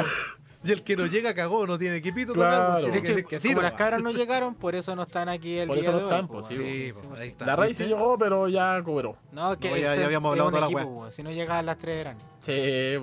Y 0.64 0.72
el 0.72 0.82
que 0.82 0.96
no 0.96 1.06
llega 1.06 1.34
cagó, 1.34 1.66
no 1.66 1.78
tiene 1.78 1.96
equipito 1.96 2.32
Claro. 2.32 2.66
tocando. 2.66 2.88
De 2.88 2.98
hecho, 2.98 3.12
decir 3.12 3.26
que 3.26 3.36
como 3.38 3.48
tiro, 3.50 3.62
las 3.62 3.72
cabras 3.72 4.00
no 4.02 4.10
llegaron, 4.12 4.54
por 4.54 4.74
eso 4.74 4.96
no 4.96 5.02
están 5.02 5.28
aquí 5.28 5.58
el 5.58 5.68
Por 5.68 5.76
día 5.78 5.90
eso 5.90 5.92
no 5.92 5.98
de 5.98 6.04
están, 6.04 6.28
pues, 6.28 6.46
sí. 6.46 6.56
Sí, 6.56 6.62
Sí, 6.62 6.90
pues, 6.94 7.06
pues, 7.06 7.20
ahí 7.20 7.26
sí. 7.26 7.32
está. 7.32 7.46
La 7.46 7.56
raíz 7.56 7.76
se 7.76 7.86
llegó, 7.86 8.18
pero 8.18 8.48
ya 8.48 8.82
cobró. 8.82 9.16
No, 9.32 9.58
que 9.58 9.70
No, 9.70 9.76
ya- 9.76 9.92
habíamos 10.04 10.30
hablado 10.32 10.50
toda 10.50 10.60
la 10.62 10.66
equipo, 10.66 10.82
weón. 10.84 11.12
Si 11.12 11.22
no 11.22 11.30
llega 11.30 11.58
a 11.58 11.62
las 11.62 11.76
3 11.78 11.96
eran. 11.96 12.16
Sí. 12.40 12.96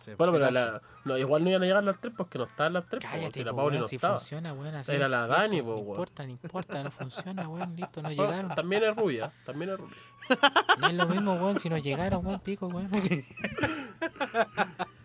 Sí, 0.00 0.14
Bueno, 0.16 0.32
pero 0.32 0.50
la, 0.50 0.80
no, 1.04 1.18
igual 1.18 1.44
no 1.44 1.50
iban 1.50 1.62
a 1.62 1.66
llegar 1.66 1.82
las 1.84 2.00
3 2.00 2.14
porque 2.16 2.38
no 2.38 2.44
estaban 2.44 2.72
las 2.72 2.86
3. 2.86 3.04
Cállate, 3.04 3.44
la 3.44 3.52
Pauli 3.52 3.78
no 3.78 3.86
si 3.86 3.96
estaba. 3.96 4.18
funciona, 4.18 4.54
weón, 4.54 4.74
así. 4.76 4.92
Era 4.92 5.06
la 5.06 5.26
Dani, 5.26 5.56
listo, 5.56 5.66
po, 5.66 5.74
No 5.74 5.80
importa, 5.90 6.24
no 6.24 6.30
importa, 6.30 6.82
no 6.82 6.90
funciona, 6.90 7.46
weón, 7.48 7.76
listo, 7.76 8.00
no 8.00 8.10
llegaron. 8.10 8.54
También 8.54 8.84
es 8.84 8.96
rubia, 8.96 9.30
también 9.44 9.72
es 9.72 9.78
rubia. 9.78 9.96
No 10.80 10.86
es 10.86 10.94
lo 10.94 11.06
mismo, 11.08 11.34
weón, 11.34 11.58
si 11.60 11.68
no 11.68 11.76
llegaron, 11.76 12.24
weón, 12.24 12.40
pico, 12.40 12.68
weón. 12.68 12.88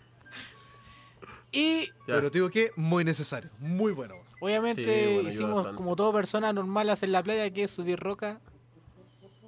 Y 1.54 1.86
Ya. 1.86 1.91
Pero 2.08 2.30
te 2.32 2.39
digo 2.39 2.49
que 2.49 2.72
muy 2.76 3.06
necesario, 3.06 3.49
muy 3.60 3.91
bueno. 3.93 4.16
obviamente 4.41 4.84
Sí, 4.84 5.14
bueno, 5.14 5.30
hicimos 5.30 5.68
como 5.70 5.95
toda 5.95 6.12
persona 6.12 6.51
normal 6.51 6.89
hacer 6.89 7.10
la 7.10 7.24
playa, 7.24 7.49
que 7.51 7.64
es 7.64 7.72
subir 7.72 7.99
roca. 7.99 8.41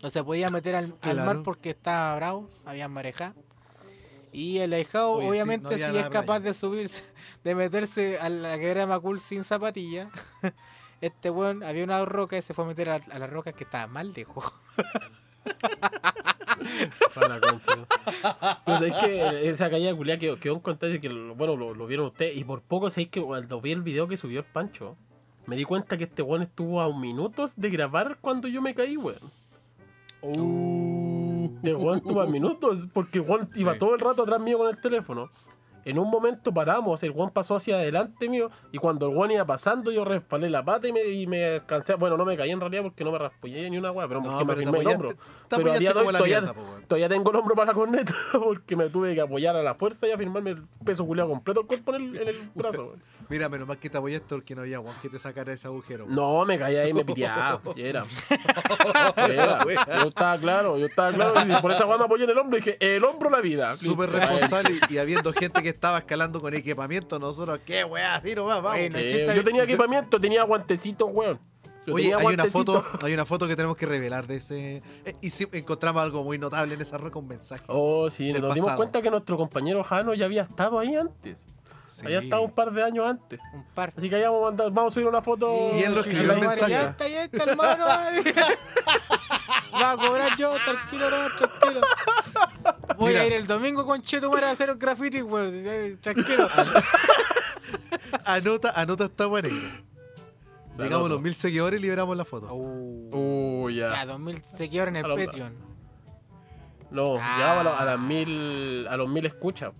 No 0.04 0.10
se 0.10 0.24
podía 0.24 0.50
meter 0.50 0.76
al, 0.76 0.86
al 0.86 0.92
Claro. 1.00 1.26
mar 1.26 1.42
porque 1.44 1.72
estaba 1.72 2.16
bravo, 2.16 2.50
había 2.64 2.88
marejá. 2.88 3.34
Y 4.32 4.60
el 4.60 4.74
ahijado, 4.74 5.14
Oye, 5.14 5.26
sí, 5.26 5.30
obviamente, 5.32 5.64
no 5.64 5.70
había 5.74 5.92
si 5.92 5.98
es 5.98 6.04
capaz 6.10 6.40
playa. 6.40 6.40
de 6.42 6.54
subirse, 6.54 7.04
de 7.44 7.56
meterse 7.56 8.20
a 8.20 8.30
la 8.30 8.58
quebrada 8.60 8.82
de 8.82 8.88
Macul 8.88 9.20
sin 9.20 9.44
zapatilla, 9.44 10.10
este 11.02 11.30
weón 11.30 11.64
había 11.64 11.84
una 11.86 12.04
roca 12.06 12.38
y 12.38 12.42
se 12.42 12.54
fue 12.54 12.66
a 12.66 12.68
meter 12.68 12.90
a, 12.90 12.96
a 12.96 13.20
las 13.20 13.30
rocas 13.30 13.56
que 13.56 13.64
estaban 13.64 13.92
mal 13.92 14.14
lejos. 14.14 14.46
Para 17.14 17.28
la 17.28 17.40
concha. 17.40 18.62
Pues 18.66 18.82
es 18.82 18.94
que 19.04 19.50
esa 19.50 19.70
caída 19.70 19.92
de 19.92 19.96
culiá 19.98 20.18
quedó, 20.20 20.38
quedó 20.38 20.56
un 20.56 20.60
contagio 20.62 21.00
que, 21.02 21.10
bueno, 21.10 21.56
lo, 21.56 21.74
lo 21.74 21.88
vieron 21.88 22.08
ustedes. 22.08 22.36
Y 22.38 22.44
por 22.44 22.62
poco, 22.62 22.90
sabéis 22.90 23.10
que 23.10 23.22
cuando 23.22 23.62
vi 23.62 23.72
el 23.72 23.82
video 23.82 24.08
que 24.08 24.18
subió 24.18 24.40
el 24.40 24.46
Pancho, 24.46 24.96
me 25.46 25.56
di 25.56 25.64
cuenta 25.64 25.98
que 25.98 26.06
este 26.06 26.22
weón 26.22 26.42
estuvo 26.42 26.82
a 26.82 26.98
minutos 26.98 27.54
de 27.56 27.70
grabar 27.70 28.18
cuando 28.22 28.48
yo 28.48 28.62
me 28.62 28.74
caí, 28.74 28.98
weón. 28.98 29.32
Uh. 30.22 31.52
Este 31.58 31.76
weón 31.76 31.98
estuvo 31.98 32.22
a 32.22 32.26
minutos 32.26 32.88
porque 32.94 33.20
weón 33.20 33.48
iba 33.56 33.74
Sí. 33.74 33.80
todo 33.80 33.94
el 33.94 34.00
rato 34.02 34.24
atrás 34.24 34.40
mío 34.40 34.58
con 34.58 34.68
el 34.68 34.78
teléfono. 34.82 35.30
En 35.86 36.00
un 36.00 36.10
momento 36.10 36.54
paramos, 36.54 37.02
el 37.04 37.12
weón 37.12 37.30
pasó 37.30 37.56
hacia 37.56 37.76
adelante 37.76 38.28
mío, 38.28 38.50
y 38.72 38.80
cuando 38.80 39.08
el 39.08 39.16
weón 39.16 39.32
iba 39.32 39.46
pasando, 39.46 39.92
yo 39.92 40.04
respalé 40.04 40.50
la 40.50 40.66
pata 40.66 40.88
y 40.88 40.92
me, 40.92 41.04
y 41.04 41.28
me 41.28 41.46
alcancé. 41.46 41.94
Bueno, 41.96 42.18
no 42.18 42.26
me 42.26 42.36
caí 42.36 42.52
en 42.52 42.60
realidad 42.60 42.84
porque 42.84 43.04
no 43.04 43.12
me 43.12 43.20
raspollé 43.20 43.70
ni 43.70 43.78
una 43.78 43.92
weá, 43.92 44.08
pero 44.08 44.22
No, 44.22 44.32
porque 44.32 44.46
me 44.46 44.54
pero 44.56 44.60
te 44.60 44.66
firmé 44.66 44.80
el 44.80 44.88
hombro. 44.88 45.10
Pero 45.10 45.22
a 45.56 45.62
apoyaste 45.62 45.80
día 45.80 45.90
de 45.90 45.94
como 45.94 46.08
hoy 46.08 46.14
la 46.14 46.20
todavía, 46.20 46.42
mierda, 46.42 46.88
todavía 46.88 47.10
tengo 47.10 47.32
el 47.32 47.38
hombro 47.38 47.56
para 47.56 47.68
la 47.68 47.74
corneta 47.74 48.16
porque 48.44 48.76
me 48.76 48.90
tuve 48.90 49.14
que 49.14 49.22
apoyar 49.22 49.56
a 49.56 49.62
la 49.62 49.76
fuerza 49.76 50.08
y 50.08 50.12
a 50.12 50.18
firmarme 50.18 50.52
el 50.52 50.64
peso 50.84 51.06
culiado 51.06 51.30
completo 51.30 51.62
el 51.62 51.68
cuerpo 51.68 51.96
en 51.96 52.02
el, 52.02 52.22
en 52.22 52.28
el 52.30 52.50
brazo. 52.56 52.96
Mira, 53.30 53.50
menos 53.50 53.68
mal 53.68 53.78
que 53.78 53.90
te 53.90 53.98
apoyaste 53.98 54.28
porque 54.36 54.56
no 54.56 54.62
había 54.62 54.80
Juan 54.80 54.96
que 55.02 55.10
te 55.10 55.20
sacara 55.20 55.54
ese 55.54 55.68
agujero. 55.68 56.06
No, 56.08 56.46
me 56.46 56.58
caí 56.58 56.76
ahí 56.76 56.90
y 56.90 56.94
me 56.94 57.06
piteaba. 57.06 57.62
Era. 57.76 58.04
Era. 59.18 59.60
Yo 60.02 60.10
estaba 60.10 60.38
claro, 60.38 60.78
yo 60.78 60.86
estaba 60.88 61.12
claro. 61.12 61.34
Y 61.48 61.62
por 61.62 61.72
esa 61.72 61.86
weá 61.86 61.98
me 61.98 62.06
apoyé 62.06 62.24
en 62.24 62.32
el 62.32 62.38
hombro 62.38 62.58
y 62.58 62.62
dije, 62.62 62.78
el 62.80 63.04
hombro 63.04 63.30
la 63.30 63.42
vida. 63.42 63.76
Súper 63.76 64.12
responsable 64.12 64.80
y, 64.90 64.94
y 64.94 64.98
habiendo 64.98 65.32
gente 65.34 65.62
que 65.64 65.75
estaba 65.76 66.00
escalando 66.00 66.42
con 66.42 66.54
equipamiento, 66.54 67.20
nosotros, 67.20 67.60
qué 67.66 67.84
weá, 67.84 68.16
así 68.16 68.34
nomás, 68.34 68.62
vamos. 68.62 68.80
Bueno, 68.80 69.00
yo 69.00 69.44
tenía 69.44 69.64
equipamiento, 69.64 70.20
tenía 70.20 70.44
guantecitos, 70.44 71.10
weón. 71.12 71.40
Yo 71.86 71.94
Oye, 71.94 72.16
hay 72.16 72.26
una 72.34 72.46
foto, 72.46 72.84
hay 73.04 73.14
una 73.14 73.26
foto 73.26 73.48
que 73.48 73.56
tenemos 73.56 73.78
que 73.78 73.86
revelar 73.86 74.26
de 74.26 74.38
ese. 74.38 74.82
eh, 75.06 75.14
y 75.22 75.30
sí, 75.30 75.48
encontramos 75.52 76.02
algo 76.02 76.24
muy 76.24 76.40
notable 76.40 76.74
en 76.74 76.82
esa 76.82 76.98
con 76.98 77.28
mensaje. 77.28 77.64
Oh, 77.68 78.10
sí, 78.10 78.34
nos 78.34 78.56
dimos 78.56 78.72
cuenta 78.72 79.02
que 79.02 79.12
nuestro 79.12 79.38
compañero 79.38 79.84
Jano 79.84 80.16
ya 80.16 80.26
había 80.26 80.44
estado 80.44 80.80
ahí 80.80 80.96
antes. 80.96 81.46
Sí. 81.86 82.06
Había 82.06 82.20
estado 82.22 82.42
un 82.42 82.52
par 82.52 82.72
de 82.72 82.82
años 82.82 83.06
antes. 83.08 83.40
Un 83.54 83.64
par. 83.76 83.94
Así 83.96 84.10
que 84.10 84.16
allá 84.16 84.32
vamos 84.32 84.48
a, 84.48 84.50
mandar, 84.50 84.72
vamos 84.72 84.92
a 84.92 84.96
subir 84.96 85.08
una 85.08 85.22
foto. 85.22 85.72
Y 85.76 85.84
él 85.84 85.94
lo 85.94 86.02
escribió 86.02 86.34
el 86.34 86.40
mensaje. 86.40 86.72
Ya 86.72 86.84
está, 86.86 87.08
ya 87.08 87.24
está, 87.26 87.44
hermano. 87.44 87.86
Va 89.82 89.92
a 89.92 89.98
cobrar 89.98 90.36
yo, 90.38 90.56
tranquilo, 90.64 91.10
no, 91.10 91.36
tranquilo. 91.36 91.82
Voy 92.98 93.10
Mira. 93.10 93.22
a 93.22 93.26
ir 93.28 93.34
el 93.34 93.48
domingo 93.48 93.86
con 93.86 94.02
Chetumara 94.02 94.50
a 94.50 94.52
hacer 94.52 94.70
un 94.72 94.80
graffiti, 94.80 95.22
weón. 95.22 95.52
eh, 95.54 95.98
Tranquilo. 96.02 96.48
Anota, 98.26 98.72
anota 98.76 99.06
esta. 99.06 99.28
La 99.28 99.42
Llegamos 100.84 101.06
a 101.08 101.14
los 101.14 101.22
mil 101.22 101.34
seguidores 101.36 101.80
y 101.80 101.82
liberamos 101.84 102.18
la 102.18 102.26
foto. 102.26 102.54
Uh, 102.54 103.10
Uh, 103.66 103.70
ya. 103.70 103.94
ya, 103.94 104.06
2000 104.06 104.44
seguidores 104.44 104.90
en 104.96 104.96
el 104.98 105.04
Patreon. 105.26 105.54
No, 106.92 107.18
Ah. 107.20 107.36
llegamos 107.38 107.68
a, 107.68 107.80
a 107.82 107.86
las 107.86 108.00
mil, 108.00 108.88
a 108.90 108.98
los 108.98 109.08
mil 109.08 109.26
escuchas. 109.26 109.72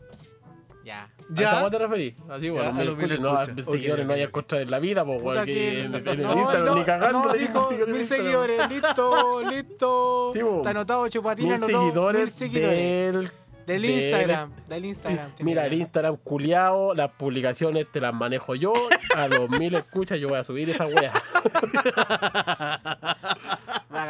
Ya. 1.30 1.50
¿A 1.50 1.52
esa 1.54 1.62
weá 1.62 1.72
te 1.72 1.80
referí? 1.80 2.16
Así, 2.30 2.46
Ya, 2.46 2.52
bueno, 2.52 2.70
a 2.70 2.74
mil 2.74 2.86
los 2.86 2.98
mil. 2.98 3.22
No, 3.22 3.42
mil 3.56 3.66
seguidores 3.66 4.04
ok, 4.04 4.08
no 4.08 4.14
hay 4.14 4.22
a 4.22 4.24
ok. 4.26 4.30
encontrar 4.30 4.62
en 4.62 4.72
la 4.72 4.80
vida, 4.80 5.04
pues, 5.06 5.22
weón. 5.24 5.46
que- 5.46 5.82
En, 5.82 5.96
en 5.96 6.08
el 6.08 6.22
no, 6.22 6.34
Instagram 6.40 6.66
no, 6.66 6.76
ni 6.76 6.84
cagando. 6.84 7.24
no, 7.26 7.34
le 7.34 7.40
dijo 7.40 7.70
mil 7.88 8.06
seguidores, 8.06 8.70
listo, 8.70 9.42
listo. 9.50 10.30
Sí, 10.34 10.42
bo. 10.44 10.58
Está 10.58 10.70
anotado, 10.70 11.08
Chupatina 11.08 11.56
Mil 11.56 11.64
anotó 11.64 11.80
seguidores, 11.80 12.22
mil 12.22 12.30
seguidores. 12.32 12.78
del 12.78 13.32
Del 13.66 13.82
del- 13.82 13.86
Instagram, 13.92 14.52
del 14.70 14.86
Instagram. 14.86 15.32
Mira, 15.40 15.66
el. 15.66 15.74
Instagram 15.74 16.18
culiao, 16.18 16.94
las 16.94 17.10
publicaciones 17.14 17.88
te 17.92 18.00
las 18.00 18.14
manejo 18.14 18.54
yo. 18.54 18.74
A 19.16 19.28
los 19.28 19.50
mil 19.50 19.74
escuchas 19.74 20.20
yo 20.20 20.28
voy 20.30 20.38
a 20.38 20.44
subir 20.44 20.70
esa 20.70 20.86
wea. 20.86 21.12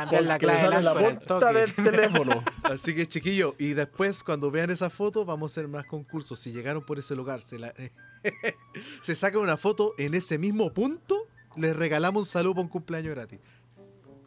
Cambiar 0.10 0.24
la 0.24 0.38
clave 0.40 0.82
la 0.82 1.20
toque. 1.20 1.54
del 1.54 1.74
teléfono. 1.74 2.44
Así 2.64 2.96
que, 2.96 3.08
chiquillo, 3.08 3.56
y 3.58 3.74
después, 3.74 4.24
cuando 4.24 4.50
vean 4.52 4.70
esa 4.70 4.90
foto, 4.90 5.26
vamos 5.26 5.52
a 5.52 5.54
hacer 5.54 5.68
más 5.68 5.86
concursos. 5.86 6.40
Si 6.40 6.52
llegaron 6.52 6.84
por 6.84 7.00
ese 7.00 7.16
lugar, 7.16 7.42
se, 7.42 7.60
la- 7.60 7.74
se 9.02 9.16
sacan 9.16 9.42
una 9.42 9.58
foto 9.58 9.94
en 9.98 10.14
ese 10.14 10.38
mismo 10.38 10.74
punto, 10.74 11.28
les 11.56 11.76
regalamos 11.76 12.22
un 12.24 12.26
saludo 12.28 12.54
para 12.56 12.64
un 12.64 12.70
cumpleaños 12.70 13.14
gratis. 13.16 13.40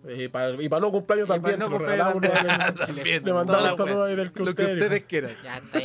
Eh, 0.06 0.28
pa- 0.30 0.50
y 0.50 0.68
para 0.68 0.80
no 0.80 0.92
cumpleaños 0.92 1.26
Y 1.26 1.28
para 1.28 1.42
también. 1.42 1.58
no 1.58 1.66
se 1.66 1.70
lo 1.72 1.76
cumpleaños 1.78 2.12
también. 2.12 2.32
una 2.44 2.56
vez. 2.70 2.86
También. 2.86 3.24
Le 3.24 3.32
mandamos 3.32 3.76
saludos 3.76 4.16
del 4.16 4.32
que 4.32 4.44
Lo 4.44 4.54
que 4.54 4.62
ustedes 4.62 5.04
quieran. 5.04 5.30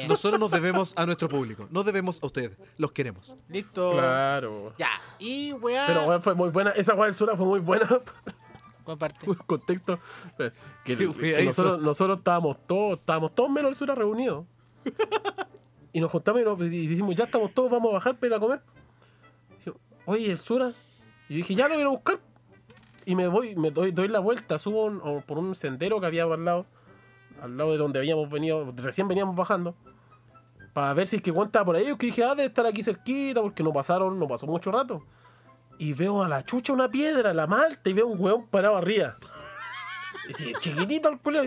Nosotros 0.07 0.39
nos 0.39 0.51
debemos 0.51 0.93
a 0.95 1.05
nuestro 1.07 1.27
público, 1.27 1.67
nos 1.71 1.83
debemos 1.83 2.21
a 2.21 2.27
ustedes, 2.27 2.51
los 2.77 2.91
queremos. 2.91 3.35
Listo. 3.49 3.91
Claro. 3.93 4.73
Ya. 4.77 4.91
Y 5.17 5.53
weá. 5.53 5.85
Pero 5.87 6.05
weón, 6.05 6.21
fue 6.21 6.35
muy 6.35 6.49
buena. 6.51 6.69
Esa 6.71 6.93
weá 6.93 7.05
del 7.07 7.15
Sura 7.15 7.35
fue 7.35 7.45
muy 7.47 7.59
buena. 7.59 7.89
Comparte. 8.83 9.29
Un 9.29 9.35
contexto. 9.35 9.99
nosotros, 11.45 11.81
nosotros 11.81 12.17
estábamos 12.19 12.57
todos, 12.67 12.99
estábamos 12.99 13.33
todos 13.33 13.49
menos 13.49 13.71
el 13.71 13.75
Sura 13.77 13.95
reunidos. 13.95 14.45
y 15.93 15.99
nos 15.99 16.11
juntamos 16.11 16.41
y, 16.41 16.43
nos, 16.45 16.59
y 16.61 16.87
decimos, 16.87 17.15
ya 17.15 17.23
estamos 17.25 17.51
todos, 17.53 17.71
vamos 17.71 17.91
a 17.91 17.93
bajar 17.95 18.15
para 18.15 18.27
ir 18.27 18.33
a 18.33 18.39
comer. 18.39 18.61
Oye, 20.05 20.31
el 20.31 20.37
Sura. 20.37 20.73
Y 21.29 21.33
yo 21.33 21.37
dije, 21.37 21.55
ya 21.55 21.67
lo 21.67 21.75
voy 21.75 21.83
a 21.83 21.87
buscar. 21.87 22.19
Y 23.05 23.15
me 23.15 23.27
voy, 23.27 23.55
me 23.55 23.71
doy, 23.71 23.91
doy 23.91 24.07
la 24.07 24.19
vuelta, 24.19 24.59
subo 24.59 24.85
un- 24.85 25.21
por 25.23 25.37
un 25.37 25.55
sendero 25.55 25.99
que 25.99 26.05
había 26.05 26.23
al 26.23 26.43
lado, 26.45 26.65
al 27.41 27.57
lado 27.57 27.71
de 27.71 27.77
donde 27.77 27.99
habíamos 27.99 28.29
venido, 28.29 28.73
recién 28.77 29.07
veníamos 29.07 29.35
bajando. 29.35 29.75
Para 30.73 30.93
ver 30.93 31.05
si 31.07 31.17
es 31.17 31.21
que 31.21 31.31
Juan 31.31 31.47
estaba 31.47 31.65
por 31.65 31.75
ahí. 31.75 31.85
Que 31.97 32.07
dije, 32.07 32.23
ah, 32.23 32.33
debe 32.35 32.47
estar 32.47 32.65
aquí 32.65 32.81
cerquita, 32.81 33.41
porque 33.41 33.61
no 33.63 33.71
pasaron, 33.71 34.17
no 34.19 34.27
pasó 34.27 34.47
mucho 34.47 34.71
rato. 34.71 35.03
Y 35.83 35.91
veo 35.91 36.23
a 36.23 36.29
la 36.29 36.45
chucha 36.45 36.71
una 36.71 36.89
piedra, 36.89 37.33
la 37.33 37.45
malta, 37.45 37.89
y 37.89 37.93
veo 37.93 38.07
un 38.07 38.17
weón 38.17 38.47
parado 38.47 38.77
arriba. 38.77 39.17
Y 40.23 40.27
dice, 40.29 40.53
chiquitito 40.59 41.09
el 41.09 41.19
culo. 41.19 41.43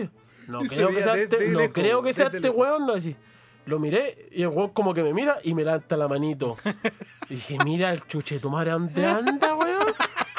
No 0.47 0.59
creo 0.59 0.89
que 0.89 1.01
sea 1.01 1.15
este, 1.15 1.49
no 1.49 1.57
lejos, 1.59 1.73
creo 1.73 2.03
que 2.03 2.13
sea 2.13 2.27
este 2.27 2.49
weón. 2.51 2.85
No, 2.85 2.93
así. 2.93 3.15
Lo 3.65 3.79
miré 3.79 4.29
y 4.31 4.43
el 4.43 4.49
weón 4.49 4.69
como 4.69 4.93
que 4.93 5.01
me 5.01 5.11
mira 5.11 5.37
y 5.43 5.55
me 5.55 5.63
levanta 5.65 5.97
la 5.97 6.07
manito. 6.07 6.55
Y 7.29 7.35
dije, 7.35 7.57
mira 7.65 7.91
el 7.91 8.05
chuche, 8.05 8.37
tu 8.39 8.51
madre, 8.51 8.71
¿dónde 8.71 9.05
anda, 9.05 9.55
weón? 9.55 9.87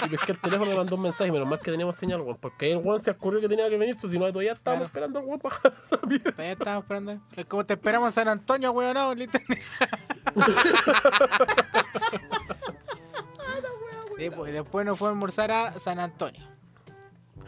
Y 0.07 0.09
pesqué 0.11 0.31
el 0.33 0.39
teléfono 0.39 0.67
y 0.67 0.71
me 0.71 0.77
mandó 0.77 0.95
un 0.95 1.03
mensaje, 1.03 1.33
menos 1.33 1.49
mal 1.49 1.59
que 1.59 1.71
teníamos 1.73 1.97
señal, 1.97 2.21
weón. 2.21 2.39
Porque 2.41 2.67
ahí 2.67 2.73
el 2.73 2.79
weón 2.79 3.01
se 3.03 3.11
ocurrió 3.11 3.41
que 3.41 3.49
tenía 3.49 3.69
que 3.69 3.77
venir, 3.77 3.97
si 3.99 4.07
no 4.17 4.27
todavía 4.29 4.53
estábamos 4.53 4.89
Claro. 4.91 5.07
esperando 5.07 5.19
al 5.19 5.25
weón 5.25 5.41
para 5.41 5.57
bajar 5.57 5.75
la 5.91 6.01
piedra. 6.09 6.31
Todavía 6.33 6.53
estamos 6.53 6.83
esperando. 6.85 7.21
Es 7.37 7.47
como 7.47 7.67
te 7.67 7.75
esperamos 7.75 8.07
en 8.07 8.13
San 8.13 8.29
Antonio, 8.29 8.71
weón. 8.71 8.95
No, 8.95 9.13
listo. 9.15 9.39
Sí, 14.19 14.31
pues, 14.31 14.53
después 14.53 14.85
nos 14.85 14.99
fue 14.99 15.09
a 15.09 15.13
almorzar 15.13 15.51
a 15.51 15.73
San 15.79 15.99
Antonio, 16.01 16.43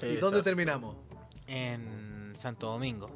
¿Y 0.03 0.16
dónde 0.16 0.41
terminamos? 0.43 0.97
en 1.47 2.33
Santo 2.37 2.68
Domingo. 2.68 3.11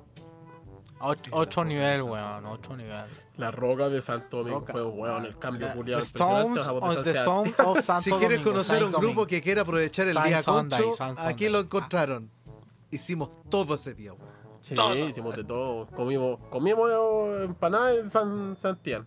Ocho, 1.01 1.31
ocho 1.35 1.65
nivel, 1.65 2.03
weón, 2.03 2.47
ocho 2.47 2.77
nivel. 2.77 3.05
La 3.37 3.51
roca 3.51 3.89
de 3.89 4.01
Santo 4.01 4.39
Domingo 4.39 4.61
Roca. 4.61 4.73
fue, 4.73 4.83
weón, 4.85 5.25
el 5.27 5.39
cambio 5.39 5.67
The 5.69 5.75
culiado 5.75 6.03
Stones, 6.03 6.67
impresionante. 6.67 6.99
of 7.01 7.05
the 7.05 7.11
Stones 7.13 7.55
of 7.59 7.81
Santo 7.85 8.03
si 8.03 8.11
quieren 8.11 8.29
Domingo, 8.31 8.51
conocer 8.51 8.77
Saint 8.79 8.83
un 8.87 8.91
grupo 8.93 9.03
Domingo. 9.03 9.27
que 9.27 9.43
quiera 9.43 9.63
aprovechar 9.63 10.07
el 10.09 10.15
Saint 10.15 10.29
día 10.29 10.43
Sunday, 10.43 10.83
concho, 10.83 11.03
aquí 11.05 11.17
Sunday. 11.17 11.49
lo 11.51 11.59
encontraron. 11.61 12.31
Hicimos 12.91 13.31
todo 13.51 13.75
ese 13.75 13.95
día, 13.95 14.13
weón. 14.15 14.35
Sí, 14.61 14.75
Todo, 14.75 14.97
hicimos 14.97 15.37
de 15.37 15.45
todo. 15.45 15.87
Comimos, 15.89 16.39
comimos 16.51 16.91
empanadas 17.43 17.97
en 17.99 18.09
San 18.11 18.57
Santiago. 18.57 19.05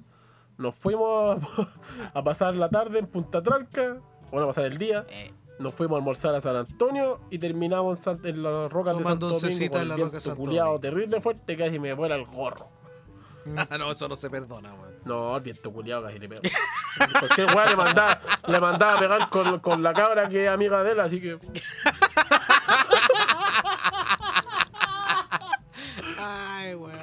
Nos 0.57 0.75
fuimos 0.75 1.37
a, 1.57 1.67
a 2.19 2.23
pasar 2.23 2.55
la 2.55 2.69
tarde 2.69 2.99
en 2.99 3.07
Punta 3.07 3.41
Tralca. 3.41 3.97
Bueno, 4.31 4.45
a 4.45 4.47
pasar 4.47 4.65
el 4.65 4.77
día. 4.77 5.05
Eh, 5.09 5.31
Nos 5.59 5.73
fuimos 5.73 5.95
a 5.95 5.99
almorzar 5.99 6.35
a 6.35 6.41
San 6.41 6.55
Antonio 6.55 7.19
y 7.31 7.39
terminamos 7.39 7.97
en, 7.99 8.03
San- 8.03 8.19
en 8.25 8.43
las 8.43 8.71
rocas 8.71 8.95
de 8.97 9.03
Tomando 9.03 9.31
Santo 9.39 9.47
Domingo 9.47 9.69
con 9.71 9.77
en 9.77 9.81
el 9.83 9.87
la 9.89 9.95
viento 9.95 10.05
roca 10.07 10.17
de 10.17 10.21
Santo 10.21 10.37
culiao 10.37 10.65
Domingo. 10.65 10.79
terrible 10.81 11.21
fuerte 11.21 11.57
que 11.57 11.63
casi 11.65 11.79
me 11.79 11.93
vuela 11.93 12.15
el 12.15 12.25
gorro. 12.25 12.67
Ah, 13.55 13.67
no, 13.79 13.91
eso 13.91 14.07
no 14.07 14.15
se 14.15 14.29
perdona, 14.29 14.73
weón. 14.73 14.95
No, 15.05 15.35
el 15.37 15.41
viento 15.43 15.71
culiado 15.71 16.03
casi 16.03 16.19
le 16.19 16.27
pego. 16.29 16.41
Porque 17.19 17.41
el 17.43 17.55
weón 17.55 17.69
le 17.69 17.75
mandaba, 17.75 18.21
le 18.47 18.59
mandaba 18.59 18.93
a 18.93 18.99
pegar 18.99 19.29
con, 19.29 19.59
con 19.59 19.81
la 19.81 19.93
cabra 19.93 20.27
que 20.29 20.43
es 20.45 20.49
amiga 20.49 20.83
de 20.83 20.91
él, 20.91 20.99
así 20.99 21.21
que 21.21 21.39
Ay, 26.17 26.75
weón. 26.75 26.97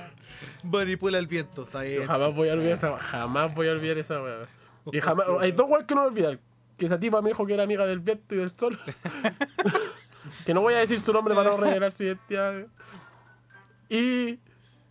Manipula 0.63 1.19
el 1.19 1.27
viento, 1.27 1.67
¿sabes? 1.67 1.95
yo 1.95 2.07
jamás 2.07 2.35
voy 2.35 2.49
a 2.49 2.53
olvidar 2.55 2.73
esa 2.79 2.99
jamás 2.99 3.55
voy 3.55 3.69
a 3.69 3.73
olvidar 3.73 3.99
esa 3.99 4.23
weá. 4.23 4.47
Y 4.93 5.01
jamás, 5.01 5.27
hay 5.41 5.53
dos 5.53 5.67
weas 5.69 5.85
que 5.85 5.95
no 5.95 6.03
voy 6.03 6.09
a 6.09 6.11
olvidar. 6.13 6.39
Que 6.77 6.87
esa 6.87 6.99
tipa 6.99 7.23
me 7.23 7.29
dijo 7.31 7.47
que 7.47 7.55
era 7.55 7.63
amiga 7.63 7.87
del 7.87 8.01
viento 8.01 8.35
y 8.35 8.39
del 8.39 8.51
sol. 8.51 8.79
que 10.47 10.55
no 10.55 10.61
voy 10.61 10.75
a 10.75 10.79
decir 10.79 11.01
su 11.01 11.13
nombre 11.13 11.35
para 11.35 11.51
no 11.51 11.57
revelar 11.57 11.93
su 11.93 12.03
identidad. 12.05 12.67
Y 13.89 14.39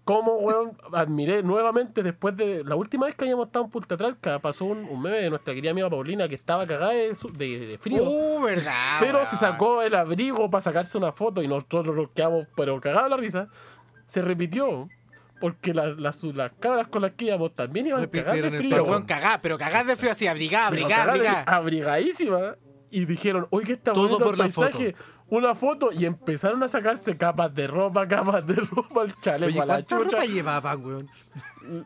como, 0.06 0.34
weón, 0.38 0.78
admiré 0.94 1.44
nuevamente 1.44 2.04
después 2.04 2.36
de 2.36 2.64
la 2.64 2.76
última 2.76 3.06
vez 3.06 3.16
que 3.16 3.24
habíamos 3.26 3.48
estado 3.48 3.66
en 3.66 3.72
Punta 3.72 3.98
Tralca, 3.98 4.40
pasó 4.40 4.66
un, 4.66 4.80
un 4.86 5.02
meme 5.02 5.18
de 5.18 5.30
nuestra 5.30 5.54
querida 5.54 5.72
amiga 5.72 5.90
Paulina 5.90 6.28
que 6.28 6.36
estaba 6.36 6.66
cagada 6.66 6.92
de, 6.92 7.16
su- 7.16 7.32
de- 7.32 7.60
de 7.68 7.78
frío. 7.78 8.04
Uh, 8.04 8.42
verdad. 8.44 8.98
pero 9.00 9.20
weón. 9.20 9.30
se 9.30 9.38
sacó 9.38 9.82
el 9.82 9.96
abrigo 9.96 10.50
para 10.50 10.62
sacarse 10.62 10.98
una 10.98 11.12
foto 11.12 11.42
y 11.42 11.48
nosotros 11.48 11.96
nos 11.96 12.10
quedamos, 12.12 12.48
pero 12.56 12.80
cagados 12.82 13.10
la 13.10 13.18
risa. 13.18 13.48
Se 14.06 14.22
repitió. 14.22 14.90
Porque 15.44 15.74
las, 15.74 15.98
las, 15.98 16.24
las 16.24 16.54
cabras 16.58 16.88
con 16.88 17.02
las 17.02 17.12
que 17.12 17.26
íbamos 17.26 17.54
también 17.54 17.86
iban 17.88 18.08
cagadas 18.08 18.42
de 18.44 18.50
frío. 18.52 18.70
Pero, 18.70 18.84
weón, 18.86 19.04
cagá, 19.04 19.42
pero 19.42 19.58
cagás 19.58 19.86
de 19.86 19.98
frío 19.98 20.14
así, 20.14 20.26
abrigá, 20.26 20.68
Pero 20.70 20.86
abrigá, 20.86 20.96
cagadas 21.06 21.20
de- 21.22 21.28
abrigá. 21.28 21.56
Abrigadísima. 21.58 22.56
Y 22.92 23.04
dijeron, 23.06 23.48
oye, 23.50 23.66
que 23.66 23.74
está 23.74 23.92
Todo 23.92 24.04
bonito 24.08 24.24
por 24.24 24.34
el 24.36 24.38
la 24.40 24.44
paisaje. 24.46 24.96
Una 25.28 25.54
foto 25.54 25.90
y 25.92 26.06
empezaron 26.06 26.64
a 26.64 26.70
sacarse 26.70 27.18
capas 27.18 27.54
de 27.54 27.68
ropa, 27.68 28.08
capas 28.08 28.48
de 28.48 28.54
ropa, 28.56 29.02
el 29.04 29.20
chaleco 29.20 29.52
Oye, 29.52 29.60
a 29.60 29.66
la 29.66 29.74
¿cuánta 29.84 29.98
chucha. 29.98 30.12
ropa 30.18 30.26
llevaban, 30.26 30.86
weón? 30.86 31.10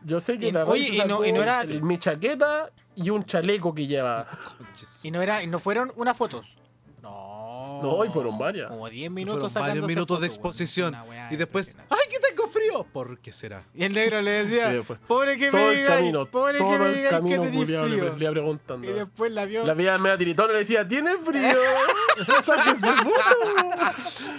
Yo 0.06 0.20
sé 0.20 0.38
que 0.38 0.50
Y- 0.50 0.52
la 0.52 0.64
oye, 0.66 0.90
Raíz 0.90 0.94
y 1.04 1.08
no- 1.08 1.26
y 1.26 1.32
no 1.32 1.40
sacó 1.44 1.72
era- 1.72 1.82
mi 1.82 1.98
chaqueta 1.98 2.70
y 2.96 3.10
un 3.10 3.26
chaleco 3.26 3.74
que 3.74 3.88
lleva. 3.88 4.28
Conches. 4.58 5.04
Y 5.04 5.10
no, 5.10 5.20
era, 5.24 5.42
y 5.42 5.48
no 5.48 5.58
fueron 5.58 5.92
unas 5.96 6.16
fotos. 6.16 6.56
No. 7.02 7.80
No, 7.82 8.06
y 8.06 8.10
fueron 8.10 8.38
varias. 8.38 8.70
Como 8.70 8.90
10 8.90 9.00
Fueron 9.10 9.14
minutos 9.16 9.54
varios 9.54 9.54
sacándose 9.54 9.88
minutos 9.94 10.20
de 10.22 10.28
exposición. 10.28 10.96
Weá 11.08 11.32
Y 11.32 11.38
después. 11.38 11.76
¡ay, 11.90 11.98
que 12.10 12.20
tengo 12.38 12.50
frío. 12.50 12.86
¿Por 12.94 13.20
qué 13.20 13.34
será? 13.34 13.64
Y 13.74 13.84
el 13.84 13.94
negro 13.94 14.22
le 14.22 14.46
decía, 14.46 14.70
después, 14.70 15.00
pobre 15.08 15.36
que 15.38 15.50
todo 15.52 15.62
me 15.62 15.70
el 15.72 15.78
diga, 15.78 15.96
camino, 15.96 16.26
pobre 16.28 16.58
todo 16.60 16.72
que 16.72 16.78
me 16.80 16.86
el 16.86 16.96
diga 16.96 17.10
que 17.10 17.16
camino 17.16 17.42
tenés 17.42 17.58
culiao 17.58 17.86
le, 17.88 17.98
frío. 17.98 18.16
le 18.18 18.24
iba 18.26 18.32
preguntando. 18.32 18.88
Y 18.90 18.94
después 18.94 19.32
la 19.32 19.46
vio, 19.46 19.66
La 19.66 19.74
veía 19.74 19.98
media 19.98 20.18
tiritona 20.18 20.50
y 20.52 20.54
le 20.54 20.60
decía, 20.60 20.88
¿tiene 20.88 21.18
frío? 21.18 21.42
Sáquese 22.44 22.88
foto. 22.88 23.12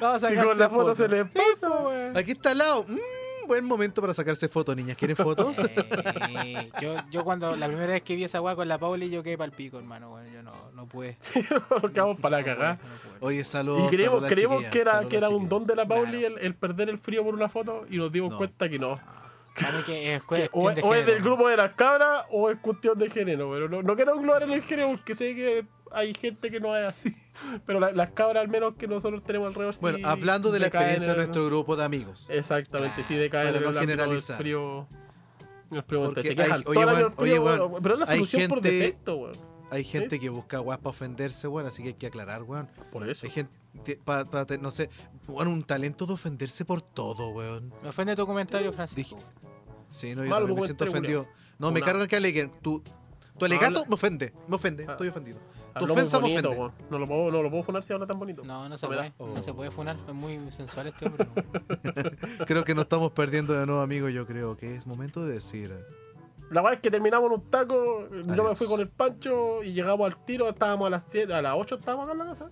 vamos 0.01 0.23
a 0.23 0.29
Si 0.29 0.35
con 0.37 0.59
la 0.59 0.69
foto 0.69 0.81
foto. 0.83 0.95
se 0.95 1.09
le 1.09 1.25
pasa. 1.25 1.69
weón. 1.71 2.17
Aquí 2.17 2.33
está 2.33 2.51
al 2.53 2.59
lado. 2.59 2.85
Mm, 2.89 2.99
buen 3.49 3.65
momento 3.65 4.01
para 4.01 4.15
sacarse 4.15 4.49
fotos, 4.49 4.77
niñas. 4.77 4.97
¿Quieren 4.97 5.17
fotos? 5.17 5.57
Eh, 6.45 6.71
yo, 6.81 6.95
yo 7.11 7.25
cuando 7.25 7.57
la 7.57 7.67
primera 7.67 7.89
vez 7.93 8.03
que 8.03 8.15
vi 8.15 8.25
esa 8.25 8.41
weá 8.41 8.55
con 8.55 8.69
la 8.69 8.79
Pauli, 8.79 9.11
yo 9.11 9.23
quedé 9.23 9.37
pa'l 9.39 9.51
pico, 9.51 9.79
hermano, 9.79 10.13
weón. 10.15 10.31
Yo 10.33 10.43
no, 10.43 10.71
no 10.75 10.87
pude. 10.87 11.17
Porque 11.81 12.01
vamos 12.01 12.19
para 12.21 12.39
la 12.39 12.45
cagada. 12.45 12.79
Oye, 13.21 13.43
saludos. 13.45 13.93
Y 13.93 13.97
chiquillas, 13.97 14.71
que 14.71 14.81
era, 14.81 15.09
que 15.09 15.17
era 15.17 15.29
un 15.31 15.49
don 15.49 15.67
de 15.67 15.75
la 15.75 15.87
Claro. 15.87 16.03
Pauli 16.05 16.25
el, 16.25 16.39
el 16.39 16.55
perder 16.55 16.91
el 16.91 16.99
frío 16.99 17.25
por 17.25 17.35
una 17.35 17.49
foto 17.49 17.87
y 17.91 17.97
nos 17.97 18.13
dimos 18.13 18.31
No. 18.33 18.39
cuenta 18.39 18.69
que 18.69 18.79
no. 18.79 18.95
Para 19.59 19.73
mí 19.73 19.83
que 19.85 20.15
es 20.15 20.21
Que 20.23 20.27
cuestión 20.27 20.67
o, 20.67 20.75
de 20.75 20.83
o 20.83 20.95
es 20.95 21.07
del 21.07 21.21
grupo 21.23 21.49
de 21.49 21.57
las 21.57 21.75
cabras 21.75 22.25
o 22.31 22.51
es 22.51 22.59
cuestión 22.59 22.99
de 22.99 23.11
género. 23.11 23.51
Pero 23.51 23.69
no, 23.69 23.83
no 23.83 23.97
quiero 23.97 24.15
englobar 24.15 24.43
en 24.45 24.53
el 24.53 24.63
género 24.63 24.91
porque 24.91 25.15
sé 25.15 25.35
que 25.35 25.65
hay 25.91 26.15
gente 26.15 26.51
que 26.51 26.61
no 26.61 26.77
es 26.77 26.87
así. 26.89 27.17
Pero 27.67 27.81
la- 27.81 27.93
las 27.93 28.11
cabras, 28.11 28.43
al 28.43 28.49
menos 28.49 28.75
que 28.75 28.87
nosotros 28.89 29.23
tenemos 29.25 29.49
alrededor, 29.49 29.75
sí 29.75 29.81
Bueno, 29.81 30.07
hablando 30.09 30.51
de 30.51 30.61
la 30.61 30.67
experiencia 30.69 31.11
de 31.13 31.17
nuestro 31.17 31.47
grupo 31.47 31.77
de 31.77 31.85
amigos. 31.85 32.29
Exactamente, 32.31 33.03
sí 33.03 33.09
Claro, 33.15 33.23
decaen 33.23 33.53
para 33.55 33.69
en 33.71 33.75
el 33.75 33.81
generalizar. 33.81 34.37
frío. 34.39 34.87
Se 35.71 36.35
quejan 36.35 36.63
oye, 36.67 37.11
frío, 37.17 37.43
weón, 37.43 37.83
pero 37.83 37.95
es 37.95 38.01
la 38.01 38.07
solución 38.07 38.49
por 38.49 38.59
gente- 38.63 38.71
defecto, 38.73 39.17
weón. 39.17 39.35
Hay 39.71 39.85
gente 39.85 40.19
que 40.19 40.31
busca 40.31 40.59
guas 40.61 40.79
para 40.79 40.91
ofenderse, 40.91 41.47
weón, 41.47 41.67
así 41.67 41.83
que 41.83 41.89
hay 41.89 41.95
que 41.95 42.07
aclarar, 42.07 42.43
weón. 42.43 42.69
Por 42.91 43.07
eso. 43.09 43.27
Hay 43.27 43.31
gente, 43.33 44.01
pa- 44.03 44.25
pa- 44.25 44.47
te- 44.47 44.57
no 44.57 44.71
sé, 44.71 44.89
weón, 45.27 45.49
un 45.49 45.63
talento 45.63 46.07
de 46.07 46.15
ofenderse 46.15 46.65
por 46.65 46.81
todo, 46.81 47.29
weón. 47.31 47.73
Me 47.83 47.91
ofende 47.91 48.17
tu 48.17 48.27
comentario, 48.27 48.73
Francisco. 48.73 49.19
Sí, 49.91 50.15
no, 50.15 50.25
yo 50.25 50.31
Malo 50.31 50.55
me 50.55 50.63
siento 50.63 50.85
ofendido. 50.85 51.27
No, 51.59 51.71
me 51.71 51.83
cargan 51.83 52.07
que 52.07 52.17
aleguen. 52.17 52.51
Tu, 52.63 52.83
tu 53.39 53.45
alegato 53.45 53.67
habla- 53.81 53.89
me 53.89 53.95
ofende, 53.95 54.33
me 54.47 54.57
ofende, 54.57 54.87
Ah. 54.89 54.93
estoy 54.93 55.09
ofendido. 55.09 55.39
Tu 55.87 55.93
ofensa 55.93 56.21
me 56.21 56.37
ofende. 56.39 56.73
No 56.91 56.99
lo 56.99 57.07
puedo, 57.07 57.31
no 57.31 57.43
lo 57.43 57.51
puedo 57.51 57.63
funar 57.63 57.83
si 57.83 57.93
habla 57.93 58.07
tan 58.07 58.19
bonito. 58.19 58.43
No, 58.45 58.69
no 58.69 58.77
se 58.79 58.87
puede. 58.87 59.11
No 59.19 59.27
Oh. 59.37 59.43
se 59.43 59.53
puede 59.55 59.71
funar. 59.71 59.97
Es 60.07 60.15
muy 60.15 60.39
sensual 60.51 60.87
este 60.89 61.07
hombre. 61.07 61.27
Creo 62.47 62.65
que 62.65 62.75
nos 62.75 62.83
estamos 62.85 63.13
perdiendo 63.13 63.53
de 63.55 63.67
nuevo, 63.67 63.81
amigo. 63.81 64.09
Yo 64.09 64.27
creo 64.27 64.57
que 64.57 64.75
es 64.77 64.87
momento 64.87 65.25
de 65.27 65.35
decir. 65.35 65.73
La 66.51 66.63
verdad 66.63 66.75
es 66.75 66.81
que 66.81 66.91
terminamos 66.91 67.31
en 67.31 67.39
un 67.41 67.51
taco, 67.51 68.09
yo 68.11 68.25
me 68.25 68.33
Adiós. 68.33 68.57
fui 68.59 68.67
con 68.67 68.81
el 68.81 68.89
Pancho 68.89 69.63
y 69.63 69.73
llegamos 69.75 70.11
al 70.13 70.25
tiro, 70.25 70.49
estábamos 70.49 70.87
a 70.87 70.91
las 70.91 71.03
7, 71.07 71.35
a 71.35 71.43
las 71.43 71.55
8 71.57 71.75
estábamos 71.75 72.05
acá 72.05 72.13
en 72.13 72.19
la 72.19 72.25
casa. 72.27 72.51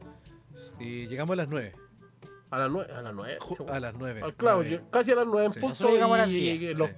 Y 0.79 1.07
llegamos 1.07 1.33
a 1.33 1.37
las 1.37 1.49
9. 1.49 1.73
A 2.51 2.59
las 2.59 2.71
9, 2.71 2.93
a 2.93 3.01
las 3.03 3.15
9. 3.15 3.39
Ju- 3.41 3.71
A 3.71 3.81
las 3.81 3.95
9. 3.95 4.21
Ah, 4.23 4.33
claro, 4.37 4.63
casi 4.91 5.13
a 5.13 5.15
las 5.17 5.27
9 5.27 5.47
en 5.47 5.51
Sí. 5.51 5.61
punto. 5.61 5.71
Nosotros 5.71 5.95
llegamos 5.95 6.15
a 6.15 6.19
las 6.19 6.29
y 6.29 6.59
10. 6.59 6.79
Los, 6.79 6.89
Sí. 6.91 6.95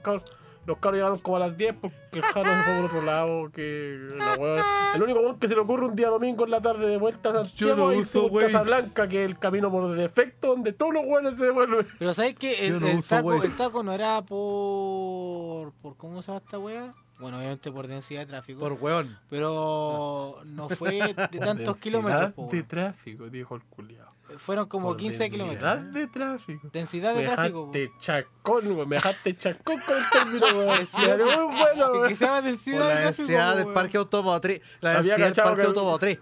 Los 0.68 0.78
cabros 0.78 0.98
llegaron 0.98 1.18
como 1.18 1.36
a 1.38 1.40
las 1.40 1.56
10 1.56 1.74
porque 1.80 1.96
el 2.12 2.22
Jano 2.22 2.50
se 2.54 2.62
fue 2.62 2.74
por 2.76 2.84
otro 2.84 3.02
lado. 3.02 3.50
Que 3.50 3.98
la 4.16 4.36
weá- 4.36 4.94
el 4.94 5.02
único 5.02 5.18
weón 5.20 5.38
que 5.40 5.48
se 5.48 5.54
le 5.54 5.60
ocurre 5.60 5.86
un 5.86 5.96
día 5.96 6.08
domingo 6.08 6.44
en 6.44 6.50
la 6.50 6.60
tarde 6.60 6.86
de 6.86 6.98
vuelta 6.98 7.30
a 7.30 7.32
Santiago 7.46 7.90
no 7.92 8.02
por 8.12 8.30
Waze. 8.32 8.46
Casablanca, 8.52 9.08
que 9.08 9.24
es 9.24 9.30
el 9.30 9.38
camino 9.38 9.70
por 9.70 9.88
defecto 9.94 10.48
donde 10.48 10.72
todos 10.72 10.92
los 10.94 11.04
weones 11.06 11.34
se 11.36 11.44
devuelven. 11.46 11.86
Pero 11.98 12.14
¿sabes 12.14 12.34
qué? 12.36 12.66
El, 12.66 12.80
no 12.80 13.02
taco, 13.02 13.28
Waze. 13.28 13.46
el 13.46 13.56
taco 13.56 13.82
no 13.82 13.92
era 13.92 14.22
por... 14.22 15.72
por... 15.82 15.96
¿Cómo 15.96 16.22
se 16.22 16.28
llama 16.28 16.42
esta 16.44 16.58
wea? 16.58 16.92
Bueno, 17.18 17.38
obviamente 17.38 17.72
por 17.72 17.88
densidad 17.88 18.20
de 18.20 18.26
tráfico. 18.26 18.60
Por 18.60 18.74
weón. 18.74 19.18
Pero 19.28 20.38
no 20.44 20.68
fue 20.68 21.00
de 21.30 21.38
tantos 21.40 21.78
kilómetros. 21.78 22.36
de 22.36 22.42
weón. 22.42 22.66
tráfico, 22.68 23.28
dijo 23.28 23.56
el 23.56 23.62
culiao. 23.64 24.06
Fueron 24.36 24.66
como 24.66 24.88
Por 24.88 24.96
15 24.98 25.18
densidad 25.24 25.46
kilómetros. 25.46 25.92
de 25.94 26.06
tráfico. 26.06 26.68
Densidad 26.72 27.14
de 27.14 27.22
me 27.22 27.28
tráfico. 27.34 27.66
po. 27.66 27.72
dejaste 27.72 27.98
chacón, 28.00 28.74
güey. 28.74 28.86
Me 28.86 28.96
dejaste 28.96 29.36
chacón 29.36 29.80
con 29.86 29.96
el 29.96 30.10
término, 30.10 30.54
güey. 30.54 30.68
Muy 30.92 31.56
bueno, 31.56 32.02
Que 32.08 32.14
se 32.14 32.24
llama 32.26 32.42
densidad 32.42 32.78
la 32.80 32.86
de 32.88 32.94
tráfico. 32.94 33.16
densidad 33.22 33.56
del 33.56 33.66
parque 33.72 33.96
automotriz. 33.96 34.60
La 34.80 34.98
Había 34.98 35.16
densidad 35.16 35.34
del 35.34 35.44
parque 35.44 35.60
que- 35.62 35.66
automotriz. 35.68 36.20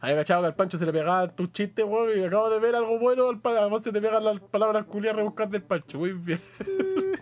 Había 0.00 0.16
cachado 0.16 0.40
que 0.42 0.46
al 0.46 0.54
Pancho 0.54 0.78
se 0.78 0.86
le 0.86 0.92
pegaban 0.92 1.34
tus 1.36 1.52
chistes, 1.52 1.84
güey. 1.84 2.20
Y 2.20 2.24
acabo 2.24 2.48
de 2.50 2.58
ver 2.60 2.74
algo 2.76 2.98
bueno. 2.98 3.28
Además 3.44 3.82
se 3.82 3.92
te 3.92 4.00
pegan 4.00 4.24
las 4.24 4.40
palabras 4.40 4.84
culiadas 4.86 5.16
rebuscadas 5.18 5.50
del 5.52 5.62
Pancho. 5.62 5.98
Muy 5.98 6.12
bien. 6.12 6.40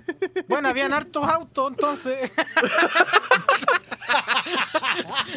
Bueno, 0.48 0.68
habían 0.70 0.92
hartos 0.94 1.22
autos 1.24 1.70
entonces. 1.70 2.32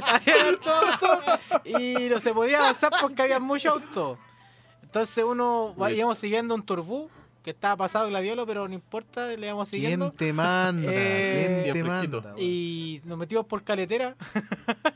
habían 0.04 0.48
hartos 0.48 0.74
autos 0.84 1.20
y 1.66 2.08
no 2.10 2.20
se 2.20 2.34
podía 2.34 2.60
avanzar 2.60 2.92
porque 3.02 3.22
había 3.22 3.40
muchos 3.40 3.74
autos. 3.74 4.20
Entonces 4.92 5.24
uno 5.24 5.74
va- 5.82 5.90
íbamos 5.90 6.18
siguiendo 6.18 6.54
un 6.54 6.64
turbú 6.66 7.10
que 7.44 7.52
estaba 7.52 7.78
pasado 7.78 8.10
gladiolo, 8.10 8.46
pero 8.46 8.68
no 8.68 8.74
importa, 8.74 9.28
le 9.38 9.48
íbamos 9.48 9.70
¿Quién 9.70 9.82
siguiendo. 9.82 10.12
te 10.12 10.34
manda? 10.34 10.92
Eh, 10.94 11.62
¿Quién 11.64 11.74
te 11.74 11.84
manda? 11.84 12.34
Y 12.38 13.00
nos 13.06 13.18
metimos 13.18 13.46
por 13.46 13.64
caletera. 13.64 14.18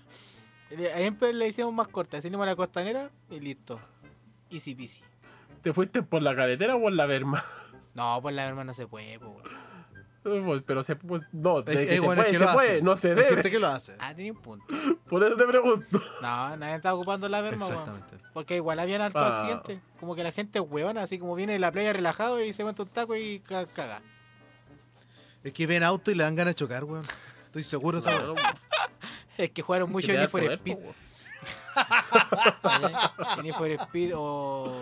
Siempre 0.97 1.31
le 1.33 1.47
hicimos 1.47 1.73
más 1.73 1.87
corta, 1.87 2.21
salimos 2.21 2.43
a 2.43 2.47
la 2.47 2.55
costanera 2.55 3.09
y 3.29 3.39
listo. 3.39 3.79
Easy 4.49 4.75
peasy. 4.75 4.99
¿Te 5.61 5.73
fuiste 5.73 6.03
por 6.03 6.21
la 6.21 6.35
carretera 6.35 6.75
o 6.75 6.81
por 6.81 6.91
la 6.91 7.05
verma? 7.05 7.43
No, 7.93 8.19
por 8.21 8.33
la 8.33 8.45
verdad 8.45 8.65
no 8.65 8.73
se 8.73 8.87
puede, 8.87 9.17
po. 9.17 9.39
Pues, 9.41 9.53
Pero 10.65 10.83
se 10.83 10.95
pues, 10.95 11.21
no, 11.31 11.61
de 11.61 11.73
Es- 11.73 11.87
que 11.89 11.93
se 11.95 11.99
bueno, 11.99 12.21
es 12.23 12.27
puede, 12.27 12.31
que 12.31 12.37
se 12.39 12.45
lo 12.45 12.53
puede, 12.53 12.71
hace. 12.71 12.81
no 12.81 12.97
se 12.97 13.09
debe. 13.09 13.23
gente 13.35 13.51
que 13.51 13.59
lo 13.59 13.67
hace. 13.67 13.95
Ah, 13.99 14.13
tenía 14.15 14.31
un 14.31 14.41
punto. 14.41 14.65
Por 15.07 15.23
eso 15.23 15.35
te 15.37 15.45
pregunto. 15.45 16.01
No, 16.21 16.57
nadie 16.57 16.75
estaba 16.75 16.95
ocupando 16.95 17.29
la 17.29 17.41
verma, 17.41 17.65
weón. 17.67 17.79
Exactamente. 17.79 18.17
Porque 18.33 18.55
igual 18.55 18.79
habían 18.79 19.01
hartos 19.01 19.21
Ah. 19.21 19.39
accidentes. 19.41 19.79
Como 19.99 20.15
que 20.15 20.23
la 20.23 20.31
gente 20.31 20.57
es 20.59 20.65
huevona, 20.67 21.03
así 21.03 21.19
como 21.19 21.35
viene 21.35 21.53
de 21.53 21.59
la 21.59 21.71
playa 21.71 21.93
relajado 21.93 22.43
y 22.43 22.53
se 22.53 22.63
cuenta 22.63 22.81
un 22.83 22.89
taco 22.89 23.15
y 23.15 23.39
ca- 23.41 23.67
caga. 23.67 24.01
Es 25.43 25.53
que 25.53 25.67
ven 25.67 25.83
auto 25.83 26.09
y 26.09 26.15
le 26.15 26.23
dan 26.23 26.35
ganas 26.35 26.55
de 26.55 26.59
chocar, 26.59 26.83
weón. 26.85 27.05
Estoy 27.45 27.63
seguro, 27.63 28.01
¿sabes? 28.01 28.19
No, 28.27 28.35
Es 29.37 29.51
que 29.51 29.61
jugaron 29.61 29.91
mucho 29.91 30.11
da 30.13 30.27
for 30.27 30.41
Speed. 30.43 30.77
¿eh? 30.77 30.93
Need 33.43 33.53
for 33.53 33.67
Speed 33.69 34.13
o. 34.15 34.81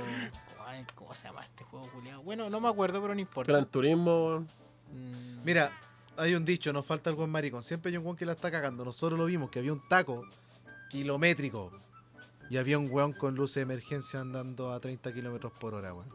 ¿Cómo 0.95 1.13
se 1.13 1.27
llama 1.27 1.43
este 1.45 1.63
juego, 1.65 1.87
culiado? 1.89 2.21
Bueno, 2.23 2.49
no 2.49 2.59
me 2.59 2.67
acuerdo, 2.69 3.01
pero 3.01 3.13
no 3.13 3.19
importa. 3.19 3.51
Gran 3.51 3.65
Turismo, 3.65 4.25
weón. 4.27 4.47
Mm, 4.91 5.32
Mira, 5.43 5.71
hay 6.17 6.35
un 6.35 6.45
dicho, 6.45 6.71
nos 6.73 6.85
falta 6.85 7.09
el 7.09 7.15
buen 7.15 7.29
maricón. 7.29 7.63
Siempre 7.63 7.91
hay 7.91 7.97
un 7.97 8.05
weón 8.05 8.15
que 8.17 8.25
la 8.25 8.33
está 8.33 8.49
cagando. 8.51 8.85
Nosotros 8.85 9.17
lo 9.19 9.25
vimos, 9.25 9.49
que 9.49 9.59
había 9.59 9.73
un 9.73 9.87
taco 9.87 10.25
kilométrico. 10.89 11.71
Y 12.49 12.57
había 12.57 12.77
un 12.77 12.89
weón 12.91 13.13
con 13.13 13.35
luz 13.35 13.53
de 13.55 13.61
emergencia 13.61 14.19
andando 14.21 14.71
a 14.71 14.79
30 14.79 15.13
kilómetros 15.13 15.51
por 15.53 15.73
hora, 15.73 15.93
weón. 15.93 16.07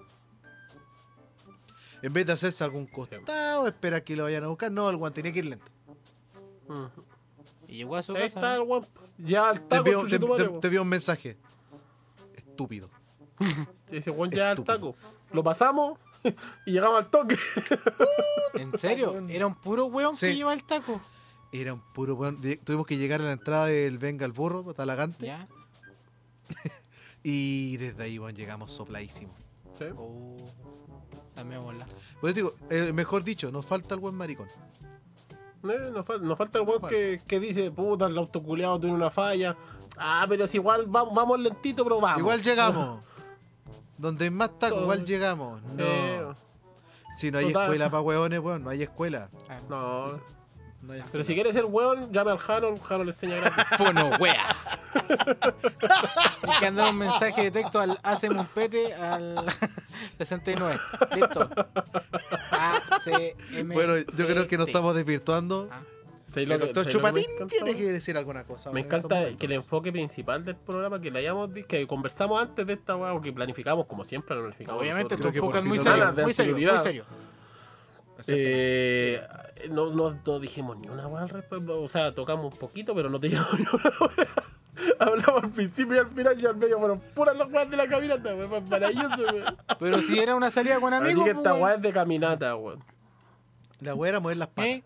En 2.00 2.12
vez 2.12 2.26
de 2.26 2.32
hacerse 2.32 2.62
algún 2.62 2.86
costado, 2.86 3.66
espera 3.66 4.02
que 4.02 4.14
lo 4.14 4.24
vayan 4.24 4.44
a 4.44 4.48
buscar. 4.48 4.70
No, 4.70 4.88
el 4.88 4.96
weón 4.96 5.12
tenía 5.12 5.32
que 5.32 5.40
ir 5.40 5.46
lento. 5.46 5.66
Ujú. 6.68 6.90
Y 7.66 7.78
llegó 7.78 7.96
a 7.96 8.02
su 8.02 8.12
Ahí 8.12 8.22
casa. 8.22 8.38
está 8.38 8.54
el 8.54 8.62
weón. 8.62 8.86
Ya 9.18 9.48
al 9.48 9.60
Te 9.62 9.66
taco, 9.66 10.06
te- 10.60 10.66
envió 10.68 10.82
un 10.82 10.88
mensaje. 10.88 11.36
Estúpido. 12.36 12.88
Ese 13.90 14.10
weón 14.10 14.30
ya 14.30 14.52
al 14.52 14.62
taco. 14.62 14.94
Lo 15.32 15.42
pasamos 15.42 15.98
y 16.66 16.72
llegamos 16.72 16.98
al 16.98 17.10
toque. 17.10 17.38
¿En 18.54 18.76
serio? 18.78 19.12
Era 19.28 19.46
un 19.46 19.54
puro 19.54 19.86
weón 19.86 20.12
que 20.16 20.30
Sí. 20.30 20.36
lleva 20.36 20.52
el 20.52 20.64
taco. 20.64 21.00
Era 21.52 21.72
un 21.74 21.80
puro 21.92 22.14
weón. 22.14 22.40
Tuvimos 22.64 22.86
que 22.86 22.96
llegar 22.96 23.20
a 23.20 23.24
la 23.24 23.32
entrada 23.32 23.66
del 23.66 23.98
Venga 23.98 24.26
el 24.26 24.32
Burro, 24.32 24.62
Talagante. 24.74 25.26
Ya. 25.26 25.46
Y 27.22 27.76
desde 27.78 28.04
ahí, 28.04 28.18
weón, 28.18 28.34
llegamos 28.34 28.70
sopladísimos. 28.70 29.36
Sí. 29.76 29.84
Oh. 29.96 30.36
También 31.34 31.62
mola. 31.62 31.86
Pues 32.20 32.34
digo, 32.34 32.54
eh, 32.70 32.92
mejor 32.92 33.24
dicho, 33.24 33.50
nos 33.50 33.66
falta 33.66 33.94
el 33.94 34.00
buen 34.00 34.14
maricón. 34.14 34.48
Eh, 35.64 35.90
nos, 35.92 36.06
fal- 36.06 36.20
nos 36.20 36.38
falta 36.38 36.60
el 36.60 36.66
weón 36.66 36.82
que, 36.88 37.20
que 37.26 37.40
dice, 37.40 37.70
puta, 37.72 38.06
el 38.06 38.16
autoculeado 38.16 38.78
tiene 38.80 38.94
una 38.94 39.10
falla. 39.10 39.56
Ah, 39.96 40.24
pero 40.28 40.44
es 40.44 40.54
igual, 40.54 40.86
vamos, 40.86 41.12
vamos 41.14 41.40
lentito, 41.40 41.82
pero 41.84 42.00
vamos. 42.00 42.20
Igual 42.20 42.42
llegamos. 42.42 43.04
Donde 43.98 44.24
hay 44.24 44.30
más 44.30 44.50
taco, 44.58 44.74
Todo. 44.74 44.82
igual 44.84 45.04
llegamos. 45.04 45.62
No. 45.62 45.84
Eh, 45.84 46.24
Si 47.16 47.30
no 47.30 47.38
hay 47.38 47.46
total. 47.48 47.64
escuela 47.64 47.90
para 47.90 48.00
hueones, 48.00 48.38
weón, 48.40 48.62
no 48.64 48.70
hay 48.70 48.82
escuela. 48.84 49.28
Ah, 49.48 49.58
no. 49.68 50.06
No 50.82 50.92
hay 50.92 51.02
Pero 51.10 51.24
si 51.24 51.34
quieres 51.34 51.52
ser 51.54 51.64
weón, 51.64 52.12
llame 52.12 52.30
al 52.30 52.38
el 52.38 52.42
Jano 52.80 53.04
le 53.04 53.10
enseña 53.10 53.36
gratis. 53.36 53.64
Fono, 53.76 54.10
wea. 54.20 54.44
Hay 56.42 56.58
que 56.60 56.66
andar 56.66 56.90
un 56.90 56.98
mensaje 56.98 57.42
de 57.42 57.50
texto 57.50 57.80
al 57.80 57.98
Haceme 58.02 58.38
un 58.40 58.46
pete 58.46 58.94
al 58.94 59.44
69. 60.18 60.80
Listo. 61.16 61.50
ACM. 62.52 63.72
Bueno, 63.72 63.96
yo 63.98 64.26
creo 64.26 64.46
que 64.46 64.56
nos 64.56 64.68
estamos 64.68 64.94
desvirtuando. 64.94 65.68
Ah, 65.72 65.80
¿Sabes 66.28 66.36
El 66.44 66.48
lo 66.50 66.58
que- 66.58 66.64
doctor 66.66 66.84
que 66.84 66.90
Chupatín 66.92 67.24
encanta, 67.30 67.54
tiene 67.54 67.74
que 67.76 67.90
decir 67.90 68.16
alguna 68.16 68.44
cosa. 68.44 68.70
Me 68.70 68.80
encanta 68.80 69.34
que 69.38 69.46
el 69.46 69.52
enfoque 69.52 69.90
principal 69.90 70.44
del 70.44 70.56
programa 70.56 71.00
que 71.00 71.10
le 71.10 71.20
hayamos 71.20 71.48
que 71.66 71.86
conversamos 71.86 72.40
antes 72.42 72.66
de 72.66 72.74
esta 72.74 72.96
weá, 72.96 73.14
o 73.14 73.20
que 73.20 73.32
planificamos 73.32 73.86
como 73.86 74.04
siempre 74.04 74.34
lo 74.36 74.42
planificamos. 74.42 74.80
Obviamente, 74.82 75.16
que 75.16 75.22
podcast 75.40 75.40
por 75.40 75.64
muy 75.64 75.78
serio. 75.78 76.12
Muy 76.22 76.32
serio, 76.34 76.54
muy 76.54 76.64
Anterioridad. 76.64 76.82
serio. 76.82 77.04
Eh, 78.26 79.22
no, 79.70 79.90
no, 79.94 80.10
no 80.26 80.38
dijimos 80.40 80.76
ni 80.78 80.88
una 80.88 81.06
weá 81.06 81.22
al 81.22 81.28
respecto. 81.28 81.80
O 81.80 81.88
sea, 81.88 82.14
tocamos 82.14 82.52
un 82.52 82.58
poquito, 82.58 82.94
pero 82.94 83.08
no 83.08 83.18
teníamos 83.20 83.52
ni 83.58 83.64
una 83.64 83.92
weá. 84.00 84.28
Hablamos 85.00 85.44
al 85.44 85.50
principio 85.50 85.96
y 85.96 85.98
al 85.98 86.08
final 86.10 86.40
y 86.40 86.46
al 86.46 86.56
medio 86.56 86.78
fueron 86.78 87.00
puras 87.14 87.36
las 87.36 87.50
weas 87.50 87.70
de 87.70 87.76
la 87.76 87.86
caminata, 87.88 88.34
weón. 88.34 88.68
Maravilloso, 88.68 89.22
weón. 89.32 89.56
Pero 89.78 90.00
si 90.02 90.18
era 90.18 90.34
una 90.34 90.50
salida 90.50 90.78
con 90.80 90.92
Así 90.92 91.04
amigos. 91.04 91.24
que 91.24 91.30
pues, 91.34 91.38
esta 91.38 91.52
weón. 91.54 91.64
weá 91.64 91.74
es 91.74 91.82
de 91.82 91.92
caminata, 91.92 92.56
weón. 92.56 92.84
La 93.80 93.94
weá 93.94 94.10
era 94.10 94.20
mover 94.20 94.36
las 94.36 94.48
patas. 94.48 94.66
¿Eh? 94.66 94.82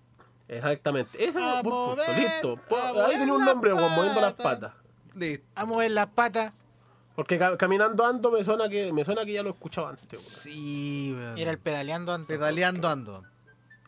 Exactamente. 0.56 1.24
Ese 1.24 1.38
A 1.38 1.58
es 1.58 1.62
buen 1.62 1.74
punto. 1.74 1.96
mover, 1.96 2.18
Listo. 2.18 2.58
A 2.76 3.06
Ahí 3.06 3.18
tenía 3.18 3.32
un 3.34 3.44
nombre, 3.44 3.72
weón, 3.72 3.92
moviendo 3.94 4.20
las 4.20 4.34
patas. 4.34 4.72
Listo. 5.14 5.44
A 5.54 5.64
mover 5.64 5.90
las 5.90 6.06
patas. 6.08 6.52
Porque 7.14 7.38
ca- 7.38 7.56
caminando 7.58 8.06
ando 8.06 8.30
me 8.30 8.42
suena 8.42 8.68
que 8.68 8.90
me 8.92 9.04
suena 9.04 9.24
que 9.24 9.32
ya 9.34 9.42
lo 9.42 9.50
he 9.50 9.52
escuchado 9.52 9.88
antes. 9.88 10.06
weón. 10.12 10.22
Sí, 10.24 11.14
weón. 11.16 11.38
Era 11.38 11.50
el 11.50 11.58
pedaleando 11.58 12.12
ando. 12.12 12.26
Pedaleando 12.26 12.88
ando. 12.88 13.22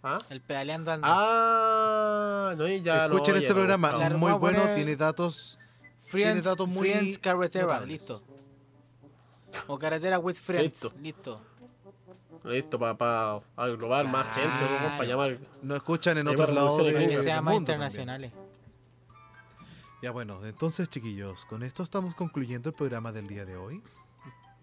¿Ah? 0.02 0.18
El 0.28 0.40
pedaleando 0.42 0.92
ando. 0.92 1.06
Ah, 1.10 2.54
no, 2.56 2.68
y 2.68 2.82
ya 2.82 3.08
no, 3.08 3.14
Escuchen 3.14 3.34
ya 3.36 3.40
ese 3.40 3.48
no, 3.50 3.54
programa, 3.54 3.92
no. 3.92 4.18
Muy 4.18 4.32
bueno, 4.32 4.60
poner- 4.60 4.74
tiene 4.74 4.96
datos. 4.96 5.58
Friends, 6.06 6.44
datos 6.44 6.68
muy 6.68 6.90
Friends 6.90 7.18
Carretera. 7.18 7.64
notables. 7.66 7.88
Listo. 7.88 8.22
O 9.66 9.78
carretera 9.78 10.18
with 10.18 10.34
friends. 10.36 10.82
Listo. 10.82 10.92
Listo. 11.00 11.40
Listo, 12.44 12.78
para 12.78 13.40
aglobar 13.56 14.06
más 14.06 14.26
gente, 14.34 14.50
para 14.98 15.04
llamar. 15.04 15.38
No 15.62 15.74
escuchan 15.74 16.18
en 16.18 16.28
otros 16.28 16.54
lados. 16.54 16.82
Que 16.82 16.92
del 16.92 17.20
sea 17.20 17.40
más 17.40 17.54
también. 17.54 17.62
internacionales. 17.62 18.32
Ya 20.02 20.10
bueno, 20.10 20.44
entonces 20.44 20.90
chiquillos, 20.90 21.46
con 21.46 21.62
esto 21.62 21.82
estamos 21.82 22.14
concluyendo 22.14 22.68
el 22.68 22.74
programa 22.74 23.10
del 23.10 23.26
día 23.26 23.46
de 23.46 23.56
hoy. 23.56 23.82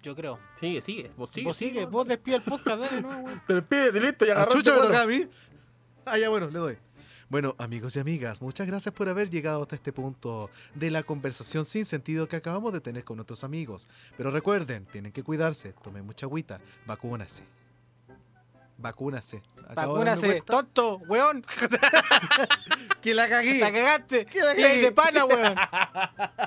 Yo 0.03 0.15
creo. 0.15 0.39
Sigue, 0.59 0.81
sigue, 0.81 1.11
vos 1.17 1.31
sigue. 1.31 1.47
Vos 1.47 1.57
sigue, 1.57 1.85
vos 1.85 2.07
despide 2.07 2.35
el 2.35 2.41
podcast, 2.43 2.79
dale, 2.79 3.01
¿no, 3.01 3.21
güey? 3.21 3.35
Te 3.47 3.55
despides, 3.55 3.93
listo, 3.95 4.25
ya 4.25 4.33
¡A 4.33 4.35
agarraste 4.35 4.59
chucha 4.59 4.75
me 4.75 4.81
toca 4.81 5.01
a 5.01 5.07
mí! 5.07 5.27
Ah, 6.05 6.17
ya 6.19 6.29
bueno, 6.29 6.47
le 6.47 6.59
doy. 6.59 6.77
Bueno, 7.29 7.55
amigos 7.57 7.95
y 7.95 7.99
amigas, 7.99 8.41
muchas 8.41 8.67
gracias 8.67 8.93
por 8.93 9.09
haber 9.09 9.29
llegado 9.31 9.63
hasta 9.63 9.75
este 9.75 9.91
punto 9.91 10.51
de 10.75 10.91
la 10.91 11.01
conversación 11.01 11.65
sin 11.65 11.85
sentido 11.85 12.27
que 12.27 12.35
acabamos 12.35 12.73
de 12.73 12.81
tener 12.81 13.03
con 13.03 13.17
nuestros 13.17 13.43
amigos. 13.43 13.87
Pero 14.17 14.29
recuerden, 14.29 14.85
tienen 14.85 15.11
que 15.11 15.23
cuidarse, 15.23 15.73
tomen 15.81 16.05
mucha 16.05 16.27
agüita, 16.27 16.59
vacúnase. 16.85 17.43
Vacúnase. 18.81 19.41
Vacúnase, 19.75 20.41
tonto, 20.45 20.97
weón. 21.07 21.45
que 23.01 23.13
la 23.13 23.29
cagué. 23.29 23.59
La 23.59 23.71
cagaste. 23.71 24.25
Que 24.25 24.39
la 24.41 24.55
cagué. 24.55 24.81
de 24.81 24.91
pana, 24.91 25.25
weón. 25.25 25.55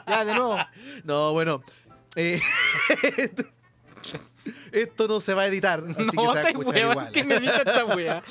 Ya, 0.06 0.24
de 0.24 0.34
nuevo. 0.34 0.56
No, 1.04 1.32
bueno. 1.32 1.62
eh, 2.16 2.40
esto 4.72 5.08
no 5.08 5.20
se 5.20 5.32
va 5.34 5.42
a 5.42 5.46
editar, 5.46 5.82
así 5.88 5.94
que 6.04 6.10
se 6.10 6.16
no, 6.16 6.26
va 6.26 6.34
a 6.34 6.40
escuchar 6.42 6.74
weón. 6.74 6.90
igual. 6.90 7.10
¿Quién 7.12 7.32
edita 7.32 7.56
esta 7.58 7.84
weá? 7.86 8.22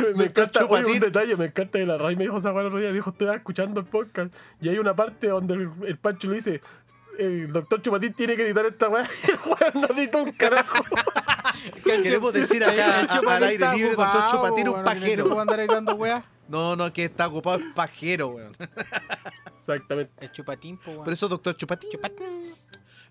Me, 0.00 0.14
me 0.14 0.24
encanta, 0.24 0.64
oye, 0.64 0.84
un 0.86 0.98
detalle, 1.00 1.36
me 1.36 1.44
encanta 1.46 1.78
de 1.78 1.86
la 1.86 1.98
raíz 1.98 2.16
me 2.18 2.24
dijo 2.24 2.38
esa 2.38 2.50
weá 2.52 2.62
el 2.62 2.66
otro 2.68 2.78
día, 2.80 2.88
me 2.88 2.94
dijo, 2.94 3.10
estoy 3.10 3.28
escuchando 3.34 3.80
el 3.80 3.86
podcast 3.86 4.32
y 4.60 4.70
hay 4.70 4.78
una 4.78 4.94
parte 4.96 5.28
donde 5.28 5.54
el, 5.54 5.70
el 5.86 5.98
Pancho 5.98 6.28
le 6.28 6.36
dice, 6.36 6.60
el 7.20 7.52
doctor 7.52 7.82
Chupatín 7.82 8.12
tiene 8.14 8.36
que 8.36 8.42
editar 8.46 8.66
esta 8.66 8.88
weá 8.88 9.02
el 9.28 9.34
weón 9.46 9.88
no 9.88 9.94
edita 10.00 10.18
un 10.18 10.32
carajo. 10.32 10.84
Queremos 11.84 12.32
decir 12.32 12.64
acá, 12.64 13.00
a- 13.00 13.34
al 13.36 13.44
aire 13.44 13.66
libre, 13.76 13.94
doctor 13.94 14.22
Chupatín, 14.30 14.68
un 14.68 14.84
pajero. 14.84 15.28
para 15.28 15.40
andar 15.42 15.60
editando 15.60 15.94
weá. 15.94 16.24
No, 16.48 16.74
no, 16.74 16.92
que 16.92 17.04
está 17.04 17.28
ocupado 17.28 17.56
el 17.58 17.72
pajero, 17.72 18.28
weón. 18.28 18.56
Exactamente. 19.58 20.12
El 20.20 20.32
chupatín, 20.32 20.76
po, 20.78 20.90
weón. 20.90 21.04
Por 21.04 21.12
eso, 21.12 21.28
doctor 21.28 21.56
Chupatín. 21.56 21.90
Chupatín. 21.90 22.54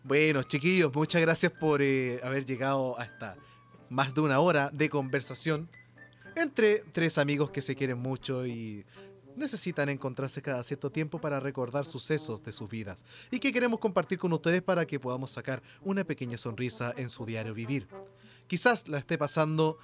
Bueno, 0.03 0.43
chiquillos, 0.43 0.93
muchas 0.93 1.21
gracias 1.21 1.51
por 1.51 1.81
eh, 1.81 2.19
haber 2.23 2.45
llegado 2.45 2.97
hasta 2.99 3.35
más 3.89 4.13
de 4.13 4.21
una 4.21 4.39
hora 4.39 4.69
de 4.73 4.89
conversación 4.89 5.69
entre 6.35 6.83
tres 6.93 7.17
amigos 7.17 7.49
que 7.51 7.61
se 7.61 7.75
quieren 7.75 7.97
mucho 7.97 8.45
y 8.47 8.85
necesitan 9.39 9.89
encontrarse 9.89 10.41
cada 10.41 10.63
cierto 10.63 10.91
tiempo 10.91 11.19
para 11.19 11.39
recordar 11.39 11.85
sucesos 11.85 12.43
de 12.43 12.51
sus 12.51 12.69
vidas 12.69 13.03
y 13.31 13.39
que 13.39 13.51
queremos 13.51 13.79
compartir 13.79 14.19
con 14.19 14.33
ustedes 14.33 14.61
para 14.61 14.85
que 14.85 14.99
podamos 14.99 15.31
sacar 15.31 15.63
una 15.81 16.03
pequeña 16.03 16.37
sonrisa 16.37 16.93
en 16.97 17.09
su 17.09 17.25
diario 17.25 17.53
vivir. 17.53 17.87
Quizás 18.47 18.87
la 18.87 18.99
esté 18.99 19.17
pasando 19.17 19.77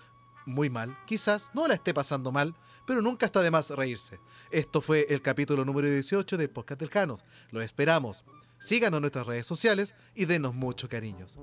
muy 0.45 0.69
mal, 0.69 0.97
quizás 1.05 1.51
no 1.53 1.67
la 1.67 1.75
esté 1.75 1.93
pasando 1.93 2.31
mal, 2.31 2.55
pero 2.85 3.01
nunca 3.01 3.25
está 3.25 3.41
de 3.41 3.51
más 3.51 3.69
reírse. 3.71 4.19
Esto 4.51 4.81
fue 4.81 5.07
el 5.09 5.21
capítulo 5.21 5.65
número 5.65 5.89
18 5.89 6.37
del 6.37 6.49
Podcast 6.49 6.79
del 6.79 6.89
Janos. 6.89 7.25
Lo 7.51 7.61
esperamos. 7.61 8.25
Síganos 8.59 8.99
en 8.99 9.01
nuestras 9.01 9.27
redes 9.27 9.45
sociales 9.45 9.95
y 10.13 10.25
denos 10.25 10.53
mucho 10.53 10.87
cariños. 10.87 11.39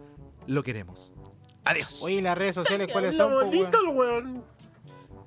Lo 0.47 0.63
queremos. 0.63 1.13
Adiós. 1.65 2.03
Oye, 2.03 2.17
¿y 2.17 2.21
las 2.21 2.37
redes 2.37 2.55
sociales 2.55 2.89
cuáles 2.91 3.17
son, 3.17 3.33
po, 3.33 3.39
weón? 3.39 3.55
el 3.55 3.89
weón. 3.89 4.45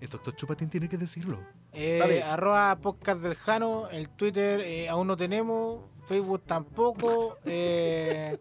El 0.02 0.10
doctor 0.10 0.36
Chupatín 0.36 0.70
tiene 0.70 0.90
que 0.90 0.98
decirlo. 0.98 1.40
Eh, 1.76 1.98
Dale. 2.00 2.24
arroba 2.24 2.78
podcast 2.82 3.22
del 3.22 3.36
Jano, 3.36 3.90
el 3.90 4.10
Twitter 4.10 4.62
eh, 4.62 4.88
aún 4.90 5.08
no 5.08 5.18
tenemos, 5.18 5.82
Facebook 6.08 6.42
tampoco, 6.46 7.38
eh, 7.46 8.38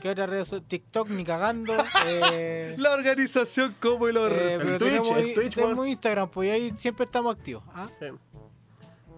¿qué 0.00 0.08
otra 0.10 0.26
red? 0.26 0.46
TikTok 0.66 1.08
ni 1.10 1.22
cagando, 1.24 1.74
eh, 2.06 2.74
La 2.78 2.94
organización 2.94 3.76
como 3.80 4.08
el 4.08 4.16
orto. 4.16 4.36
eh, 4.38 4.58
pero 4.58 4.78
Twitch, 4.78 4.90
tenemos, 4.90 5.16
el 5.18 5.34
Twitch, 5.34 5.54
tenemos. 5.54 5.86
Instagram, 5.88 6.30
pues 6.30 6.48
y 6.48 6.50
ahí 6.52 6.74
siempre 6.78 7.04
estamos 7.04 7.34
activos. 7.36 7.62
¿ah? 7.74 7.88
Sí. 7.98 8.06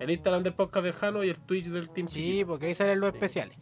El 0.00 0.10
Instagram 0.10 0.42
del 0.42 0.54
podcast 0.54 0.84
del 0.84 0.92
Jano 0.94 1.24
y 1.24 1.28
el 1.30 1.38
Twitch 1.40 1.66
del 1.66 1.90
Team 1.90 2.08
Sí, 2.08 2.14
Chiquito. 2.14 2.46
porque 2.48 2.66
ahí 2.66 2.74
salen 2.74 3.00
los 3.00 3.12
especiales. 3.12 3.56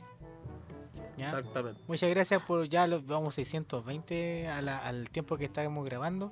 ¿Ya? 1.16 1.30
Exactamente. 1.30 1.80
Muchas 1.86 2.10
gracias 2.10 2.42
por 2.42 2.68
ya 2.68 2.86
los 2.86 3.06
vamos 3.06 3.34
620 3.36 4.48
a 4.48 4.60
la- 4.60 4.78
al 4.78 5.08
tiempo 5.10 5.36
que 5.38 5.46
estábamos 5.46 5.84
grabando. 5.86 6.30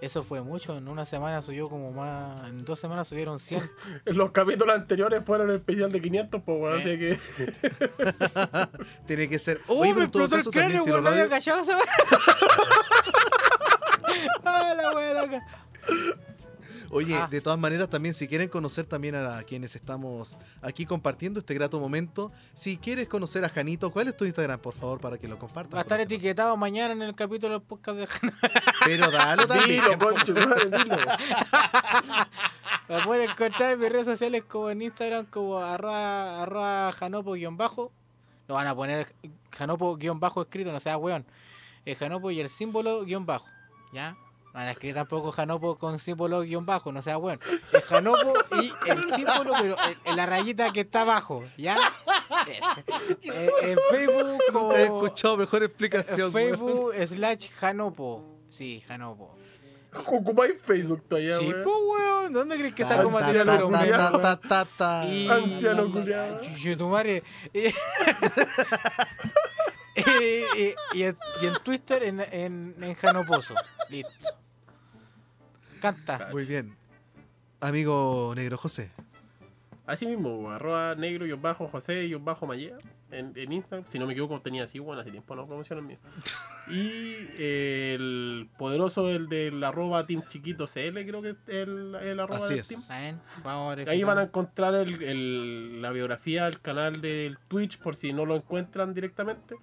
Eso 0.00 0.22
fue 0.22 0.40
mucho, 0.42 0.78
en 0.78 0.86
una 0.86 1.04
semana 1.04 1.42
subió 1.42 1.68
como 1.68 1.90
más, 1.90 2.40
en 2.42 2.64
dos 2.64 2.78
semanas 2.78 3.08
subieron 3.08 3.40
100. 3.40 3.68
Los 4.06 4.30
capítulos 4.30 4.76
anteriores 4.76 5.22
fueron 5.26 5.50
el 5.50 5.56
especial 5.56 5.90
de 5.90 6.00
500, 6.00 6.40
pues 6.44 6.60
weón, 6.60 6.78
Eh. 6.78 6.80
así 6.80 6.96
que... 6.98 7.18
Tiene 9.06 9.28
que 9.28 9.40
ser. 9.40 9.60
¡Oh, 9.66 9.80
Oye, 9.80 9.92
me 9.94 10.04
explotó 10.04 10.36
el 10.36 10.44
cráneo, 10.44 10.84
weón! 10.84 11.02
¿No 11.02 11.10
había 11.10 11.24
radios- 11.24 11.30
cachado 11.30 11.60
esa 11.62 11.76
weá? 11.76 11.84
¡Ah, 14.44 14.72
la 14.76 14.92
loca! 15.22 15.44
Oye, 16.90 17.14
Ah. 17.16 17.28
de 17.30 17.40
todas 17.40 17.58
maneras, 17.58 17.88
también 17.90 18.14
si 18.14 18.26
quieren 18.26 18.48
conocer 18.48 18.86
también 18.86 19.14
a 19.14 19.42
quienes 19.42 19.76
estamos 19.76 20.38
aquí 20.62 20.86
compartiendo 20.86 21.40
este 21.40 21.52
grato 21.54 21.78
momento, 21.78 22.32
si 22.54 22.78
quieres 22.78 23.08
conocer 23.08 23.44
a 23.44 23.48
Janito, 23.48 23.90
¿cuál 23.90 24.08
es 24.08 24.16
tu 24.16 24.24
Instagram, 24.24 24.58
por 24.60 24.74
favor, 24.74 24.98
para 25.00 25.18
que 25.18 25.28
lo 25.28 25.38
compartas? 25.38 25.74
Va 25.74 25.80
a 25.80 25.82
estar 25.82 26.00
etiquetado 26.00 26.56
mañana 26.56 26.92
en 26.94 27.02
el 27.02 27.14
capítulo 27.14 27.54
del 27.58 27.62
podcast 27.62 27.98
de 27.98 28.06
demás? 28.06 28.40
Pero 28.86 29.10
dalo 29.10 29.46
también. 29.46 29.82
Dilo, 29.82 29.98
concho, 29.98 30.32
dilo. 30.32 30.96
La 32.88 33.04
pueden 33.04 33.30
encontrar 33.30 33.72
en 33.72 33.80
mis 33.80 33.90
redes 33.90 34.06
sociales 34.06 34.44
como 34.48 34.70
en 34.70 34.80
Instagram 34.82 35.26
como 35.26 35.58
arroba, 35.58 36.42
arroba 36.42 36.92
janopo-bajo. 36.92 37.92
No 38.48 38.54
van 38.54 38.66
a 38.66 38.74
poner 38.74 39.14
janopo-bajo 39.50 40.42
escrito, 40.42 40.72
no 40.72 40.80
sea 40.80 40.96
weón. 40.96 41.26
Janopo 41.98 42.30
y 42.30 42.40
el 42.40 42.48
símbolo 42.48 43.04
guion 43.04 43.24
bajo. 43.26 43.46
¿Ya? 43.92 44.16
No 44.58 44.62
van 44.62 44.68
a 44.70 44.72
escribir 44.72 44.96
tampoco 44.96 45.30
janopo 45.30 45.78
con 45.78 46.00
símbolo 46.00 46.40
guion 46.40 46.66
bajo, 46.66 46.90
no 46.90 47.00
sea 47.00 47.16
weón. 47.16 47.38
Es 47.72 47.84
janopo 47.84 48.34
y 48.60 48.72
el 48.90 49.14
símbolo, 49.14 49.52
pero 49.60 49.76
en, 49.88 49.96
en 50.04 50.16
la 50.16 50.26
rayita 50.26 50.72
que 50.72 50.80
está 50.80 51.02
abajo. 51.02 51.44
¿Ya? 51.56 51.76
Eh, 53.22 53.50
en 53.62 53.78
Facebook 53.90 54.38
como... 54.52 54.72
He 54.72 54.84
escuchado 54.84 55.36
mejor 55.36 55.62
explicación. 55.62 56.34
weón. 56.34 56.58
Facebook 56.58 56.92
slash 57.06 57.50
janopo. 57.50 58.24
Sí, 58.48 58.82
janopo. 58.86 59.36
Ocupáis 59.94 60.54
Facebook 60.60 61.04
todavía, 61.08 61.38
Sí, 61.38 61.52
pues 61.62 61.66
weón. 61.66 62.32
¿Dónde 62.32 62.56
crees 62.56 62.74
que 62.74 62.84
saco 62.84 63.10
material 63.10 63.46
de. 63.46 65.08
Y... 65.08 65.28
Anciano 65.28 65.86
tu 66.76 66.88
madre. 66.88 67.22
Y, 67.52 67.60
y, 70.56 70.74
y 70.94 71.02
en 71.02 71.16
Twitter 71.62 72.02
en, 72.02 72.20
en, 72.20 72.74
en 72.80 72.94
Janoposo. 72.94 73.54
Listo. 73.88 74.47
Canta. 75.80 76.28
Muy 76.32 76.44
bien. 76.44 76.76
Amigo 77.60 78.32
Negro 78.36 78.56
José. 78.58 78.90
Así 79.86 80.06
mismo, 80.06 80.50
arroba 80.50 80.94
negro 80.96 81.26
y 81.26 81.32
bajo 81.32 81.66
José 81.66 82.04
y 82.04 82.14
bajo 82.14 82.46
Mallea 82.46 82.76
en, 83.10 83.32
en 83.34 83.52
Instagram. 83.52 83.86
Si 83.88 83.98
no 83.98 84.06
me 84.06 84.12
equivoco, 84.12 84.38
tenía 84.42 84.64
así, 84.64 84.78
bueno, 84.78 85.00
hace 85.00 85.10
tiempo 85.10 85.34
no 85.34 85.46
promociono 85.46 85.80
el 85.80 85.86
mío. 85.88 85.98
Y 86.70 87.14
el 87.42 88.50
poderoso, 88.58 89.08
el 89.08 89.30
del 89.30 89.64
arroba 89.64 90.06
Team 90.06 90.22
Chiquito 90.28 90.66
CL, 90.66 90.98
creo 91.06 91.22
que 91.22 91.30
es 91.30 91.36
el, 91.46 91.94
el 91.94 92.20
arroba 92.20 92.40
Así 92.40 92.50
del 92.54 92.60
es. 92.60 92.68
team. 92.68 93.18
Ahí 93.88 94.02
van 94.02 94.18
a 94.18 94.22
encontrar 94.24 94.74
el- 94.74 95.02
el- 95.02 95.80
la 95.80 95.90
biografía 95.90 96.44
del 96.44 96.60
canal 96.60 97.00
del 97.00 97.38
Twitch 97.48 97.78
por 97.78 97.96
si 97.96 98.12
no 98.12 98.26
lo 98.26 98.36
encuentran 98.36 98.92
directamente. 98.92 99.54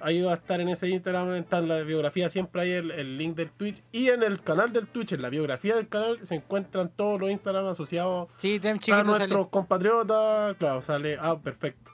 Ahí 0.00 0.20
va 0.22 0.32
a 0.32 0.34
estar 0.34 0.60
en 0.60 0.68
ese 0.68 0.88
Instagram, 0.88 1.32
está 1.34 1.58
en 1.58 1.68
la 1.68 1.80
biografía, 1.82 2.30
siempre 2.30 2.62
hay 2.62 2.70
el, 2.72 2.90
el 2.90 3.18
link 3.18 3.36
del 3.36 3.50
Twitch. 3.50 3.82
Y 3.92 4.08
en 4.08 4.22
el 4.22 4.40
canal 4.42 4.72
del 4.72 4.86
Twitch, 4.86 5.12
en 5.12 5.22
la 5.22 5.28
biografía 5.30 5.76
del 5.76 5.88
canal, 5.88 6.18
se 6.22 6.34
encuentran 6.36 6.90
todos 6.94 7.20
los 7.20 7.30
Instagram 7.30 7.66
asociados 7.66 8.28
Sí, 8.36 8.60
a 8.64 9.02
nuestros 9.02 9.28
sale. 9.28 9.50
compatriotas. 9.50 10.56
Claro, 10.56 10.82
sale. 10.82 11.16
Ah, 11.20 11.38
perfecto. 11.38 11.89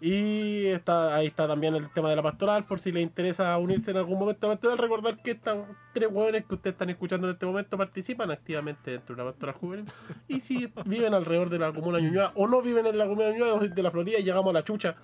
Y 0.00 0.66
está, 0.66 1.14
ahí 1.14 1.28
está 1.28 1.48
también 1.48 1.74
el 1.74 1.90
tema 1.90 2.10
de 2.10 2.16
la 2.16 2.22
pastoral, 2.22 2.66
por 2.66 2.78
si 2.78 2.92
les 2.92 3.02
interesa 3.02 3.56
unirse 3.56 3.92
en 3.92 3.96
algún 3.96 4.18
momento 4.18 4.46
a 4.46 4.50
la 4.50 4.56
pastoral. 4.56 4.78
Recordar 4.78 5.16
que 5.16 5.30
estos 5.32 5.66
tres 5.94 6.08
hueones 6.10 6.44
que 6.44 6.54
ustedes 6.54 6.74
están 6.74 6.90
escuchando 6.90 7.26
en 7.26 7.32
este 7.34 7.46
momento 7.46 7.78
participan 7.78 8.30
activamente 8.30 8.90
dentro 8.90 9.16
de 9.16 9.24
la 9.24 9.30
pastoral 9.30 9.54
juvenil. 9.54 9.92
Y 10.28 10.40
si 10.40 10.70
viven 10.84 11.14
alrededor 11.14 11.48
de 11.48 11.58
la 11.58 11.72
comuna 11.72 11.98
Ñuñoa 11.98 12.32
o 12.34 12.46
no 12.46 12.60
viven 12.60 12.86
en 12.86 12.98
la 12.98 13.06
comuna 13.06 13.28
de 13.28 13.32
Ñuñoa 13.38 13.58
de 13.60 13.82
la 13.82 13.90
Florida 13.90 14.18
y 14.18 14.22
llegamos 14.22 14.50
a 14.50 14.52
la 14.52 14.64
chucha, 14.64 14.96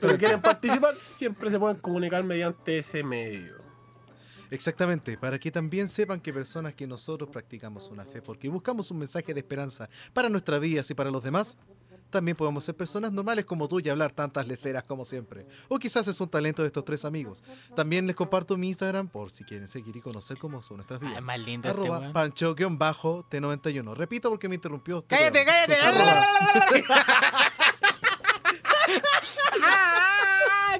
pero 0.00 0.18
quieren 0.18 0.42
participar, 0.42 0.94
siempre 1.14 1.50
se 1.50 1.58
pueden 1.58 1.76
comunicar 1.76 2.24
mediante 2.24 2.78
ese 2.78 3.04
medio. 3.04 3.66
Exactamente, 4.50 5.18
para 5.18 5.38
que 5.38 5.50
también 5.50 5.88
sepan 5.88 6.20
que 6.20 6.32
personas 6.32 6.74
que 6.74 6.86
nosotros 6.86 7.28
practicamos 7.30 7.88
una 7.90 8.04
fe, 8.04 8.22
porque 8.22 8.48
buscamos 8.48 8.90
un 8.90 8.98
mensaje 8.98 9.34
de 9.34 9.40
esperanza 9.40 9.88
para 10.12 10.28
nuestras 10.28 10.60
vidas 10.60 10.88
y 10.90 10.94
para 10.94 11.10
los 11.10 11.22
demás, 11.22 11.56
también 12.16 12.36
podemos 12.36 12.64
ser 12.64 12.74
personas 12.74 13.12
normales 13.12 13.44
como 13.44 13.68
tú 13.68 13.78
y 13.80 13.88
hablar 13.88 14.10
tantas 14.12 14.46
leceras 14.46 14.82
como 14.84 15.04
siempre. 15.04 15.46
O 15.68 15.78
quizás 15.78 16.08
es 16.08 16.20
un 16.20 16.28
talento 16.28 16.62
de 16.62 16.68
estos 16.68 16.84
tres 16.84 17.04
amigos. 17.04 17.42
También 17.74 18.06
les 18.06 18.16
comparto 18.16 18.56
mi 18.56 18.68
Instagram 18.68 19.08
por 19.08 19.30
si 19.30 19.44
quieren 19.44 19.68
seguir 19.68 19.96
y 19.96 20.00
conocer 20.00 20.38
cómo 20.38 20.62
son 20.62 20.78
nuestras 20.78 21.00
Ah, 21.00 21.04
vidas. 21.04 21.18
es 21.18 21.24
más 21.24 21.38
lindo 21.38 21.68
este 21.68 21.80
Arroba 21.80 21.98
weón. 22.00 22.12
pancho-t91. 22.12 23.94
Repito 23.94 24.30
porque 24.30 24.48
me 24.48 24.54
interrumpió. 24.54 24.98
este 24.98 25.14
¡Cállate, 25.16 25.38
weón. 25.38 25.46
cállate! 25.46 26.84
¡Ah! 29.62 30.78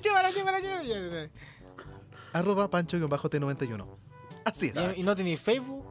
Arroba 2.32 2.68
pancho-t91. 2.70 3.86
Así 4.44 4.72
es. 4.74 4.98
¿Y 4.98 5.02
no 5.02 5.16
tenéis 5.16 5.40
Facebook? 5.40 5.84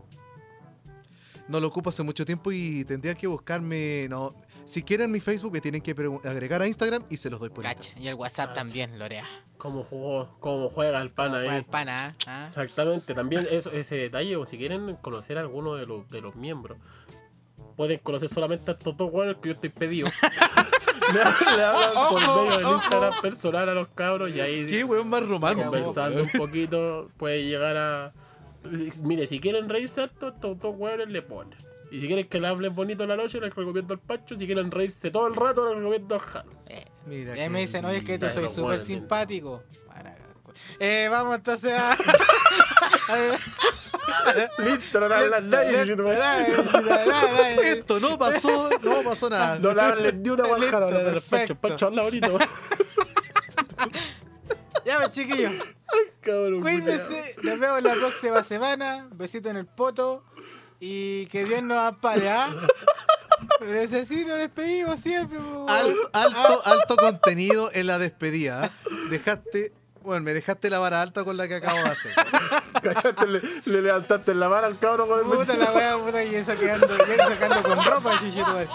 No 1.48 1.60
lo 1.60 1.68
ocupo 1.68 1.90
hace 1.90 2.02
mucho 2.04 2.26
tiempo 2.26 2.52
y 2.52 2.84
tendría 2.86 3.16
que 3.16 3.28
buscarme. 3.28 4.08
No, 4.10 4.34
si 4.66 4.84
quieren 4.84 5.12
mi 5.12 5.20
Facebook 5.20 5.52
me 5.54 5.62
tienen 5.62 5.82
que 5.82 5.92
agregar 6.24 6.62
a 6.62 6.68
Instagram 6.68 7.04
y 7.10 7.18
se 7.18 7.30
los 7.30 7.40
doy 7.40 7.50
por 7.50 7.64
Cacha. 7.64 7.76
Instagram. 7.80 8.04
Y 8.04 8.08
el 8.08 8.16
WhatsApp 8.16 8.54
también, 8.54 8.98
Lorea. 9.00 9.26
Cómo 9.58 9.84
jugó, 9.84 10.36
cómo 10.40 10.70
juega 10.70 11.02
el 11.02 11.12
pana 11.12 11.36
Juega 11.38 11.52
ahí. 11.54 11.58
el 11.60 11.66
pana, 11.66 12.16
¿ah? 12.28 12.46
Exactamente, 12.48 13.14
también 13.14 13.48
eso, 13.50 13.72
ese 13.72 13.96
detalle, 13.96 14.36
o 14.36 14.46
si 14.46 14.58
quieren 14.58 14.96
conocer 14.98 15.38
a 15.38 15.42
alguno 15.42 15.76
de 15.76 15.86
los, 15.86 16.10
de 16.10 16.22
los 16.22 16.36
miembros, 16.36 16.78
pueden 17.76 18.00
conocer 18.00 18.30
solamente 18.30 18.72
a 18.72 18.74
estos 18.74 18.96
dos 18.98 19.12
weones 19.12 19.38
que 19.42 19.50
yo 19.50 19.54
estoy 19.56 19.70
pedido. 19.70 20.08
le, 21.14 21.22
hablan- 21.22 21.56
le 21.58 21.64
hablan 21.64 22.10
por 22.10 22.20
medio 22.22 22.58
del. 22.58 22.76
Instagram 22.76 23.14
personal 23.22 23.70
a 23.70 23.74
los 23.74 23.88
cabros 23.90 24.32
y 24.36 24.40
ahí 24.40 24.66
Qué 24.68 24.84
weón 24.84 25.08
más 25.10 25.24
romántico. 25.28 25.72
conversando 25.72 26.24
un 26.24 26.30
poquito 26.30 27.10
puede 27.18 27.46
llegar 27.46 27.78
a... 27.78 28.14
Mire, 29.04 29.28
si 29.28 29.40
quieren 29.40 29.70
reírse 29.70 30.04
estos 30.06 30.34
dos 30.42 30.76
weones 30.78 31.08
le 31.10 31.22
ponen. 31.22 31.58
Y 31.96 32.02
si 32.02 32.08
quieren 32.08 32.28
que 32.28 32.42
le 32.42 32.48
hablen 32.48 32.76
bonito 32.76 33.04
en 33.04 33.10
la 33.10 33.16
noche, 33.16 33.40
les 33.40 33.56
recomiendo 33.56 33.94
al 33.94 34.00
Pancho. 34.02 34.38
Si 34.38 34.46
quieren 34.46 34.70
reírse 34.70 35.12
todo 35.12 35.28
el 35.28 35.36
rato, 35.36 35.66
les 35.70 35.78
recomiendo 35.78 36.16
al 36.16 36.22
Jano. 36.22 36.52
Eh, 36.68 36.86
Mira 37.06 37.38
y 37.38 37.40
ahí 37.40 37.50
me 37.50 37.62
dicen, 37.62 37.86
oye, 37.86 38.00
es 38.00 38.04
que 38.04 38.20
tú 38.20 38.30
soy 38.30 38.50
súper 38.50 38.80
simpático. 38.80 39.64
Para- 39.88 40.14
Eh, 40.80 41.08
vamos 41.10 41.36
entonces 41.36 41.72
a... 41.74 41.96
Listo, 44.58 45.00
no 45.00 45.08
le 45.08 45.16
hablan 45.16 45.50
nadie. 45.50 45.84
Esto 47.72 48.00
no 48.00 48.18
pasó, 48.18 48.70
no 48.82 49.04
pasó 49.04 49.30
nada. 49.30 49.60
No 49.60 49.74
le 49.74 49.82
hablan 49.82 50.24
ni 50.24 50.30
una 50.30 50.48
guajara 50.48 50.88
al 50.88 51.22
Pancho. 51.22 51.56
Pancho 51.56 51.86
habla 51.88 52.04
bonito. 52.04 52.38
Ya, 54.86 54.98
pues, 55.00 55.12
chiquillos. 55.14 55.52
Cabrón, 56.22 56.62
Cuídense. 56.62 57.36
Nos 57.42 57.60
vemos 57.60 57.82
la 57.82 57.96
próxima 57.96 58.44
semana. 58.44 59.08
Besito 59.14 59.50
en 59.50 59.58
el 59.58 59.66
poto. 59.66 60.24
Y 60.80 61.26
que 61.28 61.46
Dios 61.46 61.64
nos 61.64 61.78
ampare, 61.78 62.30
¿ah? 62.30 62.54
Pero 63.60 63.80
es 63.80 63.94
así, 63.94 64.26
nos 64.26 64.38
despedimos 64.38 65.00
siempre. 65.00 65.40
po, 65.40 65.66
Alto, 65.70 66.10
alto, 66.14 66.62
alto 66.66 66.96
contenido 66.98 67.70
en 67.74 67.88
la 67.88 67.98
despedida. 68.00 68.66
¿eh? 68.66 68.70
Dejaste, 69.10 69.74
bueno, 70.04 70.24
me 70.24 70.34
dejaste 70.34 70.70
la 70.70 70.80
vara 70.80 71.02
alta 71.02 71.24
con 71.24 71.38
la 71.38 71.48
que 71.48 71.56
acabo 71.56 71.78
de 71.78 71.90
hacer. 71.90 72.12
Cachaste, 72.84 73.28
le, 73.28 73.42
le 73.66 73.82
levantaste 73.82 74.36
la 74.36 74.50
mano 74.50 74.68
al 74.68 74.78
cabrón 74.78 75.08
con 75.10 75.20
el 75.20 75.26
Puta 75.26 75.56
la 75.56 75.72
wea, 75.72 75.98
puta, 75.98 76.24
y 76.24 76.36
eso 76.36 76.56
quedando, 76.58 76.88
y 76.96 77.12
eso 77.12 77.30
sacando 77.30 77.64
con 77.64 77.84
ropa, 77.86 78.20
chichito. 78.20 78.68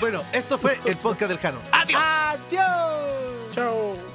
Bueno, 0.00 0.22
esto 0.32 0.58
fue 0.58 0.80
el 0.86 0.96
podcast 0.96 1.30
del 1.30 1.38
Jano. 1.38 1.60
¡Adiós! 1.72 2.40
Chao. 3.54 4.09